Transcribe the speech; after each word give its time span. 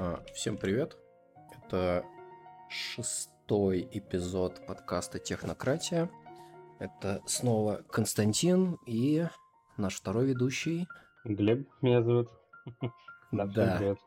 А, 0.00 0.22
всем 0.32 0.56
привет. 0.56 0.96
Это 1.50 2.04
шестой 2.68 3.88
эпизод 3.90 4.64
подкаста 4.64 5.18
«Технократия». 5.18 6.08
Это 6.78 7.20
снова 7.26 7.82
Константин 7.90 8.78
и 8.86 9.26
наш 9.76 9.96
второй 9.96 10.26
ведущий. 10.26 10.86
Глеб 11.24 11.68
меня 11.82 12.02
зовут. 12.02 12.28
Да, 13.32 13.44
да. 13.46 13.76
привет. 13.76 13.98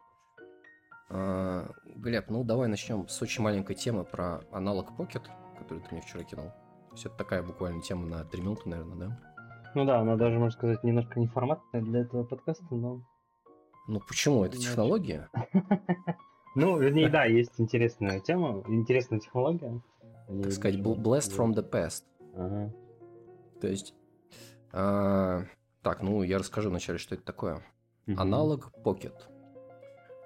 А, 1.10 1.68
Глеб, 1.98 2.30
ну 2.30 2.46
давай 2.46 2.70
начнем 2.70 3.10
с 3.10 3.21
очень 3.21 3.44
маленькой 3.44 3.76
темы 3.76 4.05
про 4.05 4.42
аналог 4.52 4.92
Pocket, 4.98 5.28
который 5.60 5.80
ты 5.80 5.89
мне 5.92 6.02
вчера 6.02 6.23
кинул. 6.23 6.52
То 6.89 6.94
есть 6.94 7.05
это 7.05 7.16
такая 7.18 7.44
буквально 7.44 7.82
тема 7.82 8.08
на 8.08 8.23
3 8.23 8.42
минуты, 8.42 8.70
наверное, 8.70 9.10
да? 9.10 9.20
Ну 9.76 9.86
да, 9.86 10.00
она 10.00 10.16
даже, 10.16 10.39
можно 10.39 10.58
сказать, 10.58 10.84
немножко 10.86 11.20
неформатная 11.20 11.82
для 11.82 12.00
этого 12.02 12.23
подкаста, 12.23 12.66
но 12.71 13.04
ну 13.88 14.00
почему? 14.00 14.45
Это 14.45 14.57
технология? 14.57 15.29
Ну, 16.54 16.77
вернее, 16.77 17.07
да, 17.07 17.24
есть 17.24 17.54
интересная 17.60 18.19
тема, 18.19 18.61
интересная 18.68 19.19
технология. 19.21 19.82
Так 20.28 20.51
сказать, 20.51 20.79
blessed 20.79 21.33
from 21.33 21.54
the 21.54 21.68
past. 21.68 22.04
То 23.61 23.68
есть, 23.68 23.93
а, 24.73 25.46
так, 25.82 26.01
ну 26.01 26.23
я 26.23 26.37
расскажу 26.37 26.70
вначале, 26.70 26.97
что 26.97 27.15
это 27.15 27.23
такое. 27.23 27.64
Аналог 28.18 28.73
Pocket. 28.83 29.15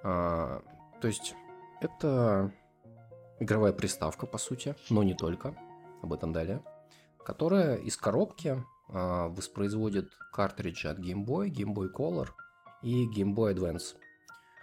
А, 0.03 0.63
то 0.99 1.07
есть, 1.07 1.35
это 1.81 2.51
игровая 3.39 3.73
приставка, 3.73 4.25
по 4.25 4.39
сути, 4.39 4.75
но 4.89 5.03
не 5.03 5.13
только, 5.13 5.55
об 6.01 6.11
этом 6.11 6.33
далее, 6.33 6.63
которая 7.23 7.75
из 7.75 7.97
коробки 7.97 8.63
а, 8.89 9.27
воспроизводит 9.27 10.09
картриджи 10.33 10.87
от 10.87 10.97
Game 10.97 11.23
Boy, 11.23 11.49
Game 11.49 11.75
Boy 11.75 11.91
Color– 11.93 12.29
и 12.85 13.07
Game 13.07 13.33
Boy 13.33 13.55
Advance. 13.55 13.95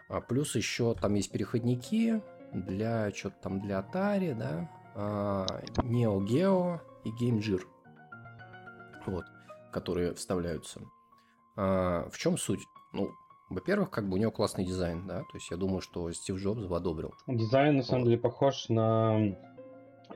А 0.09 0.21
плюс 0.21 0.55
еще 0.55 0.95
там 0.95 1.15
есть 1.15 1.33
переходники 1.33 2.23
для 2.53 3.11
что-то 3.11 3.37
там 3.43 3.61
для 3.61 3.81
Atari, 3.81 4.35
да, 4.35 4.71
а, 4.95 5.47
Neo 5.79 6.21
Geo 6.21 6.81
и 7.05 7.11
Game 7.11 7.41
Gear. 7.41 7.63
Вот, 9.07 9.25
которые 9.73 10.15
вставляются. 10.15 10.81
А, 11.57 12.09
в 12.11 12.17
чем 12.17 12.39
суть? 12.39 12.61
Ну, 12.93 13.11
во-первых, 13.51 13.91
как 13.91 14.09
бы 14.09 14.15
у 14.15 14.21
него 14.21 14.31
классный 14.31 14.65
дизайн, 14.65 15.07
да, 15.07 15.21
то 15.21 15.35
есть 15.35 15.51
я 15.51 15.57
думаю, 15.57 15.81
что 15.81 16.11
Стив 16.13 16.37
Джобс 16.37 16.63
его 16.63 16.77
одобрил. 16.77 17.13
Дизайн 17.27 17.79
на 17.79 17.83
самом 17.83 18.03
вот. 18.03 18.09
деле 18.11 18.19
похож 18.21 18.69
на 18.69 19.35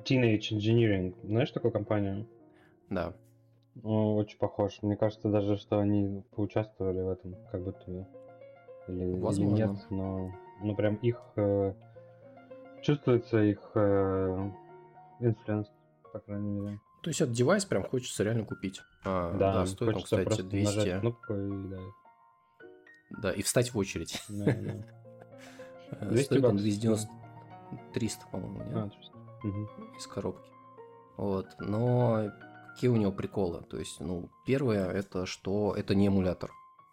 Teenage 0.05 0.53
Engineering. 0.53 1.15
Знаешь 1.25 1.51
такую 1.51 1.73
компанию? 1.73 2.29
Да. 2.89 3.15
Ну, 3.83 4.17
очень 4.17 4.39
похож. 4.39 4.79
Мне 4.83 4.97
кажется 4.97 5.29
даже, 5.29 5.57
что 5.57 5.79
они 5.79 6.23
поучаствовали 6.35 7.01
в 7.03 7.09
этом, 7.11 7.37
как 7.51 7.63
будто 7.63 8.07
или, 8.89 9.19
Возможно. 9.19 9.55
или 9.55 9.67
нет, 9.67 9.91
но 9.91 10.33
ну 10.63 10.75
прям 10.75 10.95
их 10.97 11.21
э, 11.37 11.75
чувствуется 12.83 13.43
их 13.43 13.59
э, 13.75 14.51
influence, 15.21 15.69
по 16.13 16.21
крайней 16.21 16.51
мере. 16.51 16.81
То 17.03 17.11
есть 17.11 17.21
этот 17.21 17.35
девайс 17.35 17.65
прям 17.65 17.85
хочется 17.85 18.25
реально 18.25 18.45
купить. 18.45 18.81
А, 19.05 19.33
да, 19.37 19.53
да, 19.53 19.67
стоит 19.67 19.97
он, 19.97 20.03
кстати, 20.03 20.43
200. 20.43 21.01
Кнопку 21.01 21.35
и, 21.35 21.69
да. 21.69 21.79
да, 23.23 23.33
и 23.33 23.43
встать 23.43 23.73
в 23.73 23.79
очередь. 23.79 24.23
Да, 24.29 24.45
да. 24.47 26.07
200 26.07 26.25
стоит 26.25 26.45
он 26.45 26.57
290... 26.57 27.09
300, 27.93 28.27
по-моему, 28.29 28.63
нет? 28.63 28.77
А, 28.77 28.89
300. 28.89 29.17
Угу. 29.45 29.97
Из 29.99 30.07
коробки. 30.07 30.51
Вот, 31.17 31.47
но 31.61 32.31
какие 32.77 32.91
у 32.91 32.97
него 32.97 33.11
приколы? 33.11 33.63
То 33.63 33.79
есть, 33.79 34.01
ну, 34.01 34.29
первое, 34.45 34.91
это 34.91 35.25
что 35.25 35.75
это 35.75 35.95
не 35.95 36.09
эмулятор, 36.09 36.51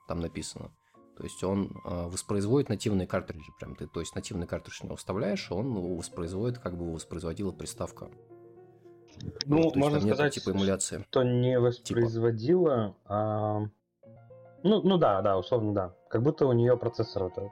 там 0.08 0.22
написано. 0.22 0.72
То 1.18 1.24
есть 1.24 1.44
он 1.44 1.72
э, 1.84 2.08
воспроизводит 2.08 2.70
нативные 2.70 3.06
картриджи, 3.06 3.52
прям 3.60 3.76
ты, 3.76 3.86
то 3.88 4.00
есть 4.00 4.16
нативный 4.16 4.48
картридж 4.48 4.84
него 4.84 4.96
вставляешь, 4.96 5.52
он 5.52 5.76
его 5.76 5.96
воспроизводит, 5.98 6.58
как 6.60 6.78
бы 6.78 6.94
воспроизводила 6.94 7.52
приставка. 7.52 8.10
Ну, 9.46 9.72
то 9.72 9.78
можно 9.78 10.00
сказать, 10.00 10.34
типа 10.34 10.52
эмуляции. 10.52 11.06
что 11.10 11.24
не 11.24 11.60
воспроизводила, 11.60 12.88
типа. 12.88 12.98
а... 13.06 13.60
ну, 14.64 14.82
ну 14.82 14.98
да, 14.98 15.22
да, 15.22 15.38
условно 15.38 15.74
да, 15.74 15.96
как 16.10 16.24
будто 16.24 16.48
у 16.48 16.54
нее 16.54 16.78
процессор 16.78 17.24
этот. 17.26 17.52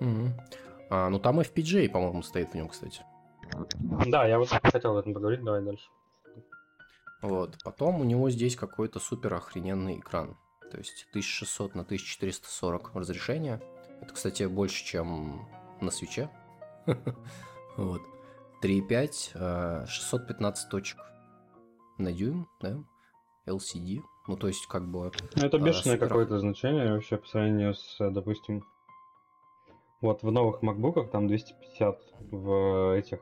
Угу. 0.00 0.28
А, 0.90 1.08
ну 1.08 1.20
там 1.20 1.38
FPGA, 1.38 1.88
по-моему, 1.88 2.22
стоит 2.22 2.50
в 2.50 2.54
нем, 2.54 2.68
кстати. 2.68 3.02
Да, 4.06 4.26
я 4.26 4.38
вот 4.38 4.48
хотел 4.48 4.90
об 4.90 4.96
этом 4.98 5.14
поговорить, 5.14 5.44
давай 5.44 5.62
дальше. 5.62 5.88
Вот. 7.24 7.56
Потом 7.64 8.02
у 8.02 8.04
него 8.04 8.28
здесь 8.28 8.54
какой-то 8.54 9.00
супер 9.00 9.32
охрененный 9.32 9.98
экран. 9.98 10.36
То 10.70 10.76
есть 10.76 11.06
1600 11.10 11.74
на 11.74 11.80
1440 11.80 12.94
разрешения. 12.94 13.62
Это, 14.02 14.12
кстати, 14.12 14.42
больше, 14.42 14.84
чем 14.84 15.48
на 15.80 15.90
свече. 15.90 16.30
Вот. 17.76 18.02
3.5, 18.62 19.86
615 19.88 20.64
э, 20.64 20.70
точек 20.70 20.98
на 21.98 22.12
дюйм, 22.12 22.48
да? 22.60 22.78
LCD. 23.46 24.00
Ну, 24.28 24.36
то 24.36 24.46
есть, 24.46 24.66
как 24.68 24.88
бы... 24.88 25.10
Ну, 25.34 25.46
это 25.46 25.56
э, 25.56 25.60
бешеное 25.60 25.98
какое-то 25.98 26.38
значение 26.38 26.92
вообще 26.92 27.16
по 27.16 27.26
сравнению 27.26 27.74
с, 27.74 27.96
допустим, 27.98 28.64
вот 30.00 30.22
в 30.22 30.30
новых 30.30 30.62
MacBook 30.62 31.10
там 31.10 31.26
250, 31.26 32.00
в 32.30 32.96
этих 32.96 33.18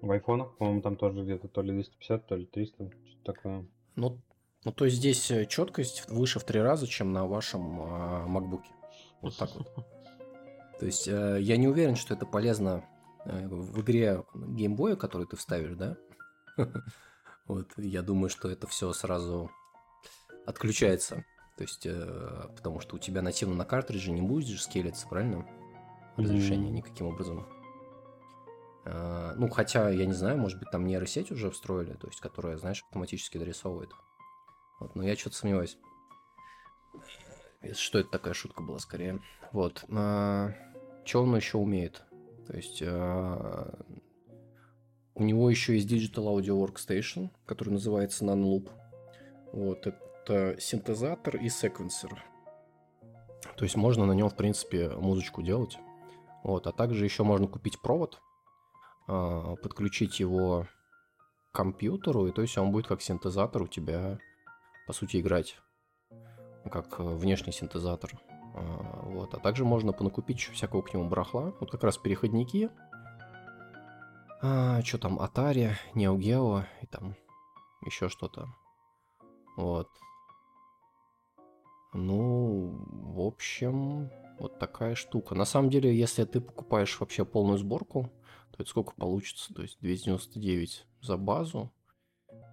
в 0.00 0.10
айфонах, 0.10 0.56
по-моему, 0.56 0.82
там 0.82 0.96
тоже 0.96 1.22
где-то 1.22 1.48
то 1.48 1.62
ли 1.62 1.72
250, 1.72 2.26
то 2.26 2.36
ли 2.36 2.46
300, 2.46 2.90
что-то 3.06 3.32
такое. 3.32 3.66
Ну, 3.96 4.20
ну, 4.64 4.72
то 4.72 4.84
есть 4.84 4.96
здесь 4.96 5.30
э, 5.30 5.46
четкость 5.46 6.08
выше 6.08 6.40
в 6.40 6.44
три 6.44 6.60
раза, 6.60 6.86
чем 6.86 7.12
на 7.12 7.26
вашем 7.26 7.80
э, 7.80 8.26
MacBook. 8.28 8.62
Вот 9.22 9.36
так 9.36 9.50
вот. 9.54 9.68
То 10.78 10.86
есть 10.86 11.08
э, 11.08 11.38
я 11.40 11.56
не 11.56 11.68
уверен, 11.68 11.96
что 11.96 12.14
это 12.14 12.26
полезно 12.26 12.84
э, 13.24 13.48
в 13.48 13.80
игре 13.80 14.24
геймбоя, 14.34 14.96
который 14.96 15.26
ты 15.26 15.36
вставишь, 15.36 15.76
да? 15.76 15.96
Вот, 17.46 17.72
я 17.78 18.02
думаю, 18.02 18.28
что 18.28 18.50
это 18.50 18.66
все 18.66 18.92
сразу 18.92 19.50
отключается. 20.44 21.24
То 21.56 21.64
есть, 21.64 21.86
э, 21.86 22.48
потому 22.54 22.80
что 22.80 22.96
у 22.96 22.98
тебя 22.98 23.22
нативно 23.22 23.54
на 23.54 23.64
картридже 23.64 24.12
не 24.12 24.20
будет 24.20 24.60
скелиться, 24.60 25.08
правильно? 25.08 25.46
Разрешение 26.16 26.70
никаким 26.70 27.06
образом. 27.06 27.46
А, 28.90 29.34
ну, 29.36 29.48
хотя, 29.48 29.90
я 29.90 30.06
не 30.06 30.12
знаю, 30.12 30.38
может 30.38 30.58
быть, 30.58 30.70
там 30.70 30.86
нейросеть 30.86 31.30
уже 31.30 31.50
встроили, 31.50 31.92
то 31.94 32.06
есть, 32.06 32.20
которая, 32.20 32.56
знаешь, 32.56 32.82
автоматически 32.84 33.38
дорисовывает. 33.38 33.90
Вот, 34.80 34.94
но 34.94 35.02
я 35.02 35.16
что-то 35.16 35.36
сомневаюсь. 35.36 35.78
Что 37.74 37.98
это 37.98 38.08
такая 38.08 38.34
шутка 38.34 38.62
была 38.62 38.78
скорее. 38.78 39.20
Вот. 39.52 39.84
А, 39.90 40.52
что 41.04 41.22
он 41.22 41.36
еще 41.36 41.58
умеет? 41.58 42.02
То 42.46 42.56
есть, 42.56 42.82
а, 42.82 43.78
у 45.14 45.22
него 45.22 45.50
еще 45.50 45.74
есть 45.74 45.90
Digital 45.90 46.38
Audio 46.38 46.64
Workstation, 46.64 47.30
который 47.44 47.70
называется 47.70 48.24
NanoLoop. 48.24 48.70
Вот, 49.52 49.86
это 49.86 50.56
синтезатор 50.60 51.36
и 51.36 51.48
секвенсор. 51.48 52.22
То 53.56 53.64
есть 53.64 53.76
можно 53.76 54.06
на 54.06 54.12
нем, 54.12 54.28
в 54.28 54.36
принципе, 54.36 54.88
музычку 54.90 55.42
делать. 55.42 55.78
Вот, 56.44 56.66
а 56.66 56.72
также 56.72 57.04
еще 57.04 57.24
можно 57.24 57.48
купить 57.48 57.80
провод, 57.82 58.20
подключить 59.08 60.20
его 60.20 60.66
к 61.50 61.56
компьютеру, 61.56 62.26
и 62.26 62.32
то 62.32 62.42
есть 62.42 62.56
он 62.58 62.70
будет 62.70 62.86
как 62.86 63.00
синтезатор 63.00 63.62
у 63.62 63.66
тебя, 63.66 64.18
по 64.86 64.92
сути, 64.92 65.20
играть. 65.20 65.58
Как 66.70 67.00
э, 67.00 67.02
внешний 67.02 67.52
синтезатор. 67.52 68.12
А, 68.54 69.02
вот. 69.04 69.34
А 69.34 69.38
также 69.38 69.64
можно 69.64 69.92
понакупить 69.92 70.40
всякого 70.40 70.82
к 70.82 70.92
нему 70.92 71.08
барахла. 71.08 71.54
Вот 71.60 71.70
как 71.70 71.82
раз 71.84 71.96
переходники. 71.96 72.70
А, 74.42 74.82
что 74.82 74.98
там, 74.98 75.18
Atari, 75.18 75.72
Neo 75.94 76.16
Geo 76.16 76.64
и 76.82 76.86
там 76.86 77.16
еще 77.84 78.08
что-то. 78.08 78.46
Вот. 79.56 79.88
Ну, 81.94 82.84
в 82.88 83.20
общем, 83.20 84.10
вот 84.38 84.58
такая 84.58 84.94
штука. 84.94 85.34
На 85.34 85.44
самом 85.44 85.70
деле, 85.70 85.96
если 85.96 86.24
ты 86.24 86.40
покупаешь 86.40 87.00
вообще 87.00 87.24
полную 87.24 87.58
сборку, 87.58 88.10
то 88.58 88.62
это 88.64 88.70
сколько 88.70 88.92
получится? 88.94 89.54
То 89.54 89.62
есть 89.62 89.78
299 89.80 90.84
за 91.00 91.16
базу, 91.16 91.72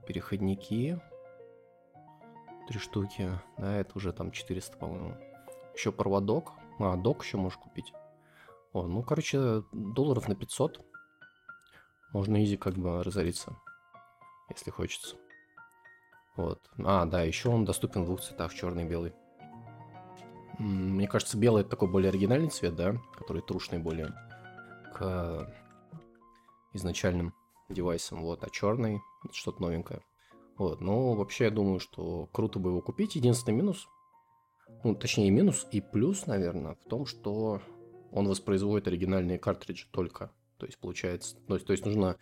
переходники, 0.06 1.02
три 2.68 2.78
штуки, 2.78 3.32
да, 3.58 3.76
это 3.78 3.92
уже 3.96 4.14
там 4.14 4.30
400, 4.30 4.78
по-моему. 4.78 5.18
Еще 5.74 5.92
проводок, 5.92 6.52
а, 6.78 6.96
док 6.96 7.24
еще 7.24 7.38
можешь 7.38 7.58
купить. 7.58 7.92
О, 8.72 8.84
ну, 8.84 9.02
короче, 9.02 9.64
долларов 9.72 10.28
на 10.28 10.36
500 10.36 10.86
можно 12.14 12.44
изи 12.44 12.56
как 12.56 12.76
бы 12.76 13.04
разориться, 13.04 13.58
если 14.52 14.70
хочется. 14.70 15.16
Вот. 16.36 16.70
А, 16.78 17.06
да, 17.06 17.24
еще 17.24 17.50
он 17.50 17.66
доступен 17.66 18.04
в 18.04 18.06
двух 18.06 18.22
цветах, 18.22 18.54
черный 18.54 18.86
и 18.86 18.88
белый. 18.88 19.14
Мне 20.60 21.08
кажется, 21.08 21.36
белый 21.36 21.62
это 21.62 21.72
такой 21.72 21.90
более 21.90 22.10
оригинальный 22.10 22.50
цвет, 22.50 22.76
да, 22.76 22.96
который 23.18 23.42
трушный 23.42 23.80
более 23.80 24.14
к 24.94 25.52
изначальным 26.76 27.34
девайсом, 27.70 28.22
вот, 28.22 28.44
а 28.44 28.50
черный 28.50 29.02
что-то 29.32 29.62
новенькое. 29.62 30.02
Вот, 30.58 30.82
но 30.82 31.14
вообще 31.14 31.46
я 31.46 31.52
думаю, 31.52 31.80
что 31.80 32.28
круто 32.32 32.60
бы 32.60 32.70
его 32.70 32.82
купить. 32.82 33.16
Единственный 33.16 33.56
минус, 33.56 33.88
ну, 34.84 34.96
точнее, 34.96 35.30
минус 35.30 35.68
и 35.72 35.82
плюс, 35.82 36.28
наверное, 36.28 36.76
в 36.76 36.90
том, 36.90 37.06
что 37.06 37.62
он 38.12 38.28
воспроизводит 38.28 38.88
оригинальные 38.88 39.40
картриджи 39.40 39.88
только. 39.92 40.32
То 40.58 40.66
есть, 40.66 40.78
получается, 40.80 41.36
то 41.48 41.56
есть, 41.56 41.66
то 41.66 41.74
есть 41.74 41.86
нужно 41.86 42.18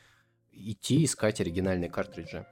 идти 0.52 1.04
искать 1.04 1.40
оригинальные 1.40 1.90
картриджи. 1.90 2.48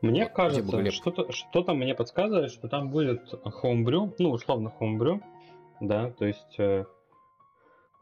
Мне 0.00 0.24
вот, 0.24 0.32
кажется, 0.32 0.90
что-то, 0.90 1.30
что-то 1.32 1.74
мне 1.74 1.94
подсказывает, 1.94 2.50
что 2.50 2.68
там 2.68 2.90
будет 2.90 3.32
homebrew, 3.44 4.14
ну, 4.18 4.30
условно 4.30 4.72
homebrew, 4.80 5.22
да, 5.80 6.10
то 6.10 6.24
есть 6.24 6.58
э, 6.58 6.86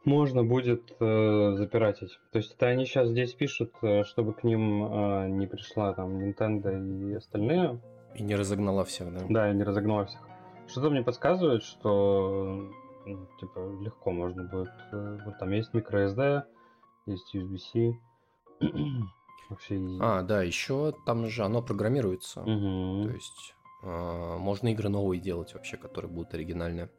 можно 0.06 0.44
будет 0.44 0.94
э, 1.00 1.54
запиратить. 1.56 2.18
То 2.30 2.38
есть 2.38 2.54
это 2.54 2.66
они 2.66 2.86
сейчас 2.86 3.08
здесь 3.08 3.34
пишут, 3.34 3.74
э, 3.82 4.04
чтобы 4.04 4.32
к 4.32 4.44
ним 4.44 4.84
э, 4.84 5.28
не 5.28 5.46
пришла 5.46 5.92
там 5.92 6.18
Nintendo 6.18 7.10
и 7.10 7.14
остальные. 7.14 7.80
И 8.14 8.22
не 8.22 8.36
разогнала 8.36 8.84
всех, 8.84 9.12
да? 9.12 9.26
Да, 9.28 9.50
и 9.50 9.54
не 9.54 9.64
разогнала 9.64 10.06
всех. 10.06 10.20
Что-то 10.68 10.90
мне 10.90 11.02
подсказывает, 11.02 11.62
что 11.64 12.70
ну, 13.04 13.28
типа 13.40 13.58
легко 13.82 14.12
можно 14.12 14.44
будет. 14.44 14.72
Э, 14.92 15.18
вот 15.26 15.38
там 15.38 15.50
есть 15.50 15.74
microSD, 15.74 16.44
есть 17.06 17.34
USB-C. 17.34 17.92
Вообще. 19.50 19.80
А, 20.00 20.22
да, 20.22 20.42
еще 20.42 20.92
там 21.04 21.26
же 21.26 21.44
оно 21.44 21.62
программируется. 21.62 22.42
Угу. 22.42 23.04
То 23.04 23.10
есть 23.10 23.54
э, 23.82 24.36
можно 24.38 24.68
игры 24.68 24.88
новые 24.88 25.20
делать 25.20 25.52
вообще, 25.54 25.76
которые 25.76 26.10
будут 26.10 26.34
оригинальные. 26.34 26.90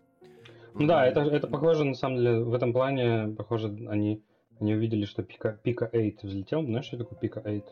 Ну 0.79 0.85
да, 0.85 1.07
это, 1.07 1.21
это 1.21 1.47
похоже, 1.47 1.83
на 1.83 1.95
самом 1.95 2.17
деле, 2.17 2.43
в 2.43 2.53
этом 2.53 2.71
плане, 2.71 3.33
похоже, 3.35 3.67
они, 3.89 4.23
они 4.59 4.75
увидели, 4.75 5.05
что 5.05 5.23
Пика, 5.23 5.59
Пика 5.63 5.89
8 5.91 6.17
взлетел. 6.21 6.63
Знаешь, 6.63 6.85
что 6.85 6.97
такое 6.97 7.17
Пика 7.17 7.41
8? 7.41 7.63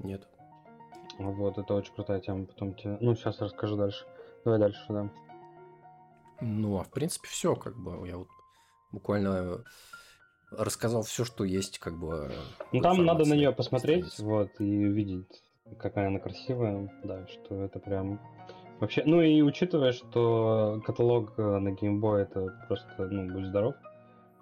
Нет. 0.00 0.28
Вот, 1.18 1.58
это 1.58 1.74
очень 1.74 1.92
крутая 1.94 2.20
тема. 2.20 2.46
Потом 2.46 2.74
тебе... 2.74 2.96
Ну, 3.00 3.14
сейчас 3.16 3.40
расскажу 3.40 3.76
дальше. 3.76 4.04
Давай 4.44 4.60
дальше, 4.60 4.84
да. 4.88 5.10
Ну, 6.40 6.78
а 6.78 6.84
в 6.84 6.90
принципе 6.90 7.28
все, 7.28 7.54
как 7.54 7.76
бы, 7.76 8.06
я 8.06 8.16
вот 8.16 8.28
буквально 8.92 9.64
рассказал 10.50 11.02
все, 11.02 11.24
что 11.24 11.44
есть, 11.44 11.78
как 11.78 11.98
бы. 11.98 12.30
Ну 12.72 12.80
там 12.80 13.04
надо 13.04 13.24
на 13.24 13.34
нее 13.34 13.52
посмотреть, 13.52 14.18
вот, 14.18 14.50
и 14.60 14.86
увидеть, 14.86 15.42
какая 15.78 16.08
она 16.08 16.18
красивая, 16.18 16.92
да, 17.04 17.26
что 17.28 17.62
это 17.62 17.78
прям 17.78 18.20
вообще. 18.82 19.02
Ну 19.06 19.22
и 19.22 19.40
учитывая, 19.42 19.92
что 19.92 20.82
каталог 20.84 21.32
э, 21.38 21.42
на 21.42 21.70
Game 21.70 22.00
Boy 22.00 22.22
это 22.22 22.48
просто, 22.66 22.88
ну, 22.98 23.32
будь 23.32 23.46
здоров. 23.46 23.74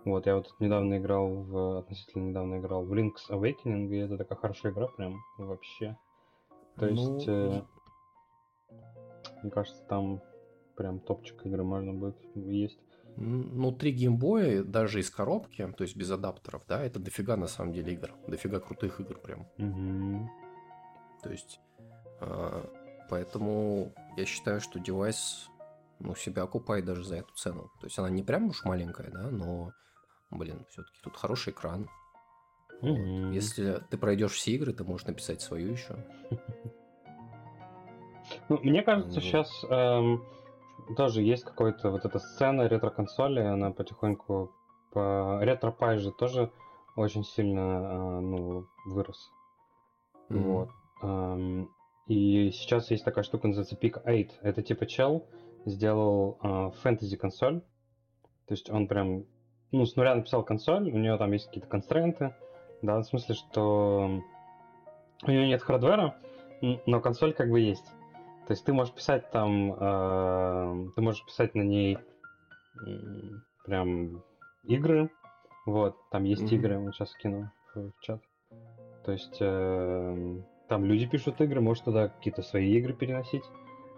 Вот, 0.04 0.26
я 0.26 0.36
вот 0.36 0.48
недавно 0.60 0.96
играл 0.96 1.28
в, 1.28 1.78
относительно 1.78 2.30
недавно 2.30 2.58
играл 2.58 2.84
в 2.84 2.92
Link's 2.94 3.28
Awakening, 3.28 3.94
и 3.94 3.98
это 3.98 4.16
такая 4.16 4.38
хорошая 4.38 4.72
игра 4.72 4.86
прям 4.88 5.20
вообще. 5.36 5.96
То 6.78 6.86
ну... 6.86 7.16
есть, 7.16 7.28
э, 7.28 7.62
мне 9.42 9.52
кажется, 9.52 9.84
там 9.84 10.22
прям 10.74 11.00
топчик 11.00 11.44
игры 11.44 11.62
можно 11.62 11.92
будет 11.92 12.16
есть. 12.34 12.80
Внутри 13.16 13.92
геймбоя, 13.92 14.62
даже 14.62 15.00
из 15.00 15.10
коробки, 15.10 15.66
то 15.76 15.82
есть 15.82 15.96
без 15.96 16.10
адаптеров, 16.10 16.62
да, 16.66 16.82
это 16.82 16.98
дофига 16.98 17.36
на 17.36 17.46
самом 17.46 17.74
деле 17.74 17.92
игр. 17.92 18.14
Дофига 18.26 18.60
крутых 18.60 19.00
игр 19.00 19.18
прям. 19.18 19.46
Угу. 19.58 20.30
То 21.24 21.30
есть, 21.30 21.60
э, 22.20 22.64
поэтому 23.10 23.92
я 24.16 24.24
считаю, 24.24 24.60
что 24.60 24.78
девайс 24.78 25.50
ну, 25.98 26.14
себя 26.14 26.44
окупает 26.44 26.84
даже 26.84 27.04
за 27.04 27.16
эту 27.16 27.34
цену. 27.34 27.70
То 27.80 27.86
есть 27.86 27.98
она 27.98 28.08
не 28.08 28.22
прям 28.22 28.48
уж 28.48 28.64
маленькая, 28.64 29.10
да, 29.10 29.28
но, 29.30 29.72
блин, 30.30 30.64
все-таки 30.70 30.98
тут 31.02 31.16
хороший 31.16 31.52
экран. 31.52 31.90
Вот. 32.80 33.34
Если 33.34 33.82
ты 33.90 33.98
пройдешь 33.98 34.32
все 34.32 34.52
игры, 34.52 34.72
ты 34.72 34.84
можешь 34.84 35.06
написать 35.06 35.42
свою 35.42 35.72
еще. 35.72 35.96
Ну, 38.48 38.58
мне 38.62 38.82
кажется, 38.82 39.14
вот. 39.14 39.24
сейчас 39.24 39.64
эм, 39.68 40.24
тоже 40.96 41.20
есть 41.22 41.44
какой-то 41.44 41.90
вот 41.90 42.04
эта 42.04 42.18
сцена 42.20 42.68
ретро-консоли, 42.68 43.40
она 43.40 43.72
потихоньку 43.72 44.52
по 44.92 45.40
ретро-пай 45.42 45.98
же 45.98 46.12
тоже 46.12 46.50
очень 46.96 47.24
сильно 47.24 47.60
э, 47.60 48.20
ну, 48.20 48.66
вырос. 48.86 49.30
Mm-hmm. 50.28 50.38
Вот. 50.38 50.70
Эм, 51.02 51.70
и 52.10 52.50
сейчас 52.50 52.90
есть 52.90 53.04
такая 53.04 53.22
штука, 53.22 53.46
называется 53.46 53.76
Peak 53.76 54.02
8. 54.04 54.28
Это 54.42 54.62
типа 54.62 54.84
чел 54.86 55.28
сделал 55.64 56.72
фэнтези 56.82 57.16
консоль. 57.16 57.60
То 58.46 58.54
есть 58.54 58.68
он 58.68 58.88
прям, 58.88 59.26
ну, 59.70 59.86
с 59.86 59.94
нуля 59.94 60.16
написал 60.16 60.42
консоль, 60.42 60.90
у 60.90 60.98
него 60.98 61.16
там 61.18 61.30
есть 61.30 61.46
какие-то 61.46 61.68
констренты, 61.68 62.34
да, 62.82 62.98
в 62.98 63.04
смысле, 63.04 63.36
что 63.36 64.20
у 65.22 65.30
него 65.30 65.44
нет 65.44 65.62
хардвера, 65.62 66.16
но 66.60 67.00
консоль 67.00 67.32
как 67.32 67.48
бы 67.48 67.60
есть. 67.60 67.86
То 68.48 68.54
есть 68.54 68.64
ты 68.64 68.72
можешь 68.72 68.92
писать 68.92 69.30
там, 69.30 69.72
э, 69.72 70.90
ты 70.96 71.02
можешь 71.02 71.24
писать 71.24 71.54
на 71.54 71.62
ней 71.62 71.96
э, 71.96 72.90
прям 73.64 74.24
игры. 74.64 75.10
Вот, 75.64 75.94
там 76.10 76.24
есть 76.24 76.42
mm-hmm. 76.42 76.56
игры, 76.56 76.78
вот 76.80 76.92
сейчас 76.96 77.10
скину 77.10 77.52
в, 77.72 77.92
в 77.92 78.00
чат. 78.00 78.20
То 79.04 79.12
есть 79.12 79.36
э, 79.38 80.42
там 80.70 80.84
люди 80.84 81.04
пишут 81.04 81.40
игры, 81.40 81.60
можешь 81.60 81.82
туда 81.82 82.08
какие-то 82.08 82.42
свои 82.42 82.72
игры 82.78 82.92
переносить. 82.92 83.42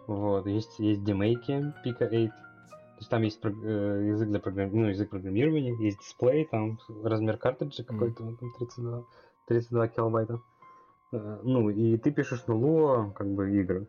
Вот, 0.06 0.46
есть, 0.46 0.78
есть 0.78 1.04
демейки 1.04 1.72
Pika 1.84 2.08
8. 2.08 2.28
То 2.30 2.34
есть 2.98 3.10
там 3.10 3.22
есть 3.22 3.40
э, 3.44 3.48
язык 3.48 4.28
для 4.30 4.40
программ... 4.40 4.70
ну, 4.72 4.88
язык 4.88 5.10
программирования, 5.10 5.76
есть 5.84 5.98
дисплей, 5.98 6.46
там 6.46 6.78
размер 7.04 7.36
картриджа 7.36 7.84
какой-то, 7.84 8.22
mm-hmm. 8.22 8.36
там 8.38 8.52
32, 8.58 9.04
32 9.48 9.88
килобайта. 9.88 10.40
Э, 11.12 11.40
ну, 11.42 11.68
и 11.68 11.98
ты 11.98 12.10
пишешь 12.10 12.46
на 12.46 12.54
Lua 12.54 13.12
как 13.12 13.28
бы 13.28 13.54
игры. 13.54 13.86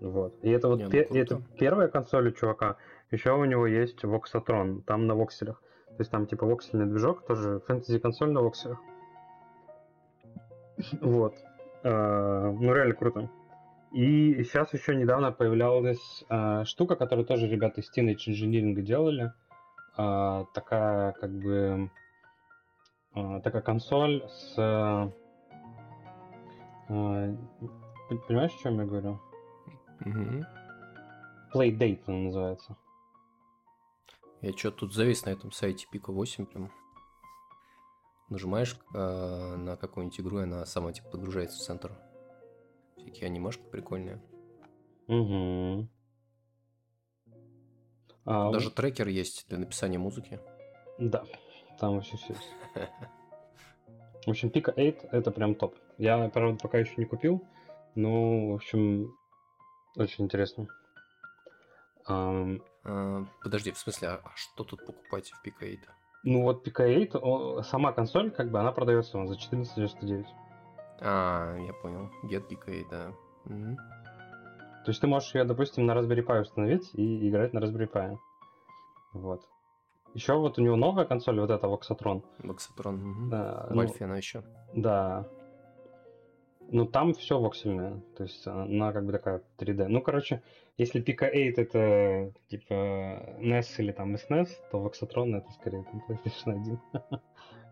Вот. 0.00 0.34
И 0.42 0.50
это 0.50 0.68
вот 0.68 0.78
Не, 0.80 0.84
ну, 0.84 0.90
пе- 0.90 1.08
это 1.12 1.42
первая 1.58 1.88
консоль 1.88 2.28
у 2.28 2.32
чувака. 2.32 2.76
Еще 3.10 3.32
у 3.32 3.44
него 3.46 3.66
есть 3.66 4.04
Voxatron, 4.04 4.82
там 4.82 5.06
на 5.06 5.14
вокселях. 5.14 5.62
То 5.86 6.00
есть 6.00 6.10
там 6.10 6.26
типа 6.26 6.44
воксельный 6.44 6.86
движок, 6.86 7.26
тоже 7.26 7.60
фэнтези 7.66 7.98
консоль 7.98 8.30
на 8.30 8.42
вокселях. 8.42 8.78
Вот. 11.00 11.34
А, 11.88 12.52
ну, 12.52 12.74
реально 12.74 12.94
круто. 12.94 13.30
И 13.92 14.44
сейчас 14.44 14.74
еще 14.74 14.94
недавно 14.94 15.32
появлялась 15.32 16.24
а, 16.28 16.64
штука, 16.64 16.96
которую 16.96 17.26
тоже 17.26 17.48
ребята 17.48 17.80
из 17.80 17.90
Teenage 17.90 18.28
Engineering 18.28 18.74
делали. 18.82 19.32
А, 19.96 20.44
такая, 20.52 21.12
как 21.12 21.30
бы, 21.32 21.90
такая 23.42 23.62
консоль 23.62 24.22
с... 24.28 24.54
понимаешь, 26.86 28.54
о 28.54 28.62
чем 28.62 28.78
я 28.78 28.84
говорю? 28.86 29.18
Угу. 30.04 30.44
Playdate 31.54 32.02
он 32.06 32.24
называется. 32.24 32.76
Я 34.40 34.52
что 34.52 34.70
тут 34.70 34.94
завис 34.94 35.24
на 35.24 35.30
этом 35.30 35.50
сайте 35.50 35.86
Пика 35.90 36.12
8 36.12 36.46
прям. 36.46 36.70
Нажимаешь 38.28 38.78
э, 38.94 39.56
на 39.56 39.76
какую-нибудь 39.76 40.20
игру, 40.20 40.40
и 40.40 40.42
она 40.42 40.66
сама 40.66 40.92
типа 40.92 41.08
подгружается 41.10 41.58
в 41.58 41.62
центр. 41.62 41.92
Всякие 42.96 43.26
анимашки 43.26 43.62
прикольные. 43.70 44.20
Угу. 45.06 45.88
А, 48.26 48.52
Даже 48.52 48.70
трекер 48.70 49.08
есть 49.08 49.48
для 49.48 49.58
написания 49.58 49.98
музыки. 49.98 50.38
Да, 50.98 51.24
там 51.78 51.94
вообще 51.94 52.18
все 52.18 52.34
есть. 52.34 52.52
В 54.26 54.30
общем, 54.30 54.48
Pika 54.48 54.74
8 54.76 55.08
это 55.12 55.30
прям 55.30 55.54
топ. 55.54 55.74
Я, 55.96 56.28
правда, 56.28 56.58
пока 56.60 56.78
еще 56.78 56.92
не 56.98 57.06
купил, 57.06 57.42
но, 57.94 58.50
в 58.50 58.54
общем, 58.56 59.16
очень 59.96 60.26
интересно. 60.26 60.66
Um, 62.06 62.62
а, 62.84 63.24
подожди, 63.42 63.72
в 63.72 63.78
смысле, 63.78 64.08
а 64.08 64.32
что 64.34 64.64
тут 64.64 64.84
покупать 64.84 65.30
в 65.30 65.46
Pika 65.46 65.60
8? 65.60 65.80
Ну 66.30 66.42
вот 66.42 66.66
Pika 66.66 66.84
8, 66.84 67.62
сама 67.62 67.92
консоль, 67.92 68.30
как 68.30 68.50
бы, 68.50 68.60
она 68.60 68.70
продается 68.70 69.12
за 69.12 69.32
1499. 69.32 70.26
А, 71.00 71.56
я 71.56 71.72
понял. 71.72 72.10
Get 72.22 72.44
8, 72.50 72.84
да. 72.90 73.12
Угу. 73.46 73.76
То 74.84 74.90
есть 74.90 75.00
ты 75.00 75.06
можешь 75.06 75.34
ее, 75.34 75.44
допустим, 75.44 75.86
на 75.86 75.92
Raspberry 75.92 76.22
Pi 76.22 76.42
установить 76.42 76.90
и 76.92 77.30
играть 77.30 77.54
на 77.54 77.60
Raspberry 77.60 77.90
Pi. 77.90 78.18
Вот. 79.14 79.40
Еще 80.12 80.34
вот 80.34 80.58
у 80.58 80.62
него 80.62 80.76
новая 80.76 81.06
консоль, 81.06 81.40
вот 81.40 81.48
эта 81.48 81.66
Voxatron. 81.66 82.22
Voxatron, 82.42 83.10
угу. 83.10 83.30
Да, 83.30 83.66
В 83.70 83.74
ну, 83.74 83.86
она 84.00 84.16
еще. 84.18 84.42
Да, 84.74 85.26
ну, 86.70 86.86
там 86.86 87.14
все 87.14 87.38
воксельное. 87.38 88.00
То 88.16 88.24
есть 88.24 88.46
она 88.46 88.92
как 88.92 89.06
бы 89.06 89.12
такая 89.12 89.42
3D. 89.58 89.88
Ну, 89.88 90.00
короче, 90.00 90.42
если 90.76 91.02
Pika 91.02 91.30
8 91.30 91.54
это 91.56 92.32
типа 92.48 92.74
NES 93.40 93.66
или 93.78 93.92
там 93.92 94.14
SNES, 94.14 94.48
то 94.70 94.78
Voxatron 94.86 95.36
это 95.36 95.50
скорее 95.52 95.84
там 95.84 96.04
PlayStation 96.08 96.52
1. 96.52 96.80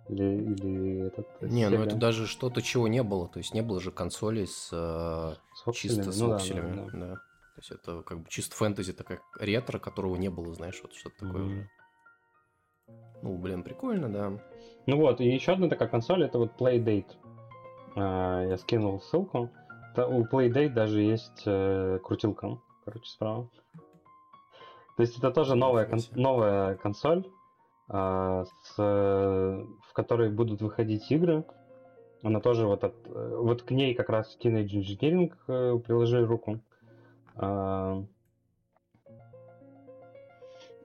или, 0.09 0.55
или 0.55 1.07
этот... 1.09 1.43
Не, 1.43 1.69
ну 1.69 1.83
это 1.83 1.97
даже 1.97 2.27
что-то, 2.27 2.63
чего 2.63 2.89
не 2.89 3.03
было. 3.03 3.29
То 3.29 3.39
есть 3.39 3.55
не 3.55 3.63
было 3.63 3.81
же 3.81 3.91
консолей 3.91 4.47
с, 4.47 4.71
э, 4.73 5.35
с 5.55 5.73
чисто 5.73 6.11
с 6.11 6.21
ну, 6.21 6.31
вокселями. 6.31 6.77
Да, 6.77 6.85
да, 6.85 6.91
да. 6.91 7.07
да. 7.07 7.15
То 7.15 7.61
есть 7.61 7.71
это 7.71 8.03
как 8.03 8.21
бы 8.21 8.29
чисто 8.29 8.55
фэнтези, 8.55 8.93
такая 8.93 9.21
ретро, 9.39 9.79
которого 9.79 10.17
не 10.17 10.29
было, 10.29 10.53
знаешь, 10.55 10.79
вот 10.83 10.95
что-то 10.95 11.27
такое 11.27 11.43
mm-hmm. 11.43 11.47
уже. 11.47 11.71
Ну, 13.23 13.39
блин, 13.39 13.63
прикольно, 13.63 14.13
да. 14.13 14.33
Ну 14.87 14.97
вот, 14.99 15.21
и 15.21 15.25
еще 15.25 15.53
одна 15.53 15.69
такая 15.69 15.89
консоль, 15.89 16.25
это 16.25 16.39
вот 16.39 16.53
Playdate. 16.61 17.17
А, 17.97 18.45
я 18.45 18.57
скинул 18.59 19.01
ссылку. 19.01 19.51
У 19.97 20.25
Playdate 20.25 20.69
даже 20.69 21.01
есть 21.01 21.43
э, 21.47 21.99
крутилка, 22.05 22.59
короче, 22.85 23.07
справа. 23.07 23.49
То 24.97 25.03
есть 25.03 25.19
это 25.19 25.31
тоже 25.31 25.55
новая, 25.57 25.87
кон- 25.87 26.01
новая 26.15 26.77
консоль. 26.77 27.27
а, 27.89 28.45
с, 28.45 28.77
в 28.77 29.93
которой 29.93 30.31
будут 30.31 30.61
выходить 30.61 31.11
игры. 31.11 31.45
Она 32.23 32.41
тоже 32.41 32.67
вот 32.67 32.83
от, 32.83 32.95
вот 33.07 33.63
к 33.63 33.71
ней 33.71 33.95
как 33.95 34.09
раз 34.09 34.37
Teenage 34.43 34.73
Engineering 34.73 35.33
э, 35.49 35.79
приложи 35.79 36.25
руку. 36.27 36.61
А, 37.37 38.03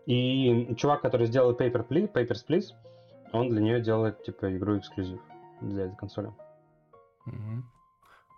и 0.06 0.74
чувак, 0.78 1.02
который 1.02 1.28
сделал 1.28 1.54
Paper 1.54 1.88
Please, 1.88 2.12
Papers, 2.12 2.46
Please, 2.48 2.66
он 3.34 3.50
для 3.50 3.62
нее 3.62 3.82
делает 3.82 4.24
типа 4.24 4.56
игру 4.56 4.78
эксклюзив 4.78 5.22
для 5.62 5.86
этой 5.86 5.96
консоли. 5.96 6.32
Угу. 7.26 7.64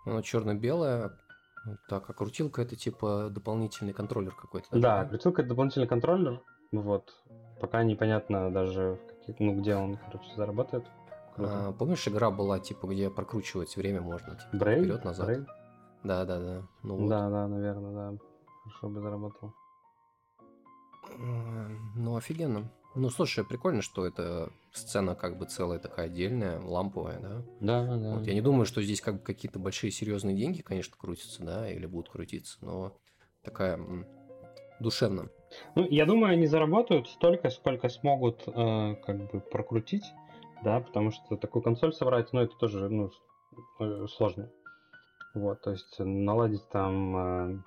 Она 0.06 0.22
черно-белая, 0.22 1.12
так, 1.88 2.10
а 2.10 2.12
крутилка 2.12 2.62
это 2.62 2.76
типа 2.76 3.28
дополнительный 3.30 3.92
контроллер 3.92 4.34
какой-то. 4.34 4.68
Да, 4.72 5.02
да, 5.02 5.08
крутилка 5.08 5.42
это 5.42 5.48
дополнительный 5.50 5.86
контроллер. 5.86 6.42
Вот. 6.72 7.14
Пока 7.60 7.82
непонятно 7.84 8.50
даже, 8.50 8.98
каких, 9.08 9.40
ну, 9.40 9.58
где 9.60 9.76
он, 9.76 9.96
короче, 9.96 10.34
заработает. 10.36 10.84
А, 11.36 11.72
помнишь, 11.72 12.06
игра 12.06 12.30
была, 12.30 12.58
типа, 12.58 12.86
где 12.86 13.10
прокручивать 13.10 13.76
время 13.76 14.00
можно? 14.00 14.36
Типа, 14.36 14.56
Брей? 14.56 14.82
Вперед-назад. 14.82 15.26
Брей? 15.26 15.46
Да, 16.02 16.24
да, 16.24 16.38
да. 16.38 16.62
Ну, 16.82 16.96
вот. 16.96 17.08
Да, 17.08 17.30
да, 17.30 17.48
наверное, 17.48 17.92
да. 17.92 18.18
Хорошо 18.64 18.88
бы 18.88 19.00
заработал. 19.00 19.54
Ну, 21.16 22.16
офигенно. 22.16 22.70
Ну, 22.94 23.10
слушай, 23.10 23.44
прикольно, 23.44 23.82
что 23.82 24.06
эта 24.06 24.52
сцена 24.76 25.14
как 25.14 25.38
бы 25.38 25.46
целая 25.46 25.78
такая 25.78 26.06
отдельная, 26.06 26.60
ламповая, 26.60 27.20
да? 27.20 27.42
Да, 27.60 27.96
да. 27.96 28.14
Вот, 28.16 28.26
я 28.26 28.34
не 28.34 28.40
думаю, 28.40 28.66
что 28.66 28.82
здесь 28.82 29.00
как 29.00 29.16
бы 29.16 29.20
какие-то 29.20 29.58
большие 29.58 29.90
серьезные 29.90 30.36
деньги, 30.36 30.62
конечно, 30.62 30.94
крутятся, 30.98 31.42
да, 31.44 31.70
или 31.70 31.86
будут 31.86 32.10
крутиться, 32.10 32.58
но 32.60 32.96
такая 33.42 33.78
душевно. 34.80 35.28
Ну, 35.76 35.86
я 35.88 36.06
думаю, 36.06 36.32
они 36.32 36.46
заработают 36.46 37.08
столько, 37.08 37.50
сколько 37.50 37.88
смогут 37.88 38.42
э, 38.46 38.94
как 39.06 39.30
бы 39.30 39.40
прокрутить, 39.40 40.04
да, 40.64 40.80
потому 40.80 41.12
что 41.12 41.36
такую 41.36 41.62
консоль 41.62 41.92
собрать, 41.92 42.32
ну, 42.32 42.40
это 42.40 42.56
тоже, 42.56 42.88
ну, 42.88 43.10
э, 43.78 44.06
сложно. 44.08 44.50
Вот, 45.34 45.62
то 45.62 45.70
есть 45.70 45.96
наладить 45.98 46.68
там, 46.70 47.16
э, 47.16 47.62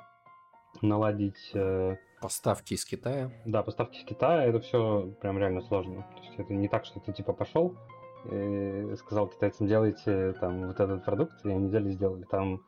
наладить... 0.82 1.52
Э, 1.54 1.98
Поставки 2.22 2.74
из 2.74 2.84
Китая. 2.84 3.32
Да, 3.46 3.64
поставки 3.64 3.98
из 4.00 4.04
Китая, 4.06 4.46
это 4.46 4.60
все 4.60 5.14
прям 5.22 5.38
реально 5.38 5.62
сложно. 5.62 6.08
То 6.16 6.24
есть 6.24 6.40
это 6.40 6.54
не 6.54 6.68
так, 6.68 6.86
что 6.86 7.00
ты 7.00 7.14
типа 7.14 7.34
пошел 7.34 7.76
и 8.32 8.96
сказал 8.98 9.28
китайцам, 9.28 9.68
делайте 9.68 10.34
там 10.34 10.68
вот 10.68 10.80
этот 10.80 11.06
продукт, 11.06 11.46
и 11.46 11.50
они 11.50 11.68
взяли 11.68 11.92
сделали. 11.92 12.24
Там, 12.24 12.64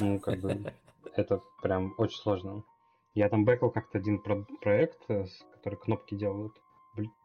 ну, 0.00 0.18
как 0.18 0.40
бы, 0.40 0.72
это 1.16 1.40
прям 1.62 1.94
очень 1.98 2.18
сложно. 2.18 2.64
Я 3.14 3.28
там 3.28 3.44
back 3.44 3.61
ал 3.61 3.70
как-то 3.70 3.98
один 3.98 4.20
про- 4.20 4.46
проект, 4.60 4.98
э, 5.08 5.26
который 5.52 5.78
кнопки 5.78 6.16
делают, 6.16 6.52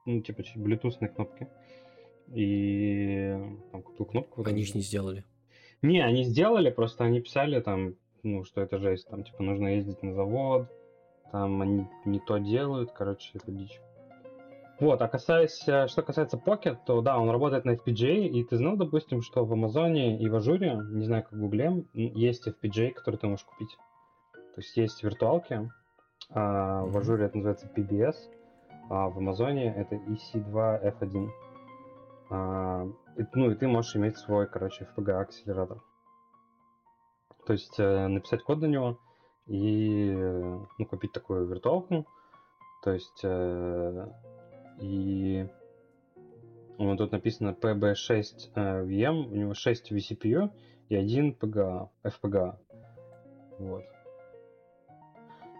ну, 0.05 0.21
типа 0.21 0.43
Bluetooth 0.55 0.96
ные 0.96 1.09
кнопки. 1.09 1.47
И 2.27 3.35
там 3.71 3.81
купил 3.81 4.05
кнопку. 4.05 4.43
Они 4.45 4.63
же 4.63 4.73
не 4.75 4.81
сделали. 4.81 5.23
Не, 5.81 6.01
они 6.01 6.23
сделали, 6.23 6.69
просто 6.69 7.05
они 7.05 7.21
писали 7.21 7.59
там, 7.59 7.95
ну, 8.21 8.43
что 8.43 8.61
это 8.61 8.77
жесть, 8.77 9.07
там, 9.07 9.23
типа, 9.23 9.41
нужно 9.41 9.75
ездить 9.75 10.03
на 10.03 10.13
завод, 10.13 10.67
там 11.31 11.61
они 11.61 11.87
не 12.05 12.19
то 12.19 12.37
делают, 12.37 12.91
короче, 12.91 13.31
это 13.35 13.51
дичь. 13.51 13.79
Вот, 14.79 15.01
а 15.01 15.09
касаясь, 15.09 15.67
э, 15.67 15.87
что 15.87 16.01
касается 16.03 16.37
Pocket, 16.37 16.77
то 16.85 17.01
да, 17.01 17.19
он 17.19 17.29
работает 17.29 17.65
на 17.65 17.71
FPGA, 17.71 18.27
и 18.27 18.43
ты 18.45 18.55
знал, 18.55 18.77
допустим, 18.77 19.21
что 19.21 19.43
в 19.43 19.51
Амазоне 19.51 20.17
и 20.17 20.29
в 20.29 20.35
Ажуре, 20.35 20.79
не 20.91 21.03
знаю, 21.03 21.23
как 21.23 21.33
в 21.33 21.39
Гугле, 21.39 21.83
есть 21.93 22.47
FPGA, 22.47 22.91
который 22.91 23.17
ты 23.17 23.27
можешь 23.27 23.45
купить. 23.45 23.75
То 24.31 24.61
есть 24.61 24.77
есть 24.77 25.03
виртуалки, 25.03 25.69
а 26.29 26.85
в 26.85 26.97
Ажуре 26.97 27.25
это 27.25 27.37
называется 27.37 27.69
PBS, 27.75 28.15
а 28.89 29.09
в 29.09 29.17
Амазоне 29.17 29.73
это 29.75 29.95
EC2 29.95 30.62
F1. 30.62 31.29
А, 32.29 32.87
и, 33.17 33.25
ну 33.33 33.51
и 33.51 33.55
ты 33.55 33.67
можешь 33.67 33.95
иметь 33.97 34.17
свой, 34.17 34.47
короче, 34.47 34.87
FPGA 34.95 35.19
акселератор. 35.19 35.81
То 37.45 37.53
есть 37.53 37.79
э, 37.79 38.07
написать 38.07 38.43
код 38.43 38.59
на 38.59 38.67
него, 38.67 38.97
и 39.49 40.11
ну, 40.11 40.85
купить 40.85 41.11
такую 41.11 41.45
виртуалку. 41.45 42.05
То 42.83 42.91
есть 42.91 43.21
э, 43.23 44.07
и 44.79 45.47
вот 46.77 46.97
тут 46.97 47.11
написано 47.11 47.55
PB6 47.59 48.51
э, 48.55 48.83
VM, 48.85 49.31
у 49.31 49.35
него 49.35 49.53
6 49.53 49.91
vCPU 49.91 50.49
и 50.87 50.95
1 50.95 51.35
PGA, 51.39 51.89
FPGA. 52.03 52.55
Вот. 53.57 53.83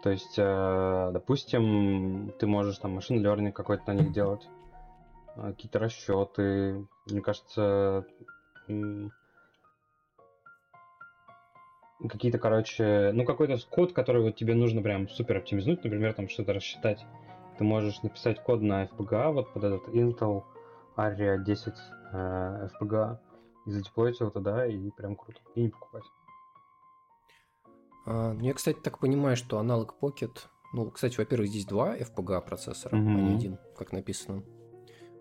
То 0.02 0.12
есть, 0.12 0.36
э, 0.38 1.10
допустим, 1.12 2.34
ты 2.40 2.48
можешь 2.48 2.78
там 2.78 2.92
машин 2.92 3.26
learning 3.26 3.52
какой-то 3.52 3.84
на 3.88 3.98
них 3.98 4.14
делать, 4.14 4.48
э, 5.36 5.52
какие-то 5.52 5.80
расчеты. 5.80 6.88
Мне 7.08 7.22
кажется, 7.22 8.06
какие-то, 12.08 12.38
короче, 12.38 13.12
ну 13.14 13.26
какой-то 13.26 13.58
код, 13.70 13.94
который 13.94 14.22
вот 14.22 14.36
тебе 14.36 14.56
нужно 14.56 14.82
прям 14.82 15.10
супер 15.10 15.38
оптимизировать, 15.38 15.84
например, 15.84 16.14
там 16.14 16.30
что-то 16.30 16.54
рассчитать. 16.54 17.06
Ты 17.58 17.64
можешь 17.64 18.02
написать 18.04 18.42
код 18.42 18.62
на 18.62 18.86
FPGA, 18.86 19.34
вот 19.34 19.52
под 19.54 19.64
этот 19.66 19.88
Intel 19.90 20.44
Aria 20.96 21.44
10 21.44 21.74
э, 22.14 22.70
FPGA, 22.82 23.18
и 23.66 23.72
задеплоить 23.72 24.20
его 24.20 24.30
туда, 24.30 24.66
и 24.66 24.90
прям 24.92 25.16
круто, 25.16 25.42
и 25.56 25.64
не 25.64 25.70
покупать. 25.70 26.04
А, 28.06 28.34
ну, 28.34 28.42
я, 28.44 28.54
кстати, 28.54 28.78
так 28.82 29.00
понимаю, 29.00 29.36
что 29.36 29.60
аналог 29.60 29.96
Pocket, 30.02 30.48
ну, 30.74 30.90
кстати, 30.90 31.18
во-первых, 31.18 31.50
здесь 31.50 31.66
два 31.66 31.98
FPGA 31.98 32.42
процессора, 32.42 32.96
mm-hmm. 32.96 33.16
а 33.16 33.22
не 33.22 33.36
один, 33.36 33.58
как 33.78 33.92
написано. 33.92 34.44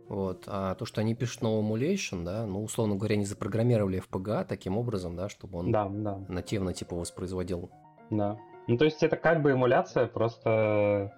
Вот. 0.08 0.44
А 0.46 0.74
то, 0.74 0.86
что 0.86 1.00
они 1.00 1.14
пишут 1.14 1.42
no 1.42 1.60
emulation, 1.60 2.24
да, 2.24 2.46
ну, 2.46 2.62
условно 2.62 2.96
говоря, 2.96 3.14
они 3.14 3.26
запрограммировали 3.26 4.02
FPGA 4.02 4.44
таким 4.44 4.78
образом, 4.78 5.16
да, 5.16 5.28
чтобы 5.28 5.58
он 5.58 5.70
да, 5.70 5.88
да. 5.88 6.18
нативно 6.28 6.72
типа 6.72 6.96
воспроизводил. 6.96 7.70
Да. 8.10 8.38
Ну, 8.66 8.78
то 8.78 8.84
есть 8.84 9.02
это 9.02 9.16
как 9.16 9.42
бы 9.42 9.52
эмуляция, 9.52 10.06
просто 10.06 11.12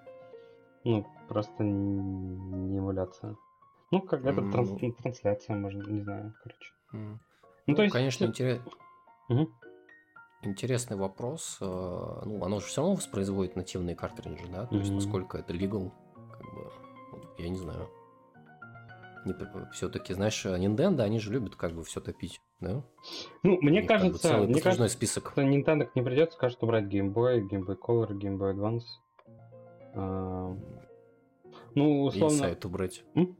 ну, 0.85 1.07
просто 1.29 1.63
не 1.63 2.79
эмуляция. 2.79 3.37
Ну, 3.93 4.01
как 4.03 4.25
это 4.25 4.41
mm. 4.41 4.53
транс- 4.53 4.79
ну, 4.81 4.93
трансляция, 4.93 5.57
можно, 5.57 5.83
не 5.83 6.01
знаю, 6.01 6.35
короче. 6.43 6.73
Mm. 6.93 7.19
Ну, 7.67 7.75
то 7.75 7.83
есть... 7.83 7.93
Конечно, 7.93 8.25
интерес... 8.25 8.61
угу. 9.29 9.51
интересный 10.43 10.97
вопрос. 10.97 11.59
Э, 11.61 12.23
ну, 12.25 12.45
оно 12.45 12.61
же 12.61 12.67
все 12.67 12.81
равно 12.81 12.97
воспроизводит 12.97 13.57
нативные 13.57 13.97
картриджи, 13.97 14.47
да? 14.51 14.67
То 14.67 14.75
mm-hmm. 14.75 14.79
есть, 14.79 14.91
насколько 14.93 15.39
это 15.39 15.53
legal, 15.53 15.93
как 16.33 16.43
бы, 16.55 16.71
я 17.39 17.49
не 17.49 17.59
знаю 17.59 17.89
все-таки, 19.73 20.15
знаешь, 20.15 20.45
Nintendo, 20.45 21.03
они 21.03 21.19
же 21.19 21.33
любят 21.33 21.57
как 21.57 21.73
бы 21.73 21.85
все 21.85 22.01
топить, 22.01 22.41
да? 22.61 22.83
Ну, 23.43 23.59
мне 23.61 23.83
кажется, 23.83 24.29
как 24.29 24.41
бы 24.41 24.47
мне 24.49 24.61
кажется, 24.61 24.89
список. 24.89 25.33
Nintendo 25.37 25.89
не 25.95 26.03
придется, 26.03 26.37
скажет 26.37 26.63
убрать 26.63 26.85
Game 26.85 27.13
Boy, 27.13 27.41
Game 27.49 27.67
Boy 27.67 27.77
Color, 27.79 28.13
Game 28.13 28.39
Boy 28.39 28.55
Advance. 28.55 28.83
А... 29.95 30.57
Ну, 31.75 32.03
условно... 32.05 32.35
И 32.35 32.39
сайт 32.39 32.65
убрать. 32.65 33.05
М? 33.15 33.37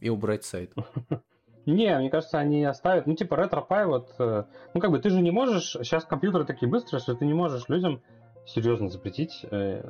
И 0.00 0.08
убрать 0.08 0.44
сайт. 0.44 0.72
Не, 1.66 1.98
мне 1.98 2.10
кажется, 2.10 2.38
они 2.38 2.62
оставят, 2.64 3.06
ну, 3.06 3.14
типа, 3.14 3.34
RetroPie, 3.34 3.86
вот, 3.86 4.14
э, 4.18 4.44
ну, 4.74 4.80
как 4.80 4.90
бы, 4.90 4.98
ты 4.98 5.08
же 5.08 5.22
не 5.22 5.30
можешь, 5.30 5.70
сейчас 5.70 6.04
компьютеры 6.04 6.44
такие 6.44 6.70
быстрые, 6.70 7.00
что 7.00 7.14
ты 7.14 7.24
не 7.24 7.32
можешь 7.32 7.70
людям 7.70 8.02
серьезно 8.46 8.90
запретить 8.90 9.46
э, 9.50 9.82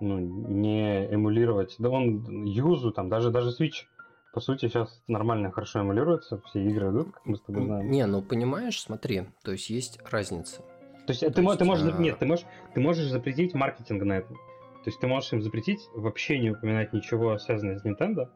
ну, 0.00 0.18
не 0.18 1.06
эмулировать. 1.06 1.76
Да 1.78 1.90
он 1.90 2.44
юзу, 2.44 2.92
там, 2.92 3.08
даже, 3.08 3.30
даже 3.30 3.50
Switch, 3.50 3.86
по 4.32 4.40
сути, 4.40 4.66
сейчас 4.66 5.02
нормально, 5.08 5.50
хорошо 5.50 5.80
эмулируется, 5.80 6.40
все 6.46 6.64
игры 6.64 6.90
идут, 6.90 7.12
как 7.12 7.26
мы 7.26 7.36
с 7.36 7.40
тобой 7.40 7.64
знаем. 7.64 7.90
Не, 7.90 8.06
ну 8.06 8.22
понимаешь, 8.22 8.80
смотри, 8.80 9.24
то 9.42 9.52
есть 9.52 9.70
есть 9.70 9.98
разница. 10.10 10.62
То 11.06 11.12
есть, 11.12 11.20
то 11.20 11.32
ты, 11.32 11.42
есть 11.42 11.58
ты 11.58 11.64
можешь, 11.64 11.92
а... 11.92 11.98
нет, 11.98 12.18
ты 12.18 12.26
можешь, 12.26 12.44
ты 12.74 12.80
можешь 12.80 13.06
запретить 13.06 13.54
маркетинг 13.54 14.02
на 14.04 14.18
это. 14.18 14.28
То 14.28 14.90
есть 14.90 15.00
ты 15.00 15.06
можешь 15.06 15.32
им 15.32 15.42
запретить 15.42 15.88
вообще 15.94 16.38
не 16.38 16.50
упоминать 16.50 16.92
ничего 16.92 17.38
связанное 17.38 17.78
с 17.78 17.84
Nintendo, 17.84 18.28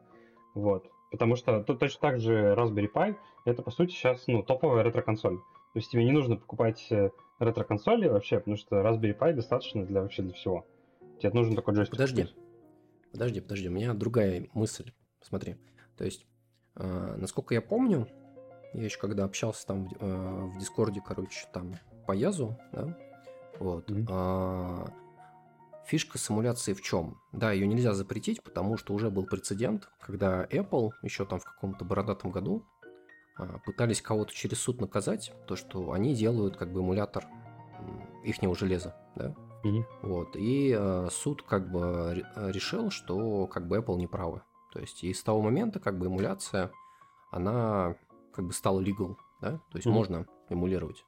вот. 0.55 0.89
Потому 1.11 1.35
что 1.35 1.63
то, 1.63 1.75
точно 1.75 2.01
так 2.01 2.19
же 2.19 2.55
Raspberry 2.57 2.91
Pi 2.91 3.15
это 3.45 3.61
по 3.61 3.71
сути 3.71 3.91
сейчас 3.91 4.23
ну, 4.27 4.41
топовая 4.41 4.83
ретро-консоль. 4.83 5.37
То 5.37 5.79
есть 5.79 5.91
тебе 5.91 6.03
не 6.03 6.11
нужно 6.11 6.35
покупать 6.35 6.87
э, 6.91 7.11
ретро-консоли 7.39 8.07
вообще, 8.07 8.39
потому 8.39 8.57
что 8.57 8.81
Raspberry 8.81 9.17
Pi 9.17 9.33
достаточно 9.33 9.85
для 9.85 10.01
вообще 10.01 10.23
для 10.23 10.33
всего. 10.33 10.65
Тебе 11.23 11.35
нужен 11.35 11.55
такой 11.55 11.73
джойстик. 11.73 11.93
Подожди. 11.93 12.27
Подожди, 13.13 13.39
подожди. 13.39 13.69
У 13.69 13.71
меня 13.71 13.93
другая 13.93 14.49
мысль. 14.53 14.91
Смотри. 15.21 15.55
То 15.95 16.03
есть, 16.03 16.27
э, 16.75 17.15
насколько 17.17 17.53
я 17.53 17.61
помню, 17.61 18.09
я 18.73 18.83
еще 18.83 18.99
когда 18.99 19.23
общался 19.23 19.65
там 19.65 19.87
э, 19.87 20.49
в 20.53 20.57
Дискорде, 20.59 21.01
короче, 21.05 21.47
там 21.53 21.75
по 22.05 22.11
Язу, 22.11 22.57
да, 22.73 22.97
вот, 23.57 23.89
mm-hmm. 23.89 24.05
э, 24.09 24.85
фишка 25.85 26.17
симуляции 26.17 26.73
в 26.73 26.81
чем? 26.81 27.17
Да, 27.31 27.53
ее 27.53 27.67
нельзя 27.67 27.93
запретить, 27.93 28.43
потому 28.43 28.75
что 28.75 28.93
уже 28.93 29.09
был 29.09 29.25
прецедент, 29.25 29.87
когда 30.01 30.43
Apple 30.43 30.89
еще 31.03 31.25
там 31.25 31.39
в 31.39 31.45
каком-то 31.45 31.85
бородатом 31.85 32.31
году 32.31 32.65
э, 33.39 33.59
пытались 33.65 34.01
кого-то 34.01 34.33
через 34.33 34.59
суд 34.59 34.81
наказать, 34.81 35.31
то, 35.47 35.55
что 35.55 35.93
они 35.93 36.15
делают 36.15 36.57
как 36.57 36.73
бы 36.73 36.81
эмулятор 36.81 37.25
ихнего 38.25 38.55
железа, 38.55 38.95
да, 39.15 39.33
Mm-hmm. 39.63 39.83
Вот, 40.01 40.35
и 40.35 40.75
э, 40.77 41.07
суд 41.11 41.41
как 41.41 41.71
бы 41.71 42.25
решил, 42.35 42.89
что 42.89 43.47
как 43.47 43.67
бы 43.67 43.77
Apple 43.77 43.97
не 43.97 44.07
правы. 44.07 44.41
То 44.73 44.79
есть 44.79 45.03
и 45.03 45.13
с 45.13 45.23
того 45.23 45.41
момента 45.41 45.79
как 45.79 45.97
бы 45.97 46.07
эмуляция, 46.07 46.71
она 47.31 47.95
как 48.33 48.45
бы 48.45 48.53
стала 48.53 48.81
legal, 48.81 49.15
да, 49.41 49.51
то 49.51 49.75
есть 49.75 49.87
mm-hmm. 49.87 49.91
можно 49.91 50.27
эмулировать. 50.49 51.05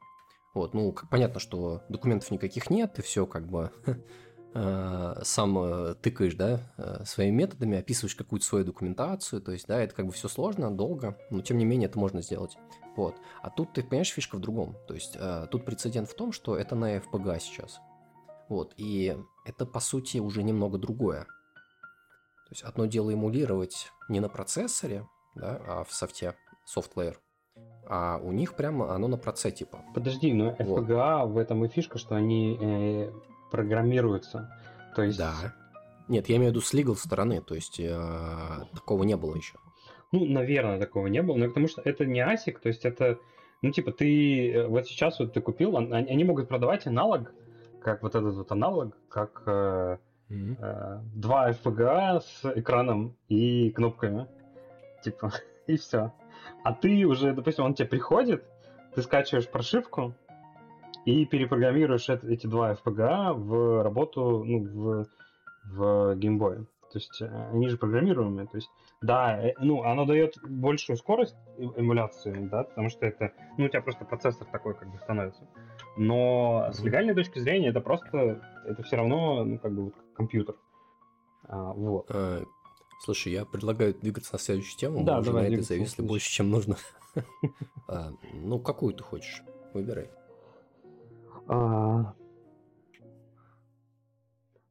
Вот, 0.55 0.73
ну, 0.73 0.93
как 0.93 1.09
понятно, 1.09 1.39
что 1.41 1.81
документов 1.89 2.31
никаких 2.31 2.69
нет, 2.69 2.93
ты 2.93 3.01
все 3.01 3.25
как 3.25 3.45
бы 3.45 3.71
э, 4.53 5.15
сам 5.21 5.57
э, 5.59 5.95
тыкаешь, 5.95 6.35
да, 6.35 6.71
э, 6.77 7.03
своими 7.05 7.35
методами, 7.35 7.77
описываешь 7.77 8.15
какую-то 8.15 8.45
свою 8.45 8.63
документацию, 8.63 9.41
то 9.41 9.51
есть, 9.51 9.67
да, 9.67 9.81
это 9.81 9.93
как 9.93 10.05
бы 10.05 10.13
все 10.13 10.29
сложно, 10.29 10.71
долго, 10.71 11.17
но 11.29 11.41
тем 11.41 11.57
не 11.57 11.65
менее 11.65 11.89
это 11.89 11.99
можно 11.99 12.21
сделать. 12.21 12.57
Вот. 12.95 13.15
А 13.41 13.49
тут, 13.49 13.73
ты 13.73 13.83
понимаешь, 13.83 14.13
фишка 14.13 14.37
в 14.37 14.39
другом. 14.39 14.77
То 14.87 14.93
есть, 14.93 15.17
тут 15.51 15.65
прецедент 15.65 16.09
в 16.09 16.15
том, 16.15 16.31
что 16.31 16.55
это 16.55 16.75
на 16.75 16.95
FPGA 16.95 17.41
сейчас. 17.41 17.81
Вот, 18.49 18.73
и 18.77 19.17
это, 19.45 19.65
по 19.65 19.79
сути, 19.79 20.19
уже 20.19 20.43
немного 20.43 20.77
другое. 20.77 21.23
То 21.23 22.51
есть, 22.51 22.63
одно 22.63 22.85
дело 22.85 23.11
эмулировать 23.11 23.91
не 24.07 24.19
на 24.19 24.29
процессоре, 24.29 25.07
да, 25.35 25.61
а 25.67 25.83
в 25.83 25.91
софте, 25.91 26.35
софтлеер, 26.63 27.19
а 27.87 28.19
у 28.21 28.31
них 28.31 28.55
прямо 28.55 28.93
оно 28.93 29.07
на 29.07 29.17
проце 29.17 29.51
типа. 29.51 29.83
Подожди, 29.93 30.33
но 30.33 30.51
FPGA 30.51 31.25
вот. 31.25 31.31
в 31.31 31.37
этом 31.37 31.65
и 31.65 31.67
фишка, 31.67 31.97
что 31.97 32.15
они 32.15 32.57
э, 32.59 33.11
программируются. 33.51 34.51
То 34.95 35.03
есть... 35.03 35.17
Да. 35.17 35.53
Нет, 36.07 36.29
я 36.29 36.37
имею 36.37 36.51
в 36.51 36.55
виду 36.55 36.61
с 36.61 36.73
legal 36.73 36.95
стороны, 36.95 37.41
то 37.41 37.55
есть 37.55 37.79
э, 37.79 38.65
такого 38.73 39.03
не 39.03 39.17
было 39.17 39.35
еще. 39.35 39.57
Ну, 40.11 40.25
наверное, 40.25 40.79
такого 40.79 41.07
не 41.07 41.21
было, 41.21 41.35
но 41.35 41.47
потому 41.47 41.67
что 41.67 41.81
это 41.83 42.05
не 42.05 42.19
ASIC, 42.19 42.59
то 42.61 42.67
есть 42.69 42.85
это, 42.85 43.17
ну, 43.63 43.71
типа, 43.71 43.91
ты 43.91 44.51
э, 44.51 44.67
вот 44.67 44.85
сейчас 44.85 45.19
вот 45.19 45.33
ты 45.33 45.41
купил, 45.41 45.75
они 45.77 46.23
могут 46.23 46.47
продавать 46.47 46.85
аналог, 46.85 47.33
как 47.85 48.01
вот 48.01 48.15
этот 48.15 48.33
вот 48.33 48.51
аналог, 48.51 48.97
как 49.09 49.43
э, 49.45 49.97
mm-hmm. 50.31 50.57
э, 50.59 51.01
два 51.13 51.51
FPGA 51.51 52.19
с 52.19 52.43
экраном 52.55 53.15
и 53.29 53.69
кнопками, 53.69 54.27
типа, 55.03 55.31
и 55.67 55.77
все. 55.77 56.11
А 56.63 56.73
ты 56.73 57.05
уже, 57.05 57.33
допустим, 57.33 57.63
он 57.63 57.75
тебе 57.75 57.87
приходит, 57.87 58.43
ты 58.95 59.03
скачиваешь 59.03 59.47
прошивку 59.47 60.15
и 61.05 61.27
перепрограммируешь 61.27 62.09
эти 62.09 62.47
два 62.47 62.73
FPGA 62.73 63.33
в 63.33 63.83
работу 63.83 64.43
ну, 64.43 64.63
в, 64.63 65.05
в 65.65 66.15
геймбое. 66.15 66.65
То 66.95 66.99
есть 66.99 67.21
э, 67.21 67.49
они 67.51 67.67
же 67.67 67.77
программируемые. 67.77 68.47
То 68.47 68.55
есть, 68.55 68.71
да, 69.01 69.37
э, 69.37 69.53
ну, 69.59 69.83
оно 69.83 70.05
дает 70.05 70.37
большую 70.41 70.95
скорость 70.95 71.35
эмуляции, 71.57 72.47
да, 72.49 72.63
потому 72.63 72.87
что 72.87 73.05
это, 73.05 73.33
ну, 73.57 73.65
у 73.65 73.67
тебя 73.67 73.81
просто 73.81 74.05
процессор 74.05 74.47
такой 74.49 74.75
как 74.75 74.89
бы 74.89 74.97
становится. 74.99 75.45
Но 75.97 76.69
с 76.71 76.79
легальной 76.79 77.13
точки 77.13 77.39
зрения 77.39 77.67
это 77.67 77.81
просто, 77.81 78.41
это 78.65 78.81
все 78.83 78.95
равно, 78.95 79.43
ну, 79.43 79.59
как 79.59 79.73
бы 79.73 79.83
вот 79.83 79.95
компьютер. 80.15 80.55
А, 81.43 81.73
вот. 81.73 82.05
А, 82.11 82.45
Слушай, 83.01 83.33
я 83.33 83.43
предлагаю 83.43 83.93
двигаться 83.93 84.29
на 84.31 84.39
следующую 84.39 84.77
тему. 84.77 85.03
Да, 85.03 85.15
Мы 85.15 85.19
уже 85.19 85.31
давай, 85.31 85.49
на 85.49 85.53
этой 85.53 85.63
зависли 85.63 86.01
больше, 86.01 86.29
чем 86.29 86.49
нужно. 86.49 86.77
а, 87.89 88.11
ну, 88.35 88.57
какую 88.57 88.93
ты 88.93 89.03
хочешь? 89.03 89.43
Выбирай. 89.73 90.09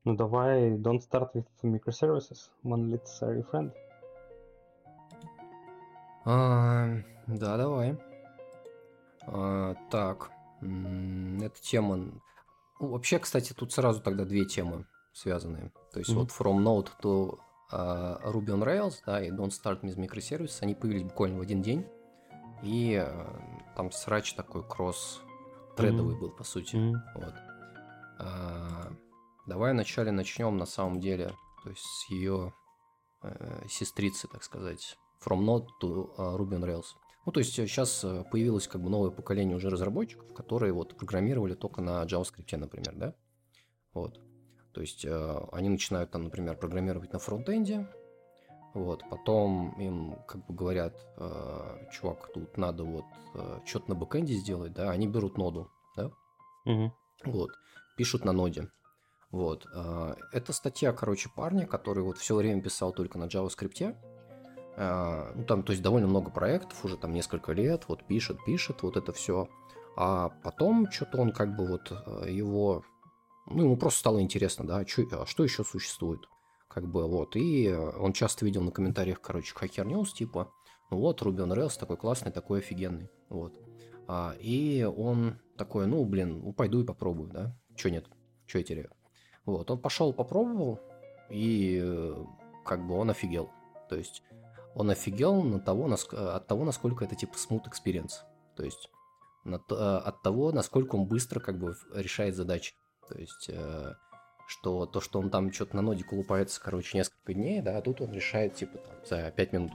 Ну, 0.04 0.14
давай 0.14 0.72
don't 0.72 1.00
start 1.00 1.32
with 1.34 1.46
microservices. 1.62 2.50
Monolith 2.62 3.06
sorry 3.06 3.44
friend. 3.50 3.72
А, 6.26 6.88
да, 7.26 7.56
давай. 7.56 7.98
А, 9.26 9.74
так, 9.90 10.30
эта 10.60 11.60
тема... 11.60 11.96
Ну, 12.80 12.88
вообще, 12.88 13.18
кстати, 13.18 13.52
тут 13.52 13.72
сразу 13.72 14.00
тогда 14.00 14.24
две 14.24 14.44
темы 14.44 14.86
связанные. 15.12 15.72
То 15.92 16.00
есть 16.00 16.10
mm-hmm. 16.10 16.14
вот 16.14 16.30
from 16.30 16.62
node 16.62 16.90
to 17.02 17.38
а, 17.70 18.20
Ruby 18.24 18.48
on 18.48 18.64
Rails, 18.64 19.00
да, 19.06 19.22
и 19.22 19.30
Don't 19.30 19.50
Start 19.50 19.80
with 19.82 19.96
Microservices, 19.96 20.58
они 20.60 20.74
появились 20.74 21.04
буквально 21.04 21.38
в 21.38 21.42
один 21.42 21.62
день, 21.62 21.86
и 22.62 23.00
э, 23.02 23.26
там 23.76 23.90
срач 23.90 24.34
такой 24.34 24.62
кросс-тредовый 24.68 26.14
mm-hmm. 26.14 26.20
был, 26.20 26.30
по 26.30 26.44
сути. 26.44 26.76
Mm-hmm. 26.76 26.94
Вот. 27.14 27.34
А, 28.18 28.92
давай 29.46 29.72
вначале 29.72 30.10
начнем, 30.10 30.56
на 30.56 30.66
самом 30.66 31.00
деле, 31.00 31.34
то 31.62 31.70
есть 31.70 31.82
с 31.82 32.10
ее 32.10 32.52
э, 33.22 33.66
сестрицы, 33.68 34.28
так 34.28 34.42
сказать, 34.42 34.96
From 35.24 35.40
Node 35.40 35.68
to 35.80 36.14
uh, 36.16 36.36
Ruby 36.36 36.58
on 36.58 36.64
Rails. 36.64 36.86
Ну, 37.26 37.32
то 37.32 37.40
есть 37.40 37.54
сейчас 37.54 38.04
э, 38.04 38.24
появилось 38.30 38.68
как 38.68 38.82
бы 38.82 38.90
новое 38.90 39.10
поколение 39.10 39.56
уже 39.56 39.70
разработчиков, 39.70 40.34
которые 40.34 40.72
вот 40.72 40.96
программировали 40.96 41.54
только 41.54 41.80
на 41.80 42.04
JavaScript, 42.04 42.56
например, 42.56 42.94
да? 42.94 43.14
Вот. 43.94 44.20
То 44.72 44.80
есть 44.80 45.04
э, 45.04 45.40
они 45.52 45.68
начинают 45.70 46.10
там, 46.10 46.24
например, 46.24 46.56
программировать 46.56 47.12
на 47.12 47.18
фронтенде, 47.18 47.88
вот, 48.74 49.04
потом 49.08 49.70
им 49.80 50.16
как 50.26 50.44
бы 50.46 50.54
говорят, 50.54 50.94
э, 51.16 51.88
чувак, 51.92 52.32
тут 52.34 52.56
надо 52.58 52.82
вот 52.82 53.04
э, 53.34 53.60
что-то 53.64 53.90
на 53.90 53.94
бэкенде 53.94 54.34
сделать, 54.34 54.72
да, 54.72 54.90
они 54.90 55.06
берут 55.06 55.38
ноду, 55.38 55.70
да, 55.96 56.10
угу. 56.66 56.92
вот, 57.24 57.50
пишут 57.96 58.24
на 58.24 58.32
ноде. 58.32 58.68
Вот. 59.34 59.66
Э, 59.74 60.14
это 60.30 60.52
статья, 60.52 60.92
короче, 60.92 61.28
парня, 61.28 61.66
который 61.66 62.04
вот 62.04 62.18
все 62.18 62.36
время 62.36 62.62
писал 62.62 62.92
только 62.92 63.18
на 63.18 63.24
JavaScript. 63.24 63.96
Э, 64.76 65.32
ну, 65.34 65.44
там, 65.44 65.64
то 65.64 65.72
есть, 65.72 65.82
довольно 65.82 66.06
много 66.06 66.30
проектов, 66.30 66.84
уже 66.84 66.96
там 66.96 67.12
несколько 67.12 67.52
лет, 67.52 67.86
вот 67.88 68.06
пишет, 68.06 68.38
пишет, 68.46 68.82
вот 68.82 68.96
это 68.96 69.12
все. 69.12 69.48
А 69.96 70.28
потом 70.44 70.88
что-то 70.88 71.18
он 71.18 71.32
как 71.32 71.56
бы 71.56 71.66
вот 71.66 71.90
э, 71.90 72.30
его 72.30 72.84
ну, 73.46 73.64
ему 73.64 73.76
просто 73.76 73.98
стало 73.98 74.22
интересно, 74.22 74.64
да, 74.64 74.84
чё, 74.84 75.04
а 75.10 75.26
что 75.26 75.42
еще 75.42 75.64
существует? 75.64 76.20
Как 76.68 76.86
бы 76.86 77.08
вот. 77.08 77.34
И 77.34 77.72
он 77.72 78.12
часто 78.12 78.44
видел 78.44 78.62
на 78.62 78.70
комментариях, 78.70 79.20
короче, 79.20 79.52
Hacker 79.52 79.84
News, 79.84 80.12
типа, 80.14 80.52
ну 80.92 80.98
вот, 80.98 81.22
Ruby 81.22 81.38
on 81.38 81.56
Rails 81.56 81.76
такой 81.76 81.96
классный, 81.96 82.30
такой 82.30 82.60
офигенный. 82.60 83.10
Вот. 83.28 83.52
А, 84.06 84.36
и 84.38 84.84
он 84.84 85.40
такой, 85.58 85.88
ну, 85.88 86.04
блин, 86.04 86.40
ну, 86.44 86.52
пойду 86.52 86.80
и 86.82 86.86
попробую, 86.86 87.30
да? 87.30 87.58
Че 87.74 87.90
нет? 87.90 88.06
Че 88.46 88.58
я 88.58 88.64
теряю? 88.64 88.90
Вот, 89.46 89.70
он 89.70 89.78
пошел, 89.78 90.12
попробовал, 90.12 90.80
и 91.30 92.14
как 92.64 92.86
бы 92.86 92.94
он 92.94 93.10
офигел. 93.10 93.50
То 93.88 93.96
есть 93.96 94.22
он 94.74 94.90
офигел 94.90 95.42
на 95.42 95.60
того, 95.60 95.90
от 95.92 96.46
того, 96.46 96.64
насколько 96.64 97.04
это 97.04 97.14
типа 97.14 97.34
smooth 97.34 97.64
experience. 97.64 98.22
То 98.56 98.64
есть 98.64 98.90
от 99.44 100.22
того, 100.22 100.52
насколько 100.52 100.96
он 100.96 101.06
быстро 101.06 101.40
как 101.40 101.58
бы 101.58 101.74
решает 101.92 102.34
задачи. 102.34 102.74
То 103.08 103.18
есть, 103.18 103.48
э, 103.48 103.94
что 104.46 104.86
то, 104.86 105.00
что 105.00 105.18
он 105.18 105.30
там 105.30 105.52
что-то 105.52 105.76
на 105.76 105.82
ноде 105.82 106.04
колупается, 106.04 106.60
короче, 106.60 106.96
несколько 106.96 107.34
дней, 107.34 107.60
да, 107.60 107.78
а 107.78 107.82
тут 107.82 108.00
он 108.00 108.12
решает, 108.12 108.54
типа, 108.54 108.78
там, 108.78 108.94
за 109.04 109.30
5 109.30 109.52
минут. 109.52 109.72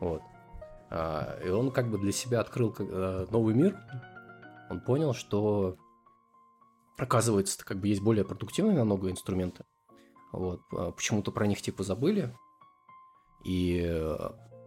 Вот. 0.00 0.22
А, 0.90 1.38
и 1.44 1.48
он 1.48 1.70
как 1.70 1.90
бы 1.90 1.98
для 1.98 2.12
себя 2.12 2.40
открыл 2.40 2.74
э, 2.78 3.26
новый 3.30 3.54
мир. 3.54 3.78
Он 4.70 4.80
понял, 4.80 5.14
что 5.14 5.76
оказывается, 6.96 7.64
как 7.64 7.80
бы 7.80 7.88
есть 7.88 8.02
более 8.02 8.24
продуктивные 8.24 8.76
намного 8.76 9.10
инструменты. 9.10 9.64
Вот. 10.32 10.60
А 10.72 10.90
почему-то 10.92 11.32
про 11.32 11.46
них 11.46 11.62
типа 11.62 11.82
забыли. 11.82 12.34
И 13.44 13.82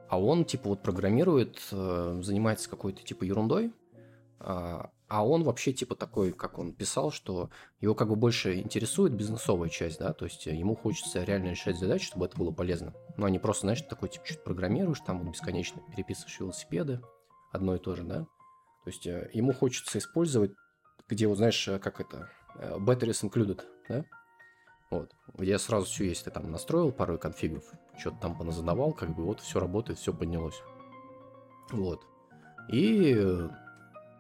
а 0.10 0.20
он 0.20 0.46
типа 0.46 0.70
вот 0.70 0.84
программирует, 0.84 1.60
э, 1.72 2.20
занимается 2.24 2.70
какой-то 2.70 3.04
типа 3.04 3.26
ерундой, 3.26 3.74
а, 4.40 4.92
а 5.08 5.26
он 5.26 5.44
вообще 5.44 5.74
типа 5.74 5.96
такой, 5.96 6.32
как 6.32 6.60
он 6.60 6.74
писал, 6.74 7.12
что 7.12 7.50
его 7.82 7.96
как 7.96 8.08
бы 8.08 8.16
больше 8.16 8.60
интересует 8.60 9.14
бизнесовая 9.14 9.70
часть, 9.70 10.00
да, 10.00 10.14
то 10.14 10.26
есть 10.26 10.46
ему 10.46 10.76
хочется 10.76 11.24
реально 11.24 11.50
решать 11.50 11.78
задачи, 11.78 12.06
чтобы 12.06 12.26
это 12.26 12.38
было 12.38 12.52
полезно. 12.52 12.94
Но 13.18 13.26
они 13.26 13.40
просто, 13.40 13.62
знаешь, 13.62 13.82
такой 13.82 14.10
типа 14.10 14.26
что-то 14.26 14.44
программируешь, 14.44 15.00
там 15.02 15.20
вот 15.20 15.34
бесконечно 15.34 15.82
переписываешь 15.92 16.40
велосипеды, 16.40 17.02
одно 17.52 17.76
и 17.76 17.80
то 17.80 17.96
же, 17.96 18.04
да. 18.04 18.20
То 18.84 18.90
есть 18.90 19.06
э, 19.08 19.30
ему 19.34 19.54
хочется 19.54 19.98
использовать, 19.98 20.52
где 21.08 21.28
вот 21.28 21.38
знаешь, 21.38 21.68
э, 21.68 21.80
как 21.80 22.02
это, 22.02 22.30
э, 22.56 22.78
batteries 22.78 23.30
included, 23.30 23.62
да, 23.90 24.06
вот, 24.90 25.14
где 25.34 25.58
сразу 25.58 25.86
все 25.86 26.06
есть, 26.06 26.26
ты 26.26 26.32
там 26.32 26.52
настроил 26.52 26.92
пару 26.92 27.18
конфигов, 27.18 27.64
что-то 27.98 28.18
там 28.22 28.38
поназадавал, 28.38 28.94
как 28.94 29.16
бы 29.16 29.24
вот 29.24 29.42
все 29.42 29.60
работает, 29.60 30.00
все 30.00 30.14
поднялось. 30.14 30.62
Вот. 31.72 32.06
И 32.70 33.14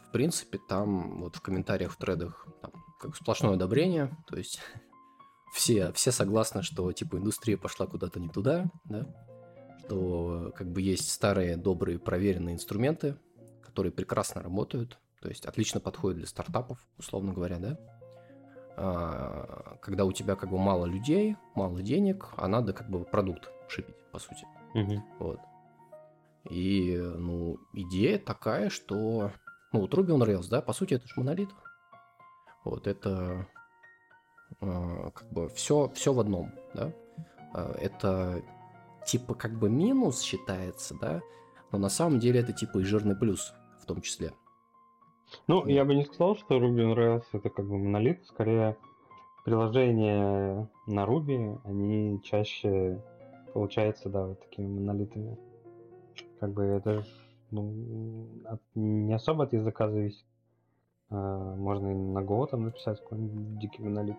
в 0.08 0.12
принципе, 0.12 0.58
там 0.58 1.20
вот 1.22 1.36
в 1.36 1.42
комментариях, 1.42 1.92
в 1.92 1.98
тредах 1.98 2.48
там, 2.62 2.72
как 3.00 3.16
сплошное 3.16 3.56
одобрение, 3.56 4.16
то 4.28 4.38
есть 4.38 4.60
все, 5.54 5.92
все 5.94 6.12
согласны, 6.12 6.64
что 6.64 6.92
типа 6.92 7.18
индустрия 7.18 7.58
пошла 7.58 7.88
куда-то 7.88 8.20
не 8.20 8.30
туда, 8.30 8.72
да, 8.86 9.06
что 9.86 10.54
как 10.56 10.72
бы 10.72 10.82
есть 10.82 11.12
старые, 11.12 11.58
добрые, 11.58 12.00
проверенные 12.00 12.56
инструменты, 12.56 13.18
которые 13.62 13.92
прекрасно 13.92 14.42
работают, 14.42 14.98
то 15.28 15.32
есть 15.32 15.46
отлично 15.46 15.82
подходят 15.82 16.20
для 16.20 16.26
стартапов, 16.26 16.80
условно 16.98 17.34
говоря, 17.34 17.60
да. 17.60 17.78
А, 18.78 19.76
когда 19.82 20.06
у 20.06 20.14
тебя 20.14 20.38
как 20.38 20.50
бы 20.50 20.58
мало 20.58 20.86
людей, 20.86 21.36
мало 21.54 21.82
денег, 21.82 22.30
а 22.38 22.48
надо 22.48 22.72
как 22.72 22.90
бы 22.90 23.04
продукт 23.04 23.52
шипить, 23.68 23.98
по 24.14 24.20
сути. 24.20 24.48
Угу. 24.74 25.04
Вот. 25.20 25.40
И, 26.50 26.96
ну, 26.98 27.58
идея 27.74 28.20
такая, 28.20 28.70
что 28.70 29.34
ну, 29.74 29.82
вот 29.82 29.94
Ruby 29.94 30.18
on 30.18 30.26
Rails, 30.26 30.48
да, 30.50 30.62
по 30.62 30.72
сути, 30.72 30.94
это 30.94 31.06
же 31.06 31.14
монолит. 31.18 31.50
Вот 32.64 32.88
это 32.88 33.50
э, 34.62 35.12
как 35.14 35.30
бы 35.30 35.50
все, 35.50 35.90
все 35.90 36.14
в 36.14 36.22
одном, 36.22 36.54
да. 36.74 36.94
Э, 37.54 37.74
это 37.82 38.42
типа 39.06 39.36
как 39.36 39.60
бы 39.60 39.70
минус 39.70 40.22
считается, 40.22 40.96
да, 41.02 41.22
но 41.74 41.80
на 41.80 41.90
самом 41.90 42.18
деле 42.18 42.40
это 42.40 42.54
типа 42.54 42.78
и 42.78 42.84
жирный 42.86 43.18
плюс 43.18 43.54
в 43.82 43.86
том 43.86 44.00
числе. 44.00 44.32
Ну, 45.48 45.66
я 45.68 45.86
бы 45.86 45.96
не 45.96 46.06
сказал, 46.06 46.36
что 46.36 46.58
Ruby 46.58 46.94
on 46.94 46.96
Rails 46.96 47.26
это 47.34 47.50
как 47.50 47.66
бы 47.68 47.78
монолит, 47.78 48.26
скорее 48.26 48.78
приложения 49.46 50.70
на 50.88 51.06
Ruby, 51.06 51.60
они 51.64 52.22
чаще 52.24 53.02
получаются, 53.54 54.10
да, 54.10 54.26
вот 54.26 54.42
такими 54.42 54.68
монолитами. 54.68 55.38
Как 56.40 56.54
бы 56.54 56.64
это 56.64 57.04
ну, 57.52 58.28
от, 58.46 58.62
не 58.76 59.14
особо 59.14 59.46
от 59.46 59.54
языка 59.54 59.90
зависит. 59.90 60.26
А, 61.10 61.56
можно 61.56 61.88
и 61.88 61.94
на 61.94 62.20
Go 62.20 62.48
там 62.48 62.66
написать 62.66 63.00
какой-нибудь 63.00 63.60
дикий 63.60 63.82
монолит 63.82 64.18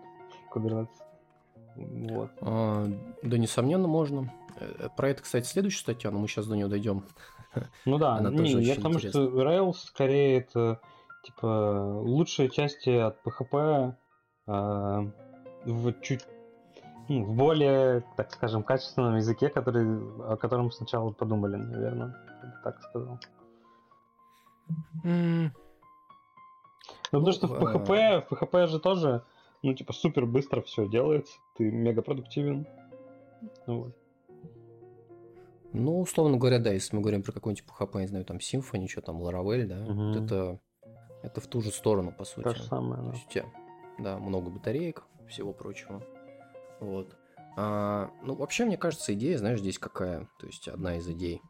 Kubernetes. 0.53 0.89
Вот. 1.77 2.31
А, 2.41 2.87
да, 3.23 3.39
несомненно, 3.39 3.87
можно. 3.87 4.33
Э, 4.59 4.89
про 4.97 5.11
это, 5.11 5.23
кстати, 5.23 5.47
следующая 5.47 5.81
статья, 5.81 6.11
но 6.11 6.19
мы 6.19 6.27
сейчас 6.27 6.47
до 6.47 6.57
нее 6.57 6.69
дойдем. 6.69 7.05
Ну 7.85 7.99
да, 7.99 8.17
Она 8.17 8.31
не, 8.31 8.63
я 8.63 8.75
потому 8.75 8.99
что 8.99 9.27
Rails 9.27 9.79
скорее 9.85 10.39
это 10.39 10.81
типа 11.23 12.01
лучшие 12.03 12.49
части 12.51 12.91
от 12.91 13.19
PHP 13.25 13.95
э, 14.47 15.11
в 15.65 15.93
чуть 16.01 16.27
ну, 17.09 17.25
в 17.25 17.35
более, 17.35 18.05
так 18.17 18.31
скажем, 18.33 18.63
качественном 18.63 19.17
языке, 19.17 19.49
который, 19.49 19.87
о 20.31 20.37
котором 20.37 20.71
сначала 20.71 21.11
подумали, 21.11 21.57
наверное, 21.57 22.15
так 22.63 22.81
сказал. 22.83 23.19
Mm. 25.05 25.51
Ну, 27.11 27.21
потому 27.21 27.33
что 27.33 27.47
в 27.47 27.53
PHP, 27.53 27.95
э, 27.95 28.21
в 28.21 28.33
PHP 28.33 28.67
же 28.67 28.79
тоже, 28.79 29.23
ну, 29.63 29.73
типа, 29.73 29.95
супер 29.95 30.27
быстро 30.27 30.61
все 30.61 30.87
делается, 30.87 31.33
ты 31.57 31.71
мега 31.71 32.03
продуктивен. 32.03 32.67
Ну, 33.67 33.85
вот. 33.85 33.97
Ну, 35.73 36.01
условно 36.01 36.37
говоря, 36.37 36.59
да, 36.59 36.73
если 36.73 36.95
мы 36.95 37.03
говорим 37.03 37.23
про 37.23 37.33
какой-нибудь 37.33 37.65
PHP, 37.65 38.01
не 38.01 38.07
знаю, 38.07 38.25
там 38.27 38.39
Symfony, 38.39 38.87
что 38.89 39.01
там, 39.01 39.23
Laravel, 39.23 39.65
да, 39.65 39.83
угу. 39.83 40.09
вот 40.09 40.17
это, 40.17 40.61
это 41.23 41.41
в 41.41 41.47
ту 41.47 41.61
же 41.61 41.71
сторону, 41.71 42.13
по 42.13 42.25
сути. 42.25 42.45
То 42.45 42.55
же 42.55 42.63
самое, 42.63 43.03
да. 43.03 43.11
То 43.11 43.17
есть 43.17 43.27
у 43.27 43.31
тебя, 43.31 43.47
да, 43.99 44.19
много 44.19 44.51
батареек, 44.51 45.05
всего 45.29 45.53
прочего. 45.53 46.03
Вот. 46.81 47.17
А, 47.57 48.11
ну, 48.23 48.35
вообще, 48.35 48.65
мне 48.65 48.77
кажется, 48.77 49.13
идея, 49.15 49.39
знаешь, 49.39 49.61
здесь 49.61 49.79
какая? 49.79 50.29
То 50.39 50.47
есть 50.47 50.69
одна 50.69 50.97
из 50.97 51.09
идей. 51.09 51.43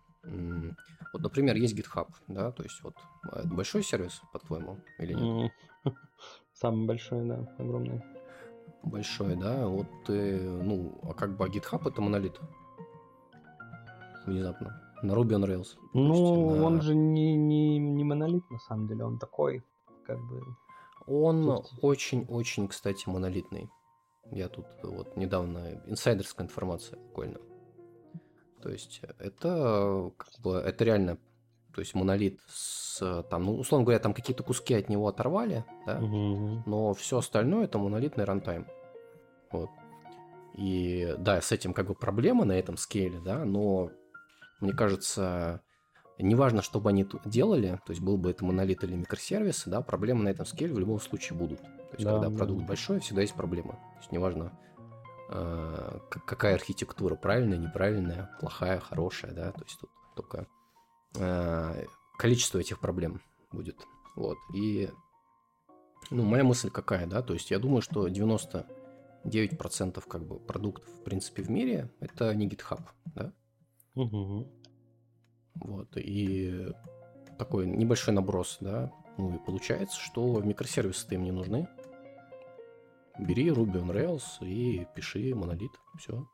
Вот, 1.12 1.22
например, 1.22 1.57
есть 1.57 1.78
GitHub, 1.78 2.09
да, 2.26 2.50
то 2.52 2.62
есть 2.62 2.83
вот 2.83 2.94
а, 3.31 3.40
это 3.40 3.48
большой 3.48 3.83
сервис, 3.83 4.20
по-твоему, 4.33 4.78
или 4.98 5.14
нет? 5.14 5.52
Самый 6.52 6.87
большой, 6.87 7.26
да, 7.26 7.46
огромный. 7.59 8.02
Большой, 8.83 9.37
да, 9.37 9.66
вот, 9.66 9.87
ну, 10.09 11.00
а 11.02 11.14
как 11.14 11.37
бы 11.37 11.44
а 11.44 11.48
GitHub 11.48 11.88
это 11.88 12.02
монолит? 12.02 12.38
Внезапно. 14.26 14.88
На 15.02 15.12
Ruby 15.12 15.37
on 15.37 15.44
Rails. 15.44 15.76
Ну, 15.94 16.50
есть, 16.50 16.58
на... 16.58 16.66
он 16.66 16.82
же 16.82 16.94
не, 16.94 17.37
не, 17.37 17.78
не 17.78 18.04
монолит, 18.04 18.50
на 18.50 18.58
самом 18.58 18.88
деле, 18.88 19.04
он 19.04 19.18
такой, 19.18 19.64
как 20.06 20.18
бы... 20.18 20.42
Он 21.06 21.62
очень-очень, 21.80 22.68
кстати, 22.68 23.08
монолитный. 23.08 23.70
Я 24.30 24.48
тут 24.48 24.66
вот 24.82 25.16
недавно 25.16 25.82
инсайдерская 25.87 26.46
информация 26.46 26.98
буквально. 26.98 27.38
То 28.61 28.68
есть 28.68 29.00
это 29.18 30.12
как 30.16 30.40
бы 30.42 30.56
это 30.56 30.84
реально, 30.84 31.16
то 31.74 31.80
есть 31.80 31.94
монолит 31.94 32.40
с 32.46 33.22
там, 33.30 33.44
ну 33.44 33.58
условно 33.58 33.84
говоря, 33.84 34.00
там 34.00 34.12
какие-то 34.12 34.42
куски 34.42 34.74
от 34.74 34.88
него 34.88 35.08
оторвали, 35.08 35.64
да, 35.87 35.98
угу. 35.98 36.62
но 36.66 36.92
все 36.94 37.18
остальное 37.18 37.64
это 37.64 37.78
монолитный 37.78 38.24
рантайм. 38.24 38.66
Вот. 39.50 39.70
И 40.54 41.14
да, 41.18 41.40
с 41.40 41.52
этим 41.52 41.72
как 41.72 41.87
бы 41.87 41.94
проблема 41.94 42.44
на 42.44 42.52
этом 42.52 42.76
скейле, 42.76 43.20
да, 43.20 43.44
но 43.44 43.90
мне 44.61 44.73
кажется, 44.73 45.62
неважно, 46.18 46.62
что 46.62 46.81
бы 46.81 46.90
они 46.90 47.07
делали, 47.25 47.81
то 47.87 47.92
есть 47.92 48.03
был 48.03 48.16
бы 48.16 48.31
это 48.31 48.44
монолит 48.44 48.83
или 48.85 48.94
микросервисы, 48.94 49.71
да, 49.71 49.81
проблемы 49.81 50.25
на 50.25 50.29
этом 50.29 50.47
скейле 50.47 50.75
в 50.75 50.79
любом 50.79 51.01
случае 51.01 51.38
будут. 51.38 51.61
То 51.61 51.94
есть, 51.94 52.05
да, 52.05 52.14
когда 52.14 52.29
да. 52.29 52.37
продукт 52.37 52.66
большой, 52.66 53.01
всегда 53.01 53.23
есть 53.23 53.35
проблема. 53.35 53.73
То 53.73 53.99
есть, 53.99 54.12
неважно, 54.12 54.53
э, 55.31 55.99
какая 56.11 56.55
архитектура, 56.55 57.14
правильная, 57.14 57.59
неправильная, 57.59 58.31
плохая, 58.40 58.81
хорошая, 58.81 59.33
да, 59.33 59.53
то 59.53 59.62
есть 59.62 59.79
тут 59.81 59.90
только 60.16 60.47
э, 61.16 61.85
количество 62.18 62.59
этих 62.59 62.81
проблем 62.81 63.23
будет. 63.53 63.77
Вот. 64.16 64.37
И 64.55 64.90
ну, 66.11 66.25
моя 66.25 66.44
мысль 66.44 66.71
какая, 66.71 67.07
да, 67.07 67.23
то 67.23 67.35
есть 67.35 67.51
я 67.51 67.59
думаю, 67.59 67.83
что 67.83 68.09
99% 68.09 70.05
как 70.09 70.27
бы 70.27 70.38
продуктов, 70.40 70.88
в 70.88 71.05
принципе, 71.05 71.42
в 71.42 71.51
мире 71.51 71.90
это 72.01 72.35
не 72.35 72.49
GitHub, 72.49 72.81
да. 73.14 73.33
Угу. 73.94 74.48
Вот, 75.57 75.96
и 75.96 76.68
такой 77.38 77.66
небольшой 77.66 78.14
наброс, 78.14 78.59
да, 78.61 78.92
ну 79.16 79.35
и 79.35 79.38
получается, 79.38 79.98
что 80.01 80.40
микросервисы-то 80.40 81.14
им 81.14 81.24
не 81.24 81.33
нужны, 81.33 81.68
Бери 83.18 83.48
Ruby 83.48 83.83
on 83.83 83.90
Rails 83.90 84.38
и 84.40 84.87
пиши 84.94 85.35
монолит. 85.35 85.72
Все. 85.98 86.24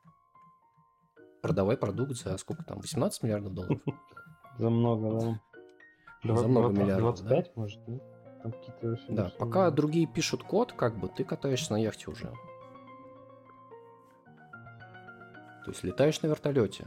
Продавай 1.41 1.77
продукт 1.77 2.17
за 2.17 2.37
сколько 2.37 2.63
там? 2.63 2.81
18 2.81 3.23
миллиардов 3.23 3.55
долларов? 3.55 3.81
За 4.59 4.71
много, 4.71 5.41
да. 6.23 6.37
За 6.37 6.47
много 6.47 6.69
миллиардов. 6.69 7.23
25, 7.23 7.45
да? 7.45 7.51
может, 7.57 7.85
да? 7.87 7.99
Там 8.43 8.53
какие-то 8.53 8.99
да, 9.09 9.33
пока 9.39 9.71
другие 9.71 10.07
пишут 10.07 10.45
код, 10.45 10.73
как 10.73 10.99
бы 10.99 11.09
ты 11.09 11.25
катаешься 11.25 11.73
на 11.73 11.77
яхте 11.77 12.11
уже. 12.11 12.33
То 15.65 15.71
есть 15.71 15.83
летаешь 15.83 16.21
на 16.23 16.29
вертолете. 16.29 16.87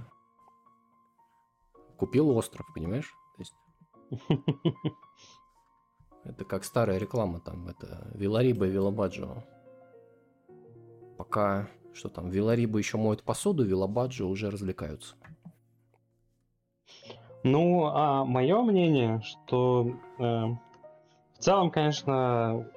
Купил 1.98 2.30
остров, 2.30 2.66
понимаешь? 2.74 3.14
Это 6.24 6.46
как 6.46 6.64
старая 6.64 6.98
реклама 6.98 7.40
там, 7.40 7.68
это 7.68 8.12
Вилариба 8.14 8.68
и 8.68 8.70
Вилабаджо 8.70 9.44
пока 11.18 11.68
что 11.94 12.10
там, 12.10 12.30
Виларибы 12.30 12.80
еще 12.80 12.98
моют 12.98 13.24
посуду, 13.24 13.66
Вилабаджи 13.66 14.24
уже 14.24 14.52
развлекаются. 14.52 15.16
Ну, 17.44 17.86
а 17.86 18.24
мое 18.24 18.62
мнение, 18.62 19.22
что 19.22 19.88
э, 20.20 20.22
в 20.22 21.40
целом, 21.40 21.72
конечно, 21.72 22.68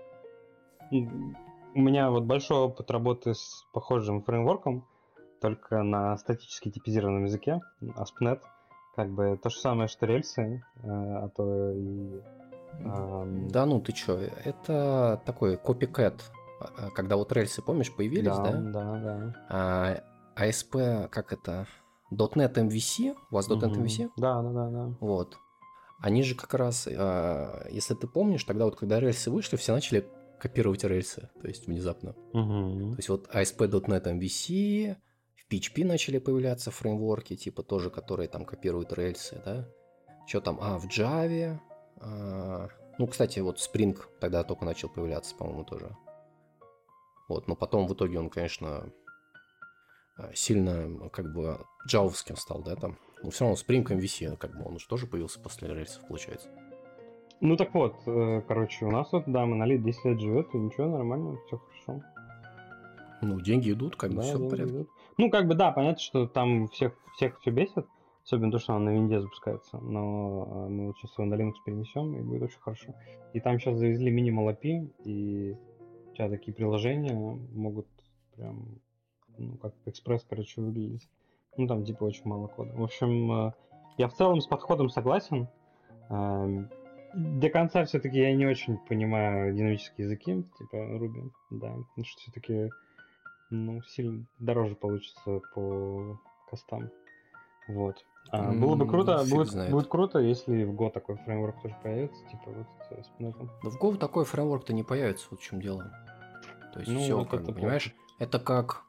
у 0.91 1.81
меня 1.81 2.11
вот 2.11 2.25
большой 2.25 2.59
опыт 2.59 2.91
работы 2.91 3.35
с 3.35 3.67
похожим 3.73 4.23
фреймворком, 4.23 4.87
только 5.41 5.83
на 5.83 6.17
статически 6.17 6.71
типизированном 6.71 7.25
языке, 7.25 7.61
ASP.NET. 7.83 8.41
Как 8.95 9.11
бы 9.11 9.39
то 9.43 9.51
же 9.51 9.59
самое, 9.59 9.89
что 9.89 10.07
рельсы, 10.07 10.63
э, 10.77 10.89
а 10.89 11.29
то 11.29 11.73
и... 11.73 12.21
Э, 12.81 13.47
да 13.51 13.67
ну 13.67 13.81
ты 13.81 13.93
чё, 13.93 14.19
это 14.45 15.21
такой 15.25 15.57
копикэт 15.57 16.23
а, 16.61 16.91
когда 16.91 17.17
вот 17.17 17.33
рельсы, 17.33 17.63
помнишь, 17.63 17.93
появились, 17.93 18.37
да? 18.37 18.53
Да, 18.53 18.61
да, 18.61 19.01
да. 19.01 19.35
А, 19.49 20.03
ASP, 20.37 21.09
как 21.09 21.33
это? 21.33 21.67
.NET 22.11 22.55
MVC? 22.55 23.17
У 23.31 23.35
вас 23.35 23.49
.NET 23.49 23.67
угу. 23.67 23.81
MVC? 23.83 24.11
Да, 24.17 24.43
да, 24.43 24.51
да, 24.51 24.69
да. 24.69 24.95
Вот. 25.01 25.37
Они 26.01 26.23
же 26.23 26.35
как 26.35 26.55
раз, 26.55 26.87
а, 26.91 27.67
если 27.71 27.95
ты 27.95 28.07
помнишь, 28.07 28.45
тогда 28.45 28.67
вот 28.67 28.77
когда 28.77 29.01
рельсы 29.01 29.31
вышли, 29.31 29.57
все 29.57 29.73
начали 29.73 30.07
копировать 30.39 30.85
рельсы, 30.85 31.31
то 31.41 31.49
есть 31.49 31.67
внезапно. 31.67 32.15
Угу. 32.33 32.93
То 32.93 32.97
есть 32.97 33.09
вот 33.09 33.29
ASP.NET 33.35 34.05
MVC, 34.05 34.97
в 35.51 35.53
PHP 35.53 35.85
начали 35.85 36.19
появляться 36.19 36.71
фреймворки, 36.71 37.35
типа 37.35 37.63
тоже, 37.63 37.91
которые 37.91 38.29
там 38.29 38.45
копируют 38.45 38.93
рельсы, 38.93 39.43
да? 39.45 39.67
Что 40.27 40.41
там? 40.41 40.59
А, 40.61 40.79
в 40.79 40.87
Java. 40.87 41.59
А, 41.97 42.69
ну, 42.99 43.07
кстати, 43.07 43.41
вот 43.41 43.59
Spring 43.59 43.99
тогда 44.21 44.45
только 44.45 44.65
начал 44.65 44.89
появляться, 44.89 45.35
по-моему, 45.35 45.65
тоже. 45.65 45.97
Вот, 47.29 47.49
но 47.49 47.57
потом 47.57 47.87
в 47.87 47.95
итоге 47.95 48.19
он, 48.19 48.31
конечно, 48.31 48.93
э, 50.19 50.31
сильно 50.35 51.09
как 51.11 51.33
бы 51.33 51.59
джавовским 51.87 52.37
стал, 52.37 52.63
да, 52.63 52.77
там. 52.77 52.97
Но 53.23 53.31
все 53.31 53.45
равно 53.45 53.57
Spring 53.57 53.85
MVC, 53.85 54.37
как 54.37 54.57
бы 54.57 54.65
он 54.65 54.79
же 54.79 54.87
тоже 54.87 55.07
появился 55.07 55.41
после 55.41 55.69
рельсов, 55.69 56.07
получается. 56.07 56.49
Ну 57.41 57.57
так 57.57 57.75
вот, 57.75 57.97
э, 58.07 58.43
короче, 58.47 58.85
у 58.85 58.91
нас 58.91 59.11
вот, 59.13 59.25
да, 59.27 59.47
монолит 59.47 59.83
10 59.83 60.05
лет 60.05 60.21
живет, 60.21 60.55
и 60.55 60.59
ничего, 60.59 60.87
нормально, 60.87 61.39
все 61.47 61.59
хорошо. 61.59 62.05
Ну, 63.23 63.41
деньги 63.41 63.73
идут, 63.73 63.97
как 63.97 64.11
бы 64.11 64.17
да, 64.17 64.23
все 64.23 64.39
в 64.39 64.49
порядке. 64.49 64.75
Идут. 64.75 64.91
Ну, 65.21 65.29
как 65.29 65.47
бы 65.47 65.55
да, 65.55 65.71
понятно, 65.71 66.01
что 66.01 66.27
там 66.27 66.69
всех, 66.69 66.95
всех 67.15 67.39
все 67.41 67.51
бесит, 67.51 67.87
особенно 68.25 68.51
то, 68.51 68.59
что 68.59 68.73
он 68.73 68.87
на 68.87 68.89
винде 68.95 69.21
запускается, 69.21 69.77
но 69.77 70.49
э, 70.49 70.69
мы 70.71 70.87
вот 70.87 70.97
сейчас 70.97 71.13
его 71.19 71.27
на 71.27 71.35
Linux 71.35 71.57
перенесем, 71.63 72.17
и 72.17 72.23
будет 72.23 72.45
очень 72.45 72.59
хорошо. 72.59 72.95
И 73.35 73.41
там 73.41 73.59
сейчас 73.59 73.77
завезли 73.77 74.11
Minimal 74.11 74.57
API, 74.57 74.91
и 75.05 75.59
тебя 76.15 76.31
такие 76.31 76.55
приложения 76.55 77.13
могут 77.13 77.87
прям, 78.35 78.81
ну, 79.37 79.59
как 79.59 79.75
экспресс, 79.85 80.25
короче, 80.27 80.63
выглядеть. 80.63 81.07
Ну, 81.59 81.67
там, 81.67 81.85
типа, 81.85 82.05
очень 82.05 82.25
мало 82.25 82.47
кода. 82.47 82.73
В 82.73 82.83
общем, 82.83 83.31
э, 83.31 83.53
я 83.99 84.09
в 84.09 84.15
целом 84.15 84.41
с 84.41 84.47
подходом 84.47 84.89
согласен. 84.89 85.49
Эм, 86.09 86.71
до 87.13 87.51
конца 87.51 87.85
все-таки 87.85 88.19
я 88.19 88.35
не 88.35 88.47
очень 88.47 88.79
понимаю 88.89 89.55
динамические 89.55 90.07
языки, 90.07 90.45
типа 90.59 90.77
Ruby, 90.77 91.31
да, 91.51 91.75
потому 91.75 92.07
что 92.07 92.21
все-таки, 92.23 92.71
ну, 93.51 93.83
сильно 93.83 94.27
дороже 94.39 94.75
получится 94.75 95.41
по 95.55 96.21
костам. 96.49 96.91
Вот. 97.69 98.05
А, 98.33 98.53
было 98.53 98.77
бы 98.77 98.87
круто, 98.87 99.25
будет, 99.29 99.71
будет 99.71 99.89
круто, 99.89 100.19
если 100.19 100.65
в 100.65 100.75
Go 100.75 100.91
такой 100.91 101.17
фреймворк 101.17 101.63
тоже 101.63 101.77
появится, 101.83 102.23
типа 102.27 102.51
вот 102.51 102.67
с 103.05 103.11
Pinot. 103.19 103.49
Да 103.63 103.71
в 103.71 103.81
Go 103.81 103.97
такой 103.97 104.25
фреймворк-то 104.25 104.73
не 104.73 104.83
появится, 104.83 105.27
вот 105.31 105.41
в 105.41 105.43
чем 105.43 105.61
дело. 105.61 105.91
То 106.73 106.81
есть 106.81 106.93
ну, 106.93 107.01
все, 107.01 107.25
как 107.25 107.45
бы, 107.45 107.53
понимаешь, 107.53 107.95
это 108.19 108.39
как 108.39 108.85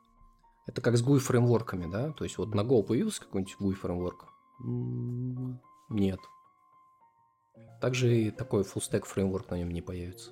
это 0.68 0.82
как 0.82 0.96
с 0.96 1.04
GUI 1.04 1.18
фреймворками, 1.18 1.92
да? 1.92 2.12
То 2.12 2.24
есть 2.24 2.38
вот 2.38 2.54
на 2.54 2.62
Go 2.62 2.84
появился 2.84 3.22
какой-нибудь 3.22 3.56
GUI 3.60 3.74
фреймворк? 3.74 4.26
Нет. 5.90 6.20
Также 7.82 8.16
и 8.16 8.32
такой 8.32 8.62
full 8.62 8.82
stack 8.82 9.06
фреймворк 9.06 9.50
на 9.50 9.56
нем 9.56 9.72
не 9.72 9.82
появится. 9.82 10.32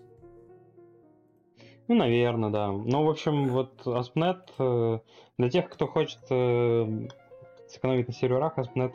Ну, 1.90 1.96
наверное, 1.96 2.52
да. 2.52 2.68
Ну, 2.72 3.04
в 3.04 3.10
общем, 3.10 3.48
вот 3.48 3.82
ASP.NET, 3.84 4.52
э, 4.60 5.00
для 5.40 5.50
тех, 5.50 5.72
кто 5.72 5.88
хочет 5.88 6.20
э, 6.30 7.08
сэкономить 7.68 8.08
на 8.08 8.14
серверах, 8.14 8.60
ASP.NET 8.60 8.94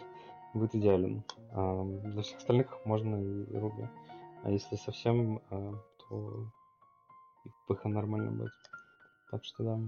будет 0.55 0.77
идеален. 0.77 1.25
А 1.51 1.83
для 1.85 2.23
всех 2.23 2.39
остальных 2.39 2.69
можно 2.85 3.17
и 3.17 3.57
Ruby. 3.57 3.89
А 4.45 4.51
если 4.51 4.77
совсем, 4.77 5.41
э, 5.51 5.73
то 5.99 6.47
и 7.45 7.73
PH 7.73 7.89
нормально 7.89 8.31
будет. 8.31 8.53
Так 9.29 9.45
что 9.45 9.65
да. 9.65 9.81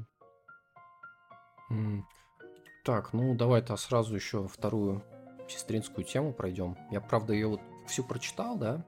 Так, 2.84 3.12
ну 3.12 3.36
давай-то 3.36 3.76
сразу 3.76 4.16
еще 4.16 4.48
вторую 4.48 5.00
сестринскую 5.46 6.04
тему 6.04 6.32
пройдем. 6.32 6.76
Я, 6.90 7.00
правда, 7.00 7.34
ее 7.34 7.46
вот 7.46 7.60
всю 7.86 8.02
прочитал, 8.02 8.56
да, 8.56 8.84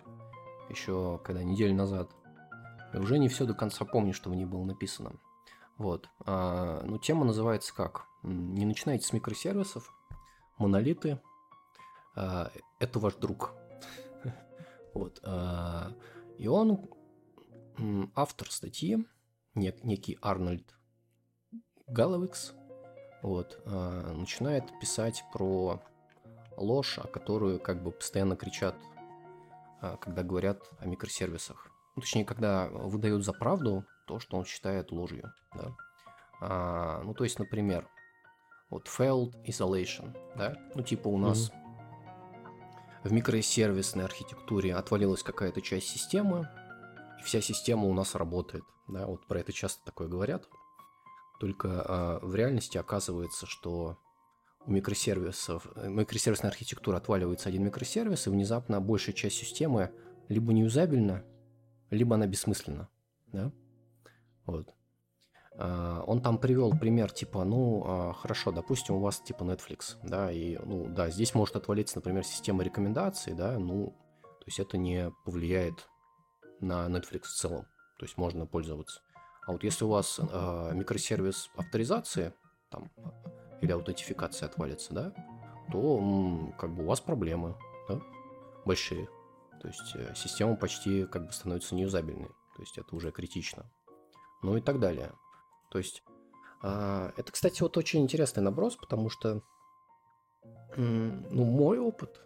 еще 0.70 1.20
когда 1.22 1.44
неделю 1.44 1.76
назад. 1.76 2.11
И 2.92 2.96
уже 2.96 3.18
не 3.18 3.29
все 3.29 3.44
до 3.44 3.55
конца 3.55 3.85
помню, 3.85 4.12
что 4.12 4.31
в 4.31 4.35
ней 4.35 4.46
было 4.46 4.64
написано. 4.64 5.12
Вот. 5.77 6.09
А, 6.27 6.83
ну, 6.85 6.98
тема 6.98 7.24
называется 7.24 7.74
как? 7.74 8.07
Не 8.22 8.66
начинайте 8.66 9.07
с 9.07 9.12
микросервисов, 9.12 9.92
монолиты. 10.59 11.20
А, 12.16 12.51
это 12.79 12.98
ваш 12.98 13.14
друг. 13.14 13.53
вот. 14.94 15.20
А, 15.22 15.92
и 16.38 16.48
он 16.48 16.88
автор 18.14 18.51
статьи, 18.51 19.07
нек- 19.55 19.81
некий 19.83 20.18
Арнольд 20.20 20.74
Галловикс, 21.87 22.55
вот, 23.22 23.61
э, 23.64 24.12
начинает 24.14 24.64
писать 24.81 25.24
про 25.33 25.81
ложь, 26.57 26.98
о 26.98 27.07
которую 27.07 27.61
как 27.61 27.83
бы 27.83 27.92
постоянно 27.92 28.37
кричат, 28.37 28.77
э, 29.81 29.96
когда 30.01 30.22
говорят 30.22 30.70
о 30.79 30.87
микросервисах. 30.87 31.67
Точнее, 32.00 32.24
когда 32.24 32.68
выдают 32.68 33.24
за 33.24 33.32
правду 33.32 33.84
то, 34.06 34.18
что 34.18 34.37
он 34.37 34.44
считает 34.44 34.90
ложью. 34.90 35.32
Да? 35.54 35.76
А, 36.40 37.02
ну, 37.02 37.14
то 37.14 37.24
есть, 37.24 37.38
например, 37.38 37.88
вот 38.70 38.87
failed 38.87 39.32
isolation, 39.46 40.16
да, 40.37 40.56
ну, 40.74 40.82
типа 40.82 41.08
у 41.08 41.18
нас 41.18 41.50
mm-hmm. 41.50 43.08
в 43.08 43.12
микросервисной 43.12 44.04
архитектуре 44.04 44.74
отвалилась 44.74 45.22
какая-то 45.22 45.61
часть 45.62 45.88
системы, 45.88 46.48
и 47.18 47.22
вся 47.22 47.40
система 47.40 47.84
у 47.84 47.94
нас 47.94 48.14
работает, 48.14 48.64
да, 48.88 49.06
вот 49.06 49.26
про 49.26 49.40
это 49.40 49.52
часто 49.52 49.84
такое 49.84 50.08
говорят. 50.08 50.48
Только 51.40 51.68
э, 51.68 52.26
в 52.26 52.34
реальности 52.34 52.78
оказывается, 52.78 53.46
что 53.46 53.98
у 54.66 54.72
микросервисов, 54.72 55.66
микросервисная 55.76 56.50
архитектура 56.50 56.96
отваливается 56.96 57.48
один 57.48 57.64
микросервис, 57.64 58.26
и 58.26 58.30
внезапно 58.30 58.80
большая 58.80 59.14
часть 59.14 59.37
системы 59.37 59.92
либо 60.28 60.52
неюзабельна, 60.52 61.24
либо 61.90 62.14
она 62.14 62.27
бессмысленна. 62.27 62.88
Да? 63.33 63.53
Вот. 64.46 64.74
Uh, 65.59 66.05
он 66.07 66.22
там 66.22 66.38
привел 66.38 66.70
пример, 66.70 67.11
типа, 67.11 67.42
ну, 67.42 67.83
uh, 67.85 68.12
хорошо, 68.14 68.53
допустим, 68.53 68.94
у 68.94 69.01
вас 69.01 69.20
типа 69.20 69.42
Netflix, 69.42 69.96
да, 70.05 70.31
и, 70.31 70.57
ну, 70.59 70.87
да, 70.87 71.11
здесь 71.11 71.35
может 71.35 71.57
отвалиться, 71.57 71.98
например, 71.98 72.22
система 72.22 72.62
рекомендаций, 72.62 73.35
да, 73.35 73.59
ну, 73.59 73.88
то 74.22 74.44
есть 74.46 74.61
это 74.61 74.79
не 74.79 75.11
повлияет 75.24 75.88
на 76.61 76.87
Netflix 76.87 77.22
в 77.22 77.35
целом, 77.35 77.66
то 77.98 78.05
есть 78.05 78.16
можно 78.16 78.46
пользоваться. 78.46 79.01
А 79.48 79.53
вот 79.53 79.64
если 79.64 79.85
у 79.85 79.88
вас 79.88 80.20
э, 80.20 80.70
микросервис 80.74 81.51
авторизации 81.57 82.35
там, 82.70 82.90
или 83.61 83.72
аутентификации 83.72 84.44
отвалится, 84.44 84.92
да, 84.92 85.12
то 85.72 86.53
как 86.59 86.74
бы 86.74 86.85
у 86.85 86.87
вас 86.87 87.01
проблемы 87.01 87.57
да, 87.88 88.01
большие. 88.64 89.09
То 89.60 89.68
есть 89.68 89.94
э, 89.94 90.12
система 90.14 90.56
почти 90.56 91.06
как 91.06 91.26
бы 91.26 91.32
становится 91.32 91.74
неюзабельной. 91.74 92.28
То 92.56 92.62
есть 92.62 92.78
это 92.78 92.94
уже 92.94 93.10
критично. 93.10 93.70
Ну 94.42 94.56
и 94.56 94.60
так 94.60 94.80
далее. 94.80 95.12
То 95.70 95.78
есть 95.78 96.02
э, 96.62 97.10
это, 97.16 97.32
кстати, 97.32 97.62
вот 97.62 97.76
очень 97.76 98.00
интересный 98.00 98.42
наброс, 98.42 98.76
потому 98.76 99.10
что 99.10 99.42
ну, 100.76 101.44
мой 101.44 101.78
опыт 101.78 102.20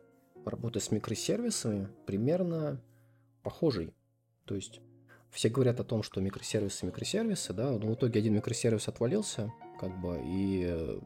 работы 0.44 0.80
с 0.80 0.90
микросервисами 0.90 1.88
примерно 2.06 2.82
похожий. 3.42 3.94
То 4.44 4.54
есть 4.54 4.80
все 5.30 5.48
говорят 5.48 5.80
о 5.80 5.84
том, 5.84 6.02
что 6.02 6.20
микросервисы, 6.20 6.84
микросервисы, 6.86 7.52
да, 7.52 7.70
но 7.70 7.86
в 7.86 7.94
итоге 7.94 8.20
один 8.20 8.34
микросервис 8.34 8.88
отвалился, 8.88 9.52
как 9.80 9.98
бы, 10.00 10.20
и 10.22 11.00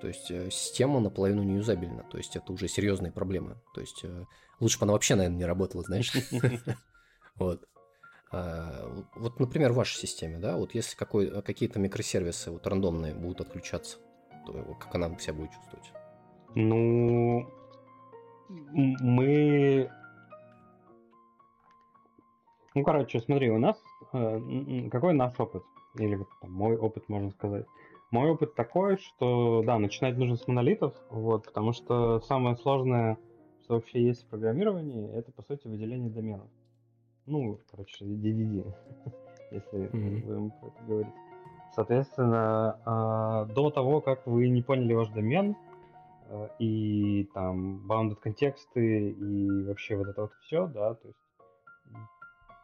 то 0.00 0.08
есть 0.08 0.30
э, 0.30 0.50
система 0.50 1.00
наполовину 1.00 1.42
неюзабельна, 1.42 2.04
то 2.04 2.18
есть 2.18 2.36
это 2.36 2.52
уже 2.52 2.68
серьезные 2.68 3.12
проблемы. 3.12 3.56
То 3.74 3.80
есть 3.80 4.04
э, 4.04 4.24
лучше 4.58 4.78
бы 4.78 4.84
она 4.84 4.92
вообще, 4.94 5.14
наверное, 5.14 5.38
не 5.38 5.44
работала, 5.44 5.82
знаешь. 5.82 6.12
Вот. 7.36 7.64
А, 8.32 8.86
вот, 9.16 9.40
например, 9.40 9.72
в 9.72 9.76
вашей 9.76 9.96
системе, 9.96 10.38
да, 10.38 10.58
вот 10.58 10.74
если 10.74 10.94
какой, 10.94 11.42
какие-то 11.42 11.78
микросервисы 11.78 12.50
вот 12.50 12.66
рандомные 12.66 13.14
будут 13.14 13.40
отключаться, 13.40 13.96
то 14.46 14.76
как 14.78 14.94
она 14.94 15.16
себя 15.18 15.32
будет 15.32 15.52
чувствовать? 15.52 15.92
Ну, 16.54 17.48
мы 18.48 19.90
ну, 22.74 22.84
короче, 22.84 23.20
смотри, 23.20 23.50
у 23.50 23.58
нас 23.58 23.76
э, 24.12 24.88
какой 24.90 25.12
наш 25.14 25.38
опыт? 25.40 25.64
Или 25.98 26.14
вот 26.14 26.28
там, 26.40 26.52
мой 26.52 26.76
опыт, 26.76 27.08
можно 27.08 27.30
сказать. 27.32 27.66
Мой 28.10 28.30
опыт 28.30 28.54
такой, 28.54 28.96
что 28.96 29.62
да, 29.64 29.78
начинать 29.78 30.16
нужно 30.16 30.36
с 30.36 30.46
монолитов, 30.48 30.94
вот, 31.10 31.44
потому 31.44 31.72
что 31.72 32.20
самое 32.20 32.56
сложное, 32.56 33.18
что 33.62 33.74
вообще 33.74 34.02
есть 34.02 34.24
в 34.24 34.26
программировании, 34.26 35.12
это 35.12 35.30
по 35.30 35.42
сути 35.42 35.68
выделение 35.68 36.10
доменов. 36.10 36.48
Ну, 37.26 37.60
короче, 37.70 38.04
DDD, 38.04 38.74
если 39.52 39.78
mm-hmm. 39.78 40.26
будем 40.26 40.50
про 40.50 40.68
это 40.68 40.84
говорить. 40.88 41.14
Соответственно, 41.72 43.46
э, 43.48 43.54
до 43.54 43.70
того, 43.70 44.00
как 44.00 44.26
вы 44.26 44.48
не 44.48 44.62
поняли 44.62 44.92
ваш 44.94 45.08
домен, 45.10 45.54
э, 46.28 46.48
и 46.58 47.30
там 47.32 47.86
bounded 47.88 48.16
контексты, 48.16 49.10
и 49.10 49.64
вообще 49.64 49.94
вот 49.94 50.08
это 50.08 50.22
вот 50.22 50.32
все, 50.40 50.66
да, 50.66 50.94
то 50.94 51.06
есть 51.06 51.20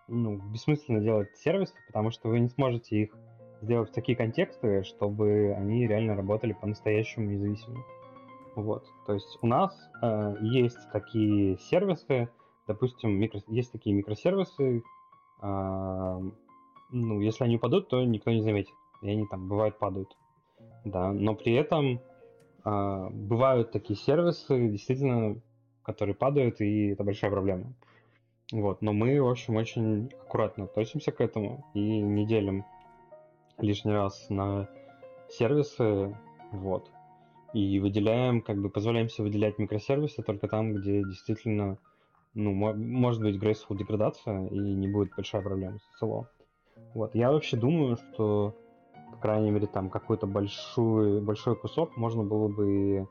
ну, 0.09 0.38
бессмысленно 0.38 1.00
делать 1.00 1.37
сервисы, 1.37 1.74
потому 1.87 2.11
что 2.11 2.28
вы 2.28 2.40
не 2.40 2.48
сможете 2.48 2.96
их 2.96 3.16
сделать 3.62 3.92
такие 3.92 4.16
контексты, 4.16 4.83
чтобы 4.85 5.55
они 5.57 5.87
реально 5.87 6.14
работали 6.14 6.53
по-настоящему 6.53 7.31
независимо. 7.31 7.85
Вот. 8.55 8.85
То 9.07 9.14
есть 9.14 9.38
у 9.42 9.47
нас 9.47 9.75
э, 10.03 10.37
есть 10.40 10.79
такие 10.92 11.59
сервисы, 11.59 12.29
допустим, 12.66 13.11
микро... 13.11 13.40
есть 13.49 13.73
такие 13.73 13.95
микросервисы, 13.95 14.83
э, 15.42 16.21
ну, 16.90 17.21
если 17.21 17.45
они 17.45 17.57
упадут, 17.57 17.88
то 17.88 18.03
никто 18.05 18.31
не 18.31 18.42
заметит. 18.42 18.75
И 19.03 19.11
они 19.11 19.27
там, 19.27 19.49
бывают, 19.49 19.79
падают. 19.79 20.16
Да, 20.85 21.12
но 21.12 21.35
при 21.35 21.53
этом 21.53 22.01
э, 22.64 23.09
бывают 23.11 23.73
такие 23.73 23.99
сервисы, 23.99 24.69
действительно, 24.69 25.40
которые 25.83 26.14
падают, 26.14 26.61
и 26.61 26.88
это 26.88 27.05
большая 27.05 27.31
проблема. 27.31 27.75
Вот, 28.53 28.81
но 28.81 28.92
мы, 28.92 29.21
в 29.21 29.29
общем, 29.29 29.57
очень 29.57 30.11
аккуратно 30.23 30.64
относимся 30.64 31.11
к 31.11 31.21
этому 31.21 31.66
и 31.75 32.01
не 32.01 32.27
делим 32.27 32.64
лишний 33.59 33.92
раз 33.92 34.29
на 34.29 34.69
сервисы, 35.29 36.16
вот. 36.53 36.90
И 37.53 37.79
выделяем, 37.81 38.42
как 38.42 38.61
бы 38.61 38.69
позволяем 38.69 39.09
себе 39.09 39.25
выделять 39.25 39.59
микросервисы 39.59 40.23
только 40.23 40.49
там, 40.49 40.75
где 40.75 41.03
действительно, 41.03 41.79
ну, 42.35 42.53
может 42.53 43.23
быть 43.23 43.37
graceful 43.37 43.77
деградация 43.77 44.47
и 44.49 44.59
не 44.59 44.88
будет 44.88 45.14
большая 45.16 45.42
проблема 45.42 45.79
с 45.79 46.03
SLO. 46.03 46.27
Вот, 46.95 47.14
я 47.14 47.33
вообще 47.33 47.57
думаю, 47.57 47.97
что, 47.97 48.55
по 49.12 49.19
крайней 49.19 49.51
мере, 49.51 49.66
там 49.66 49.90
какой-то 49.90 50.27
большой, 50.27 51.21
большой 51.21 51.57
кусок 51.57 51.97
можно 51.97 52.25
было 52.25 52.49
бы, 52.49 53.09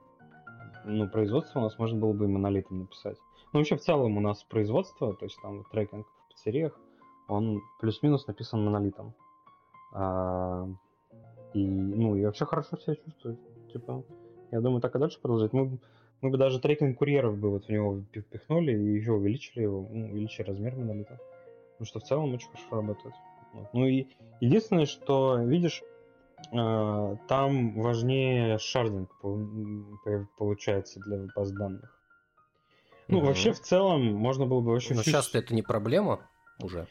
ну, 0.85 1.09
производство 1.09 1.59
у 1.59 1.63
нас 1.63 1.77
можно 1.79 1.99
было 1.99 2.13
бы 2.13 2.25
и 2.25 2.27
монолитом 2.27 2.79
написать. 2.79 3.17
Ну, 3.51 3.59
вообще, 3.59 3.77
в 3.77 3.81
целом 3.81 4.17
у 4.17 4.21
нас 4.21 4.43
производство, 4.43 5.13
то 5.13 5.25
есть 5.25 5.39
там 5.41 5.63
трекинг 5.71 6.05
в 6.07 6.29
пиццериях, 6.29 6.79
он 7.27 7.61
плюс-минус 7.79 8.27
написан 8.27 8.63
монолитом. 8.63 9.15
А, 9.97 10.67
и, 11.53 11.65
ну, 11.65 12.15
и 12.17 12.25
вообще 12.25 12.45
хорошо 12.45 12.77
себя 12.77 12.95
чувствует. 12.95 13.39
Типа, 13.71 14.03
Я 14.51 14.59
думаю, 14.59 14.81
так 14.81 14.93
и 14.95 14.99
дальше 14.99 15.19
продолжать. 15.21 15.53
Мы, 15.53 15.79
мы 16.21 16.29
бы 16.29 16.37
даже 16.37 16.59
трекинг 16.59 16.97
курьеров 16.97 17.37
бы 17.37 17.49
вот 17.49 17.65
в 17.65 17.69
него 17.69 18.01
впихнули 18.13 18.73
и 18.73 18.95
еще 18.95 19.13
увеличили 19.13 19.63
его, 19.63 19.87
ну, 19.89 20.07
увеличили 20.07 20.47
размер 20.47 20.75
монолита. 20.75 21.17
Потому 21.71 21.85
что 21.85 21.99
в 21.99 22.03
целом 22.03 22.33
очень 22.33 22.49
хорошо 22.49 22.67
работает. 22.71 23.15
Вот. 23.53 23.69
Ну 23.73 23.85
и 23.85 24.07
единственное, 24.41 24.85
что, 24.85 25.37
видишь, 25.37 25.81
э, 26.51 27.15
там 27.29 27.79
важнее 27.79 28.57
sharding 28.57 29.09
получается 30.37 30.99
для 30.99 31.25
баз 31.33 31.51
данных. 31.51 31.97
Ну, 33.07 33.19
угу. 33.19 33.27
вообще, 33.27 33.53
в 33.53 33.61
целом, 33.61 34.13
можно 34.13 34.45
было 34.45 34.59
бы 34.59 34.71
вообще... 34.71 34.93
Но 34.93 35.03
сейчас 35.03 35.33
это 35.33 35.53
не 35.55 35.61
проблема 35.61 36.27
уже 36.61 36.87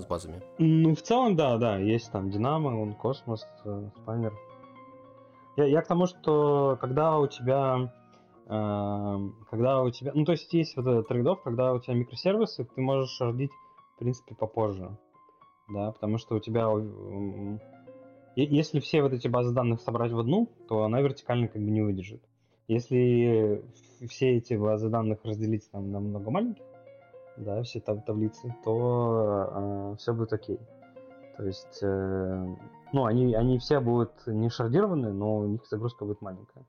с 0.00 0.06
базами. 0.06 0.42
Ну, 0.58 0.94
в 0.94 1.02
целом, 1.02 1.36
да, 1.36 1.56
да. 1.58 1.78
Есть 1.78 2.12
там 2.12 2.30
Динамо, 2.30 2.68
он 2.68 2.94
Cosmos, 2.94 3.46
Spanner. 4.02 4.32
Я, 5.56 5.64
я 5.64 5.82
к 5.82 5.86
тому, 5.86 6.06
что 6.06 6.76
когда 6.80 7.18
у 7.18 7.26
тебя... 7.26 7.92
Э, 8.46 9.18
когда 9.50 9.82
у 9.82 9.90
тебя... 9.90 10.12
Ну, 10.14 10.24
то 10.24 10.32
есть 10.32 10.52
есть 10.52 10.76
вот 10.76 10.86
этот 10.86 11.08
trade-off, 11.08 11.42
когда 11.42 11.72
у 11.72 11.80
тебя 11.80 11.94
микросервисы, 11.94 12.64
ты 12.64 12.80
можешь 12.80 13.20
родить, 13.20 13.52
в 13.94 13.98
принципе, 13.98 14.34
попозже. 14.34 14.96
Да, 15.68 15.92
потому 15.92 16.18
что 16.18 16.36
у 16.36 16.40
тебя... 16.40 16.68
Если 18.36 18.80
все 18.80 19.02
вот 19.02 19.14
эти 19.14 19.28
базы 19.28 19.54
данных 19.54 19.80
собрать 19.80 20.12
в 20.12 20.18
одну, 20.18 20.46
то 20.68 20.84
она 20.84 21.00
вертикально 21.00 21.48
как 21.48 21.62
бы 21.62 21.70
не 21.70 21.80
выдержит. 21.80 22.22
Если 22.68 23.64
все 24.08 24.36
эти 24.36 24.54
базы 24.54 24.90
данных 24.90 25.24
разделить 25.24 25.70
там, 25.70 25.90
на 25.90 26.00
много 26.00 26.30
маленьких, 26.30 26.62
да, 27.36 27.62
все 27.62 27.80
там 27.80 28.02
таблицы, 28.02 28.54
то 28.64 29.92
э, 29.92 29.96
все 29.98 30.12
будет 30.12 30.32
окей. 30.32 30.58
То 31.36 31.44
есть, 31.44 31.80
э, 31.82 32.56
ну, 32.92 33.04
они, 33.04 33.34
они 33.34 33.58
все 33.58 33.80
будут 33.80 34.12
не 34.26 34.48
шардированы, 34.48 35.12
но 35.12 35.38
у 35.38 35.46
них 35.46 35.66
загрузка 35.66 36.04
будет 36.04 36.22
маленькая. 36.22 36.64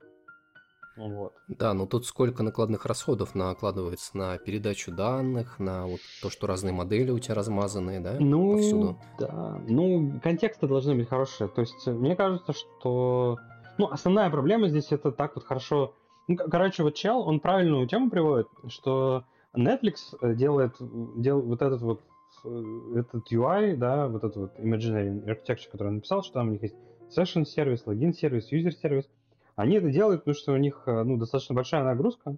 Вот. 0.98 1.32
Да, 1.46 1.74
но 1.74 1.86
тут 1.86 2.06
сколько 2.06 2.42
накладных 2.42 2.84
расходов 2.84 3.36
накладывается 3.36 4.16
на 4.18 4.36
передачу 4.36 4.90
данных, 4.90 5.60
на 5.60 5.86
вот 5.86 6.00
то, 6.20 6.28
что 6.28 6.48
разные 6.48 6.74
модели 6.74 7.12
у 7.12 7.20
тебя 7.20 7.36
размазанные, 7.36 8.00
да, 8.00 8.16
ну, 8.18 8.54
повсюду. 8.54 8.98
Да, 9.18 9.60
ну, 9.68 10.20
контексты 10.22 10.66
должны 10.66 10.96
быть 10.96 11.08
хорошие. 11.08 11.48
То 11.48 11.60
есть, 11.60 11.86
мне 11.86 12.16
кажется, 12.16 12.52
что... 12.52 13.38
Ну, 13.78 13.86
основная 13.86 14.28
проблема 14.28 14.68
здесь 14.68 14.90
это 14.90 15.12
так 15.12 15.36
вот 15.36 15.44
хорошо... 15.44 15.94
Ну, 16.26 16.36
короче, 16.36 16.82
вот 16.82 16.94
чел, 16.94 17.20
он 17.20 17.38
правильную 17.38 17.86
тему 17.86 18.10
приводит, 18.10 18.48
что 18.66 19.24
Netflix 19.56 19.96
э, 20.20 20.34
делает, 20.34 20.76
делает 20.80 21.46
вот 21.46 21.62
этот 21.62 21.80
вот 21.80 22.02
э, 22.44 22.98
этот 23.00 23.32
UI, 23.32 23.76
да, 23.76 24.08
вот 24.08 24.24
этот 24.24 24.36
вот 24.36 24.58
Imaginary 24.58 25.24
Architecture, 25.24 25.70
который 25.70 25.88
он 25.88 25.94
написал, 25.96 26.22
что 26.22 26.34
там 26.34 26.48
у 26.48 26.52
них 26.52 26.62
есть 26.62 26.76
session 27.16 27.44
сервис, 27.44 27.86
логин 27.86 28.12
сервис, 28.12 28.52
user 28.52 28.70
сервис. 28.70 29.08
Они 29.56 29.76
это 29.76 29.90
делают, 29.90 30.22
потому 30.22 30.34
что 30.34 30.52
у 30.52 30.56
них 30.56 30.82
э, 30.86 31.02
ну, 31.02 31.16
достаточно 31.16 31.54
большая 31.54 31.84
нагрузка, 31.84 32.36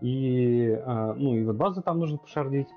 и, 0.00 0.80
ну, 0.86 1.36
и 1.36 1.44
вот 1.44 1.56
базы 1.56 1.82
там 1.82 1.98
нужно 1.98 2.16
пошардить, 2.16 2.68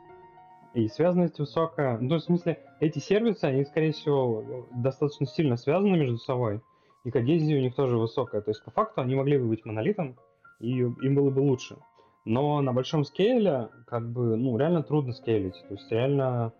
и 0.73 0.87
связанность 0.89 1.39
высокая. 1.39 1.97
Ну, 1.99 2.09
то 2.09 2.15
есть, 2.15 2.25
в 2.25 2.27
смысле, 2.27 2.59
эти 2.81 2.99
сервисы, 2.99 3.45
они, 3.45 3.63
скорее 3.63 3.93
всего, 3.93 4.67
достаточно 4.75 5.25
сильно 5.25 5.55
связаны 5.55 5.97
между 5.97 6.17
собой, 6.17 6.61
и 7.05 7.11
кодезия 7.11 7.57
у 7.57 7.61
них 7.61 7.75
тоже 7.75 7.97
высокая. 7.97 8.41
То 8.41 8.51
есть, 8.51 8.63
по 8.65 8.71
факту, 8.71 9.01
они 9.01 9.15
могли 9.15 9.37
бы 9.37 9.47
быть 9.47 9.63
монолитом, 9.63 10.17
и 10.59 10.79
им 10.79 11.15
было 11.15 11.29
бы 11.29 11.39
лучше. 11.39 11.77
Но 12.25 12.61
на 12.61 12.71
большом 12.71 13.03
скейле, 13.03 13.69
как 13.85 14.09
бы, 14.11 14.35
ну, 14.37 14.57
реально 14.57 14.83
трудно 14.83 15.13
скейлить. 15.13 15.61
То 15.67 15.73
есть 15.73 15.91
реально 15.91 16.53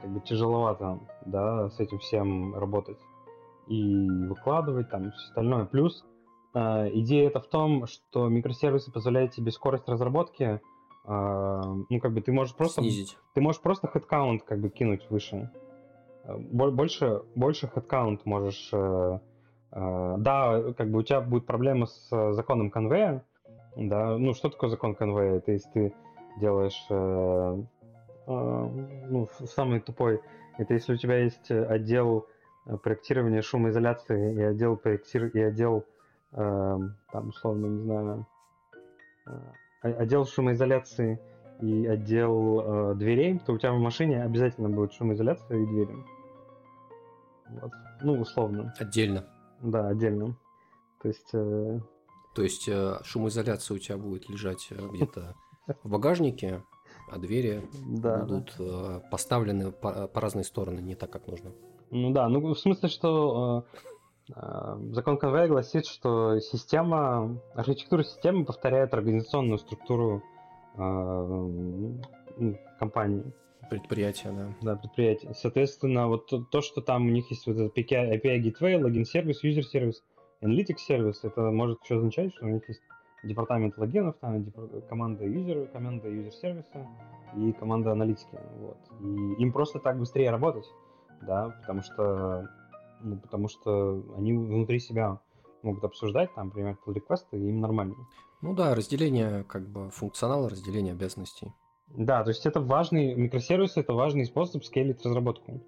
как 0.00 0.10
бы 0.10 0.20
тяжеловато, 0.20 1.00
да, 1.26 1.68
с 1.68 1.80
этим 1.80 1.98
всем 1.98 2.54
работать. 2.54 2.98
И 3.66 4.08
выкладывать 4.08 4.90
там 4.90 5.10
все 5.10 5.28
остальное. 5.28 5.66
Плюс 5.66 6.04
э, 6.54 6.90
идея 6.94 7.28
это 7.28 7.40
в 7.40 7.48
том, 7.48 7.86
что 7.86 8.28
микросервисы 8.28 8.92
позволяют 8.92 9.32
тебе 9.32 9.50
скорость 9.50 9.88
разработки, 9.88 10.44
э, 10.44 10.60
ну, 11.04 12.00
как 12.00 12.14
бы 12.14 12.20
ты 12.20 12.32
можешь 12.32 12.54
просто... 12.54 12.80
Снизить. 12.80 13.18
Ты 13.34 13.40
можешь 13.40 13.60
просто 13.60 13.90
headcount 13.92 14.40
как 14.46 14.60
бы 14.60 14.70
кинуть 14.70 15.10
выше. 15.10 15.50
Э, 16.24 16.38
больше, 16.38 17.22
больше 17.34 17.66
headcount 17.66 18.20
можешь... 18.24 18.70
Э, 18.72 19.18
э, 19.72 20.14
да, 20.18 20.72
как 20.72 20.90
бы 20.90 21.00
у 21.00 21.02
тебя 21.02 21.20
будет 21.20 21.44
проблема 21.44 21.86
с 21.86 22.32
законом 22.32 22.70
конвея, 22.70 23.24
да, 23.76 24.16
ну 24.18 24.32
что 24.34 24.48
такое 24.48 24.70
закон 24.70 24.94
конвея? 24.94 25.36
Это 25.36 25.52
если 25.52 25.70
ты 25.70 25.94
делаешь, 26.40 26.86
э, 26.90 27.62
э, 28.26 28.30
ну, 29.08 29.28
самый 29.54 29.80
тупой, 29.80 30.20
это 30.58 30.74
если 30.74 30.94
у 30.94 30.96
тебя 30.96 31.18
есть 31.18 31.50
отдел 31.50 32.26
проектирования 32.82 33.42
шумоизоляции 33.42 34.34
и 34.34 34.42
отдел 34.42 34.76
проектир... 34.76 35.26
и 35.26 35.40
отдел, 35.40 35.84
э, 36.32 36.78
там, 37.12 37.28
условно, 37.28 37.66
не 37.66 37.82
знаю, 37.82 38.26
э, 39.26 39.92
отдел 39.92 40.26
шумоизоляции 40.26 41.20
и 41.60 41.86
отдел 41.86 42.60
э, 42.60 42.94
дверей, 42.96 43.38
то 43.38 43.52
у 43.52 43.58
тебя 43.58 43.72
в 43.72 43.78
машине 43.78 44.22
обязательно 44.22 44.68
будет 44.68 44.92
шумоизоляция 44.92 45.58
и 45.58 45.66
двери. 45.66 45.96
Вот. 47.48 47.72
Ну, 48.02 48.20
условно. 48.20 48.74
Отдельно. 48.78 49.24
Да, 49.62 49.88
отдельно. 49.88 50.36
То 51.00 51.08
есть 51.08 51.30
э, 51.32 51.80
то 52.36 52.42
есть 52.42 52.68
э, 52.68 52.98
шумоизоляция 53.02 53.74
у 53.74 53.78
тебя 53.78 53.96
будет 53.96 54.28
лежать 54.28 54.68
э, 54.70 54.76
где-то 54.92 55.34
в 55.82 55.88
багажнике, 55.88 56.62
а 57.10 57.18
двери 57.18 57.66
да. 57.86 58.18
будут 58.18 58.54
э, 58.58 59.00
поставлены 59.10 59.72
по, 59.72 60.06
по 60.06 60.20
разные 60.20 60.44
стороны, 60.44 60.80
не 60.80 60.94
так, 60.94 61.10
как 61.10 61.26
нужно. 61.28 61.52
Ну 61.90 62.10
да, 62.10 62.28
ну 62.28 62.40
в 62.40 62.58
смысле, 62.58 62.90
что 62.90 63.64
закон 64.28 65.18
конвейера 65.18 65.48
гласит, 65.48 65.86
что 65.86 66.40
система, 66.40 67.40
архитектура 67.54 68.02
системы 68.02 68.44
повторяет 68.44 68.92
организационную 68.92 69.58
структуру 69.58 70.22
компании. 72.78 73.32
Предприятия, 73.70 74.30
да. 74.32 74.54
Да, 74.60 74.76
предприятия. 74.76 75.32
Соответственно, 75.32 76.08
вот 76.08 76.26
то, 76.26 76.42
то, 76.42 76.60
что 76.60 76.80
там 76.82 77.06
у 77.06 77.10
них 77.10 77.30
есть 77.30 77.46
вот 77.46 77.56
этот 77.56 77.78
API, 77.78 78.20
API 78.20 78.42
Gateway, 78.42 78.82
логин 78.82 79.04
сервис, 79.04 79.44
юзер 79.44 79.64
сервис, 79.64 80.02
Analytics 80.42 80.78
сервис, 80.78 81.24
это 81.24 81.50
может 81.50 81.82
еще 81.82 81.96
означать, 81.96 82.34
что 82.34 82.46
у 82.46 82.48
них 82.48 82.68
есть 82.68 82.82
департамент 83.22 83.76
логинов, 83.78 84.16
там 84.20 84.44
команда 84.88 85.24
юзера, 85.24 85.66
команда 85.66 86.08
юзер 86.08 86.32
сервиса 86.32 86.86
и 87.36 87.52
команда 87.52 87.92
аналитики. 87.92 88.38
Вот. 88.58 88.78
И 89.00 89.42
им 89.42 89.52
просто 89.52 89.78
так 89.78 89.98
быстрее 89.98 90.30
работать, 90.30 90.66
да, 91.22 91.50
потому 91.60 91.82
что, 91.82 92.48
ну, 93.00 93.16
потому 93.18 93.48
что 93.48 94.02
они 94.16 94.32
внутри 94.32 94.78
себя 94.78 95.18
могут 95.62 95.84
обсуждать, 95.84 96.34
там, 96.34 96.50
принимать 96.50 96.76
pull 96.86 96.94
реквесты 96.94 97.38
и 97.38 97.48
им 97.48 97.60
нормально. 97.60 97.94
Ну 98.42 98.54
да, 98.54 98.74
разделение 98.74 99.44
как 99.44 99.66
бы 99.68 99.90
функционала, 99.90 100.48
разделение 100.48 100.92
обязанностей. 100.92 101.52
Да, 101.88 102.22
то 102.22 102.30
есть 102.30 102.44
это 102.46 102.60
важный, 102.60 103.14
микросервис 103.14 103.76
это 103.76 103.92
важный 103.94 104.26
способ 104.26 104.64
скейлить 104.64 105.04
разработку. 105.04 105.62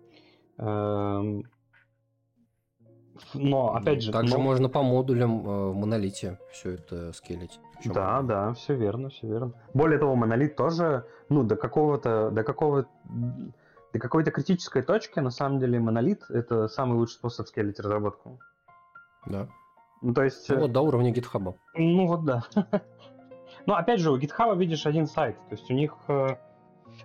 Эм, 0.59 1.45
но, 3.35 3.75
опять 3.75 4.03
же... 4.03 4.13
Также 4.13 4.35
но... 4.37 4.43
можно 4.43 4.69
по 4.69 4.83
модулям 4.83 5.47
э, 5.47 5.71
в 5.71 5.77
монолите 5.77 6.39
все 6.51 6.73
это 6.73 7.13
скелить. 7.13 7.61
Да, 7.85 8.23
да, 8.23 8.53
все 8.55 8.75
верно, 8.75 9.09
все 9.09 9.27
верно. 9.27 9.53
Более 9.75 9.99
того, 9.99 10.17
монолит 10.17 10.57
тоже, 10.57 11.07
ну, 11.29 11.45
до 11.45 11.57
какого-то, 11.57 12.31
до 12.31 12.43
какого 12.43 12.87
до 13.93 13.99
какой-то 13.99 14.31
критической 14.31 14.83
точки, 14.83 15.19
на 15.21 15.31
самом 15.31 15.61
деле, 15.61 15.81
монолит— 15.81 16.25
это 16.29 16.69
самый 16.69 16.99
лучший 16.99 17.15
способ 17.15 17.47
скелить 17.47 17.81
разработку. 17.81 18.39
Да. 19.27 19.49
Ну, 20.03 20.15
то 20.15 20.23
есть... 20.23 20.49
Ну, 20.49 20.57
э, 20.57 20.59
вот 20.61 20.73
до 20.73 20.83
уровня 20.83 21.11
гитхаба. 21.11 21.55
Ну, 21.75 22.07
вот 22.07 22.25
да. 22.25 22.45
Но, 23.67 23.77
опять 23.77 24.01
же, 24.01 24.11
у 24.11 24.19
гитхаба 24.19 24.55
видишь 24.55 24.87
один 24.87 25.07
сайт. 25.07 25.37
То 25.49 25.55
есть 25.55 25.71
у 25.71 25.75
них 25.75 25.95
э, 26.09 26.37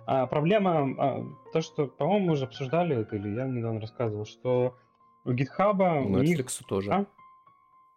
а, 0.06 0.26
проблема, 0.26 0.94
а, 0.98 1.24
то, 1.52 1.60
что, 1.60 1.86
по-моему, 1.86 2.26
мы 2.26 2.32
уже 2.32 2.44
обсуждали 2.44 2.96
это, 2.96 3.16
или 3.16 3.30
я 3.30 3.44
недавно 3.44 3.80
рассказывал, 3.80 4.24
что 4.24 4.76
у 5.24 5.32
GitHub... 5.32 6.04
У 6.04 6.16
Netflix 6.16 6.24
них... 6.24 6.68
тоже. 6.68 6.92
А? 6.92 7.06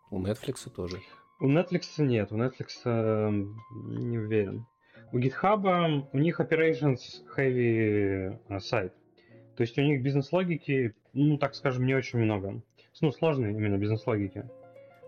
У 0.10 0.22
Netflix 0.22 0.70
тоже. 0.70 1.02
У 1.40 1.50
Netflix 1.50 2.02
нет, 2.02 2.32
у 2.32 2.38
Netflix 2.38 2.82
э, 2.86 3.30
не 3.72 4.18
уверен. 4.18 4.66
У 5.12 5.20
GitHub 5.20 6.08
у 6.12 6.18
них 6.18 6.40
operations 6.40 7.00
heavy 7.36 8.40
э, 8.50 8.60
сайт. 8.60 8.94
То 9.56 9.62
есть 9.62 9.78
у 9.78 9.82
них 9.82 10.02
бизнес-логики, 10.02 10.96
ну, 11.13 11.38
так 11.38 11.56
скажем, 11.56 11.86
не 11.86 11.96
очень 11.96 12.19
много. 12.19 12.62
Ну, 13.02 13.12
сложные 13.12 13.54
именно 13.54 13.78
бизнес-логики. 13.78 14.46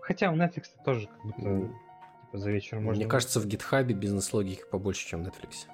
Хотя 0.00 0.30
у 0.30 0.36
Netflix 0.36 0.64
тоже 0.84 1.08
как 1.08 1.24
будто 1.24 1.42
mm. 1.42 1.70
типа, 2.26 2.38
за 2.38 2.50
вечер 2.50 2.80
можно... 2.80 3.00
Мне 3.00 3.10
кажется, 3.10 3.40
в 3.40 3.46
GitHub 3.46 3.84
бизнес-логики 3.92 4.62
побольше, 4.70 5.06
чем 5.08 5.24
в 5.24 5.26
Netflix. 5.26 5.66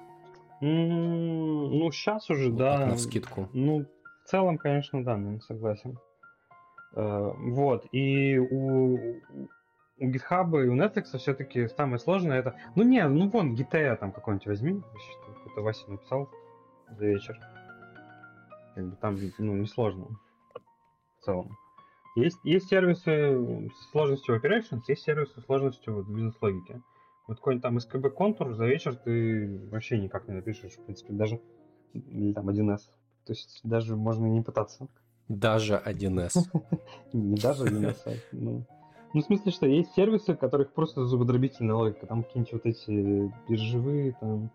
Mm, 0.61 1.69
ну, 1.69 1.91
сейчас 1.91 2.29
уже, 2.29 2.49
вот 2.49 2.57
да. 2.57 2.87
на 2.87 2.97
скидку. 2.97 3.49
Ну, 3.53 3.85
в 4.23 4.29
целом, 4.29 4.57
конечно, 4.57 5.03
да, 5.03 5.15
наверное, 5.15 5.41
согласен. 5.41 5.99
Э, 6.97 7.31
вот, 7.37 7.85
и 7.91 8.39
у, 8.39 8.95
у 9.99 10.09
GitHub 10.09 10.49
и 10.63 10.67
у 10.67 10.75
Netflix 10.75 11.15
все-таки 11.15 11.67
самое 11.67 11.99
сложное 11.99 12.39
это... 12.39 12.55
Ну 12.75 12.81
не, 12.83 13.07
ну 13.07 13.29
вон, 13.29 13.53
GTA 13.53 13.95
там 13.97 14.11
какой-нибудь 14.11 14.47
возьми, 14.47 14.81
какой-то 15.27 15.61
Вася 15.61 15.91
написал 15.91 16.27
за 16.89 17.05
вечер. 17.05 17.39
Как 18.73 18.87
бы 18.87 18.95
там, 18.95 19.15
ну, 19.37 19.55
несложно 19.57 20.07
в 21.19 21.23
целом. 21.23 21.55
Есть, 22.15 22.39
есть 22.43 22.67
сервисы 22.67 23.69
с 23.69 23.91
сложностью 23.91 24.35
operations, 24.35 24.81
есть 24.87 25.03
сервисы 25.03 25.39
с 25.39 25.45
сложностью 25.45 25.93
вот, 25.93 26.07
бизнес-логики. 26.07 26.81
Вот 27.27 27.37
какой-нибудь 27.37 27.61
там 27.61 27.77
SKB 27.77 28.09
контур 28.09 28.53
за 28.55 28.65
вечер 28.65 28.95
ты 28.95 29.69
вообще 29.69 29.99
никак 29.99 30.27
не 30.27 30.33
напишешь, 30.33 30.73
в 30.73 30.83
принципе, 30.83 31.13
даже 31.13 31.39
или 31.93 32.33
там 32.33 32.49
1С. 32.49 32.79
То 33.25 33.33
есть 33.33 33.59
даже 33.63 33.95
можно 33.95 34.25
не 34.25 34.41
пытаться. 34.41 34.87
Даже 35.27 35.81
1С. 35.85 36.45
Не 37.13 37.35
даже 37.35 37.65
1С, 37.65 37.97
а, 38.05 38.11
ну... 38.31 38.65
Ну, 39.13 39.21
в 39.21 39.25
смысле, 39.25 39.51
что 39.51 39.65
есть 39.65 39.93
сервисы, 39.93 40.35
которых 40.35 40.73
просто 40.73 41.05
зубодробительная 41.05 41.75
логика. 41.75 42.05
Там 42.05 42.23
какие-нибудь 42.23 42.53
вот 42.53 42.65
эти 42.65 43.33
биржевые, 43.47 44.15
там, 44.19 44.51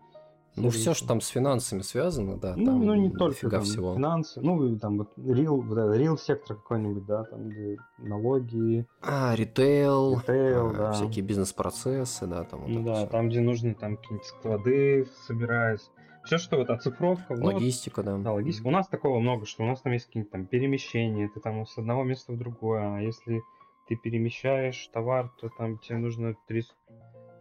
ну, 0.55 0.69
все, 0.69 0.93
что 0.93 1.07
там 1.07 1.19
с 1.19 1.29
финансами 1.29 1.81
связано, 1.81 2.37
да, 2.37 2.53
ну, 2.55 2.65
там 2.65 2.85
ну, 2.85 2.93
не 2.93 3.09
только 3.09 3.49
там, 3.49 3.63
всего. 3.63 3.95
финансы, 3.95 4.39
ну, 4.39 4.77
там 4.77 4.99
вот 4.99 5.17
real, 5.17 5.61
вот 5.61 5.77
real 5.77 6.15
сектор 6.17 6.55
какой-нибудь, 6.57 7.05
да, 7.05 7.23
там 7.23 7.49
где 7.49 7.77
налоги. 7.97 8.85
А, 9.01 9.33
ритейл, 9.35 10.19
ритейл 10.19 10.67
а, 10.67 10.73
да. 10.73 10.91
всякие 10.91 11.25
бизнес-процессы, 11.25 12.27
да, 12.27 12.43
там. 12.43 12.61
Вот 12.61 12.69
ну 12.69 12.83
да, 12.83 12.95
все. 12.95 13.07
там, 13.07 13.29
где 13.29 13.41
нужно 13.41 13.73
там 13.73 13.97
какие-нибудь 13.97 14.27
склады 14.27 15.07
собирать. 15.25 15.81
Все, 16.25 16.37
что 16.37 16.57
вот 16.57 16.69
оцифровка. 16.69 17.33
Логистика, 17.33 18.01
ну, 18.01 18.11
вот, 18.11 18.17
да. 18.19 18.23
Да, 18.23 18.33
логистика. 18.33 18.67
У 18.67 18.71
нас 18.71 18.87
такого 18.87 19.19
много, 19.19 19.45
что 19.45 19.63
у 19.63 19.67
нас 19.67 19.81
там 19.81 19.93
есть 19.93 20.05
какие-то 20.07 20.31
там 20.31 20.45
перемещения, 20.45 21.29
ты 21.33 21.39
там 21.39 21.65
с 21.65 21.77
одного 21.77 22.03
места 22.03 22.31
в 22.31 22.37
другое, 22.37 22.95
а 22.95 23.01
если 23.01 23.41
ты 23.87 23.95
перемещаешь 23.95 24.87
товар, 24.93 25.31
то 25.39 25.49
там 25.49 25.77
тебе 25.79 25.97
нужно 25.97 26.35
30, 26.47 26.71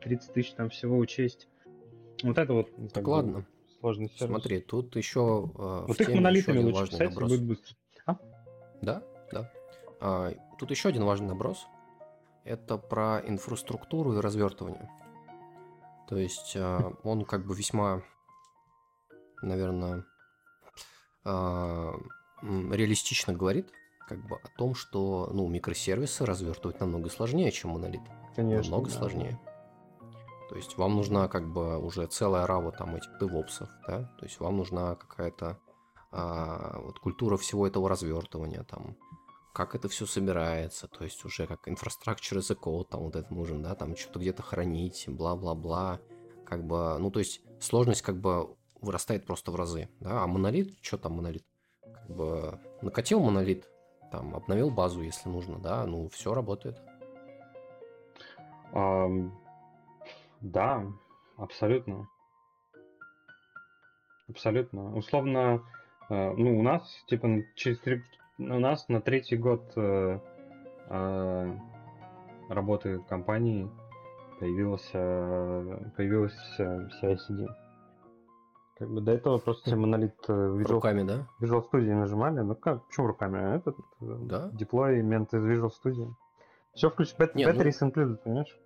30 0.02 0.32
тысяч 0.32 0.52
там 0.52 0.68
всего 0.70 0.98
учесть. 0.98 1.48
Вот 2.22 2.38
это 2.38 2.52
вот. 2.52 2.70
Так 2.92 3.06
ладно. 3.06 3.46
Сложный 3.80 4.08
сервис. 4.08 4.26
Смотри, 4.26 4.60
тут 4.60 4.94
еще 4.94 5.50
э, 5.56 5.84
вот 5.88 6.00
их 6.00 6.08
монолитами 6.08 6.58
лучше 6.58 6.90
писать, 6.92 7.14
будет 7.14 7.42
быстро. 7.42 7.74
А? 8.06 8.16
Да, 8.80 9.02
да. 9.32 9.50
А, 10.00 10.32
тут 10.58 10.70
еще 10.70 10.88
один 10.88 11.04
важный 11.04 11.28
наброс. 11.28 11.66
Это 12.44 12.76
про 12.76 13.20
инфраструктуру 13.26 14.14
и 14.14 14.20
развертывание. 14.20 14.88
То 16.08 16.16
есть 16.16 16.56
а, 16.56 16.92
он 17.02 17.24
как 17.24 17.44
бы 17.44 17.56
весьма, 17.56 18.02
наверное, 19.42 20.04
а, 21.24 21.94
реалистично 22.42 23.32
говорит 23.32 23.70
как 24.08 24.26
бы 24.26 24.36
о 24.36 24.48
том, 24.58 24.74
что 24.74 25.30
ну, 25.32 25.48
микросервисы 25.48 26.26
развертывать 26.26 26.80
намного 26.80 27.08
сложнее, 27.08 27.50
чем 27.52 27.70
монолит. 27.70 28.02
Конечно. 28.34 28.70
Намного 28.70 28.90
да. 28.90 28.96
сложнее. 28.96 29.40
То 30.48 30.56
есть 30.56 30.76
вам 30.76 30.96
нужна 30.96 31.28
как 31.28 31.50
бы 31.50 31.78
уже 31.78 32.06
целая 32.06 32.46
рава 32.46 32.72
там 32.72 32.96
этих 32.96 33.18
девопсов, 33.18 33.70
да? 33.86 34.04
То 34.18 34.26
есть 34.26 34.38
вам 34.38 34.58
нужна 34.58 34.96
какая-то 34.96 35.58
а, 36.10 36.78
вот 36.80 36.98
культура 36.98 37.38
всего 37.38 37.66
этого 37.66 37.88
развертывания, 37.88 38.64
там, 38.64 38.96
как 39.54 39.74
это 39.74 39.88
все 39.88 40.04
собирается, 40.04 40.88
то 40.88 41.04
есть 41.04 41.24
уже 41.24 41.46
как 41.46 41.66
инфраструктура 41.68 42.40
code, 42.40 42.88
там 42.90 43.04
вот 43.04 43.16
это 43.16 43.32
нужен, 43.32 43.62
да, 43.62 43.74
там 43.74 43.96
что-то 43.96 44.18
где-то 44.18 44.42
хранить, 44.42 45.04
бла-бла-бла, 45.08 46.00
как 46.44 46.66
бы, 46.66 46.98
ну, 46.98 47.10
то 47.10 47.18
есть 47.18 47.40
сложность 47.60 48.02
как 48.02 48.20
бы 48.20 48.54
вырастает 48.82 49.24
просто 49.24 49.50
в 49.50 49.56
разы, 49.56 49.88
да, 50.00 50.24
а 50.24 50.26
монолит, 50.26 50.76
что 50.82 50.98
там 50.98 51.14
монолит? 51.14 51.44
Как 51.82 52.10
бы 52.10 52.58
накатил 52.82 53.20
монолит, 53.20 53.68
там, 54.10 54.34
обновил 54.34 54.70
базу, 54.70 55.00
если 55.02 55.28
нужно, 55.28 55.58
да, 55.58 55.86
ну, 55.86 56.08
все 56.10 56.34
работает. 56.34 56.78
Um, 58.72 59.30
да, 60.40 60.84
абсолютно. 61.36 62.08
Абсолютно. 64.28 64.96
Условно, 64.96 65.62
э, 66.08 66.32
ну, 66.32 66.58
у 66.58 66.62
нас, 66.62 66.82
типа, 67.06 67.28
через 67.54 67.78
три... 67.80 68.02
у 68.38 68.42
нас 68.42 68.88
на 68.88 69.00
третий 69.00 69.36
год 69.36 69.62
э, 69.76 70.18
э, 70.88 71.58
работы 72.48 72.98
компании 73.08 73.70
появился, 74.40 75.92
появилась 75.96 76.36
CI-CD. 76.58 77.46
Как 78.82 78.90
бы 78.90 79.00
до 79.00 79.12
этого 79.12 79.38
просто 79.38 79.62
все 79.66 79.76
монолит 79.76 80.16
Visual, 80.26 80.64
руками, 80.64 81.04
да? 81.04 81.28
Visual 81.40 81.62
Studio 81.70 81.94
нажимали. 81.94 82.40
Ну 82.40 82.56
как, 82.56 82.84
почему 82.88 83.06
руками? 83.06 83.38
А 83.38 83.54
этот 83.54 83.76
да? 84.00 84.50
деплоймент 84.54 85.32
из 85.32 85.44
Visual 85.46 85.70
Studio. 85.70 86.14
Все 86.74 86.90
включено. 86.90 87.26
Batteries 87.26 87.76
ну... 87.80 87.88
included, 87.88 88.16
понимаешь? 88.16 88.58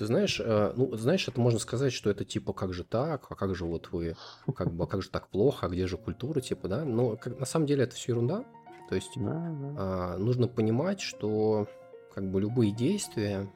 Ты 0.00 0.06
знаешь, 0.06 0.40
э, 0.44 0.72
ну, 0.74 0.96
знаешь, 0.96 1.28
это 1.28 1.40
можно 1.40 1.60
сказать, 1.60 1.92
что 1.92 2.10
это 2.10 2.24
типа, 2.24 2.52
как 2.52 2.72
же 2.72 2.82
так, 2.82 3.26
а 3.28 3.36
как 3.36 3.54
же 3.54 3.66
вот 3.66 3.92
вы, 3.92 4.16
как 4.52 4.72
бы, 4.72 4.88
как 4.88 5.00
же 5.00 5.10
так 5.10 5.28
плохо, 5.28 5.66
а 5.66 5.68
где 5.68 5.86
же 5.86 5.96
культура, 5.96 6.40
типа, 6.40 6.66
да? 6.66 6.84
Но 6.84 7.16
как, 7.16 7.38
на 7.38 7.46
самом 7.46 7.66
деле 7.66 7.84
это 7.84 7.94
все 7.94 8.10
ерунда. 8.10 8.44
То 8.88 8.96
есть 8.96 9.12
да, 9.14 9.22
да. 9.22 9.74
А, 9.78 10.16
нужно 10.18 10.48
понимать, 10.48 11.00
что 11.00 11.68
как 12.12 12.28
бы 12.28 12.40
любые 12.40 12.72
действия, 12.72 13.48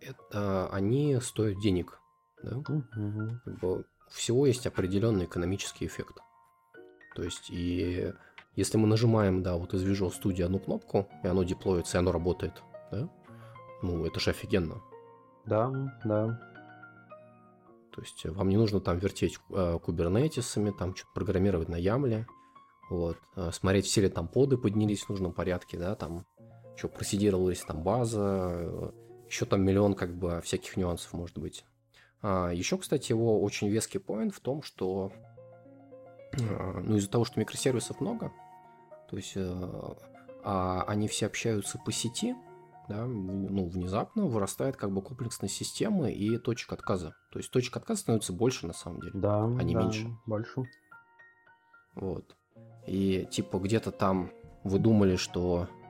это, 0.00 0.66
они 0.72 1.20
стоят 1.20 1.60
денег. 1.60 2.00
Да? 2.42 2.56
Угу. 2.56 3.40
Как 3.44 3.58
бы, 3.60 3.84
всего 4.12 4.46
есть 4.46 4.66
определенный 4.66 5.24
экономический 5.24 5.86
эффект. 5.86 6.18
То 7.14 7.22
есть, 7.22 7.50
и 7.50 8.12
если 8.56 8.78
мы 8.78 8.86
нажимаем, 8.86 9.42
да, 9.42 9.56
вот 9.56 9.74
из 9.74 9.84
Visual 9.84 10.12
Studio 10.12 10.44
одну 10.44 10.58
кнопку, 10.58 11.08
и 11.22 11.26
оно 11.26 11.42
деплоится, 11.42 11.98
и 11.98 12.00
оно 12.00 12.12
работает, 12.12 12.62
да, 12.90 13.08
ну, 13.82 14.04
это 14.06 14.20
же 14.20 14.30
офигенно. 14.30 14.82
Да, 15.46 15.70
да. 16.04 16.40
То 17.94 18.00
есть 18.00 18.24
вам 18.24 18.48
не 18.48 18.56
нужно 18.56 18.80
там 18.80 18.98
вертеть 18.98 19.38
э, 19.50 19.78
кубернетисами, 19.82 20.70
там 20.70 20.94
что-то 20.94 21.10
программировать 21.14 21.68
на 21.68 21.76
Ямле, 21.76 22.26
вот, 22.88 23.18
э, 23.36 23.50
смотреть, 23.52 23.86
все 23.86 24.02
ли 24.02 24.08
там 24.08 24.28
поды 24.28 24.56
поднялись 24.56 25.02
в 25.02 25.10
нужном 25.10 25.32
порядке, 25.32 25.78
да, 25.78 25.94
там, 25.94 26.24
что 26.76 26.88
просидировалась 26.88 27.60
там 27.60 27.82
база, 27.82 28.50
э, 28.52 28.90
еще 29.26 29.44
там 29.44 29.62
миллион 29.62 29.94
как 29.94 30.14
бы 30.14 30.40
всяких 30.42 30.76
нюансов 30.76 31.12
может 31.12 31.38
быть. 31.38 31.64
А, 32.22 32.50
еще, 32.50 32.78
кстати, 32.78 33.12
его 33.12 33.40
очень 33.40 33.68
веский 33.68 33.98
поинт 33.98 34.34
в 34.34 34.40
том, 34.40 34.62
что 34.62 35.12
э, 36.32 36.80
ну, 36.84 36.96
из-за 36.96 37.10
того, 37.10 37.24
что 37.24 37.40
микросервисов 37.40 38.00
много, 38.00 38.32
то 39.10 39.16
есть 39.16 39.36
а 40.44 40.82
они 40.86 41.08
все 41.08 41.26
общаются 41.26 41.78
по 41.78 41.92
сети, 41.92 42.34
да, 42.88 43.06
ну, 43.06 43.66
внезапно 43.66 44.26
вырастает 44.26 44.76
как 44.76 44.90
бы 44.90 45.02
комплексность 45.02 45.54
системы 45.54 46.12
и 46.12 46.36
точек 46.38 46.72
отказа. 46.72 47.14
То 47.30 47.38
есть 47.38 47.50
точек 47.50 47.76
отказа 47.76 48.00
становится 48.00 48.32
больше 48.32 48.66
на 48.66 48.72
самом 48.72 49.00
деле, 49.00 49.12
да, 49.14 49.44
а 49.44 49.62
не 49.62 49.74
да, 49.74 49.82
меньше. 49.82 50.08
Больше. 50.26 50.64
Вот. 51.94 52.36
И 52.86 53.26
типа 53.30 53.58
где-то 53.58 53.92
там 53.92 54.32
вы 54.64 54.78
думали, 54.78 55.16
что 55.16 55.68
а, 55.68 55.81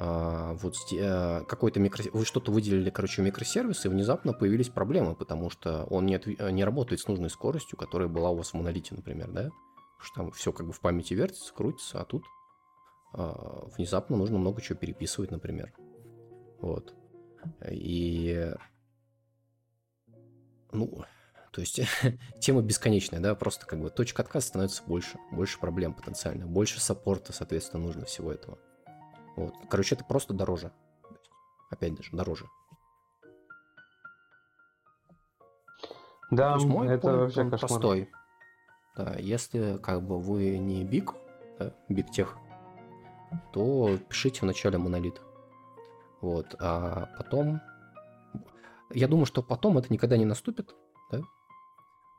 вот 0.00 0.76
а, 0.98 1.44
какой-то 1.44 1.78
микро... 1.78 2.02
Вы 2.14 2.24
что-то 2.24 2.50
выделили, 2.50 2.88
короче, 2.88 3.20
микросервис, 3.20 3.84
и 3.84 3.88
внезапно 3.88 4.32
появились 4.32 4.70
проблемы, 4.70 5.14
потому 5.14 5.50
что 5.50 5.84
он 5.84 6.06
не, 6.06 6.14
от... 6.14 6.26
не 6.26 6.64
работает 6.64 7.02
с 7.02 7.06
нужной 7.06 7.28
скоростью, 7.28 7.76
которая 7.76 8.08
была 8.08 8.30
у 8.30 8.36
вас 8.36 8.50
в 8.50 8.54
монолите, 8.54 8.94
например, 8.94 9.30
да? 9.30 9.50
Потому 9.50 10.00
что 10.00 10.14
там 10.14 10.30
все 10.32 10.52
как 10.54 10.66
бы 10.66 10.72
в 10.72 10.80
памяти 10.80 11.12
вертится, 11.12 11.52
крутится, 11.52 12.00
а 12.00 12.06
тут 12.06 12.24
а, 13.12 13.66
внезапно 13.76 14.16
нужно 14.16 14.38
много 14.38 14.62
чего 14.62 14.78
переписывать, 14.78 15.30
например. 15.30 15.74
Вот. 16.62 16.94
И... 17.70 18.54
Ну, 20.72 21.04
то 21.52 21.60
есть 21.60 21.78
тема 22.40 22.62
бесконечная, 22.62 23.20
да, 23.20 23.34
просто 23.34 23.66
как 23.66 23.82
бы 23.82 23.90
точка 23.90 24.22
отказа 24.22 24.46
становится 24.46 24.82
больше, 24.84 25.18
больше 25.30 25.60
проблем 25.60 25.92
потенциально, 25.92 26.46
больше 26.46 26.80
саппорта, 26.80 27.34
соответственно, 27.34 27.82
нужно 27.82 28.06
всего 28.06 28.32
этого. 28.32 28.58
Вот. 29.36 29.54
Короче, 29.68 29.94
это 29.94 30.04
просто 30.04 30.34
дороже. 30.34 30.72
Опять 31.70 31.94
даже 31.94 32.10
дороже. 32.12 32.46
Да, 36.30 36.56
мой 36.58 36.88
это 36.88 37.08
point, 37.08 37.16
вообще 37.18 37.40
он 37.40 37.50
кошмар. 37.50 37.68
простой. 37.68 38.10
Да, 38.96 39.16
если 39.18 39.78
как 39.78 40.02
бы 40.02 40.20
вы 40.20 40.58
не 40.58 40.84
биг, 40.84 41.14
да, 41.58 41.74
биг 41.88 42.10
тех, 42.10 42.36
то 43.52 43.96
пишите 44.08 44.40
в 44.40 44.44
начале 44.44 44.78
монолит. 44.78 45.20
Вот, 46.20 46.54
а 46.58 47.08
потом... 47.16 47.60
Я 48.92 49.08
думаю, 49.08 49.26
что 49.26 49.42
потом 49.42 49.78
это 49.78 49.92
никогда 49.92 50.16
не 50.16 50.24
наступит, 50.24 50.74
да? 51.10 51.20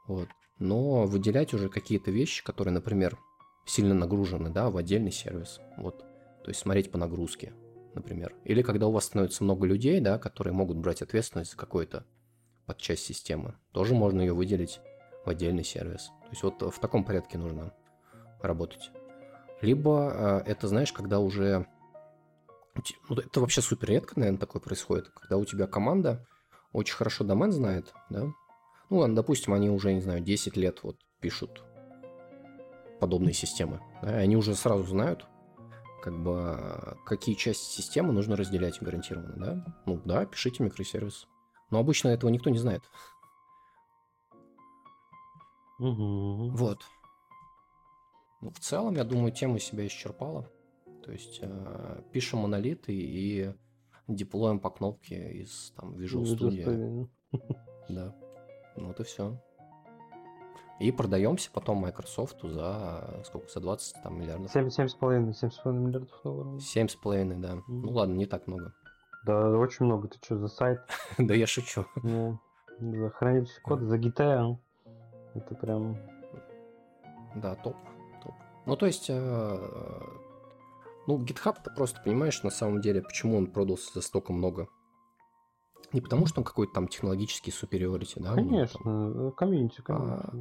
Вот. 0.08 0.30
Но 0.58 1.06
выделять 1.06 1.54
уже 1.54 1.70
какие-то 1.70 2.12
вещи, 2.12 2.44
которые, 2.44 2.74
например, 2.74 3.18
сильно 3.66 3.94
нагружены, 3.94 4.50
да, 4.50 4.70
в 4.70 4.78
отдельный 4.78 5.12
сервис. 5.12 5.60
Вот. 5.78 6.06
То 6.44 6.50
есть 6.50 6.60
смотреть 6.60 6.92
по 6.92 6.98
нагрузке, 6.98 7.54
например. 7.94 8.36
Или 8.44 8.62
когда 8.62 8.88
у 8.88 8.92
вас 8.92 9.06
становится 9.06 9.44
много 9.44 9.66
людей, 9.66 10.00
да, 10.00 10.18
которые 10.18 10.54
могут 10.54 10.78
брать 10.78 11.02
ответственность 11.02 11.52
за 11.52 11.58
какой-то 11.58 12.06
подчасть 12.66 13.04
системы. 13.04 13.56
Тоже 13.72 13.94
можно 13.94 14.22
ее 14.22 14.34
выделить 14.34 14.80
в 15.26 15.30
отдельный 15.30 15.64
сервис. 15.64 16.08
То 16.24 16.30
есть 16.32 16.44
вот 16.44 16.62
в 16.62 16.80
таком 16.80 17.04
порядке 17.04 17.38
нужно 17.38 17.74
работать. 18.42 18.92
Либо 19.62 20.44
э, 20.46 20.52
это, 20.52 20.68
знаешь, 20.68 20.92
когда 20.92 21.20
уже 21.20 21.68
ну, 23.10 23.18
это 23.18 23.42
вообще 23.42 23.62
супер 23.62 23.90
редко, 23.90 24.20
наверное, 24.20 24.40
такое 24.40 24.62
происходит, 24.62 25.10
когда 25.10 25.38
у 25.38 25.46
тебя 25.46 25.68
команда 25.68 26.26
очень 26.72 26.96
хорошо 26.96 27.24
домен 27.24 27.52
знает, 27.52 27.94
да? 28.10 28.32
Ну, 28.90 28.98
ладно, 28.98 29.16
допустим, 29.16 29.54
они 29.54 29.70
уже, 29.70 29.94
не 29.94 30.02
знаю, 30.02 30.22
10 30.22 30.58
лет 30.58 30.84
вот 30.84 30.98
пишут 31.20 31.64
подобные 33.00 33.34
системы. 33.34 33.82
Да? 34.02 34.10
Они 34.10 34.36
уже 34.36 34.56
сразу 34.56 34.84
знают, 34.84 35.26
как 36.02 36.22
бы 36.22 36.98
какие 37.06 37.36
части 37.36 37.82
системы 37.82 38.14
нужно 38.14 38.36
разделять 38.36 38.82
гарантированно, 38.82 39.36
да? 39.38 39.82
Ну 39.86 40.02
да, 40.06 40.26
пишите 40.26 40.64
микросервис. 40.64 41.28
Но 41.70 41.80
обычно 41.80 42.10
этого 42.10 42.30
никто 42.30 42.50
не 42.50 42.58
знает. 42.58 42.84
Угу. 45.80 46.52
Вот. 46.52 46.80
Ну, 48.42 48.52
в 48.52 48.60
целом, 48.60 48.96
я 48.96 49.04
думаю, 49.04 49.32
тема 49.32 49.60
себя 49.60 49.86
исчерпала. 49.88 50.50
То 51.04 51.12
есть 51.12 51.40
э, 51.42 52.04
пишем 52.12 52.40
монолиты 52.40 52.94
и 52.94 53.54
деплоим 54.08 54.60
по 54.60 54.70
кнопке 54.70 55.32
из 55.32 55.74
там 55.76 55.96
Visual 55.96 56.24
Studio. 56.24 57.10
Да. 57.90 58.16
Ну 58.78 58.88
вот 58.88 59.00
и 59.00 59.04
все. 59.04 59.42
И 60.82 60.92
продаемся 60.92 61.52
потом 61.54 61.86
Microsoft 61.86 62.42
за 62.42 63.22
сколько? 63.24 63.48
За 63.50 63.60
20 63.60 64.02
там, 64.02 64.20
миллиардов. 64.20 64.56
7,5 64.56 65.30
7,5 65.30 65.72
миллиардов 65.72 66.20
долларов. 66.24 66.60
7,5, 66.60 67.40
да. 67.40 67.54
Mm. 67.54 67.62
Ну 67.68 67.92
ладно, 67.92 68.14
не 68.16 68.26
так 68.26 68.48
много. 68.48 68.74
Да, 69.24 69.50
очень 69.52 69.86
много. 69.86 70.08
Ты 70.08 70.18
что, 70.24 70.38
за 70.38 70.48
сайт? 70.48 70.80
да 71.20 71.36
я 71.36 71.46
шучу. 71.46 71.86
Ну, 72.02 72.40
за 72.80 73.10
хранилище 73.12 73.62
кода, 73.62 73.86
за 73.86 73.98
GTA. 73.98 74.58
Это 75.36 75.56
прям... 75.56 75.98
Да, 77.36 77.54
топ. 77.56 77.76
топ. 78.24 78.34
Ну, 78.66 78.76
то 78.76 78.88
есть, 78.88 79.06
э, 79.08 79.58
ну, 81.06 81.20
GitHub, 81.20 81.58
ты 81.64 81.70
просто 81.76 82.02
понимаешь, 82.04 82.42
на 82.42 82.50
самом 82.50 82.82
деле, 82.82 83.04
почему 83.04 83.38
он 83.38 83.48
продался 83.48 83.94
за 83.94 84.02
столько 84.02 84.34
много. 84.34 84.68
Не 85.94 86.02
потому, 86.02 86.26
что 86.26 86.40
он 86.40 86.44
какой-то 86.44 86.74
там 86.74 86.88
технологический 86.88 87.52
superiority, 87.52 88.20
да? 88.20 88.34
Конечно, 88.34 89.32
комьюнити, 89.38 89.84
а, 89.90 90.34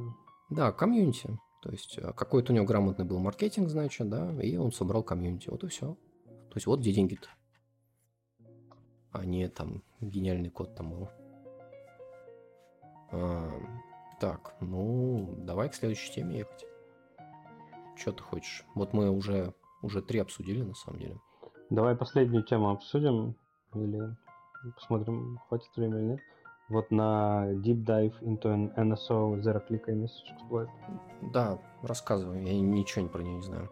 Да, 0.51 0.73
комьюнити. 0.73 1.39
То 1.61 1.71
есть, 1.71 1.97
э, 1.97 2.11
какой-то 2.13 2.51
у 2.51 2.55
него 2.55 2.65
грамотный 2.65 3.05
был 3.05 3.19
маркетинг, 3.19 3.69
значит, 3.69 4.09
да, 4.09 4.31
и 4.41 4.57
он 4.57 4.73
собрал 4.73 5.01
комьюнити. 5.01 5.49
Вот 5.49 5.63
и 5.63 5.67
все. 5.67 5.95
То 6.25 6.55
есть, 6.55 6.67
вот 6.67 6.81
где 6.81 6.91
деньги-то. 6.91 7.29
А 9.11 9.25
не 9.25 9.47
там 9.47 9.81
гениальный 10.01 10.49
код 10.49 10.75
там 10.75 10.91
был. 10.91 11.09
А, 13.13 13.49
так, 14.19 14.55
ну, 14.59 15.35
давай 15.37 15.69
к 15.69 15.75
следующей 15.75 16.13
теме 16.13 16.39
ехать. 16.39 16.65
Что 17.95 18.11
ты 18.11 18.23
хочешь? 18.23 18.65
Вот 18.75 18.93
мы 18.93 19.09
уже, 19.09 19.53
уже 19.81 20.01
три 20.01 20.19
обсудили, 20.19 20.63
на 20.63 20.73
самом 20.73 20.99
деле. 20.99 21.19
Давай 21.69 21.95
последнюю 21.95 22.43
тему 22.43 22.71
обсудим. 22.71 23.35
Или 23.73 24.17
посмотрим, 24.75 25.39
хватит 25.47 25.69
времени 25.77 25.99
или 25.99 26.07
нет. 26.11 26.19
Вот 26.71 26.89
на 26.89 27.51
Deep 27.51 27.83
Dive 27.83 28.13
into 28.21 28.43
an 28.43 28.73
NSO 28.75 29.41
Zero 29.41 29.61
Click 29.67 29.85
Message 29.87 30.31
Exploit. 30.31 30.69
Да, 31.33 31.59
рассказывай, 31.83 32.45
я 32.45 32.61
ничего 32.61 33.09
про 33.09 33.21
нее 33.21 33.35
не 33.35 33.41
знаю. 33.41 33.69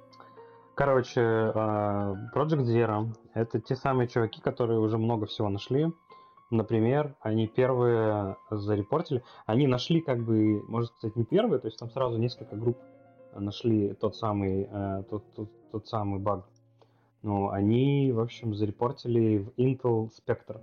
Короче, 0.76 1.22
а, 1.22 2.14
Project 2.36 2.66
Zero— 2.66 3.08
это 3.34 3.62
те 3.62 3.78
самые 3.78 4.10
чуваки, 4.10 4.42
которые 4.42 4.80
уже 4.80 4.98
много 4.98 5.28
всего 5.28 5.48
нашли, 5.48 5.94
например, 6.52 7.16
они 7.22 7.48
первые 7.48 8.36
зарепортили, 8.52 9.24
они 9.46 9.66
нашли 9.66 10.02
как 10.02 10.20
бы, 10.20 10.62
может 10.68 10.92
сказать, 10.98 11.16
не 11.16 11.24
первые, 11.24 11.60
то 11.60 11.68
есть 11.68 11.80
там 11.80 11.90
сразу 11.92 12.18
несколько 12.18 12.58
групп 12.58 12.78
нашли 13.34 13.94
тот 13.94 14.18
самый, 14.18 14.68
э, 14.70 15.04
тот, 15.10 15.24
тот, 15.36 15.50
тот 15.72 15.88
самый 15.88 16.20
баг. 16.20 16.46
Ну, 17.22 17.50
они, 17.50 18.12
в 18.12 18.20
общем, 18.20 18.54
зарепортили 18.54 19.38
в 19.38 19.50
Intel 19.58 20.10
Spectre 20.10 20.60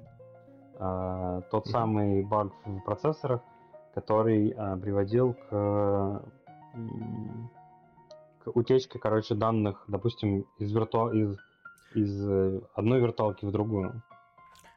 э, 0.79 1.43
тот 1.51 1.67
самый 1.67 2.23
баг 2.23 2.53
в 2.65 2.81
процессорах, 2.81 3.41
который 3.95 4.51
э, 4.51 4.77
приводил 4.77 5.35
к, 5.35 6.23
к 8.45 8.57
утечке, 8.57 8.99
короче, 8.99 9.35
данных, 9.35 9.85
допустим, 9.89 10.45
из, 10.59 10.73
вирту... 10.73 11.11
из, 11.11 11.37
из 11.95 12.29
э, 12.29 12.61
одной 12.75 13.01
виртуалки 13.01 13.45
в 13.45 13.51
другую. 13.51 14.03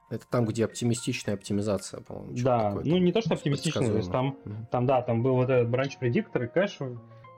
Это 0.10 0.26
там, 0.28 0.46
где 0.46 0.66
оптимистичная 0.66 1.36
оптимизация, 1.36 2.02
по-моему. 2.02 2.34
Да, 2.44 2.72
ну 2.84 2.98
не 2.98 3.12
то, 3.12 3.22
что 3.22 3.36
оптимистичная, 3.36 3.92
то 3.92 3.98
есть 3.98 4.12
там, 4.12 4.38
mm-hmm. 4.44 4.66
там, 4.72 4.86
да, 4.88 5.02
там 5.04 5.22
был 5.22 5.36
вот 5.36 5.50
этот 5.50 5.70
бранч 5.70 5.98
предиктор 6.00 6.44
и 6.44 6.48
кэш, 6.48 6.80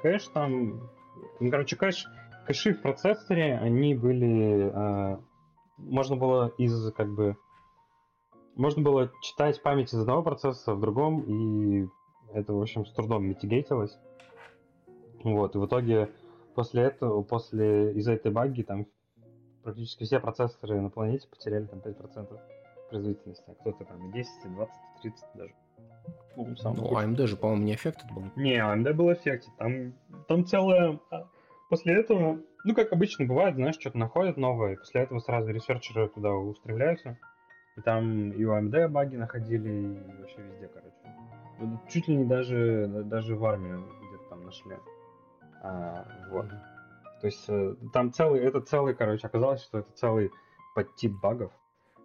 кэш 0.02 0.28
там, 0.28 0.90
ну, 1.42 1.52
короче, 1.52 1.76
кэш, 1.76 2.06
кэши 2.48 2.74
в 2.74 2.82
процессоре, 2.82 3.58
они 3.58 3.94
были, 3.94 4.72
э, 4.74 5.18
можно 5.78 6.16
было 6.16 6.54
из, 6.58 6.94
как 6.94 7.10
бы, 7.14 7.36
можно 8.62 8.84
было 8.84 9.12
читать 9.22 9.62
память 9.62 9.92
из 9.92 10.00
одного 10.00 10.22
процесса 10.22 10.74
в 10.76 10.80
другом, 10.80 11.22
и 11.22 11.88
это, 12.34 12.54
в 12.54 12.62
общем, 12.62 12.86
с 12.86 12.94
трудом 12.94 13.26
митигейтилось. 13.26 13.98
Вот, 15.24 15.56
и 15.56 15.58
в 15.58 15.66
итоге 15.66 16.12
после 16.54 16.84
этого, 16.84 17.24
после, 17.24 17.94
из-за 17.94 18.14
этой 18.14 18.32
баги, 18.32 18.62
там 18.62 18.86
практически 19.64 20.04
все 20.04 20.20
процессоры 20.20 20.80
на 20.80 20.90
планете 20.90 21.28
потеряли 21.28 21.66
там 21.66 21.80
5% 21.80 22.40
производительности, 22.90 23.44
а 23.48 23.54
кто-то 23.56 23.86
там 23.86 24.10
и 24.10 24.14
10, 24.14 24.30
и 24.46 24.50
20, 24.50 24.74
и 24.74 25.02
30 25.02 25.26
даже. 25.34 25.54
Ну, 26.36 26.56
сам 26.56 26.76
ну 26.76 26.92
AMD 26.92 27.28
же, 27.28 27.38
по-моему, 27.38 27.64
не 27.64 27.74
эффектед 27.74 28.12
был. 28.12 28.24
Не, 28.36 28.58
AMD 28.58 28.94
был 28.94 29.12
эффектед. 29.12 29.52
Там, 29.58 29.94
там 30.28 30.46
целое... 30.46 31.00
А, 31.10 31.28
после 31.70 32.00
этого, 32.00 32.40
ну, 32.64 32.76
как 32.76 32.92
обычно 32.94 33.26
бывает, 33.26 33.56
знаешь, 33.56 33.78
что-то 33.80 33.98
находят 33.98 34.38
новое, 34.38 34.74
и 34.74 34.78
после 34.78 35.02
этого 35.02 35.20
сразу 35.20 35.50
ресерчеры 35.50 36.10
туда 36.10 36.32
устремляются. 36.34 37.18
И 37.78 37.82
там 37.82 38.32
и 38.32 38.44
у 38.44 38.52
AMD 38.52 38.88
баги 38.90 39.16
находили, 39.16 39.70
и 39.70 40.20
вообще 40.20 40.42
везде, 40.42 40.68
короче. 40.68 41.82
Чуть 41.90 42.08
ли 42.08 42.16
не 42.16 42.26
даже, 42.26 43.04
даже 43.06 43.36
в 43.36 43.46
армию 43.46 43.86
где-то 44.08 44.30
там 44.30 44.46
нашли. 44.46 44.76
А, 45.64 46.06
вот. 46.32 46.48
То 47.22 47.28
есть 47.28 47.46
э, 47.48 47.76
там 47.94 48.12
целый, 48.12 48.42
это 48.42 48.62
целый, 48.62 48.96
короче, 48.96 49.28
оказалось, 49.28 49.62
что 49.62 49.80
это 49.80 49.92
целый 49.94 50.32
подтип 50.74 51.14
багов. 51.22 51.52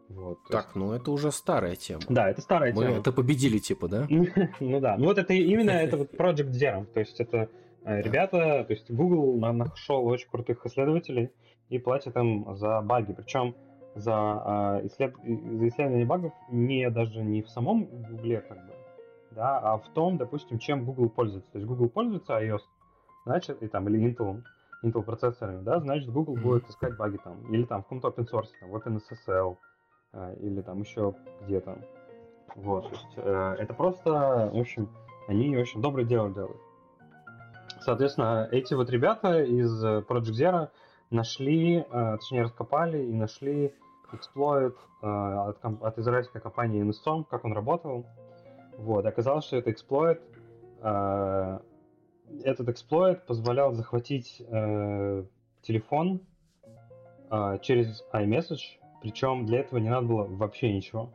Вот, 0.08 0.38
так, 0.50 0.66
есть... 0.66 0.76
ну 0.76 0.92
это 0.92 1.10
уже 1.10 1.32
старая 1.32 1.74
тема. 1.74 2.02
Да, 2.08 2.28
это 2.28 2.40
старая 2.40 2.72
Мы 2.72 2.84
тема. 2.84 2.98
это 2.98 3.12
победили, 3.12 3.58
типа, 3.58 3.88
да? 3.88 4.06
ну 4.60 4.80
да. 4.80 4.96
Ну 4.98 5.06
вот 5.06 5.18
это 5.18 5.32
именно 5.32 5.70
это 5.86 5.96
вот 5.96 6.14
Project 6.14 6.50
Zero. 6.50 6.84
То 6.84 7.00
есть 7.00 7.18
это 7.18 7.48
э, 7.84 8.02
ребята, 8.02 8.64
то 8.64 8.72
есть 8.72 8.90
Google 8.90 9.38
нашел 9.52 10.06
очень 10.06 10.28
крутых 10.28 10.64
исследователей 10.66 11.32
и 11.70 11.78
платит 11.78 12.16
им 12.16 12.54
за 12.56 12.80
баги. 12.82 13.14
Причем 13.14 13.56
за, 13.97 14.80
э, 14.82 14.86
исслед... 14.86 15.14
за 15.16 15.68
исследование 15.68 16.07
багов 16.07 16.32
не 16.51 16.88
даже 16.90 17.22
не 17.22 17.42
в 17.42 17.49
самом 17.49 17.86
Google, 17.86 18.42
как 18.47 18.66
бы, 18.66 18.74
да, 19.32 19.59
а 19.59 19.78
в 19.78 19.88
том, 19.94 20.18
допустим, 20.18 20.59
чем 20.59 20.84
Google 20.84 21.09
пользуется. 21.09 21.51
То 21.51 21.59
есть 21.59 21.68
Google 21.68 21.88
пользуется 21.88 22.34
iOS, 22.34 22.61
значит, 23.24 23.62
и 23.62 23.68
там, 23.68 23.88
или 23.88 23.99
Intel, 24.07 24.42
Intel 24.84 25.03
процессорами, 25.03 25.62
да, 25.62 25.80
значит, 25.80 26.11
Google 26.11 26.36
mm-hmm. 26.36 26.42
будет 26.42 26.68
искать 26.68 26.97
баги 26.97 27.16
там, 27.16 27.53
или 27.53 27.64
там 27.64 27.80
в 27.80 27.84
каком-то 27.84 28.09
open 28.09 28.28
source, 28.30 28.49
там, 28.61 28.70
в 28.70 28.76
OpenSSL, 28.76 29.57
а, 30.12 30.32
или 30.34 30.61
там 30.61 30.80
еще 30.80 31.14
где-то. 31.47 31.78
Вот, 32.55 32.84
то 32.84 32.90
есть, 32.90 33.12
э, 33.16 33.57
это 33.59 33.74
просто, 33.74 34.51
в 34.53 34.59
общем, 34.59 34.90
они 35.26 35.57
очень 35.57 35.80
доброе 35.80 36.05
дело 36.05 36.30
делают. 36.30 36.61
Соответственно, 37.80 38.49
эти 38.51 38.74
вот 38.74 38.90
ребята 38.90 39.42
из 39.42 39.84
Project 39.84 40.32
Zero 40.38 40.68
нашли, 41.11 41.78
э, 41.78 42.16
точнее 42.18 42.42
раскопали 42.42 43.05
и 43.05 43.12
нашли 43.12 43.74
эксплойт 44.12 44.76
э, 45.02 45.07
от, 45.07 45.59
от 45.64 45.98
израильской 45.98 46.40
компании 46.40 46.84
NSOM, 46.84 47.24
как 47.28 47.44
он 47.44 47.52
работал. 47.52 48.07
Вот, 48.78 49.07
оказалось, 49.07 49.44
что 49.44 49.57
это 49.57 49.70
эксплойт, 49.70 50.20
э, 50.82 51.59
этот 52.42 52.68
эксплойт 52.68 53.24
позволял 53.26 53.72
захватить 53.72 54.42
э, 54.46 55.24
телефон 55.62 56.20
э, 57.30 57.59
через 57.62 58.04
iMessage 58.12 58.78
причем 59.07 59.46
для 59.46 59.61
этого 59.61 59.78
не 59.78 59.88
надо 59.88 60.09
было 60.09 60.24
вообще 60.24 60.72
ничего. 60.72 61.12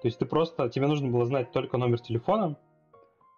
То 0.00 0.08
есть 0.08 0.18
ты 0.18 0.24
просто, 0.24 0.70
тебе 0.70 0.86
нужно 0.86 1.08
было 1.08 1.26
знать 1.26 1.52
только 1.52 1.76
номер 1.76 2.00
телефона, 2.00 2.56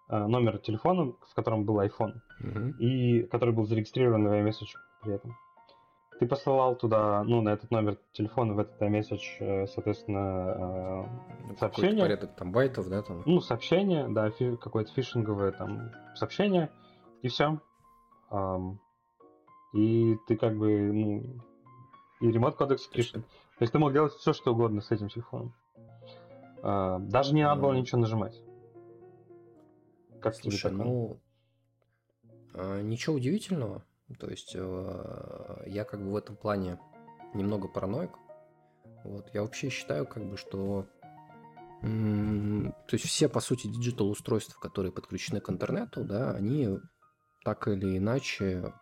э, 0.09 0.17
номер 0.17 0.59
телефона, 0.59 1.13
в 1.29 1.35
котором 1.35 1.65
был 1.65 1.81
iPhone, 1.81 2.21
uh-huh. 2.41 2.77
и 2.77 3.23
который 3.23 3.53
был 3.53 3.65
зарегистрирован 3.65 4.27
в 4.27 4.31
iMessage 4.31 4.73
при 5.01 5.15
этом. 5.15 5.35
Ты 6.19 6.27
посылал 6.27 6.75
туда, 6.75 7.23
ну, 7.23 7.41
на 7.41 7.49
этот 7.49 7.69
номер 7.69 7.97
телефона, 8.11 8.53
в 8.53 8.59
этот 8.59 8.81
iMessage, 8.81 9.37
э, 9.39 9.67
соответственно, 9.67 11.05
э, 11.51 11.55
сообщение. 11.59 12.03
порядок 12.03 12.35
там 12.35 12.51
байтов, 12.51 12.89
да, 12.89 13.03
там? 13.03 13.21
Ну, 13.25 13.39
сообщение, 13.39 14.07
да, 14.09 14.31
фи- 14.31 14.57
какое-то 14.57 14.91
фишинговое 14.93 15.51
там 15.51 15.91
сообщение, 16.15 16.71
и 17.21 17.27
все. 17.27 17.59
И 19.73 20.17
ты 20.27 20.37
как 20.37 20.57
бы, 20.57 20.91
ну, 20.91 21.23
и 22.21 22.31
ремонт 22.31 22.55
кодекс 22.55 22.87
пишет. 22.87 23.23
То 23.57 23.63
есть 23.63 23.73
ты 23.73 23.79
мог 23.79 23.93
делать 23.93 24.13
все, 24.13 24.33
что 24.33 24.53
угодно 24.53 24.81
с 24.81 24.91
этим 24.91 25.09
телефоном. 25.09 25.53
А, 26.63 26.99
даже 26.99 27.33
не 27.33 27.43
надо 27.43 27.61
было 27.61 27.73
ничего 27.73 28.01
нажимать. 28.01 28.41
Как 30.19 30.35
Слушай, 30.35 30.71
ну, 30.71 31.19
а, 32.53 32.81
ничего 32.81 33.15
удивительного. 33.15 33.83
То 34.19 34.29
есть 34.29 34.55
а, 34.55 35.63
я 35.65 35.83
как 35.83 36.01
бы 36.01 36.11
в 36.11 36.15
этом 36.15 36.35
плане 36.35 36.79
немного 37.33 37.67
параноик. 37.67 38.11
Вот, 39.03 39.29
я 39.33 39.41
вообще 39.41 39.69
считаю, 39.69 40.05
как 40.05 40.29
бы, 40.29 40.37
что 40.37 40.87
то 41.81 42.93
есть 42.93 43.05
все, 43.05 43.29
по 43.29 43.39
сути, 43.39 43.67
digital 43.67 44.09
устройства, 44.09 44.59
которые 44.59 44.91
подключены 44.91 45.39
к 45.41 45.49
интернету, 45.49 46.03
да, 46.03 46.31
они 46.31 46.79
так 47.43 47.67
или 47.67 47.97
иначе 47.97 48.73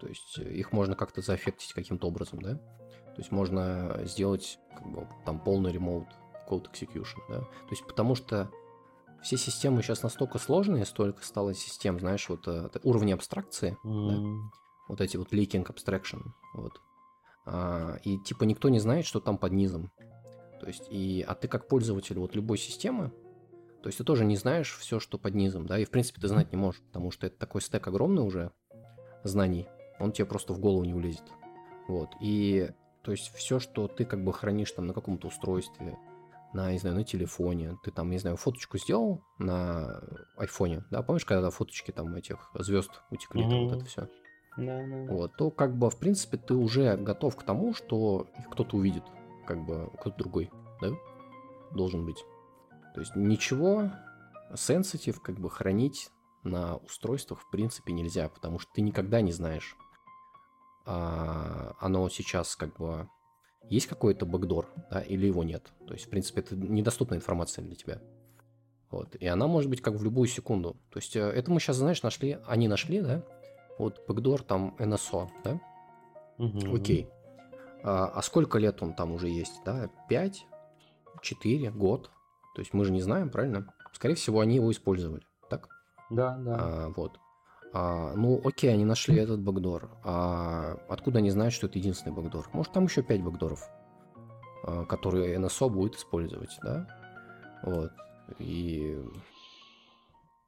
То 0.00 0.06
есть 0.06 0.38
э, 0.38 0.52
их 0.52 0.72
можно 0.72 0.94
как-то 0.94 1.22
за 1.22 1.31
affect 1.31 1.58
ить 1.58 1.72
каким-то 1.72 2.08
образом, 2.08 2.40
да? 2.42 2.54
То 2.54 3.18
есть 3.18 3.32
можно 3.32 4.02
сделать 4.04 4.58
как 4.70 4.86
бы, 4.86 5.08
там 5.24 5.40
полный 5.40 5.72
remote 5.72 6.08
code 6.48 6.70
execution, 6.70 7.18
да? 7.30 7.40
То 7.40 7.70
есть 7.70 7.86
потому 7.86 8.14
что 8.14 8.50
все 9.26 9.36
системы 9.36 9.82
сейчас 9.82 10.04
настолько 10.04 10.38
сложные, 10.38 10.86
столько 10.86 11.24
стало 11.24 11.52
систем, 11.52 11.98
знаешь, 11.98 12.28
вот 12.28 12.46
э, 12.46 12.70
уровни 12.84 13.10
абстракции, 13.10 13.76
mm. 13.84 14.08
да? 14.08 14.56
вот 14.86 15.00
эти 15.00 15.16
вот 15.16 15.32
leaking 15.32 15.66
abstraction, 15.66 16.20
вот. 16.54 16.80
А, 17.44 17.96
и 18.04 18.18
типа 18.18 18.44
никто 18.44 18.68
не 18.68 18.78
знает, 18.78 19.04
что 19.04 19.18
там 19.18 19.36
под 19.36 19.50
низом. 19.50 19.90
То 20.60 20.68
есть, 20.68 20.86
и, 20.90 21.24
а 21.26 21.34
ты 21.34 21.48
как 21.48 21.66
пользователь 21.66 22.16
вот 22.20 22.36
любой 22.36 22.56
системы, 22.56 23.10
то 23.82 23.88
есть 23.88 23.98
ты 23.98 24.04
тоже 24.04 24.24
не 24.24 24.36
знаешь 24.36 24.76
все, 24.76 25.00
что 25.00 25.18
под 25.18 25.34
низом, 25.34 25.66
да, 25.66 25.76
и 25.76 25.84
в 25.84 25.90
принципе 25.90 26.20
ты 26.20 26.28
знать 26.28 26.52
не 26.52 26.56
можешь, 26.56 26.80
потому 26.82 27.10
что 27.10 27.26
это 27.26 27.36
такой 27.36 27.62
стек 27.62 27.84
огромный 27.88 28.22
уже 28.22 28.52
знаний, 29.24 29.66
он 29.98 30.12
тебе 30.12 30.26
просто 30.26 30.52
в 30.52 30.60
голову 30.60 30.84
не 30.84 30.94
улезет. 30.94 31.24
Вот, 31.88 32.10
и 32.20 32.70
то 33.02 33.10
есть 33.10 33.34
все, 33.34 33.58
что 33.58 33.88
ты 33.88 34.04
как 34.04 34.22
бы 34.22 34.32
хранишь 34.32 34.70
там 34.70 34.86
на 34.86 34.94
каком-то 34.94 35.26
устройстве, 35.26 35.98
на, 36.52 36.72
не 36.72 36.78
знаю, 36.78 36.96
на 36.96 37.04
телефоне, 37.04 37.76
ты 37.82 37.90
там, 37.90 38.10
не 38.10 38.18
знаю, 38.18 38.36
фоточку 38.36 38.78
сделал 38.78 39.22
на 39.38 40.02
айфоне, 40.36 40.84
да, 40.90 41.02
помнишь, 41.02 41.24
когда 41.24 41.50
фоточки 41.50 41.90
там 41.90 42.14
этих 42.14 42.50
звезд 42.54 43.02
утекли, 43.10 43.42
mm-hmm. 43.42 43.50
там 43.50 43.68
вот 43.68 43.76
это 43.76 43.84
все. 43.84 44.08
Да, 44.56 44.86
да. 44.86 45.12
Вот, 45.12 45.36
то 45.36 45.50
как 45.50 45.76
бы, 45.76 45.90
в 45.90 45.98
принципе, 45.98 46.38
ты 46.38 46.54
уже 46.54 46.96
готов 46.96 47.36
к 47.36 47.42
тому, 47.42 47.74
что 47.74 48.26
кто-то 48.50 48.76
увидит, 48.76 49.04
как 49.46 49.64
бы 49.64 49.90
кто-то 50.00 50.16
другой, 50.16 50.50
да, 50.80 50.90
должен 51.72 52.06
быть. 52.06 52.24
То 52.94 53.00
есть 53.00 53.14
ничего 53.14 53.90
sensitive 54.52 55.20
как 55.20 55.38
бы 55.38 55.50
хранить 55.50 56.08
на 56.42 56.76
устройствах 56.76 57.40
в 57.40 57.50
принципе 57.50 57.92
нельзя, 57.92 58.28
потому 58.28 58.58
что 58.58 58.72
ты 58.72 58.80
никогда 58.80 59.20
не 59.20 59.32
знаешь, 59.32 59.76
а, 60.86 61.74
оно 61.80 62.08
сейчас 62.08 62.56
как 62.56 62.76
бы 62.76 63.08
есть 63.68 63.86
какой-то 63.86 64.26
бэкдор, 64.26 64.68
да, 64.90 65.00
или 65.00 65.26
его 65.26 65.44
нет. 65.44 65.72
То 65.86 65.94
есть, 65.94 66.06
в 66.06 66.10
принципе, 66.10 66.40
это 66.40 66.56
недоступная 66.56 67.18
информация 67.18 67.64
для 67.64 67.74
тебя. 67.74 68.00
Вот. 68.90 69.16
И 69.16 69.26
она 69.26 69.46
может 69.46 69.68
быть 69.68 69.80
как 69.80 69.94
в 69.94 70.04
любую 70.04 70.28
секунду. 70.28 70.76
То 70.90 70.98
есть, 70.98 71.16
э, 71.16 71.20
это 71.20 71.50
мы 71.50 71.60
сейчас, 71.60 71.76
знаешь, 71.76 72.02
нашли, 72.02 72.38
они 72.46 72.68
нашли, 72.68 73.00
да, 73.00 73.22
вот 73.78 74.04
бэкдор 74.06 74.42
там 74.42 74.76
NSO, 74.78 75.28
да? 75.44 75.60
Угу. 76.38 76.76
Окей. 76.76 77.08
А, 77.82 78.06
а 78.14 78.22
сколько 78.22 78.58
лет 78.58 78.82
он 78.82 78.94
там 78.94 79.12
уже 79.12 79.28
есть, 79.28 79.60
да? 79.64 79.90
5, 80.08 80.46
4, 81.22 81.70
год. 81.72 82.10
То 82.54 82.60
есть 82.60 82.72
мы 82.72 82.84
же 82.84 82.92
не 82.92 83.00
знаем, 83.00 83.30
правильно? 83.30 83.72
Скорее 83.92 84.14
всего, 84.14 84.40
они 84.40 84.56
его 84.56 84.70
использовали, 84.70 85.22
так? 85.50 85.68
Да, 86.10 86.36
да. 86.38 86.56
А, 86.58 86.88
вот. 86.96 87.18
А, 87.72 88.14
ну, 88.14 88.40
окей, 88.44 88.72
они 88.72 88.84
нашли 88.84 89.16
этот 89.16 89.40
бэкдор. 89.40 89.90
А 90.04 90.76
откуда 90.88 91.18
они 91.18 91.30
знают, 91.30 91.52
что 91.52 91.66
это 91.66 91.78
единственный 91.78 92.14
бэкдор? 92.14 92.48
Может, 92.52 92.72
там 92.72 92.84
еще 92.84 93.02
5 93.02 93.22
бэкдоров, 93.22 93.60
а, 94.64 94.84
которые 94.84 95.36
NSO 95.38 95.68
будет 95.68 95.96
использовать, 95.96 96.56
да? 96.62 96.86
Вот. 97.62 97.92
И... 98.38 98.98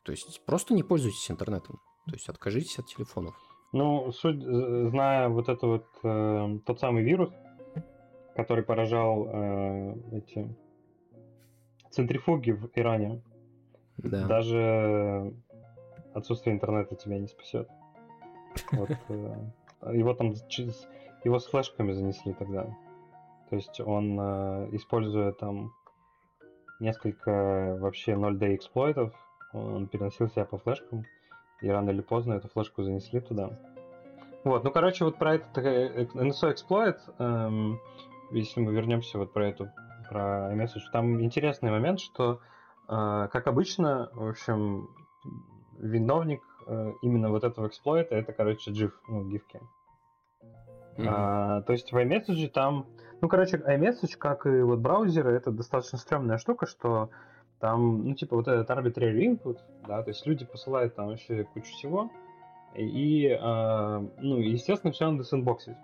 То 0.05 0.13
есть 0.13 0.45
просто 0.47 0.75
не 0.75 0.83
пользуйтесь 0.83 1.31
интернетом. 1.31 1.81
То 2.07 2.15
есть 2.15 2.29
откажитесь 2.29 2.79
от 2.79 2.87
телефонов. 2.87 3.37
Ну, 3.73 4.11
суть, 4.13 4.43
зная 4.43 5.29
вот 5.29 5.51
это 5.51 5.67
вот 5.67 5.87
э, 6.03 6.59
тот 6.65 6.81
самый 6.81 7.03
вирус, 7.03 7.31
который 8.35 8.65
поражал 8.65 9.27
э, 9.27 9.95
эти 10.13 10.57
центрифуги 11.91 12.53
в 12.53 12.71
Иране, 12.75 13.23
да. 13.99 14.27
даже 14.27 15.35
отсутствие 16.15 16.55
интернета 16.55 16.97
тебя 16.97 17.19
не 17.19 17.29
спасет. 17.29 17.69
Вот, 18.73 18.91
э, 19.09 19.93
его 19.93 20.15
там 20.15 20.35
через 20.49 20.89
его 21.25 21.39
с 21.39 21.47
флешками 21.47 21.93
занесли 21.93 22.33
тогда. 22.35 22.65
То 23.51 23.57
есть 23.57 23.81
он, 23.81 24.19
э, 24.21 24.69
используя 24.73 25.33
там 25.33 25.73
несколько 26.81 27.77
вообще 27.81 28.13
0D 28.13 28.55
эксплойтов, 28.55 29.13
он 29.53 29.87
переносил 29.89 30.29
себя 30.29 30.45
по 30.45 30.59
флешкам 30.59 31.05
и 31.61 31.69
рано 31.69 31.91
или 31.91 32.03
поздно 32.03 32.35
эту 32.35 32.49
флешку 32.49 32.83
занесли 32.83 33.21
туда. 33.21 33.51
Вот, 34.45 34.65
ну, 34.65 34.71
короче, 34.71 35.05
вот 35.05 35.19
про 35.19 35.35
этот 35.35 35.59
э, 35.59 36.07
NSO 36.15 36.55
exploit, 36.55 36.99
эм, 37.19 37.81
если 38.31 38.61
мы 38.61 38.73
вернемся 38.73 39.19
вот 39.19 39.33
про 39.33 39.49
эту, 39.49 39.71
про 40.09 40.53
iMessage, 40.55 40.91
там 40.93 41.21
интересный 41.21 41.71
момент, 41.71 42.01
что, 42.01 42.41
э, 42.89 43.29
как 43.33 43.47
обычно, 43.47 44.11
в 44.13 44.29
общем, 44.29 44.89
виновник 45.79 46.43
э, 46.67 46.93
именно 47.03 47.31
вот 47.31 47.45
этого 47.45 47.69
эксплойта, 47.69 48.15
это, 48.15 48.33
короче, 48.33 48.71
GIF, 48.71 48.93
ну, 49.09 49.25
гифки. 49.29 49.61
Mm-hmm. 50.97 51.07
А, 51.09 51.63
то 51.63 51.73
есть 51.73 51.93
в 51.93 51.97
iMessage 51.97 52.49
там, 52.49 52.87
ну, 53.21 53.29
короче, 53.29 53.57
iMessage, 53.57 54.17
как 54.19 54.47
и 54.47 54.61
вот 54.61 54.81
браузеры, 54.81 55.33
это 55.33 55.51
достаточно 55.51 55.99
стрёмная 55.99 56.39
штука, 56.39 56.67
что 56.67 57.11
там, 57.61 58.05
ну, 58.09 58.15
типа, 58.15 58.37
вот 58.37 58.49
этот 58.49 58.69
arbitrary 58.71 59.21
input, 59.21 59.59
да, 59.87 60.03
то 60.03 60.11
есть 60.11 60.27
люди 60.27 60.45
посылают 60.45 60.95
там 60.95 61.09
вообще 61.09 61.45
кучу 61.45 61.71
всего, 61.73 62.11
и, 62.75 63.27
э, 63.29 64.09
ну, 64.21 64.39
естественно, 64.39 64.93
все 64.93 65.11
надо 65.11 65.25
сэндбоксить. 65.25 65.77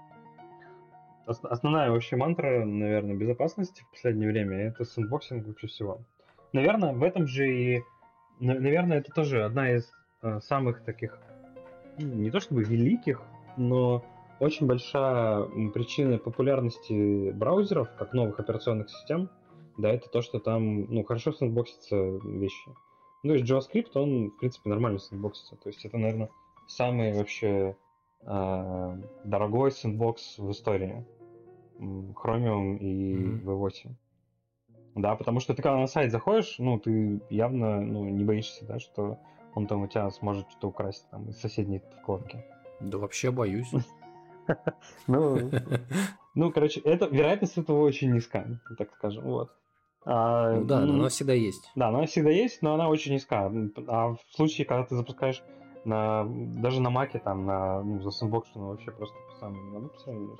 Основная 1.27 1.91
вообще 1.91 2.17
мантра, 2.17 2.65
наверное, 2.65 3.17
безопасности 3.17 3.83
в 3.83 3.91
последнее 3.93 4.29
время 4.29 4.69
это 4.69 4.85
sandboxing 4.85 5.47
вообще 5.47 5.69
всего. 5.69 6.01
Наверное, 6.53 6.93
в 6.93 7.03
этом 7.03 7.27
же 7.27 7.49
и... 7.49 7.83
Наверное, 8.41 8.99
это 8.99 9.13
тоже 9.13 9.45
одна 9.45 9.71
из 9.73 9.91
э, 10.23 10.41
самых 10.41 10.83
таких, 10.83 11.19
ну, 11.99 12.07
не 12.07 12.31
то 12.31 12.41
чтобы 12.41 12.65
великих, 12.65 13.23
но 13.57 14.05
очень 14.41 14.67
большая 14.67 15.45
причина 15.71 16.19
популярности 16.19 17.31
браузеров, 17.31 17.89
как 17.99 18.13
новых 18.13 18.41
операционных 18.41 18.91
систем– 18.91 19.31
да, 19.77 19.93
это 19.93 20.09
то, 20.09 20.23
что 20.23 20.39
там, 20.39 20.85
ну, 20.85 21.05
хорошо 21.05 21.33
sandbox 21.33 21.67
ятся 21.67 21.97
вещи. 21.97 22.71
Ну, 23.23 23.31
то 23.31 23.35
есть 23.35 23.51
JavaScript, 23.51 23.91
он, 23.95 24.31
в 24.31 24.39
принципе, 24.39 24.71
нормально 24.71 24.99
sandbox 24.99 25.30
ится. 25.30 25.57
То 25.57 25.69
есть 25.69 25.85
это, 25.85 25.99
наверное, 25.99 26.31
самый 26.67 27.13
вообще 27.15 27.77
э, 28.23 29.03
дорогой 29.25 29.73
сэндбокс 29.73 30.39
в 30.39 30.51
истории. 30.51 31.05
Chromium 31.79 32.79
и 32.79 33.15
mm-hmm. 33.15 33.45
V8. 33.45 33.95
Да, 34.95 35.17
потому 35.17 35.41
что 35.41 35.55
ты 35.55 35.63
когда 35.63 35.79
на 35.79 35.87
сайт 35.87 36.13
заходишь, 36.13 36.57
ну, 36.59 36.79
ты 36.79 37.21
явно 37.29 37.81
ну, 37.81 38.05
не 38.05 38.25
боишься, 38.25 38.65
да, 38.65 38.79
что 38.79 39.19
он 39.55 39.67
там 39.67 39.83
у 39.83 39.89
тебя 39.89 40.09
сможет 40.11 40.49
что-то 40.51 40.69
украсть 40.69 41.09
там 41.11 41.29
из 41.29 41.41
соседней 41.41 41.83
вкладки. 42.01 42.45
Да 42.81 42.99
вообще 42.99 43.31
боюсь. 43.31 43.71
Ну, 45.07 45.51
ну, 46.35 46.53
короче, 46.53 46.79
это 46.81 47.07
вероятность 47.07 47.57
этого 47.57 47.81
очень 47.81 48.13
низка, 48.13 48.61
так 48.77 48.93
скажем, 48.93 49.25
вот. 49.25 49.51
А, 50.05 50.53
ну, 50.53 50.65
да, 50.67 50.81
ну, 50.81 50.95
она 50.95 51.09
всегда 51.09 51.33
есть. 51.33 51.71
Да, 51.75 51.89
она 51.89 52.05
всегда 52.05 52.29
есть, 52.29 52.61
но 52.61 52.75
она 52.75 52.91
очень 52.91 53.15
низка. 53.15 53.51
А 53.89 54.09
в 54.11 54.19
случае, 54.33 54.67
когда 54.67 54.85
ты 54.85 54.97
запускаешь 54.97 55.43
на, 55.87 56.27
даже 56.27 56.83
на 56.83 56.91
маке, 56.91 57.21
там, 57.21 57.47
на, 57.47 57.83
ну, 57.83 58.03
за 58.03 58.11
сэндбокс, 58.11 58.51
ну, 58.55 58.69
вообще 58.69 58.91
просто 58.91 59.17
сам 59.41 59.55
не 59.55 59.71
могу 59.71 59.89
по 59.89 59.99
сравнению 60.01 60.37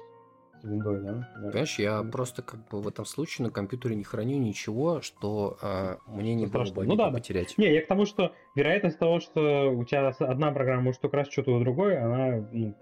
Windows, 0.65 1.01
да? 1.01 1.29
Понимаешь, 1.35 1.79
я 1.79 2.03
просто 2.03 2.43
как 2.43 2.67
бы 2.69 2.81
в 2.81 2.89
этом 2.89 3.05
случае 3.05 3.47
на 3.47 3.53
компьютере 3.53 3.95
не 3.95 4.05
храню 4.05 4.39
ничего, 4.39 5.01
что 5.01 5.59
а, 5.63 5.99
мне 6.07 6.35
не 6.35 6.47
было 6.47 6.65
бы 6.73 6.87
ну, 6.87 6.97
да, 6.97 7.11
потерять. 7.11 7.57
Не, 7.59 7.73
я 7.73 7.83
к 7.83 7.87
тому, 7.87 8.07
что 8.07 8.33
вероятность 8.55 8.99
того, 8.99 9.21
что 9.21 9.71
у 9.71 9.85
тебя 9.85 10.09
одна 10.09 10.51
программа 10.53 10.83
может 10.83 11.05
украсть 11.05 11.33
что-то 11.33 11.53
у 11.53 11.61
другой, 11.61 11.99
она 11.99 12.47
ну, 12.53 12.75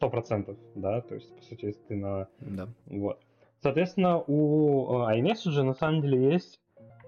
100%, 0.00 0.56
да, 0.74 1.00
то 1.00 1.14
есть, 1.14 1.34
по 1.34 1.42
сути, 1.42 1.66
если 1.66 1.80
ты 1.82 1.96
на... 1.96 2.28
Да. 2.40 2.68
Вот. 2.86 3.20
Соответственно, 3.62 4.18
у 4.18 5.06
iMessage 5.08 5.62
на 5.62 5.74
самом 5.74 6.02
деле 6.02 6.32
есть 6.32 6.60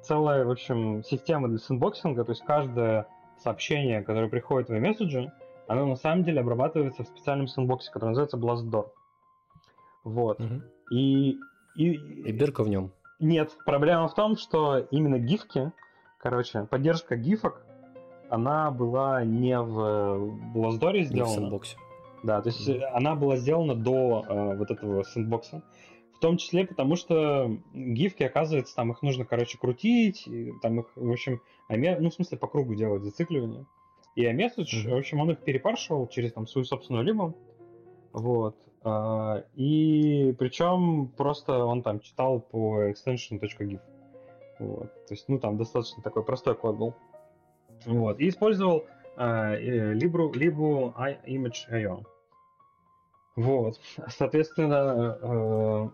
целая, 0.03 0.45
в 0.45 0.51
общем, 0.51 1.03
система 1.05 1.49
для 1.49 1.59
sandboxing 1.59 2.14
а, 2.14 2.25
то 2.25 2.33
есть 2.33 2.43
каждое 2.45 3.07
сообщение, 3.39 4.03
которое 4.03 4.29
приходит 4.29 4.69
в 4.69 4.73
iMessage, 4.73 5.31
оно 5.69 5.87
на 5.87 5.97
самом 5.97 6.25
деле 6.25 6.41
обрабатывается 6.41 7.03
в 7.03 7.09
специальном 7.09 7.49
sandbox 7.49 7.82
е, 7.82 7.91
который 7.91 8.11
называется 8.11 8.39
BlastDoor. 8.39 8.87
Вот. 10.07 10.41
Угу. 10.41 10.63
И, 10.93 11.37
и... 11.75 11.93
И 11.93 12.33
дырка 12.33 12.63
в 12.63 12.69
нем. 12.69 12.93
Нет, 13.19 13.51
проблема 13.67 14.07
в 14.07 14.15
том, 14.15 14.37
что 14.37 14.79
именно 14.91 15.19
гифки, 15.19 15.73
короче, 16.19 16.63
поддержка 16.71 17.17
гифок, 17.17 17.67
она 18.31 18.71
была 18.71 19.25
не 19.25 19.61
в 19.61 19.79
BlastDoor 20.55 21.03
сделана. 21.03 21.11
Не 21.11 21.23
в 21.23 21.29
sandbox 21.29 21.66
е. 21.66 21.77
Да, 22.23 22.41
то 22.41 22.49
есть 22.49 22.69
мм 22.69 22.83
она 22.93 23.15
была 23.15 23.37
сделана 23.37 23.75
до 23.75 24.25
э, 24.27 24.57
вот 24.57 24.71
этого 24.71 25.03
sandbox 25.03 25.50
а. 25.50 25.63
В 26.15 26.21
том 26.21 26.37
числе 26.37 26.67
потому, 26.67 26.97
что 26.97 27.59
гифки, 27.75 28.23
оказывается, 28.23 28.75
там 28.75 28.93
их 28.93 29.03
нужно, 29.03 29.25
короче, 29.25 29.59
крутить, 29.59 30.27
и 30.27 30.53
там 30.63 30.81
их, 30.81 30.87
в 30.95 31.11
общем, 31.11 31.43
аме... 31.69 31.99
ну, 31.99 32.11
в 32.11 32.15
смысле, 32.15 32.39
по 32.39 32.47
кругу 32.47 32.75
делать 32.75 33.03
зацикливание. 33.03 33.67
И 34.15 34.25
iMessage, 34.25 34.87
mm-hmm. 34.87 34.95
в 34.95 34.99
общем, 34.99 35.21
он 35.21 35.33
их 35.33 35.39
перепаршивал 35.41 36.07
через 36.07 36.33
там 36.33 36.47
свою 36.47 36.65
собственную 36.65 37.05
либо. 37.05 37.35
Вот. 38.13 38.57
А, 38.89 39.43
и 39.57 40.33
причем 40.39 41.09
просто 41.17 41.65
он 41.65 41.83
там 41.83 41.99
читал 41.99 42.39
по 42.39 42.89
extension.gif. 42.89 43.81
Вот. 44.61 44.93
То 45.07 45.15
есть, 45.15 45.29
ну, 45.29 45.41
там 45.41 45.57
достаточно 45.57 46.05
такой 46.05 46.23
простой 46.23 46.55
код 46.55 46.77
был. 46.77 46.95
Вот. 47.85 48.21
И 48.21 48.29
использовал 48.29 48.85
а, 49.17 49.55
э, 49.55 49.93
Libru, 49.95 50.31
Libru 50.33 50.95
iMage.io. 50.95 52.05
Вот. 53.35 53.81
Соответственно, 54.07 55.19
э, 55.21 55.89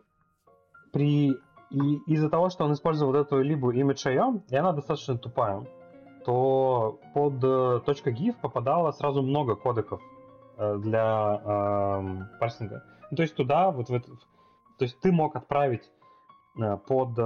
при 0.92 1.30
и 1.70 1.96
из-за 2.06 2.28
того, 2.28 2.50
что 2.50 2.66
он 2.66 2.74
использовал 2.74 3.12
вот 3.12 3.20
эту 3.20 3.40
либо 3.40 3.72
image.io, 3.74 4.42
и 4.50 4.56
она 4.56 4.72
достаточно 4.72 5.16
тупая, 5.16 5.66
то 6.26 7.00
под 7.14 7.42
э, 7.42 7.80
.gif 8.10 8.34
попадало 8.42 8.92
сразу 8.92 9.22
много 9.22 9.56
кодеков 9.56 10.02
для 10.56 11.40
э, 11.44 12.38
парсинга. 12.38 12.84
Ну, 13.10 13.16
то 13.16 13.22
есть 13.22 13.34
туда, 13.34 13.70
вот 13.70 13.88
в 13.88 13.94
это, 13.94 14.08
то 14.78 14.84
есть 14.84 14.98
ты 15.00 15.12
мог 15.12 15.36
отправить 15.36 15.90
э, 16.56 16.76
под 16.76 17.18
э, 17.18 17.22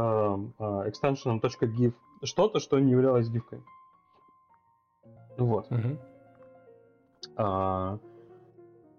экстеншеном 0.89 1.39
.gif 1.41 1.95
что-то, 2.23 2.61
что 2.61 2.79
не 2.79 2.93
являлось 2.93 3.29
гифкой. 3.29 3.63
Вот. 5.37 5.71
Uh-huh. 5.71 5.99
А, 7.37 7.99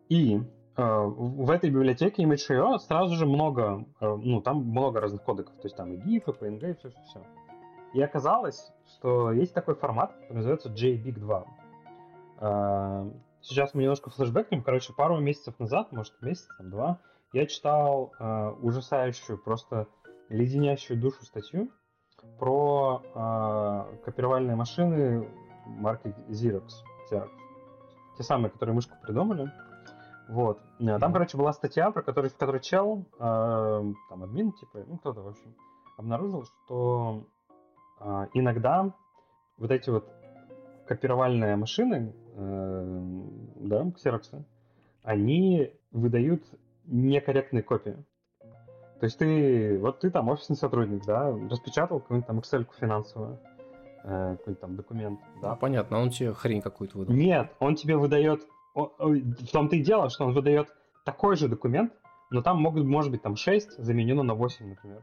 и 0.07 0.39
а, 0.75 1.01
в 1.01 1.49
этой 1.49 1.71
библиотеке 1.71 2.23
image.io 2.23 2.77
сразу 2.77 3.15
же 3.15 3.25
много, 3.25 3.85
ну, 3.99 4.41
там 4.41 4.63
много 4.63 5.01
разных 5.01 5.23
кодеков, 5.23 5.55
то 5.55 5.65
есть 5.65 5.75
там 5.75 5.93
и 5.93 5.97
GIF, 5.97 6.23
и 6.27 6.45
PNG, 6.45 6.71
и 6.71 6.73
все-все-все. 6.75 7.23
И 7.93 8.01
оказалось, 8.01 8.71
что 8.85 9.31
есть 9.31 9.53
такой 9.53 9.73
формат, 9.75 10.13
который 10.13 10.37
называется 10.37 10.69
JBig2. 10.69 11.45
А, 12.39 13.09
сейчас 13.47 13.73
мы 13.73 13.81
немножко 13.83 14.09
флешбэкнем. 14.09 14.63
Короче, 14.63 14.93
пару 14.93 15.17
месяцев 15.19 15.57
назад, 15.59 15.91
может, 15.91 16.13
месяц, 16.21 16.47
там, 16.57 16.69
два, 16.69 16.99
я 17.33 17.45
читал 17.45 18.13
ужасающую, 18.61 19.37
просто 19.37 19.87
леденящую 20.29 20.99
душу 20.99 21.23
статью 21.25 21.71
про 22.39 23.89
копировальные 24.05 24.55
машины 24.55 25.27
марки 25.65 26.13
Xerox. 26.29 26.69
Xerox. 27.11 27.29
Те 28.17 28.23
самые, 28.23 28.49
которые 28.49 28.75
мышку 28.75 28.95
придумали. 29.01 29.51
Вот. 30.27 30.59
Э, 30.79 30.99
там, 30.99 31.13
короче, 31.13 31.37
была 31.37 31.53
статья, 31.53 31.91
про 31.91 32.01
которую, 32.01 32.31
в 32.31 32.37
которой 32.37 32.59
чел, 32.61 33.05
э, 33.17 33.19
там, 33.19 34.23
админ, 34.23 34.51
типа, 34.53 34.83
ну, 34.85 34.97
кто-то, 34.97 35.21
в 35.21 35.27
общем, 35.29 35.55
обнаружил, 35.97 36.43
что 36.45 37.23
э, 37.99 38.27
иногда 38.33 38.91
вот 39.57 39.71
эти 39.71 39.89
вот 39.89 40.09
копировальные 40.87 41.55
машины, 41.55 42.13
э, 42.37 43.01
да, 43.55 43.91
ксероксы, 43.91 44.45
они 45.03 45.71
выдают 45.91 46.43
некорректные 46.85 47.63
копии. 47.63 47.97
То 48.99 49.05
есть 49.05 49.17
ты, 49.17 49.77
вот 49.79 49.99
ты 49.99 50.09
там 50.09 50.29
офисный 50.29 50.55
сотрудник, 50.55 51.05
да, 51.05 51.31
распечатал 51.49 51.99
какую-нибудь 51.99 52.27
там 52.27 52.39
Excel 52.39 52.65
финансовую, 52.79 53.39
э, 54.03 54.37
какой-нибудь 54.37 54.59
там 54.59 54.75
документ, 54.75 55.19
да. 55.41 55.51
Ну, 55.51 55.57
понятно, 55.57 55.99
он 55.99 56.09
тебе 56.09 56.33
хрень 56.33 56.61
какую-то 56.61 56.97
выдал. 56.97 57.13
Нет, 57.13 57.51
он 57.59 57.75
тебе 57.75 57.97
выдает 57.97 58.41
в 58.73 59.51
том-то 59.51 59.75
и 59.75 59.81
дело, 59.81 60.09
что 60.09 60.25
он 60.25 60.33
выдает 60.33 60.69
такой 61.03 61.35
же 61.35 61.47
документ, 61.47 61.93
но 62.29 62.41
там 62.41 62.61
могут, 62.61 62.85
может 62.85 63.11
быть 63.11 63.21
там 63.21 63.35
6 63.35 63.77
заменено 63.77 64.23
на 64.23 64.33
8, 64.35 64.67
например. 64.67 65.01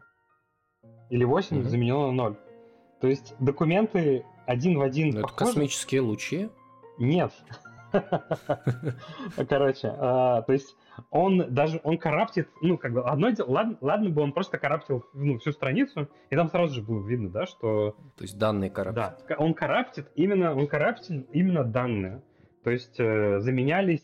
Или 1.10 1.24
8 1.24 1.56
mm-hmm. 1.56 1.62
заменено 1.64 2.10
на 2.10 2.12
0. 2.12 2.36
То 3.00 3.08
есть 3.08 3.34
документы 3.38 4.24
один 4.46 4.78
в 4.78 4.82
один 4.82 5.10
но 5.10 5.20
Это 5.20 5.28
космические 5.28 6.02
лучи? 6.02 6.48
Нет. 6.98 7.32
Короче, 9.48 9.94
а, 9.98 10.42
то 10.42 10.52
есть 10.52 10.76
он 11.10 11.54
даже, 11.54 11.80
он 11.84 11.98
караптит, 11.98 12.48
ну, 12.60 12.76
как 12.76 12.92
бы, 12.92 13.02
одно 13.02 13.30
дело, 13.30 13.50
ладно, 13.50 13.78
ладно 13.80 14.10
бы 14.10 14.22
он 14.22 14.32
просто 14.32 14.58
караптил, 14.58 15.04
ну, 15.14 15.38
всю 15.38 15.52
страницу, 15.52 16.08
и 16.30 16.36
там 16.36 16.48
сразу 16.48 16.74
же 16.74 16.82
было 16.82 17.06
видно, 17.06 17.30
да, 17.30 17.46
что... 17.46 17.96
То 18.16 18.22
есть 18.22 18.38
данные 18.38 18.70
караптит. 18.70 19.26
Да, 19.28 19.36
он 19.38 19.54
караптит 19.54 20.10
именно, 20.14 20.54
он 20.54 20.66
караптит 20.66 21.28
именно 21.32 21.64
данные. 21.64 22.22
То 22.62 22.70
есть 22.70 22.98
э, 22.98 23.40
заменялись, 23.40 24.02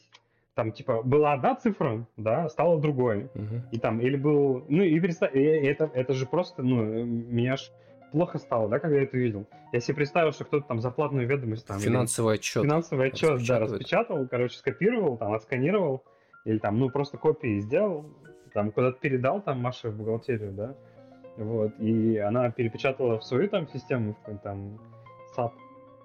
там, 0.55 0.73
типа, 0.73 1.03
была 1.03 1.33
одна 1.33 1.55
цифра, 1.55 2.07
да, 2.17 2.49
стала 2.49 2.79
другой. 2.79 3.31
Угу. 3.35 3.63
И 3.73 3.79
там, 3.79 4.01
или 4.01 4.17
был, 4.17 4.67
ну, 4.69 4.83
и 4.83 5.01
представь, 5.01 5.35
это, 5.35 5.91
это 5.95 6.13
же 6.13 6.27
просто, 6.27 6.63
ну, 6.63 6.85
меня 7.05 7.57
ж 7.57 7.71
плохо 8.11 8.39
стало, 8.39 8.69
да, 8.69 8.79
когда 8.79 8.97
я 8.97 9.03
это 9.05 9.17
видел. 9.17 9.47
Я 9.73 9.81
себе 9.81 9.97
представил, 9.97 10.33
что 10.33 10.45
кто-то 10.45 10.67
там 10.67 10.81
зарплатную 10.81 11.27
ведомость 11.27 11.67
там... 11.67 11.79
Финансовый 11.79 12.35
отчет. 12.35 12.63
Финансовый 12.63 13.09
отчет, 13.09 13.47
да, 13.47 13.59
распечатал, 13.59 14.27
короче, 14.29 14.57
скопировал, 14.57 15.17
там, 15.17 15.33
отсканировал, 15.33 16.05
или 16.45 16.59
там, 16.59 16.79
ну, 16.79 16.91
просто 16.91 17.19
копии 17.19 17.61
сделал, 17.61 18.07
там, 18.53 18.73
куда-то 18.73 18.99
передал, 18.99 19.41
там, 19.41 19.61
Маше 19.61 19.91
в 19.91 19.97
бухгалтерию, 19.97 20.53
да, 20.53 20.75
вот, 21.37 21.79
и 21.79 22.17
она 22.19 22.51
перепечатала 22.51 23.19
в 23.19 23.25
свою 23.25 23.49
там 23.49 23.69
систему, 23.69 24.17
в 24.27 24.39
там, 24.39 24.79
SAP, 25.37 25.53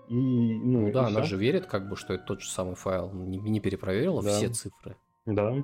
и, 0.10 0.14
ну, 0.14 0.82
ну 0.82 0.92
да, 0.92 1.04
и 1.04 1.08
она 1.08 1.24
же 1.24 1.36
верит, 1.38 1.66
как 1.66 1.90
бы, 1.90 1.96
что 1.96 2.14
это 2.14 2.24
тот 2.26 2.42
же 2.42 2.50
самый 2.50 2.76
файл, 2.76 3.12
не, 3.12 3.40
не 3.40 3.60
перепроверила 3.60 4.22
да. 4.22 4.30
все 4.32 4.50
цифры. 4.50 4.96
Да. 5.26 5.56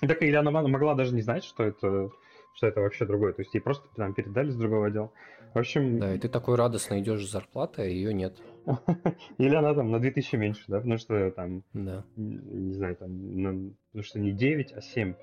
Так 0.00 0.22
или 0.22 0.34
она 0.34 0.50
могла 0.50 0.94
даже 0.94 1.14
не 1.14 1.20
знать, 1.20 1.44
что 1.44 1.62
это, 1.62 2.10
что 2.54 2.66
это 2.66 2.80
вообще 2.80 3.06
другое. 3.06 3.32
То 3.32 3.42
есть 3.42 3.54
ей 3.54 3.60
просто 3.60 3.88
там 3.96 4.14
передали 4.14 4.50
с 4.50 4.56
другого 4.56 4.86
отдела. 4.86 5.12
В 5.54 5.58
общем... 5.58 5.98
Да, 5.98 6.14
и 6.14 6.18
ты 6.18 6.28
такой 6.28 6.56
радостно 6.56 7.00
идешь 7.00 7.26
с 7.26 7.30
зарплаты, 7.30 7.82
а 7.82 7.84
ее 7.84 8.14
нет. 8.14 8.36
Или 9.38 9.54
она 9.54 9.74
там 9.74 9.90
на 9.90 9.98
2000 9.98 10.36
меньше, 10.36 10.64
да, 10.68 10.78
потому 10.78 10.98
что 10.98 11.30
там, 11.32 11.64
да. 11.72 12.04
не 12.16 12.74
знаю, 12.74 12.96
там, 12.96 13.42
на, 13.42 13.72
потому 13.88 14.04
что 14.04 14.20
не 14.20 14.32
9, 14.32 14.72
а 14.72 14.80
7. 14.80 15.14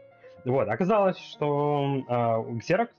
Вот, 0.46 0.68
оказалось, 0.68 1.18
что 1.18 2.04
э, 2.08 2.12
Xerox, 2.12 2.90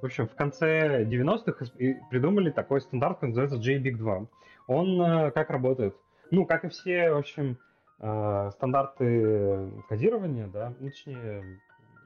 в 0.00 0.04
общем, 0.04 0.28
в 0.28 0.34
конце 0.34 1.04
90-х 1.04 1.66
придумали 2.10 2.50
такой 2.50 2.80
стандарт, 2.80 3.16
который 3.16 3.30
называется 3.30 3.58
JBig2. 3.58 4.26
Он 4.68 5.02
э, 5.02 5.30
как 5.32 5.50
работает? 5.50 5.94
Ну, 6.30 6.46
как 6.46 6.64
и 6.64 6.68
все, 6.68 7.12
в 7.12 7.18
общем, 7.18 7.58
э, 8.00 8.50
стандарты 8.52 9.70
кодирования, 9.88 10.46
да, 10.46 10.74
ну, 10.80 10.88
точнее, 10.88 11.60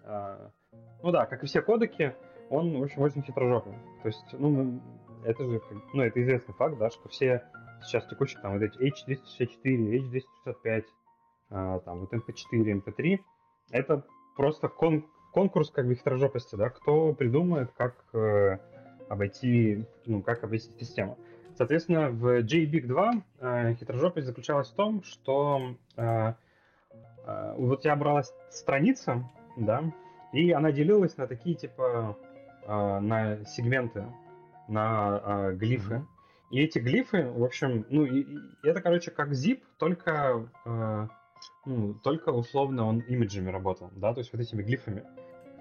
э, 0.04 0.48
ну 1.02 1.10
да, 1.10 1.26
как 1.26 1.42
и 1.42 1.46
все 1.46 1.62
кодеки, 1.62 2.14
он, 2.50 2.78
в 2.78 2.82
общем, 2.82 3.02
очень 3.02 3.22
хитрожопый. 3.22 3.74
То 4.02 4.08
есть, 4.08 4.26
ну, 4.32 4.80
это 5.24 5.44
же, 5.44 5.60
ну, 5.92 6.02
это 6.02 6.22
известный 6.22 6.54
факт, 6.54 6.78
да, 6.78 6.90
что 6.90 7.08
все 7.08 7.42
сейчас 7.82 8.06
текущие, 8.06 8.40
там, 8.40 8.58
вот 8.58 8.62
эти 8.62 8.78
H264, 8.78 10.24
H265, 10.46 10.84
там, 11.84 12.00
вот 12.00 12.12
MP4, 12.12 12.82
MP3, 12.82 13.18
это 13.70 14.04
просто 14.36 14.68
кон 14.68 15.04
конкурс, 15.32 15.70
как 15.70 15.86
бы, 15.86 15.94
хитрожопости, 15.94 16.56
да, 16.56 16.70
кто 16.70 17.12
придумает, 17.12 17.70
как 17.76 17.94
э, 18.14 18.56
обойти, 19.10 19.84
ну, 20.06 20.22
как 20.22 20.42
обойти 20.44 20.70
систему. 20.80 21.18
Соответственно, 21.56 22.10
в 22.10 22.40
JBig 22.40 22.86
2 22.86 23.12
э, 23.40 23.74
хитрожопость 23.74 24.26
заключалась 24.26 24.70
в 24.70 24.74
том, 24.74 25.02
что 25.02 25.74
э, 25.96 26.32
э, 27.26 27.54
вот 27.58 27.78
у 27.78 27.82
тебя 27.82 27.96
бралась 27.96 28.32
страница, 28.48 29.28
да, 29.58 29.84
и 30.36 30.52
она 30.52 30.70
делилась 30.70 31.16
на 31.16 31.26
такие 31.26 31.56
типа 31.56 32.18
э, 32.66 32.98
на 33.00 33.44
сегменты, 33.46 34.04
на 34.68 35.22
э, 35.24 35.52
глифы. 35.54 35.94
Mm-hmm. 35.94 36.06
И 36.50 36.60
эти 36.60 36.78
глифы, 36.78 37.28
в 37.28 37.42
общем, 37.42 37.86
ну, 37.88 38.04
и, 38.04 38.20
и 38.20 38.68
это, 38.68 38.82
короче, 38.82 39.10
как 39.10 39.30
zip, 39.30 39.62
только, 39.78 40.48
э, 40.64 41.08
ну, 41.64 41.94
только 41.94 42.28
условно 42.28 42.86
он 42.86 43.00
имиджами 43.00 43.50
работал, 43.50 43.90
да, 43.96 44.12
то 44.12 44.20
есть 44.20 44.32
вот 44.32 44.42
этими 44.42 44.62
глифами. 44.62 45.00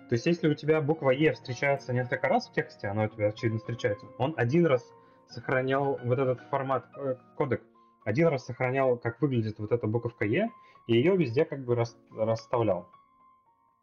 То 0.10 0.14
есть 0.14 0.26
если 0.26 0.50
у 0.50 0.54
тебя 0.54 0.82
буква 0.82 1.12
Е 1.12 1.32
встречается 1.32 1.94
несколько 1.94 2.28
раз 2.28 2.48
в 2.48 2.54
тексте, 2.54 2.88
она 2.88 3.06
у 3.06 3.08
тебя 3.08 3.30
очевидно 3.30 3.60
встречается, 3.60 4.06
он 4.20 4.34
один 4.38 4.66
раз 4.66 4.86
сохранял 5.30 6.00
вот 6.04 6.20
этот 6.20 6.42
формат, 6.50 6.86
э, 6.98 7.16
кодек, 7.38 7.64
один 8.04 8.28
раз 8.28 8.46
сохранял, 8.46 8.98
как 8.98 9.22
выглядит 9.22 9.58
вот 9.58 9.72
эта 9.72 9.88
буковка 9.88 10.26
Е, 10.26 10.52
и 10.86 10.98
ее 10.98 11.16
везде 11.16 11.46
как 11.46 11.64
бы 11.64 11.76
рас, 11.76 11.98
расставлял. 12.16 12.88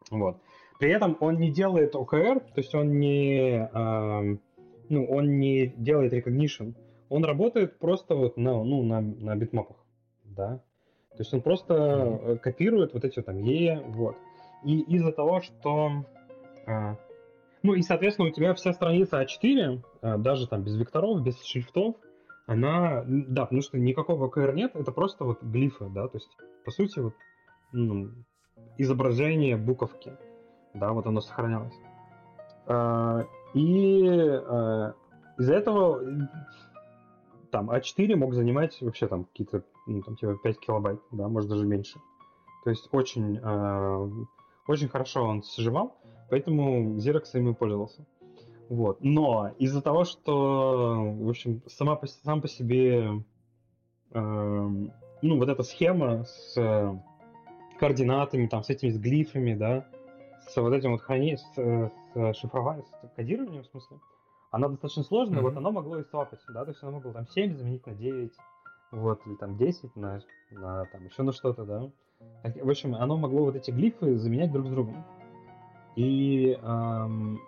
Вот. 0.09 0.37
При 0.83 0.91
этом 0.91 1.15
он 1.21 1.37
не 1.37 1.49
делает 1.49 1.95
OKR, 1.95 2.41
то 2.41 2.57
есть 2.57 2.75
он 2.75 2.99
не, 2.99 3.69
э, 3.73 4.37
ну, 4.89 5.05
он 5.05 5.39
не 5.39 5.67
делает 5.67 6.11
recognition, 6.11 6.75
он 7.07 7.23
работает 7.23 7.79
просто 7.79 8.15
вот 8.15 8.35
на, 8.35 8.61
ну, 8.65 8.83
на, 8.83 8.99
на 8.99 9.33
битмапах, 9.37 9.77
да. 10.25 10.57
То 11.11 11.19
есть 11.19 11.33
он 11.33 11.39
просто 11.39 11.73
mm-hmm. 11.73 12.39
копирует 12.39 12.93
вот 12.93 13.05
эти 13.05 13.21
там 13.21 13.37
Е, 13.37 13.81
вот. 13.87 14.17
И 14.65 14.81
из-за 14.93 15.13
того, 15.13 15.39
что 15.39 16.03
э, 16.67 16.95
ну 17.61 17.75
и, 17.75 17.81
соответственно, 17.81 18.27
у 18.27 18.31
тебя 18.33 18.53
вся 18.53 18.73
страница 18.73 19.23
А4, 19.23 19.81
а, 20.01 20.17
даже 20.17 20.49
там 20.49 20.63
без 20.63 20.75
векторов, 20.75 21.23
без 21.23 21.41
шрифтов, 21.45 21.95
она, 22.45 23.05
да, 23.07 23.43
потому 23.43 23.61
что 23.61 23.77
никакого 23.77 24.27
КР 24.27 24.53
нет, 24.53 24.75
это 24.75 24.91
просто 24.91 25.23
вот 25.23 25.41
глифы, 25.41 25.85
да, 25.85 26.09
то 26.09 26.17
есть, 26.17 26.35
по 26.65 26.71
сути, 26.71 26.99
вот 26.99 27.13
ну, 27.71 28.09
изображение 28.77 29.55
буковки, 29.55 30.11
да, 30.73 30.91
вот 30.91 31.05
оно 31.05 31.21
сохранялось. 31.21 31.73
А, 32.67 33.25
и 33.53 34.07
а, 34.07 34.93
из-за 35.37 35.53
этого 35.53 36.01
там 37.51 37.69
А4 37.69 38.15
мог 38.15 38.33
занимать 38.33 38.81
вообще 38.81 39.07
там 39.07 39.25
какие-то, 39.25 39.63
ну, 39.85 40.01
там, 40.01 40.15
типа 40.15 40.37
5 40.41 40.59
килобайт, 40.59 40.99
да, 41.11 41.27
может 41.27 41.49
даже 41.49 41.65
меньше. 41.65 41.99
То 42.63 42.69
есть 42.69 42.87
очень, 42.91 43.39
очень 44.67 44.87
хорошо 44.87 45.23
он 45.23 45.43
сжимал. 45.43 45.97
Поэтому 46.29 46.95
Xerox 46.97 47.25
ими 47.33 47.53
пользовался. 47.53 48.05
Вот. 48.69 49.03
Но 49.03 49.51
из-за 49.59 49.81
того, 49.81 50.03
что, 50.03 51.13
в 51.19 51.29
общем, 51.29 51.61
сама 51.67 51.95
по, 51.95 52.07
сам 52.07 52.41
по 52.41 52.47
себе, 52.47 53.23
э, 54.11 54.19
ну, 54.19 55.37
вот 55.37 55.49
эта 55.49 55.61
схема 55.61 56.23
с, 56.23 56.55
координатами, 57.79 58.47
там, 58.47 58.63
с 58.63 58.69
этими 58.69 58.89
с 58.89 58.97
глифами, 58.97 59.53
да, 59.53 59.85
с 60.47 60.55
вот 60.57 60.73
этим 60.73 60.91
вот 60.91 61.01
храни... 61.01 61.37
с, 61.37 61.91
с 62.13 62.37
шифрованием, 62.37 62.85
с 62.85 63.15
кодированием, 63.15 63.63
в 63.63 63.67
смысле, 63.67 63.97
она 64.51 64.69
достаточно 64.69 65.03
сложная, 65.03 65.39
mm-hmm. 65.39 65.43
вот 65.43 65.57
оно 65.57 65.71
могло 65.71 65.97
и 65.97 66.03
свапать, 66.03 66.39
да, 66.49 66.63
то 66.63 66.71
есть 66.71 66.83
оно 66.83 66.93
могло 66.93 67.11
там 67.11 67.27
7 67.27 67.57
заменить 67.57 67.85
на 67.85 67.93
9, 67.93 68.31
вот, 68.91 69.25
или 69.25 69.35
там 69.35 69.57
10 69.57 69.95
на, 69.95 70.21
на 70.51 70.85
там 70.85 71.05
еще 71.05 71.23
на 71.23 71.31
что-то, 71.31 71.65
да. 71.65 71.89
В 72.43 72.69
общем, 72.69 72.95
оно 72.95 73.17
могло 73.17 73.45
вот 73.45 73.55
эти 73.55 73.71
глифы 73.71 74.17
заменять 74.17 74.51
друг 74.51 74.67
с 74.67 74.69
другом. 74.69 75.03
И, 75.95 76.57
эм, 76.61 77.39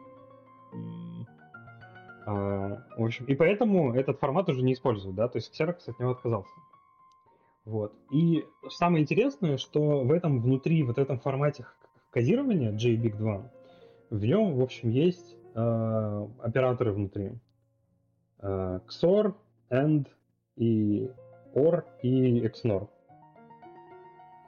э, 2.26 2.78
в 2.98 3.04
общем, 3.04 3.26
и 3.26 3.36
поэтому 3.36 3.93
этот 3.93 4.20
формат 4.20 4.50
уже 4.50 4.64
не 4.64 4.74
используют, 4.74 5.16
да, 5.16 5.28
то 5.28 5.38
есть 5.38 5.60
Xerox 5.60 5.78
от 5.88 6.00
него 6.00 6.12
отказался. 6.12 6.54
Вот. 7.66 7.93
И 8.12 8.46
самое 8.70 9.04
интересное, 9.04 9.58
что 9.58 10.04
в 10.04 10.12
этом 10.12 10.41
внутри, 10.41 10.84
вот 10.84 10.98
этом 10.98 11.20
формате 11.20 11.66
кодирования 12.16 12.72
JBig2, 12.72 13.43
в 14.09 14.26
нем, 14.26 14.55
в 14.55 14.61
общем, 14.61 14.89
есть 14.89 15.36
э, 15.53 16.28
операторы 16.41 16.93
внутри. 16.93 17.34
Э, 18.39 18.80
XOR, 18.88 19.36
AND 19.70 20.07
и 20.55 21.11
OR 21.53 21.84
и 22.01 22.39
XNOR. 22.47 22.88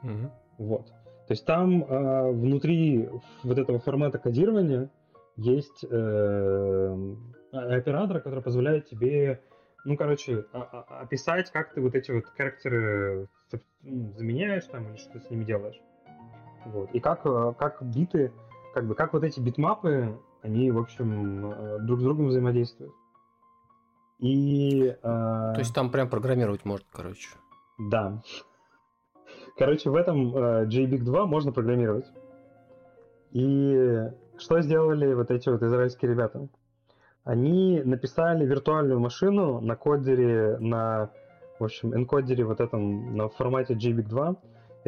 Mm-hmm. 0.02 0.32
Вот. 0.60 0.88
То 1.28 1.32
есть 1.32 1.46
там 1.46 1.84
э, 1.84 2.32
внутри 2.32 3.10
вот 3.44 3.58
этого 3.58 3.80
формата 3.80 4.18
кодирования 4.18 4.90
есть 5.36 5.84
э, 5.84 7.16
оператор, 7.52 8.22
который 8.22 8.42
позволяет 8.42 8.88
тебе, 8.88 9.42
ну, 9.84 9.98
короче, 9.98 10.46
описать, 10.54 11.52
как 11.52 11.74
ты 11.74 11.82
вот 11.82 11.96
эти 11.96 12.12
вот 12.12 12.28
характеры 12.28 13.28
ну, 13.82 14.14
заменяешь 14.14 14.64
там 14.68 14.88
или 14.88 14.96
что 14.96 15.20
с 15.20 15.30
ними 15.30 15.44
делаешь. 15.44 15.82
Вот. 16.66 16.92
И 16.92 17.00
как, 17.00 17.26
э, 17.26 17.54
как 17.58 17.82
биты, 17.82 18.32
как 18.74 18.88
бы, 18.88 18.96
как 18.96 19.14
вот 19.14 19.24
эти 19.24 19.40
битмапы, 19.40 20.20
они, 20.42 20.72
в 20.72 20.78
общем, 20.80 21.52
э, 21.52 21.80
друг 21.80 22.00
с 22.00 22.04
другом 22.04 22.28
взаимодействуют. 22.28 22.94
И... 24.20 24.96
Э... 25.02 25.02
То 25.02 25.60
есть 25.60 25.74
там 25.74 25.92
прям 25.92 26.10
программировать 26.10 26.66
можно, 26.66 26.88
короче. 26.92 27.30
Да. 27.78 28.22
Короче, 29.58 29.90
в 29.90 29.96
этом 29.96 30.36
э, 30.36 30.66
JBig 30.66 31.04
2 31.04 31.26
можно 31.26 31.52
программировать. 31.52 32.06
И 33.32 34.10
что 34.38 34.62
сделали 34.62 35.14
вот 35.14 35.32
эти 35.32 35.50
вот 35.50 35.62
израильские 35.62 36.12
ребята? 36.12 36.48
Они 37.24 37.82
написали 37.84 38.46
виртуальную 38.46 39.00
машину 39.00 39.60
на 39.60 39.76
кодере, 39.76 40.58
на, 40.60 41.12
в 41.60 41.64
общем, 41.66 41.94
энкодере 41.94 42.46
вот 42.46 42.62
этом, 42.62 43.18
на 43.18 43.30
формате 43.30 43.74
JBig 43.74 44.08
2, 44.08 44.36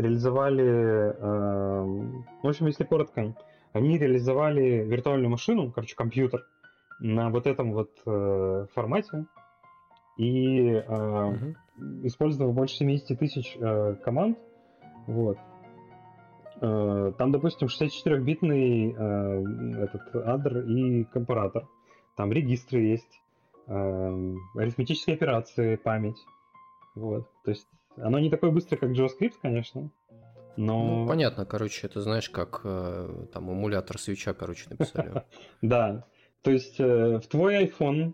реализовали, 0.01 0.63
э, 0.63 1.83
в 2.43 2.47
общем, 2.47 2.67
если 2.67 2.83
коротко, 2.83 3.35
они 3.73 3.97
реализовали 3.97 4.83
виртуальную 4.85 5.29
машину, 5.29 5.71
короче, 5.71 5.95
компьютер, 5.95 6.45
на 6.99 7.29
вот 7.29 7.47
этом 7.47 7.73
вот 7.73 7.91
э, 8.05 8.65
формате, 8.73 9.25
и 10.17 10.71
э, 10.71 10.83
угу. 10.85 11.55
использовав 12.03 12.53
больше 12.53 12.75
70 12.75 13.17
тысяч 13.17 13.57
э, 13.59 13.95
команд, 14.03 14.37
вот. 15.07 15.37
Э, 16.61 17.13
там, 17.17 17.31
допустим, 17.31 17.67
64-битный 17.67 18.91
э, 18.91 19.83
этот 19.83 20.15
адр 20.15 20.59
и 20.59 21.05
компаратор. 21.05 21.67
Там 22.17 22.33
регистры 22.33 22.81
есть, 22.81 23.21
э, 23.67 24.33
арифметические 24.55 25.15
операции, 25.15 25.77
память. 25.77 26.19
Вот. 26.95 27.29
То 27.45 27.51
есть 27.51 27.67
оно 27.97 28.19
не 28.19 28.29
такое 28.29 28.51
быстрое, 28.51 28.79
как 28.79 28.91
JavaScript, 28.91 29.35
конечно, 29.41 29.89
но... 30.57 31.01
Ну, 31.01 31.07
понятно, 31.07 31.45
короче, 31.45 31.87
это 31.87 32.01
знаешь, 32.01 32.29
как 32.29 32.61
там 32.61 33.49
эмулятор 33.49 33.97
свеча, 33.97 34.33
короче, 34.33 34.65
написали. 34.69 35.23
Да, 35.61 36.05
то 36.41 36.51
есть 36.51 36.79
в 36.79 37.21
твой 37.29 37.65
iPhone 37.65 38.13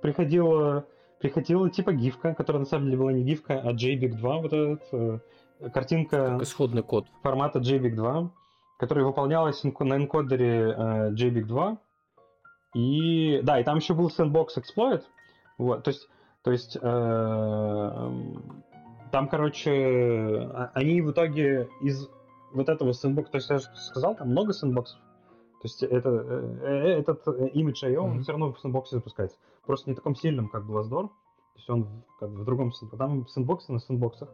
приходило 0.00 0.86
приходила 1.18 1.70
типа 1.70 1.92
гифка, 1.92 2.34
которая 2.34 2.60
на 2.60 2.66
самом 2.66 2.86
деле 2.86 2.98
была 2.98 3.12
не 3.12 3.24
гифка, 3.24 3.60
а 3.60 3.72
JBig 3.72 4.16
2, 4.16 4.36
вот 4.38 4.52
этот, 4.52 4.82
э, 4.92 5.18
картинка... 5.72 6.32
Как 6.32 6.42
исходный 6.42 6.82
код. 6.82 7.06
Формата 7.22 7.58
JBig 7.58 7.94
2, 7.94 8.30
которая 8.78 9.04
выполнялась 9.04 9.62
на 9.64 9.96
энкодере 9.96 10.74
э, 10.76 11.10
JBig 11.12 11.44
2. 11.44 11.78
И 12.74 13.40
да, 13.42 13.60
и 13.60 13.64
там 13.64 13.78
еще 13.78 13.94
был 13.94 14.08
sandbox 14.08 14.48
exploit. 14.56 15.02
Вот, 15.58 15.84
то 15.84 15.88
есть, 15.90 16.08
то 16.46 16.52
есть 16.52 16.78
э, 16.80 18.10
там, 19.10 19.28
короче, 19.28 20.48
а, 20.54 20.70
они 20.74 21.02
в 21.02 21.10
итоге 21.10 21.68
из 21.80 22.08
вот 22.52 22.68
этого 22.68 22.92
сэндбокса, 22.92 23.32
то 23.32 23.38
есть 23.38 23.50
я 23.50 23.58
же 23.58 23.66
сказал, 23.74 24.14
там 24.14 24.28
много 24.28 24.52
сэндбоксов, 24.52 24.96
то 24.96 25.64
есть 25.64 25.82
это, 25.82 26.08
э, 26.08 26.58
э, 26.62 27.00
этот 27.00 27.26
имидж 27.52 27.84
IO, 27.84 27.96
mm-hmm. 27.96 27.98
он 27.98 28.22
все 28.22 28.30
равно 28.30 28.52
в 28.52 28.60
сэндбоксе 28.60 28.94
запускается. 28.94 29.36
Просто 29.66 29.90
не 29.90 29.96
таком 29.96 30.14
сильном, 30.14 30.48
как 30.48 30.62
Blastdoor. 30.62 31.08
То 31.08 31.56
есть 31.56 31.68
он 31.68 32.04
как 32.20 32.30
бы 32.30 32.42
в 32.42 32.44
другом 32.44 32.70
сэндбоксе. 32.70 32.96
Там 32.96 33.26
сэндбоксы 33.26 33.72
на 33.72 33.80
сэндбоксах. 33.80 34.28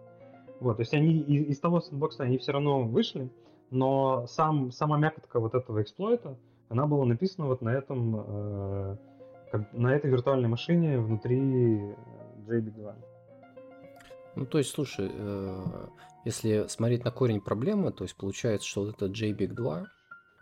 Вот, 0.60 0.76
то 0.76 0.82
есть 0.82 0.92
они 0.92 1.18
из, 1.18 1.48
из 1.48 1.60
того 1.60 1.80
сэндбокса 1.80 2.24
они 2.24 2.36
все 2.36 2.52
равно 2.52 2.82
вышли, 2.82 3.32
но 3.70 4.26
сам, 4.26 4.70
сама 4.70 4.98
мякотка 4.98 5.40
вот 5.40 5.54
этого 5.54 5.80
эксплойта, 5.80 6.36
она 6.68 6.86
была 6.86 7.06
написана 7.06 7.48
вот 7.48 7.62
на 7.62 7.70
этом, 7.70 8.16
э, 8.16 8.96
на 9.72 9.94
этой 9.94 10.10
виртуальной 10.10 10.48
машине 10.48 10.98
внутри 10.98 11.38
JBig 12.46 12.70
2. 12.70 12.96
Ну, 14.34 14.46
то 14.46 14.58
есть, 14.58 14.70
слушай, 14.70 15.10
э, 15.12 15.86
если 16.24 16.66
смотреть 16.68 17.04
на 17.04 17.10
корень 17.10 17.40
проблемы, 17.40 17.92
то 17.92 18.04
есть 18.04 18.16
получается, 18.16 18.66
что 18.66 18.84
вот 18.84 18.96
этот 18.96 19.12
JBig 19.12 19.48
2, 19.48 19.86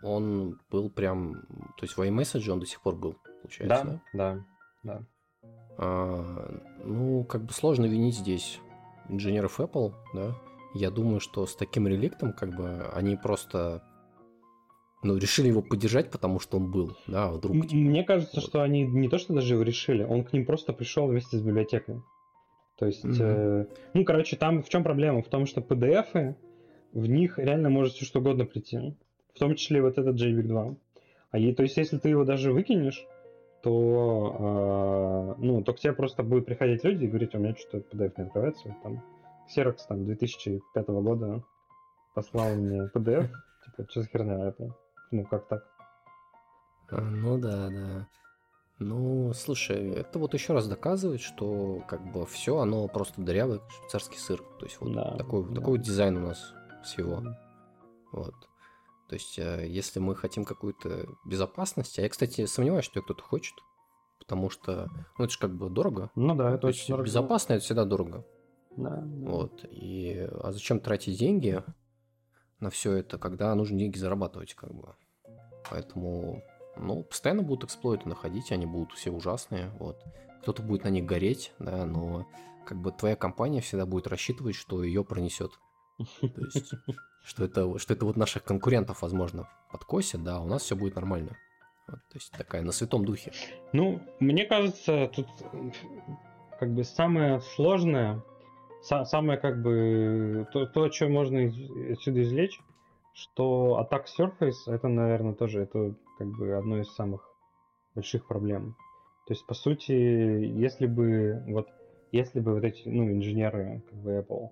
он 0.03 0.59
был 0.69 0.89
прям, 0.89 1.41
то 1.77 1.83
есть 1.83 1.97
в 1.97 2.01
iMessage 2.01 2.49
он 2.49 2.59
до 2.59 2.65
сих 2.65 2.81
пор 2.81 2.95
был, 2.95 3.17
получается, 3.41 4.01
да? 4.13 4.43
Да, 4.83 4.99
да. 5.41 5.49
А, 5.77 6.61
ну, 6.83 7.23
как 7.25 7.43
бы 7.43 7.53
сложно 7.53 7.85
винить 7.85 8.15
здесь 8.15 8.59
инженеров 9.09 9.59
Apple, 9.59 9.93
да. 10.13 10.35
Я 10.73 10.89
думаю, 10.89 11.19
что 11.19 11.45
с 11.45 11.55
таким 11.55 11.87
реликтом, 11.87 12.33
как 12.33 12.55
бы, 12.55 12.87
они 12.93 13.17
просто 13.17 13.83
ну, 15.03 15.17
решили 15.17 15.47
его 15.47 15.61
поддержать, 15.61 16.11
потому 16.11 16.39
что 16.39 16.57
он 16.57 16.71
был, 16.71 16.97
да, 17.07 17.25
а 17.25 17.31
вдруг. 17.31 17.67
Типа, 17.67 17.75
Мне 17.75 18.03
кажется, 18.03 18.35
вот. 18.35 18.45
что 18.45 18.61
они 18.61 18.83
не 18.83 19.09
то, 19.09 19.17
что 19.17 19.33
даже 19.33 19.53
его 19.53 19.63
решили, 19.63 20.03
он 20.03 20.23
к 20.23 20.33
ним 20.33 20.45
просто 20.45 20.73
пришел 20.73 21.07
вместе 21.07 21.37
с 21.37 21.41
библиотекой. 21.41 22.01
То 22.77 22.87
есть, 22.87 23.05
mm-hmm. 23.05 23.21
э, 23.21 23.65
ну, 23.93 24.05
короче, 24.05 24.35
там 24.37 24.63
в 24.63 24.69
чем 24.69 24.83
проблема? 24.83 25.21
В 25.21 25.27
том, 25.27 25.45
что 25.45 25.61
PDF 25.61 26.35
в 26.93 27.05
них 27.07 27.37
реально 27.37 27.69
может 27.69 27.93
все 27.93 28.05
что 28.05 28.19
угодно 28.19 28.45
прийти 28.45 28.95
в 29.33 29.39
том 29.39 29.55
числе 29.55 29.81
вот 29.81 29.97
этот 29.97 30.15
JVIC 30.15 30.43
2. 30.43 30.75
А 31.31 31.37
и, 31.37 31.53
то 31.53 31.63
есть, 31.63 31.77
если 31.77 31.97
ты 31.97 32.09
его 32.09 32.25
даже 32.25 32.51
выкинешь, 32.51 33.05
то, 33.63 35.35
э, 35.37 35.41
ну, 35.41 35.63
то 35.63 35.73
к 35.73 35.79
тебе 35.79 35.93
просто 35.93 36.23
будут 36.23 36.45
приходить 36.45 36.83
люди 36.83 37.05
и 37.05 37.07
говорить, 37.07 37.35
у 37.35 37.39
меня 37.39 37.55
что-то 37.55 37.95
PDF 37.95 38.13
не 38.17 38.23
открывается. 38.25 38.75
Там 38.83 39.03
Xerox 39.55 39.77
там 39.87 40.05
2005 40.05 40.87
года 40.87 41.43
послал 42.13 42.55
мне 42.55 42.89
PDF, 42.93 43.29
типа, 43.65 43.89
что 43.89 44.01
за 44.01 44.07
херня 44.07 44.47
это? 44.47 44.75
Ну, 45.11 45.25
как 45.25 45.47
так? 45.47 45.63
А, 46.89 47.01
ну 47.01 47.37
да, 47.37 47.69
да. 47.69 48.07
Ну, 48.79 49.31
слушай, 49.33 49.91
это 49.91 50.17
вот 50.17 50.33
еще 50.33 50.53
раз 50.53 50.67
доказывает, 50.67 51.21
что 51.21 51.83
как 51.87 52.11
бы 52.11 52.25
все, 52.25 52.57
оно 52.57 52.87
просто 52.87 53.21
дырявый 53.21 53.61
швейцарский 53.69 54.17
сыр. 54.17 54.41
То 54.59 54.65
есть 54.65 54.81
вот 54.81 54.93
да, 54.93 55.17
такой, 55.17 55.47
да. 55.49 55.55
такой 55.55 55.77
дизайн 55.77 56.17
у 56.17 56.27
нас 56.27 56.53
всего. 56.83 57.23
Вот. 58.11 58.33
То 59.07 59.15
есть, 59.15 59.37
э, 59.37 59.67
если 59.67 59.99
мы 59.99 60.15
хотим 60.15 60.45
какую-то 60.45 61.05
безопасность, 61.25 61.99
а 61.99 62.01
я, 62.01 62.09
кстати, 62.09 62.45
сомневаюсь, 62.45 62.85
что 62.85 63.01
кто-то 63.01 63.21
хочет, 63.23 63.53
потому 64.19 64.49
что, 64.49 64.89
ну, 65.17 65.25
это 65.25 65.33
же 65.33 65.39
как 65.39 65.53
бы 65.55 65.69
дорого. 65.69 66.09
Ну 66.15 66.33
да, 66.33 66.51
это 66.51 66.67
очень 66.67 66.87
дорого. 66.87 67.05
Безопасно 67.05 67.53
это 67.53 67.63
всегда 67.63 67.85
дорого. 67.85 68.25
Да, 68.77 69.01
да. 69.03 69.31
Вот. 69.31 69.65
И, 69.69 70.27
а 70.41 70.51
зачем 70.51 70.79
тратить 70.79 71.19
деньги 71.19 71.61
на 72.59 72.69
все 72.69 72.93
это, 72.93 73.17
когда 73.17 73.53
нужно 73.53 73.77
деньги 73.77 73.97
зарабатывать, 73.97 74.53
как 74.53 74.73
бы. 74.73 74.95
Поэтому, 75.71 76.43
ну, 76.75 77.03
постоянно 77.03 77.43
будут 77.43 77.63
эксплойты 77.63 78.09
находить, 78.09 78.51
они 78.51 78.65
будут 78.65 78.91
все 78.91 79.09
ужасные, 79.09 79.71
вот. 79.79 79.97
Кто-то 80.41 80.61
будет 80.61 80.83
на 80.83 80.89
них 80.89 81.05
гореть, 81.05 81.53
да, 81.59 81.85
но 81.85 82.27
как 82.65 82.77
бы 82.79 82.91
твоя 82.91 83.15
компания 83.15 83.61
всегда 83.61 83.85
будет 83.85 84.07
рассчитывать, 84.07 84.55
что 84.55 84.83
ее 84.83 85.05
пронесет. 85.05 85.51
То 85.97 86.41
есть, 86.41 86.73
что 87.23 87.45
это, 87.45 87.79
что 87.79 87.93
это 87.93 88.05
вот 88.05 88.17
наших 88.17 88.43
конкурентов, 88.43 89.01
возможно, 89.01 89.47
подкосит, 89.71 90.23
да, 90.23 90.37
а 90.37 90.41
у 90.41 90.45
нас 90.45 90.63
все 90.63 90.75
будет 90.75 90.95
нормально. 90.95 91.37
Вот, 91.87 91.99
то 92.09 92.15
есть 92.15 92.31
такая 92.31 92.61
на 92.63 92.73
святом 92.73 93.05
духе. 93.05 93.31
Ну, 93.71 94.01
мне 94.19 94.45
кажется, 94.45 95.09
тут 95.15 95.27
как 96.59 96.73
бы 96.73 96.83
самое 96.83 97.39
сложное, 97.55 98.23
самое 98.81 99.39
как 99.39 99.61
бы 99.61 100.47
то, 100.51 100.65
то 100.65 100.91
что 100.91 101.07
можно 101.07 101.47
из, 101.47 101.97
отсюда 101.97 102.23
извлечь, 102.23 102.59
что 103.13 103.79
Attack 103.81 104.05
Surface 104.17 104.67
это, 104.67 104.87
наверное, 104.87 105.33
тоже 105.33 105.63
это 105.63 105.95
как 106.17 106.27
бы 106.27 106.53
одно 106.53 106.79
из 106.79 106.93
самых 106.93 107.27
больших 107.95 108.27
проблем. 108.27 108.75
То 109.27 109.33
есть, 109.33 109.45
по 109.45 109.53
сути, 109.53 109.91
если 109.91 110.87
бы 110.87 111.43
вот 111.47 111.67
если 112.11 112.39
бы 112.39 112.53
вот 112.53 112.63
эти 112.63 112.87
ну, 112.87 113.09
инженеры 113.11 113.83
как 113.89 113.99
бы 113.99 114.11
Apple 114.11 114.49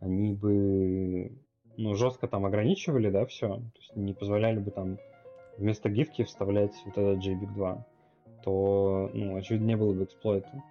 они 0.00 0.34
бы 0.34 1.32
ну, 1.76 1.94
жестко 1.94 2.28
там 2.28 2.44
ограничивали, 2.44 3.10
да, 3.10 3.24
все. 3.26 3.48
То 3.48 3.78
есть 3.78 3.96
не 3.96 4.12
позволяли 4.12 4.58
бы 4.58 4.70
там 4.70 4.98
вместо 5.58 5.88
гифки 5.88 6.24
вставлять 6.24 6.74
вот 6.84 6.98
этот 6.98 7.24
JBig 7.24 7.54
2, 7.54 7.86
то, 8.44 9.10
ну, 9.12 9.36
очевидно, 9.36 9.66
не 9.66 9.76
было 9.76 9.92
бы 9.92 10.04
эксплойта, 10.04 10.62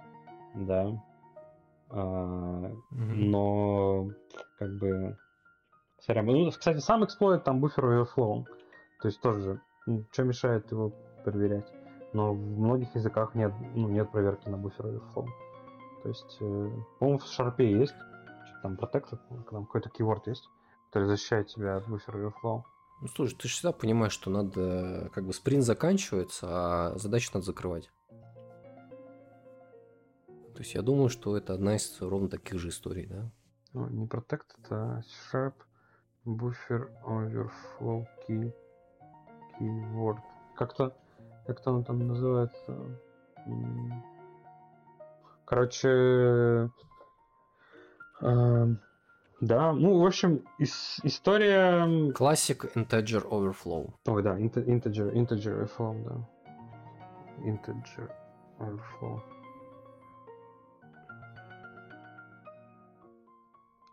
да. 0.56 1.02
А, 1.90 2.72
mm-hmm. 2.92 3.16
Но, 3.16 4.10
как 4.58 4.78
бы, 4.78 5.18
сорян. 6.02 6.26
Ну, 6.26 6.50
кстати, 6.50 6.80
сам 6.80 7.06
эксплойт 7.06 7.44
там 7.44 7.60
буфер 7.60 7.86
overflow. 7.86 8.46
То 9.02 9.08
есть 9.08 9.22
тоже, 9.22 9.62
ну, 9.86 10.06
что 10.12 10.24
мешает 10.24 10.72
его 10.72 10.92
проверять? 11.24 11.72
Но 12.14 12.34
в 12.34 12.60
многих 12.60 12.94
языках 12.96 13.36
нет, 13.36 13.54
ну, 13.74 13.88
нет 13.88 14.12
проверки 14.12 14.50
на 14.50 14.58
буфер 14.58 14.88
overflow. 14.88 15.28
То 16.04 16.10
есть, 16.10 16.38
э, 16.42 16.70
по-моему, 17.00 17.20
в 17.20 17.26
шарпе 17.26 17.72
есть, 17.72 17.96
там 18.62 18.76
protected, 18.76 19.20
там 19.50 19.66
какой-то 19.66 19.90
keyword 19.90 20.24
есть, 20.26 20.48
который 20.88 21.08
защищает 21.08 21.48
тебя 21.48 21.78
от 21.78 21.88
буфер 21.88 22.16
overflow. 22.18 22.64
Ну, 23.02 23.08
слушай, 23.08 23.36
ты 23.36 23.48
же 23.48 23.54
всегда 23.56 23.72
понимаешь, 23.72 24.12
что 24.12 24.30
надо, 24.30 25.10
как 25.14 25.26
бы, 25.26 25.34
спринт 25.34 25.64
заканчивается, 25.64 26.48
а 26.50 26.98
задачу 26.98 27.32
надо 27.34 27.46
закрывать. 27.46 27.90
То 30.28 30.60
есть 30.60 30.76
я 30.76 30.82
думаю, 30.84 31.10
что 31.10 31.36
это 31.36 31.54
одна 31.54 31.76
из 31.76 32.00
ровно 32.02 32.30
таких 32.30 32.60
же 32.60 32.70
историй, 32.70 33.08
да? 33.08 33.32
Ну, 33.74 33.88
не 33.90 34.06
protected, 34.06 34.68
а 34.70 35.02
sharp 35.32 35.54
buffer 36.26 36.92
overflow 37.04 38.06
key 38.26 38.52
keyword. 39.60 40.18
Как-то, 40.56 40.94
как-то 41.48 41.72
оно 41.72 41.84
там 41.84 42.08
называется. 42.08 43.00
Короче, 45.46 46.70
э, 48.22 48.68
да, 49.42 49.74
ну, 49.74 50.00
в 50.00 50.06
общем, 50.06 50.46
ис- 50.60 51.00
история... 51.04 52.12
Classic 52.12 52.74
Integer 52.76 53.28
Overflow. 53.28 53.92
Ой, 54.06 54.24
да, 54.24 54.38
integer, 54.38 55.12
integer 55.14 55.66
overflow, 55.66 56.04
да. 56.04 56.30
Integer 57.44 58.10
overflow. 58.60 59.20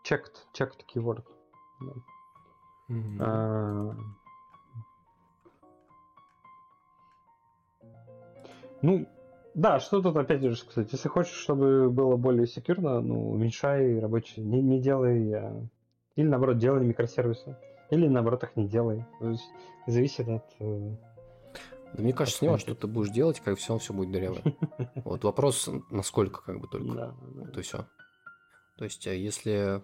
Checked, 0.03 0.47
checked 0.53 0.85
keyword. 0.87 1.23
Да. 1.81 1.91
Mm-hmm. 2.89 3.17
А... 3.19 3.95
Ну, 8.81 9.07
да, 9.53 9.79
что 9.79 10.01
тут 10.01 10.15
опять 10.15 10.41
же 10.41 10.55
сказать. 10.55 10.91
Если 10.91 11.09
хочешь, 11.09 11.33
чтобы 11.33 11.89
было 11.89 12.15
более 12.15 12.47
секьюрно, 12.47 13.01
ну, 13.01 13.31
уменьшай 13.31 13.99
рабочие, 13.99 14.45
не, 14.45 14.61
не 14.61 14.79
делай, 14.79 15.33
а... 15.33 15.67
или 16.15 16.27
наоборот, 16.27 16.57
делай 16.57 16.85
микросервисы, 16.85 17.57
или 17.89 18.07
наоборот 18.07 18.43
их 18.43 18.55
не 18.55 18.67
делай. 18.67 19.05
То 19.19 19.29
есть 19.29 19.49
зависит 19.87 20.27
от... 20.27 20.45
Э, 20.59 20.95
да 21.93 22.03
мне 22.03 22.13
кажется, 22.13 22.45
не 22.45 22.57
что 22.57 22.75
ты 22.75 22.87
будешь 22.87 23.11
делать, 23.11 23.39
как 23.39 23.57
все, 23.57 23.77
все 23.77 23.93
будет 23.93 24.11
дырявое. 24.11 24.43
Вот 25.03 25.23
вопрос, 25.23 25.69
насколько 25.89 26.41
как 26.41 26.59
бы 26.59 26.67
только. 26.67 26.93
Да, 26.93 27.15
да. 27.21 27.51
То 27.51 27.61
все. 27.61 27.87
То 28.77 28.85
есть, 28.85 29.07
а 29.07 29.13
если 29.13 29.83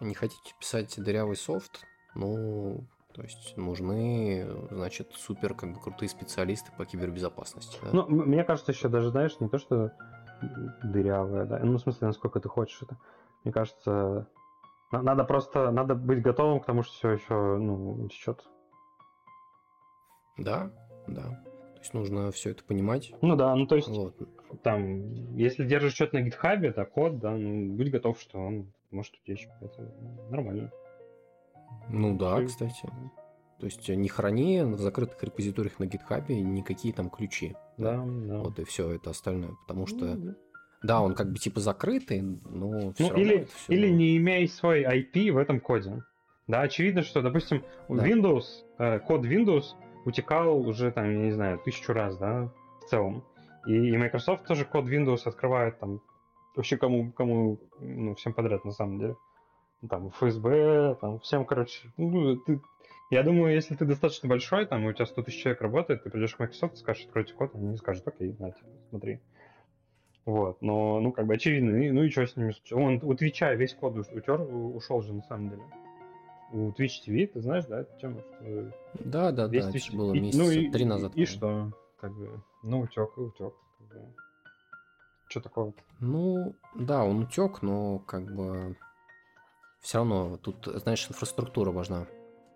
не 0.00 0.14
хотите 0.14 0.54
писать 0.60 0.94
дырявый 1.02 1.36
софт, 1.36 1.84
ну, 2.18 2.84
то 3.14 3.22
есть 3.22 3.56
нужны, 3.56 4.46
значит, 4.70 5.12
супер 5.12 5.54
как 5.54 5.72
бы 5.72 5.80
крутые 5.80 6.08
специалисты 6.08 6.70
по 6.76 6.84
кибербезопасности. 6.84 7.78
Да? 7.82 7.90
Ну, 7.92 8.06
мне 8.08 8.44
кажется, 8.44 8.72
еще 8.72 8.88
даже, 8.88 9.10
знаешь, 9.10 9.40
не 9.40 9.48
то, 9.48 9.58
что 9.58 9.92
дырявая, 10.82 11.46
да, 11.46 11.58
ну, 11.58 11.78
в 11.78 11.80
смысле, 11.80 12.08
насколько 12.08 12.38
ты 12.40 12.48
хочешь 12.48 12.82
это. 12.82 12.96
Мне 13.44 13.52
кажется, 13.52 14.28
надо 14.92 15.24
просто, 15.24 15.70
надо 15.70 15.94
быть 15.94 16.22
готовым 16.22 16.60
к 16.60 16.66
тому, 16.66 16.82
что 16.82 16.94
все 16.94 17.10
еще, 17.10 17.56
ну, 17.56 18.08
течет. 18.08 18.44
Да, 20.36 20.70
да. 21.06 21.22
То 21.74 21.80
есть 21.80 21.94
нужно 21.94 22.30
все 22.32 22.50
это 22.50 22.64
понимать. 22.64 23.12
Ну 23.20 23.36
да, 23.36 23.54
ну 23.54 23.66
то 23.66 23.76
есть 23.76 23.88
вот. 23.88 24.16
там, 24.62 25.34
если 25.36 25.64
держишь 25.64 25.94
что-то 25.94 26.16
на 26.16 26.22
гитхабе, 26.22 26.72
да, 26.72 26.84
код, 26.84 27.18
да, 27.18 27.30
ну 27.30 27.76
будь 27.76 27.90
готов, 27.90 28.20
что 28.20 28.38
он 28.38 28.72
может 28.90 29.14
утечь. 29.14 29.48
Это 29.60 29.92
нормально. 30.30 30.72
Ну 31.90 32.16
да, 32.16 32.42
кстати. 32.44 32.88
То 33.58 33.66
есть 33.66 33.88
не 33.88 34.08
храни 34.08 34.62
в 34.62 34.78
закрытых 34.78 35.22
репозиториях 35.22 35.80
на 35.80 35.86
гитхабе 35.86 36.40
никакие 36.40 36.94
там 36.94 37.10
ключи. 37.10 37.56
Да, 37.76 38.04
да. 38.06 38.38
Вот 38.38 38.58
и 38.58 38.64
все 38.64 38.92
это 38.92 39.10
остальное. 39.10 39.56
Потому 39.66 39.86
что, 39.86 40.04
ну, 40.14 40.34
да, 40.82 41.00
он 41.00 41.14
как 41.14 41.32
бы 41.32 41.38
типа 41.38 41.60
закрытый, 41.60 42.22
но 42.22 42.92
ну, 42.98 43.16
или, 43.16 43.48
все... 43.52 43.72
или 43.72 43.88
не 43.88 44.16
имея 44.18 44.46
свой 44.46 44.84
IP 44.84 45.32
в 45.32 45.38
этом 45.38 45.58
коде. 45.60 46.02
Да, 46.46 46.62
очевидно, 46.62 47.02
что, 47.02 47.20
допустим, 47.20 47.64
да. 47.88 48.06
Windows, 48.06 48.44
э, 48.78 49.00
код 49.00 49.24
Windows 49.26 49.74
утекал 50.04 50.60
уже 50.60 50.92
там, 50.92 51.10
я 51.10 51.18
не 51.18 51.32
знаю, 51.32 51.58
тысячу 51.58 51.92
раз, 51.92 52.16
да, 52.16 52.50
в 52.80 52.88
целом. 52.88 53.24
И, 53.66 53.74
и 53.74 53.96
Microsoft 53.96 54.46
тоже 54.46 54.64
код 54.64 54.86
Windows 54.86 55.22
открывает 55.24 55.78
там 55.80 56.00
вообще 56.54 56.76
кому, 56.76 57.12
кому, 57.12 57.58
ну, 57.80 58.14
всем 58.14 58.32
подряд 58.32 58.64
на 58.64 58.72
самом 58.72 58.98
деле 58.98 59.16
там, 59.88 60.10
ФСБ, 60.10 60.96
там, 61.00 61.20
всем, 61.20 61.44
короче, 61.44 61.88
ну, 61.96 62.36
ты, 62.36 62.60
я 63.10 63.22
думаю, 63.22 63.54
если 63.54 63.74
ты 63.74 63.84
достаточно 63.84 64.28
большой, 64.28 64.66
там, 64.66 64.84
у 64.84 64.92
тебя 64.92 65.06
100 65.06 65.22
тысяч 65.22 65.42
человек 65.42 65.60
работает, 65.62 66.02
ты 66.02 66.10
придешь 66.10 66.34
к 66.34 66.38
Microsoft, 66.40 66.78
скажешь, 66.78 67.04
откройте 67.04 67.34
код, 67.34 67.54
они 67.54 67.76
скажут, 67.76 68.06
окей, 68.06 68.34
на, 68.38 68.52
смотри. 68.90 69.20
Вот, 70.24 70.60
но, 70.60 71.00
ну, 71.00 71.12
как 71.12 71.26
бы 71.26 71.34
очевидно, 71.34 71.76
и, 71.76 71.90
ну 71.90 72.02
и 72.02 72.10
что 72.10 72.26
с 72.26 72.36
ними 72.36 72.54
Он 72.72 73.00
у 73.02 73.14
Твича 73.14 73.54
весь 73.54 73.72
код 73.72 73.96
утер, 73.96 74.42
ушел 74.42 75.00
же 75.00 75.14
на 75.14 75.22
самом 75.22 75.50
деле. 75.50 75.62
У 76.52 76.70
Twitch 76.70 77.00
TV, 77.06 77.26
ты 77.26 77.40
знаешь, 77.40 77.64
да, 77.66 77.84
тему? 78.00 78.22
Что 78.40 78.72
да, 79.04 79.32
да, 79.32 79.46
весь 79.46 79.66
да, 79.66 79.70
Twitch... 79.70 79.96
было 79.96 80.12
месяца 80.12 80.42
ну, 80.42 80.50
и, 80.50 80.70
три 80.70 80.84
назад. 80.84 81.12
И, 81.14 81.22
и 81.22 81.24
что? 81.24 81.72
Как 81.98 82.14
бы, 82.14 82.42
ну, 82.62 82.80
утек 82.80 83.10
и 83.16 83.20
утек. 83.20 83.54
Как 83.78 83.88
бы. 83.88 84.14
Что 85.28 85.40
такого? 85.40 85.74
Ну, 86.00 86.54
да, 86.74 87.04
он 87.04 87.20
утек, 87.20 87.62
но 87.62 87.98
как 88.00 88.34
бы 88.34 88.76
все 89.80 89.98
равно 89.98 90.36
тут, 90.36 90.66
знаешь, 90.66 91.06
инфраструктура 91.08 91.70
важна. 91.70 92.06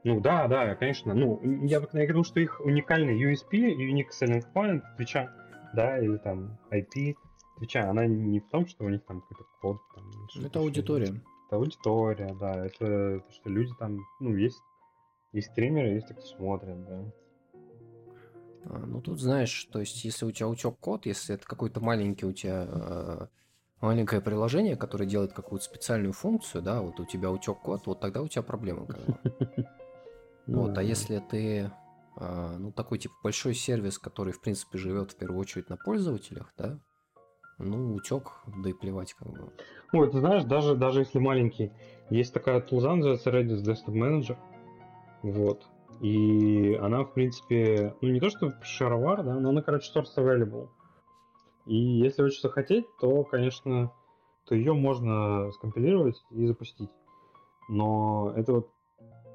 Ну 0.05 0.21
да, 0.21 0.49
да, 0.49 0.75
конечно. 0.75 1.15
Ну, 1.15 1.41
я 1.65 1.81
бы 1.81 1.89
я 1.93 2.05
говорил, 2.05 2.25
что 2.25 2.41
их 2.41 2.61
уникальный 2.61 3.23
USP, 3.23 3.53
Unique 3.53 4.11
Selling 4.11 4.45
Point 4.53 4.83
Twitch, 4.99 5.29
да, 5.75 5.99
или 5.99 6.17
там 6.17 6.59
IP 6.71 7.15
Twitch, 7.61 7.77
она 7.77 8.07
не 8.07 8.41
в 8.41 8.49
том, 8.49 8.67
что 8.67 8.85
у 8.85 8.89
них 8.89 9.05
там 9.05 9.21
какой-то 9.21 9.45
код. 9.61 9.81
Там, 9.95 10.45
это 10.45 10.59
аудитория. 10.59 11.15
Это 11.47 11.57
аудитория, 11.57 12.37
да. 12.41 12.67
Это 12.67 13.21
то, 13.21 13.33
что 13.33 13.49
люди 13.49 13.73
там, 13.79 14.01
ну, 14.19 14.35
есть, 14.35 14.61
есть 15.33 15.53
стримеры, 15.53 15.91
есть 15.91 16.09
те, 16.09 16.15
кто 16.15 16.27
смотрят, 16.27 16.85
да. 16.85 17.05
А, 18.65 18.79
ну, 18.87 19.01
тут 19.01 19.21
знаешь, 19.21 19.69
то 19.73 19.81
есть, 19.81 20.05
если 20.05 20.25
у 20.25 20.33
тебя 20.33 20.49
утек 20.49 20.77
код, 20.79 21.07
если 21.07 21.37
это 21.37 21.47
какой-то 21.47 21.81
маленький 21.81 22.27
у 22.27 22.33
тебя 22.33 22.67
э, 22.69 23.27
маленькое 23.83 24.23
приложение, 24.23 24.77
которое 24.77 25.07
делает 25.07 25.33
какую-то 25.35 25.65
специальную 25.65 26.15
функцию, 26.15 26.63
да, 26.63 26.81
вот 26.81 26.99
у 27.01 27.05
тебя 27.05 27.31
утек 27.31 27.59
код, 27.59 27.83
вот 27.87 28.01
тогда 28.01 28.23
у 28.23 28.29
тебя 28.29 28.43
проблема. 28.43 28.87
Вот, 30.45 30.77
а 30.77 30.83
если 30.83 31.23
ты 31.31 31.71
а, 32.17 32.57
ну, 32.59 32.73
такой 32.73 32.99
типа 32.99 33.15
большой 33.23 33.55
сервис, 33.55 33.99
который, 33.99 34.33
в 34.33 34.41
принципе, 34.41 34.77
живет 34.77 35.13
в 35.13 35.17
первую 35.17 35.41
очередь 35.41 35.71
на 35.71 35.77
пользователях, 35.77 36.53
да, 36.59 36.79
ну, 37.59 37.95
утек, 37.95 38.33
да 38.63 38.71
и 38.71 38.73
плевать 38.73 39.15
как 39.15 39.29
бы. 39.29 39.53
Ой, 39.93 40.11
ты 40.11 40.19
знаешь, 40.19 40.45
даже, 40.45 40.75
даже 40.75 41.01
если 41.01 41.19
маленький, 41.19 41.73
есть 42.11 42.35
такая 42.35 42.61
тулза, 42.61 42.95
называется 42.95 43.31
Redis 43.31 43.63
Desktop 43.63 43.95
Manager, 43.95 44.37
вот, 45.23 45.65
и 46.01 46.75
она, 46.83 47.05
в 47.05 47.15
принципе, 47.15 47.95
ну, 48.01 48.09
не 48.11 48.21
то 48.21 48.29
что 48.29 48.53
шаровар, 48.63 49.23
да, 49.23 49.35
но 49.35 49.51
она, 49.51 49.63
короче, 49.63 49.91
source 49.95 50.17
available. 50.17 50.69
И 51.67 51.77
если 51.77 52.23
очень 52.23 52.41
захотеть, 52.41 52.87
то, 53.01 53.25
конечно, 53.25 53.93
то 54.47 54.55
ее 54.55 54.75
можно 54.75 55.51
скомпилировать 55.53 56.23
и 56.31 56.47
запустить. 56.47 56.91
Но 57.69 58.33
это 58.37 58.53
вот 58.53 58.71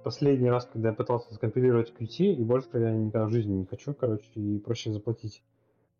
последний 0.03 0.49
раз, 0.49 0.65
когда 0.65 0.89
я 0.89 0.95
пытался 0.95 1.33
скомпилировать 1.33 1.93
Qt, 1.97 2.23
и 2.23 2.43
больше 2.43 2.69
я 2.73 2.91
никогда 2.91 3.25
в 3.25 3.31
жизни 3.31 3.55
не 3.55 3.65
хочу, 3.65 3.93
короче, 3.93 4.29
и 4.35 4.59
проще 4.59 4.91
заплатить 4.91 5.43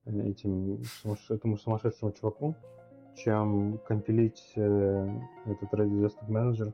э, 0.06 0.30
этим, 0.30 0.82
этому 1.30 1.58
сумасшедшему 1.58 2.12
чуваку, 2.12 2.56
чем 3.16 3.80
компилить 3.88 4.54
э, 4.56 5.10
этот 5.46 5.74
Ready 5.74 6.06
Desktop 6.06 6.30
Manager. 6.30 6.74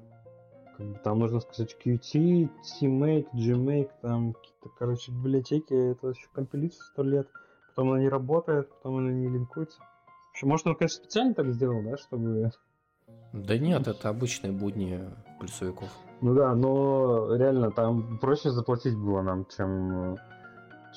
Как 0.78 0.88
бы 0.88 1.00
там 1.04 1.20
нужно 1.20 1.40
сказать 1.40 1.76
Qt, 1.84 2.50
CMake, 2.62 3.28
Gmake, 3.34 3.92
там 4.02 4.34
какие-то, 4.34 4.70
короче, 4.78 5.12
библиотеки, 5.12 5.92
это 5.92 6.10
еще 6.10 6.28
компилится 6.34 6.84
сто 6.84 7.04
лет 7.04 7.28
потом 7.76 7.92
она 7.92 8.02
не 8.02 8.10
работает, 8.10 8.70
потом 8.70 8.98
она 8.98 9.12
не 9.12 9.28
линкуется. 9.28 9.80
Вообще, 10.30 10.46
может, 10.46 10.68
он, 10.68 10.76
конечно, 10.76 11.04
специально 11.04 11.34
так 11.34 11.52
сделал, 11.54 11.82
да, 11.84 11.98
чтобы... 11.98 12.52
Да 13.34 13.58
нет, 13.58 13.88
это 13.88 14.10
обычные 14.10 14.52
будни 14.52 15.02
плюсовиков. 15.40 15.90
Ну 16.22 16.36
да, 16.36 16.54
но 16.56 17.36
реально 17.36 17.72
там 17.72 18.20
проще 18.20 18.52
заплатить 18.52 18.96
было 18.96 19.22
нам, 19.22 19.46
чем, 19.46 20.18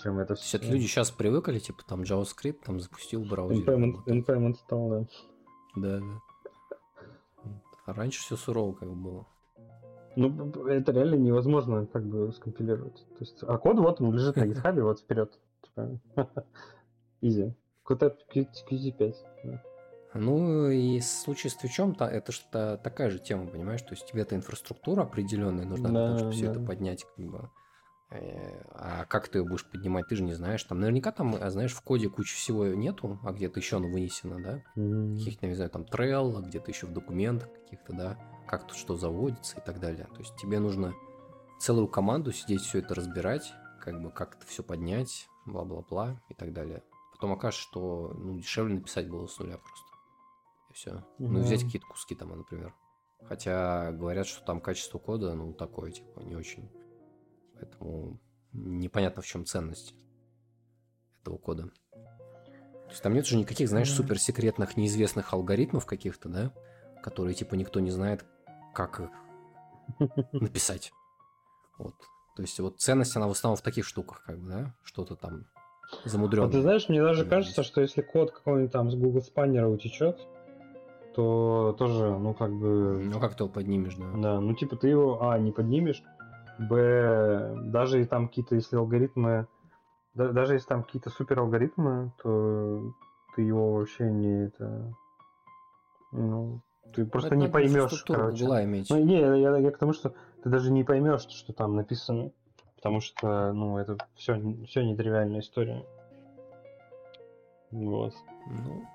чем 0.02 0.18
это 0.18 0.34
все. 0.34 0.58
Это 0.58 0.66
люди 0.66 0.84
сейчас 0.84 1.10
привыкли, 1.10 1.58
типа 1.58 1.82
там 1.86 2.02
JavaScript, 2.02 2.60
там 2.64 2.78
запустил 2.80 3.24
браузер. 3.24 3.68
NPM, 3.68 4.04
NPM 4.06 4.54
стал, 4.54 4.88
да. 4.90 5.06
Да, 5.76 6.00
да. 6.00 7.92
Раньше 7.92 8.20
все 8.20 8.36
сурово 8.36 8.74
как 8.74 8.88
бы 8.88 8.94
было. 8.94 9.26
Ну, 10.16 10.50
это 10.66 10.92
реально 10.92 11.16
невозможно 11.16 11.86
как 11.86 12.06
бы 12.06 12.32
скомпилировать. 12.32 13.06
То 13.18 13.20
есть, 13.20 13.38
а 13.42 13.58
код 13.58 13.78
вот 13.78 14.00
он 14.00 14.14
лежит 14.14 14.36
на 14.36 14.46
гитхабе, 14.46 14.82
вот 14.82 15.00
вперед. 15.00 15.38
Изи. 17.20 17.54
Код 17.82 18.02
QT5. 18.02 19.14
Ну 20.14 20.70
и 20.70 21.00
в 21.00 21.04
случае 21.04 21.50
с 21.50 21.56
твичом 21.56 21.94
то 21.94 22.06
это 22.06 22.32
что 22.32 22.78
такая 22.82 23.10
же 23.10 23.18
тема, 23.18 23.46
понимаешь? 23.46 23.82
То 23.82 23.92
есть 23.92 24.06
тебе 24.06 24.22
эта 24.22 24.34
инфраструктура 24.34 25.02
определенная 25.02 25.66
нужна, 25.66 25.90
да, 25.90 25.94
потому, 25.94 26.18
чтобы 26.18 26.30
да. 26.30 26.36
все 26.36 26.50
это 26.50 26.60
поднять, 26.60 27.04
как 27.04 27.26
бы. 27.26 27.50
Э, 28.10 28.62
а 28.70 29.04
как 29.04 29.28
ты 29.28 29.38
ее 29.38 29.44
будешь 29.44 29.66
поднимать, 29.66 30.06
ты 30.08 30.16
же 30.16 30.22
не 30.22 30.34
знаешь. 30.34 30.62
Там 30.64 30.80
наверняка 30.80 31.12
там, 31.12 31.36
а, 31.38 31.50
знаешь, 31.50 31.74
в 31.74 31.80
коде 31.82 32.08
кучи 32.08 32.36
всего 32.36 32.66
нету, 32.66 33.18
а 33.24 33.32
где-то 33.32 33.60
еще 33.60 33.76
оно 33.76 33.88
вынесено, 33.88 34.42
да? 34.42 34.62
Mm-hmm. 34.76 35.18
Каких-то, 35.18 35.46
не 35.46 35.54
знаю, 35.54 35.70
там 35.70 35.84
трейл, 35.84 36.36
а 36.36 36.40
где-то 36.40 36.70
еще 36.70 36.86
в 36.86 36.92
документах 36.92 37.52
каких-то, 37.52 37.92
да? 37.92 38.18
Как 38.46 38.66
тут 38.66 38.76
что 38.76 38.96
заводится 38.96 39.58
и 39.58 39.64
так 39.64 39.80
далее. 39.80 40.06
То 40.14 40.18
есть 40.18 40.36
тебе 40.36 40.60
нужно 40.60 40.94
целую 41.58 41.88
команду 41.88 42.32
сидеть 42.32 42.62
все 42.62 42.78
это 42.78 42.94
разбирать, 42.94 43.52
как 43.80 44.00
бы 44.00 44.10
как 44.10 44.36
это 44.36 44.46
все 44.46 44.62
поднять, 44.62 45.28
бла-бла-бла 45.46 46.20
и 46.28 46.34
так 46.34 46.52
далее. 46.52 46.82
Потом 47.12 47.32
окажется, 47.32 47.62
что 47.62 48.12
ну, 48.14 48.36
дешевле 48.36 48.74
написать 48.74 49.08
было 49.08 49.26
с 49.26 49.38
нуля 49.38 49.56
просто. 49.58 49.86
И 50.70 50.72
все. 50.74 50.90
Mm-hmm. 50.90 51.04
Ну, 51.18 51.40
взять 51.40 51.64
какие-то 51.64 51.86
куски 51.86 52.14
там, 52.14 52.36
например. 52.36 52.74
Хотя 53.24 53.92
говорят, 53.92 54.26
что 54.26 54.44
там 54.44 54.60
качество 54.60 54.98
кода, 54.98 55.34
ну, 55.34 55.52
такое, 55.52 55.90
типа, 55.90 56.20
не 56.20 56.36
очень. 56.36 56.70
Поэтому 57.54 58.20
непонятно, 58.52 59.22
в 59.22 59.26
чем 59.26 59.46
ценность 59.46 59.94
этого 61.22 61.38
кода. 61.38 61.70
То 61.90 62.90
есть 62.90 63.02
там 63.02 63.14
нет 63.14 63.26
же 63.26 63.36
никаких, 63.36 63.68
знаешь, 63.68 63.92
суперсекретных, 63.92 64.76
неизвестных 64.76 65.32
алгоритмов 65.32 65.86
каких-то, 65.86 66.28
да? 66.28 66.52
Которые, 67.02 67.34
типа, 67.34 67.54
никто 67.54 67.80
не 67.80 67.90
знает, 67.90 68.24
как 68.74 69.00
их 69.00 69.10
написать. 70.32 70.92
Вот. 71.78 71.94
То 72.36 72.42
есть 72.42 72.60
вот 72.60 72.78
ценность, 72.78 73.16
она 73.16 73.28
в 73.28 73.30
основном 73.30 73.56
в 73.56 73.62
таких 73.62 73.86
штуках, 73.86 74.22
как 74.26 74.38
бы, 74.38 74.48
да? 74.48 74.74
Что-то 74.84 75.16
там 75.16 75.46
замудренный. 76.04 76.48
А 76.48 76.52
ты 76.52 76.60
знаешь, 76.60 76.88
мне 76.88 77.02
даже 77.02 77.24
кажется, 77.24 77.62
что 77.62 77.80
если 77.80 78.02
код 78.02 78.30
какой-нибудь 78.30 78.72
там 78.72 78.90
с 78.90 78.94
Google 78.94 79.22
спаннера 79.22 79.68
утечет, 79.68 80.18
то 81.14 81.74
тоже, 81.78 82.18
ну, 82.18 82.34
как 82.34 82.52
бы... 82.52 83.00
Ну, 83.02 83.18
как 83.20 83.34
ты 83.34 83.44
его 83.44 83.52
поднимешь, 83.52 83.94
да? 83.94 84.04
Да, 84.16 84.40
ну, 84.40 84.54
типа, 84.54 84.76
ты 84.76 84.88
его, 84.88 85.30
а, 85.30 85.38
не 85.38 85.50
поднимешь, 85.50 86.02
б, 86.58 87.54
даже 87.64 88.02
и 88.02 88.04
там 88.04 88.28
какие-то, 88.28 88.54
если 88.54 88.76
алгоритмы, 88.76 89.46
да, 90.14 90.28
даже 90.28 90.54
если 90.54 90.68
там 90.68 90.84
какие-то 90.84 91.08
супер 91.08 91.38
алгоритмы, 91.40 92.12
то 92.22 92.92
ты 93.34 93.42
его 93.42 93.72
вообще 93.72 94.10
не 94.10 94.44
это, 94.44 94.94
ну, 96.12 96.60
ты 96.94 97.06
просто 97.06 97.28
это 97.28 97.36
не 97.36 97.48
поймешь, 97.48 98.04
короче. 98.06 98.44
Иметь. 98.44 98.90
Ну, 98.90 99.02
не, 99.02 99.20
я, 99.20 99.34
я, 99.34 99.56
я 99.56 99.70
к 99.70 99.78
тому, 99.78 99.92
что 99.92 100.14
ты 100.46 100.50
даже 100.50 100.70
не 100.70 100.84
поймешь, 100.84 101.26
что 101.28 101.52
там 101.52 101.74
написано 101.74 102.30
потому 102.76 103.00
что, 103.00 103.52
ну, 103.52 103.78
это 103.78 103.98
все, 104.14 104.40
все 104.64 104.84
нетривиальная 104.84 105.40
история. 105.40 105.84
Вот. 107.72 108.14
Ну, 108.46 108.86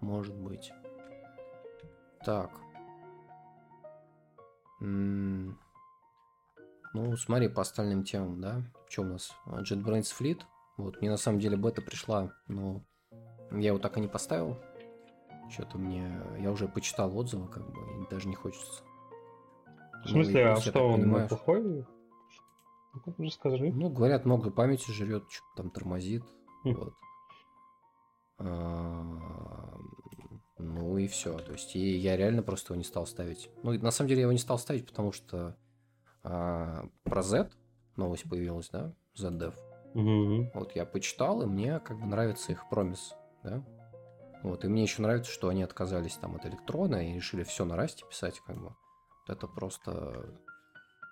может 0.00 0.34
быть. 0.34 0.72
Так. 2.24 2.50
М-м- 4.80 5.60
ну, 6.94 7.14
смотри, 7.18 7.48
по 7.48 7.60
остальным 7.60 8.02
темам, 8.02 8.40
да? 8.40 8.62
Что 8.88 9.02
у 9.02 9.04
нас? 9.04 9.36
JetBrains 9.46 10.10
Fleet. 10.18 10.40
Вот, 10.78 10.98
мне 11.02 11.10
на 11.10 11.18
самом 11.18 11.38
деле 11.38 11.58
бета 11.58 11.82
пришла, 11.82 12.32
но 12.48 12.80
я 13.50 13.68
его 13.68 13.78
так 13.78 13.98
и 13.98 14.00
не 14.00 14.08
поставил. 14.08 14.56
Что-то 15.50 15.76
мне... 15.76 16.18
Я 16.38 16.50
уже 16.50 16.66
почитал 16.66 17.14
отзывы, 17.14 17.46
как 17.48 17.70
бы, 17.70 18.02
и 18.02 18.08
даже 18.08 18.26
не 18.26 18.36
хочется. 18.36 18.85
В 20.06 20.10
смысле, 20.10 20.44
ну, 20.44 20.52
а 20.52 20.56
что, 20.60 20.88
он 20.88 21.00
понимаю, 21.00 21.28
плохой? 21.28 21.86
Ну, 23.18 23.30
скажи. 23.30 23.72
Ну, 23.72 23.90
говорят, 23.90 24.24
много 24.24 24.50
памяти 24.50 24.90
жрет, 24.90 25.24
что-то 25.28 25.62
там 25.62 25.70
тормозит. 25.70 26.24
Хм. 26.64 26.74
Вот. 26.74 26.94
А, 28.38 29.76
ну 30.58 30.98
и 30.98 31.06
все. 31.06 31.36
То 31.38 31.52
есть 31.52 31.74
и 31.76 31.96
я 31.96 32.16
реально 32.16 32.42
просто 32.42 32.72
его 32.72 32.78
не 32.78 32.84
стал 32.84 33.06
ставить. 33.06 33.50
Ну, 33.62 33.72
на 33.72 33.90
самом 33.90 34.08
деле 34.08 34.20
я 34.20 34.24
его 34.24 34.32
не 34.32 34.38
стал 34.38 34.58
ставить, 34.58 34.86
потому 34.86 35.12
что 35.12 35.56
а, 36.22 36.88
про 37.04 37.22
Z 37.22 37.50
новость 37.96 38.28
появилась, 38.28 38.68
да? 38.70 38.94
ZDev. 39.16 39.54
Угу. 39.94 40.50
Вот 40.54 40.76
я 40.76 40.84
почитал, 40.84 41.42
и 41.42 41.46
мне 41.46 41.80
как 41.80 41.98
бы 41.98 42.06
нравится 42.06 42.52
их 42.52 42.68
промис, 42.68 43.14
да? 43.42 43.64
Вот, 44.42 44.64
и 44.64 44.68
мне 44.68 44.82
еще 44.82 45.02
нравится, 45.02 45.32
что 45.32 45.48
они 45.48 45.62
отказались 45.62 46.16
там 46.16 46.36
от 46.36 46.44
электрона 46.46 47.08
и 47.08 47.14
решили 47.14 47.42
все 47.42 47.64
на 47.64 47.76
расте 47.76 48.04
писать, 48.08 48.40
как 48.46 48.60
бы. 48.60 48.74
Вот 49.26 49.36
это 49.36 49.46
просто 49.46 50.26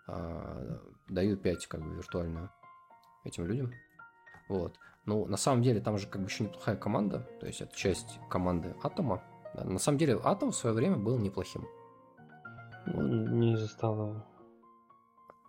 а, 0.07 0.81
даю 1.09 1.37
5 1.37 1.67
как 1.67 1.83
бы 1.83 1.97
виртуально 1.97 2.53
этим 3.25 3.47
людям. 3.47 3.73
Вот. 4.49 4.79
Ну, 5.07 5.27
на 5.27 5.37
самом 5.37 5.63
деле, 5.63 5.81
там 5.81 5.99
же 5.99 6.07
как 6.07 6.23
бы 6.23 6.29
еще 6.29 6.45
неплохая 6.45 6.77
команда, 6.77 7.29
то 7.41 7.47
есть 7.47 7.61
это 7.61 7.75
часть 7.77 8.19
команды 8.31 8.75
Атома. 8.83 9.23
Да. 9.55 9.65
На 9.65 9.79
самом 9.79 9.99
деле, 9.99 10.19
Атом 10.23 10.51
в 10.51 10.57
свое 10.57 10.75
время 10.75 10.97
был 10.97 11.19
неплохим. 11.19 11.67
Ну, 12.87 13.03
не 13.03 13.57
застал 13.57 13.95
его. 13.95 14.27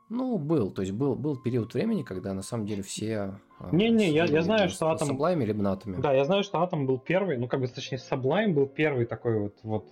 Ну, 0.10 0.38
был. 0.38 0.72
То 0.72 0.82
есть 0.82 0.94
был, 0.94 1.16
был 1.16 1.36
период 1.36 1.74
времени, 1.74 2.04
когда 2.04 2.34
на 2.34 2.44
самом 2.44 2.66
деле 2.66 2.84
все... 2.84 3.40
А, 3.60 3.70
Не-не, 3.72 4.12
я, 4.12 4.26
я 4.26 4.42
знаю, 4.44 4.70
что 4.70 4.90
Атом... 4.90 5.08
Саблайм 5.08 5.42
или 5.42 5.52
Бнатами. 5.52 6.00
Да, 6.00 6.14
я 6.14 6.26
знаю, 6.26 6.44
что 6.44 6.62
Атом 6.62 6.86
был 6.86 7.00
первый, 7.00 7.38
ну, 7.38 7.48
как 7.48 7.60
бы, 7.60 7.68
точнее, 7.68 7.98
Саблайм 7.98 8.54
был 8.54 8.68
первый 8.68 9.06
такой 9.06 9.40
вот, 9.40 9.56
вот 9.64 9.88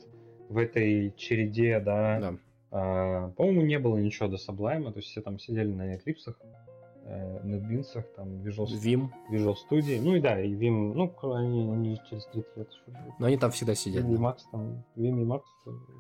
в 0.50 0.58
этой 0.58 1.14
череде, 1.18 1.80
да, 1.80 2.20
да 2.20 2.28
а, 2.28 2.38
по-моему, 2.74 3.62
не 3.62 3.78
было 3.78 3.98
ничего 3.98 4.28
до 4.28 4.38
Sublime, 4.38 4.92
то 4.92 4.98
есть 4.98 5.10
все 5.10 5.22
там 5.22 5.38
сидели 5.38 5.72
на 5.72 5.96
Eclipse, 5.96 6.36
э, 7.06 7.40
NetBeans, 7.44 8.04
там 8.16 8.42
Visual, 8.42 8.66
Vim. 8.66 9.10
Visual 9.32 9.54
Studio, 9.54 10.02
ну 10.02 10.16
и 10.16 10.20
да, 10.20 10.42
и 10.42 10.56
Vim, 10.56 10.94
ну, 10.94 11.14
они, 11.34 11.72
они 11.72 12.02
через 12.10 12.26
30 12.26 12.58
лет. 12.58 12.70
Но 13.20 13.28
они 13.28 13.38
там 13.38 13.52
всегда 13.52 13.76
сидят. 13.76 14.04
Vim 14.04 14.16
и 14.16 14.18
Max, 14.18 14.38
там, 14.52 14.84
Vim 14.96 15.22
и 15.22 15.26
Max, 15.26 15.42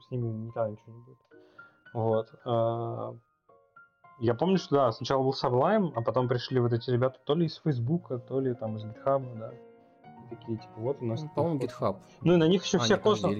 с 0.07 0.09
ними 0.09 0.27
никогда 0.47 0.71
ничего 0.71 0.93
не 0.93 1.03
будет. 1.03 1.17
Вот. 1.93 2.27
А, 2.43 3.15
я 4.19 4.33
помню, 4.33 4.57
что 4.57 4.75
да, 4.75 4.91
сначала 4.91 5.21
был 5.21 5.33
Sublime, 5.33 5.91
а 5.95 6.01
потом 6.01 6.27
пришли 6.27 6.59
вот 6.59 6.73
эти 6.73 6.89
ребята 6.89 7.19
то 7.23 7.35
ли 7.35 7.45
из 7.45 7.57
Фейсбука, 7.57 8.17
то 8.17 8.39
ли 8.39 8.55
там 8.55 8.77
из 8.77 8.85
GitHub, 8.85 9.37
да. 9.37 9.53
Такие, 10.31 10.57
типа, 10.57 10.73
вот 10.77 11.01
у 11.01 11.05
нас... 11.05 11.21
Ну, 11.21 11.29
по-моему, 11.35 11.59
GitHub. 11.59 11.97
Ну 12.21 12.33
и 12.33 12.37
на 12.37 12.47
них 12.47 12.63
еще 12.63 12.77
а, 12.77 12.81
все 12.81 12.97
космос... 12.97 13.35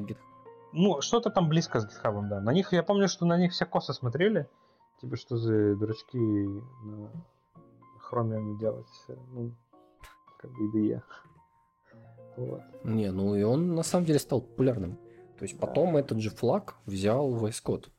Ну, 0.73 1.01
что-то 1.01 1.29
там 1.29 1.49
близко 1.49 1.79
с 1.79 1.85
GitHub, 1.85 2.27
да. 2.27 2.41
На 2.41 2.51
них, 2.51 2.73
я 2.73 2.83
помню, 2.83 3.07
что 3.07 3.25
на 3.25 3.37
них 3.37 3.51
все 3.51 3.65
косы 3.65 3.93
смотрели. 3.93 4.47
Типа, 5.01 5.17
что 5.17 5.37
за 5.37 5.75
дурачки 5.75 6.17
на 6.17 7.11
Chromium 8.09 8.57
делать. 8.59 8.87
Ну, 9.07 9.51
как 10.39 10.51
бы 10.51 10.67
IDE. 10.67 11.01
Вот. 12.37 12.61
Не, 12.83 13.11
ну 13.11 13.35
и 13.35 13.43
он 13.43 13.75
на 13.75 13.83
самом 13.83 14.05
деле 14.05 14.19
стал 14.19 14.41
популярным. 14.41 14.97
То 15.37 15.43
есть 15.43 15.59
потом 15.59 15.93
да. 15.93 15.99
этот 15.99 16.19
же 16.19 16.29
флаг 16.29 16.75
взял 16.85 17.29
VS 17.35 17.63
Code. 17.63 17.89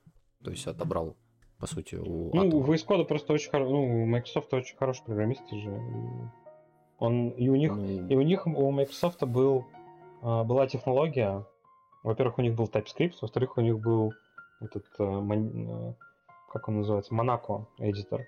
То 0.43 0.51
есть 0.51 0.67
отобрал, 0.67 1.17
по 1.59 1.67
сути, 1.67 1.95
у 1.95 2.31
Ну, 2.35 2.59
у 2.59 2.65
VS 2.65 2.87
Code 2.87 3.05
просто 3.05 3.33
очень 3.33 3.51
хороший, 3.51 3.73
ну, 3.73 4.03
у 4.03 4.07
Microsoft 4.07 4.53
очень 4.53 4.77
хороший 4.77 5.05
программист 5.05 5.49
же. 5.51 5.81
Он, 6.99 7.31
и 7.31 7.49
у 7.49 7.55
них, 7.55 7.77
ну, 7.77 8.09
и 8.09 8.17
у 8.17 8.23
них, 8.23 8.47
у 8.47 8.71
Microsoft 8.71 9.23
был, 9.25 9.65
а, 10.23 10.45
была 10.45 10.67
технология, 10.67 11.45
во-первых, 12.05 12.39
у 12.39 12.43
них 12.43 12.55
был 12.55 12.67
TypeScript, 12.67 13.15
во-вторых, 13.23 13.57
у 13.57 13.61
них 13.63 13.81
был 13.81 14.13
этот, 14.61 14.87
э. 14.99 15.05
Э, 15.05 15.95
как 16.53 16.69
он 16.69 16.77
называется, 16.77 17.15
Monaco 17.15 17.67
эдитор. 17.79 18.27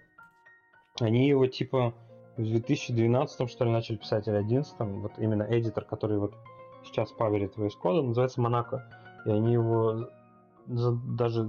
Они 0.98 1.28
его 1.28 1.46
типа 1.46 1.94
в 2.36 2.42
2012 2.42 3.50
что 3.50 3.64
ли 3.64 3.70
начали 3.70 3.96
писать, 3.96 4.26
или 4.26 4.38
2011, 4.38 4.74
вот 5.02 5.12
именно 5.18 5.46
эдитор, 5.48 5.84
который 5.84 6.18
вот 6.18 6.34
сейчас 6.84 7.12
паверит 7.12 7.56
VS 7.56 7.72
Code, 7.82 8.02
называется 8.02 8.40
Monaco. 8.40 8.80
И 9.26 9.30
они 9.30 9.52
его 9.52 10.08
за, 10.66 10.92
даже 10.92 11.48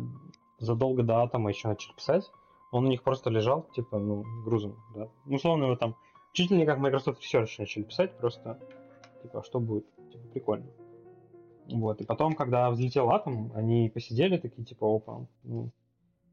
задолго 0.59 1.03
до 1.03 1.21
атома 1.21 1.49
еще 1.49 1.67
начали 1.67 1.93
писать. 1.93 2.29
Он 2.71 2.85
у 2.85 2.89
них 2.89 3.03
просто 3.03 3.29
лежал, 3.29 3.63
типа, 3.73 3.97
ну, 3.97 4.23
грузом, 4.43 4.75
да. 4.93 5.07
Ну, 5.25 5.35
условно, 5.35 5.65
его 5.65 5.75
там 5.75 5.95
чуть 6.33 6.51
ли 6.51 6.57
не 6.57 6.65
как 6.65 6.79
Microsoft 6.79 7.21
Research 7.21 7.55
начали 7.57 7.83
писать, 7.83 8.17
просто, 8.17 8.59
типа, 9.21 9.39
а 9.39 9.43
что 9.43 9.59
будет? 9.59 9.85
Типа, 10.11 10.27
прикольно. 10.33 10.67
Вот. 11.69 12.02
И 12.02 12.06
потом, 12.06 12.34
когда 12.34 12.69
взлетел 12.69 13.10
атом, 13.10 13.52
они 13.56 13.89
посидели 13.89 14.38
такие, 14.38 14.65
типа, 14.65 14.85
опа. 14.85 15.26
Ну, 15.44 15.72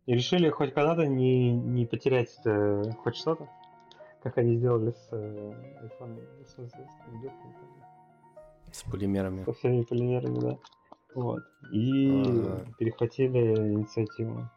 и 0.06 0.14
решили 0.14 0.50
хоть 0.50 0.74
когда-то 0.74 1.06
не, 1.06 1.50
не 1.52 1.86
потерять 1.86 2.38
э, 2.44 2.82
хоть 3.02 3.16
что-то, 3.16 3.48
как 4.22 4.36
они 4.38 4.56
сделали 4.56 4.90
с 4.90 5.08
э, 5.12 5.52
iPhone, 5.82 6.22
с, 6.44 6.52
с, 6.52 6.70
с, 8.70 8.78
с 8.78 8.82
полимерами. 8.90 9.44
Со 9.44 9.52
всеми 9.52 9.82
полимерами, 9.82 10.40
да. 10.40 10.58
Вот. 11.14 11.42
И 11.72 12.10
а... 12.10 12.66
перехватили 12.78 13.72
инициативу. 13.72 14.50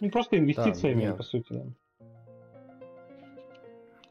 Ну, 0.00 0.10
просто 0.10 0.38
инвестициями, 0.38 1.06
да, 1.06 1.14
по 1.14 1.22
сути, 1.22 1.52
да. 1.52 1.64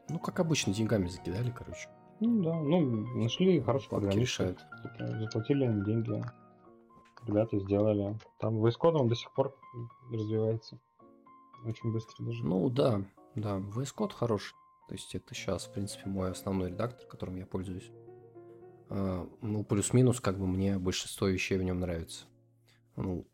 Ну, 0.08 0.18
как 0.18 0.38
обычно, 0.38 0.72
деньгами 0.72 1.06
закидали, 1.06 1.50
короче. 1.50 1.88
Ну 2.20 2.42
да, 2.42 2.54
ну 2.54 2.80
нашли 3.16 3.60
решают. 4.20 4.58
Типа, 4.82 5.18
заплатили 5.18 5.64
им 5.64 5.84
деньги. 5.84 6.22
ребята 7.26 7.58
сделали. 7.58 8.18
Там 8.38 8.62
VS 8.62 8.74
Code 8.80 8.96
он 8.96 9.08
до 9.08 9.14
сих 9.14 9.32
пор 9.32 9.56
развивается. 10.10 10.78
Очень 11.64 11.92
быстро 11.92 12.24
даже. 12.24 12.44
Ну 12.44 12.68
да, 12.68 13.02
да, 13.34 13.56
VS 13.58 13.94
Code 13.96 14.12
хороший. 14.12 14.54
То 14.88 14.94
есть 14.94 15.14
это 15.14 15.34
сейчас, 15.34 15.66
в 15.66 15.72
принципе, 15.72 16.10
мой 16.10 16.30
основной 16.30 16.70
редактор, 16.70 17.06
которым 17.06 17.36
я 17.36 17.46
пользуюсь. 17.46 17.90
А, 18.88 19.26
ну, 19.40 19.64
плюс-минус, 19.64 20.20
как 20.20 20.38
бы 20.38 20.46
мне 20.46 20.78
большинство 20.78 21.28
вещей 21.28 21.56
в 21.56 21.62
нем 21.62 21.80
нравится. 21.80 22.26
Ну, 22.96 23.24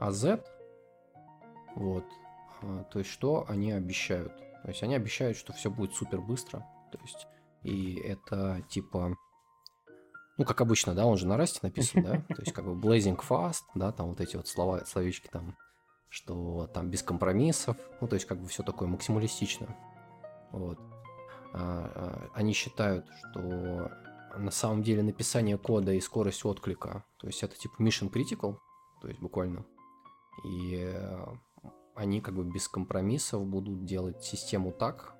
а 0.00 0.10
Z, 0.10 0.44
вот, 1.74 2.04
а, 2.62 2.84
то 2.84 2.98
есть 2.98 3.10
что 3.10 3.44
они 3.48 3.72
обещают? 3.72 4.36
То 4.62 4.68
есть 4.68 4.82
они 4.82 4.94
обещают, 4.94 5.36
что 5.36 5.52
все 5.52 5.70
будет 5.70 5.94
супер 5.94 6.20
быстро. 6.20 6.66
То 6.90 6.98
есть, 7.02 7.26
и 7.62 7.96
это 7.96 8.62
типа 8.68 9.16
ну, 10.38 10.44
как 10.44 10.60
обычно, 10.60 10.94
да, 10.94 11.04
он 11.04 11.18
же 11.18 11.26
на 11.26 11.36
расте 11.36 11.58
написан, 11.62 12.02
да, 12.02 12.12
то 12.28 12.40
есть 12.40 12.52
как 12.52 12.64
бы 12.64 12.72
blazing 12.72 13.20
fast, 13.20 13.64
да, 13.74 13.92
там 13.92 14.08
вот 14.08 14.20
эти 14.20 14.36
вот 14.36 14.46
слова, 14.46 14.84
словечки 14.86 15.28
там, 15.30 15.56
что 16.08 16.68
там 16.72 16.88
без 16.88 17.02
компромиссов, 17.02 17.76
ну, 18.00 18.06
то 18.06 18.14
есть 18.14 18.24
как 18.24 18.40
бы 18.40 18.46
все 18.46 18.62
такое 18.62 18.88
максималистично, 18.88 19.76
вот. 20.52 20.78
А, 21.52 21.90
а, 21.94 22.30
они 22.34 22.52
считают, 22.52 23.06
что 23.18 23.90
на 24.36 24.50
самом 24.50 24.82
деле 24.82 25.02
написание 25.02 25.58
кода 25.58 25.92
и 25.92 26.00
скорость 26.00 26.44
отклика, 26.44 27.04
то 27.18 27.26
есть 27.26 27.42
это 27.42 27.56
типа 27.56 27.82
mission 27.82 28.10
critical, 28.10 28.58
то 29.02 29.08
есть 29.08 29.20
буквально, 29.20 29.66
и 30.44 30.84
э, 30.84 31.26
они 31.96 32.20
как 32.20 32.34
бы 32.34 32.44
без 32.44 32.68
компромиссов 32.68 33.44
будут 33.44 33.84
делать 33.84 34.22
систему 34.22 34.70
так, 34.70 35.17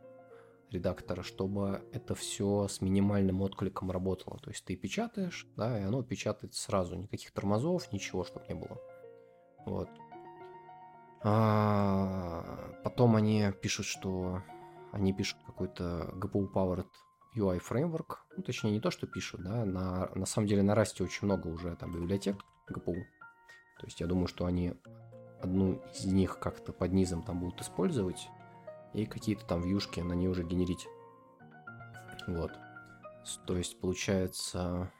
редактора, 0.70 1.22
чтобы 1.22 1.82
это 1.92 2.14
все 2.14 2.68
с 2.68 2.80
минимальным 2.80 3.42
откликом 3.42 3.90
работало. 3.90 4.38
То 4.38 4.50
есть 4.50 4.64
ты 4.64 4.76
печатаешь, 4.76 5.46
да, 5.56 5.78
и 5.78 5.82
оно 5.82 6.02
печатает 6.02 6.54
сразу, 6.54 6.96
никаких 6.96 7.32
тормозов, 7.32 7.92
ничего, 7.92 8.24
чтобы 8.24 8.46
не 8.48 8.54
было. 8.54 8.78
Вот. 9.64 9.88
А 11.22 12.72
потом 12.84 13.16
они 13.16 13.52
пишут, 13.60 13.86
что 13.86 14.42
они 14.92 15.12
пишут 15.12 15.38
какой-то 15.46 16.12
GPU 16.14 16.52
Powered 16.52 16.86
UI 17.36 17.60
Framework. 17.60 18.16
Ну, 18.36 18.42
точнее, 18.42 18.70
не 18.70 18.80
то, 18.80 18.90
что 18.90 19.06
пишут, 19.06 19.42
да, 19.42 19.64
на, 19.64 20.10
на 20.14 20.26
самом 20.26 20.48
деле 20.48 20.62
на 20.62 20.74
Расте 20.74 21.04
очень 21.04 21.26
много 21.26 21.48
уже 21.48 21.74
там 21.76 21.92
библиотек 21.92 22.36
GPU. 22.70 23.02
То 23.80 23.86
есть 23.86 24.00
я 24.00 24.06
думаю, 24.06 24.28
что 24.28 24.46
они 24.46 24.74
одну 25.40 25.80
из 25.94 26.04
них 26.04 26.38
как-то 26.38 26.72
под 26.72 26.92
низом 26.92 27.22
там 27.22 27.40
будут 27.40 27.60
использовать 27.60 28.28
и 28.94 29.06
какие-то 29.06 29.44
там 29.44 29.62
вьюшки 29.62 30.00
на 30.00 30.14
ней 30.14 30.28
уже 30.28 30.44
генерить. 30.44 30.86
Вот. 32.26 32.52
То 33.46 33.56
есть 33.56 33.78
получается, 33.80 34.92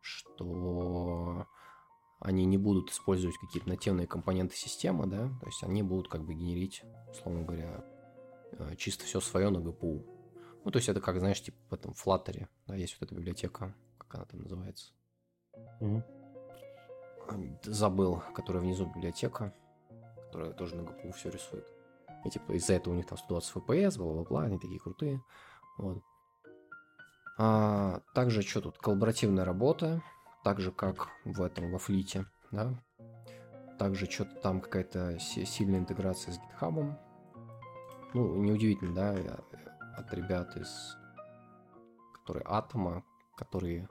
что 0.00 1.46
они 2.20 2.44
не 2.44 2.58
будут 2.58 2.90
использовать 2.90 3.36
какие-то 3.38 3.68
нативные 3.68 4.06
компоненты 4.06 4.56
системы, 4.56 5.06
да, 5.06 5.28
то 5.40 5.46
есть 5.46 5.62
они 5.62 5.82
будут 5.82 6.08
как 6.08 6.24
бы 6.24 6.34
генерить, 6.34 6.82
условно 7.10 7.42
говоря, 7.42 7.84
э, 8.52 8.74
чисто 8.76 9.04
все 9.04 9.20
свое 9.20 9.50
на 9.50 9.58
GPU. 9.58 10.04
Ну, 10.64 10.70
то 10.70 10.78
есть 10.78 10.88
это 10.88 11.00
как, 11.00 11.18
знаешь, 11.18 11.40
типа 11.40 11.56
в 11.70 11.74
этом 11.74 11.92
Flutter, 11.92 12.48
да, 12.66 12.74
есть 12.74 12.96
вот 12.98 13.06
эта 13.06 13.14
библиотека, 13.14 13.74
как 13.98 14.14
она 14.16 14.24
там 14.24 14.40
называется. 14.42 14.92
Mm-hmm. 15.80 16.02
Забыл, 17.64 18.22
которая 18.34 18.62
внизу 18.62 18.86
библиотека, 18.86 19.54
которая 20.16 20.52
тоже 20.52 20.74
на 20.76 20.82
GPU 20.82 21.12
все 21.12 21.30
рисует. 21.30 21.66
И 22.24 22.30
типа 22.30 22.52
из-за 22.52 22.74
этого 22.74 22.94
у 22.94 22.96
них 22.96 23.06
там 23.06 23.18
120 23.18 23.56
FPS, 23.56 23.98
бла-бла-бла, 23.98 24.42
они 24.44 24.58
такие 24.58 24.80
крутые. 24.80 25.22
Вот. 25.76 26.02
А, 27.38 28.00
также 28.14 28.42
что 28.42 28.60
тут? 28.60 28.78
Коллаборативная 28.78 29.44
работа, 29.44 30.02
так 30.42 30.60
же 30.60 30.72
как 30.72 31.08
в 31.24 31.40
этом, 31.42 31.70
во 31.70 31.78
флите, 31.78 32.26
да. 32.50 32.74
Также 33.78 34.06
что-то 34.06 34.34
там 34.40 34.60
какая-то 34.60 35.18
сильная 35.20 35.78
интеграция 35.78 36.34
с 36.34 36.38
GitHub. 36.38 36.96
Ну, 38.14 38.42
неудивительно, 38.42 38.94
да, 38.94 39.14
э, 39.14 39.36
от 39.96 40.12
ребят 40.14 40.56
из, 40.56 40.96
которые 42.12 42.44
Атома, 42.46 43.04
которые, 43.36 43.88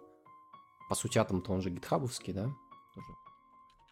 по 0.90 0.96
сути, 0.96 1.18
Атом-то 1.18 1.54
он 1.54 1.62
же 1.62 1.70
гитхабовский, 1.70 2.34
да, 2.34 2.50
тоже 2.94 3.08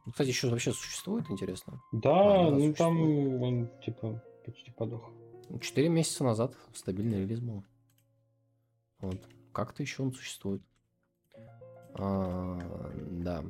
ну, 0.06 0.12
кстати, 0.12 0.28
еще 0.30 0.50
вообще 0.50 0.72
существует, 0.72 1.30
интересно? 1.32 1.82
Да, 1.92 2.12
а, 2.12 2.52
ну 2.52 2.60
существует. 2.60 2.78
там 2.78 3.42
он 3.42 3.72
типа 3.84 4.24
почти 4.46 4.72
подох. 4.72 5.10
Четыре 5.62 5.90
месяца 5.90 6.24
назад 6.24 6.56
стабильный 6.74 7.22
релиз 7.22 7.40
был. 7.40 7.64
Вот. 9.00 9.28
Как-то 9.52 9.82
еще 9.82 10.04
он 10.04 10.14
существует. 10.14 10.62
А, 11.96 12.92
да. 13.10 13.42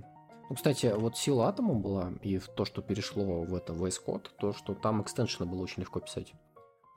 Ну, 0.49 0.55
кстати, 0.55 0.93
вот 0.95 1.17
сила 1.17 1.49
атома 1.49 1.73
была, 1.73 2.13
и 2.21 2.37
в 2.37 2.47
то, 2.47 2.63
что 2.63 2.81
перешло 2.81 3.43
в 3.43 3.53
это 3.53 3.73
VS 3.73 3.99
Code, 4.05 4.27
то, 4.39 4.53
что 4.53 4.75
там 4.75 5.01
экстеншены 5.01 5.49
было 5.49 5.61
очень 5.61 5.81
легко 5.81 5.99
писать. 5.99 6.31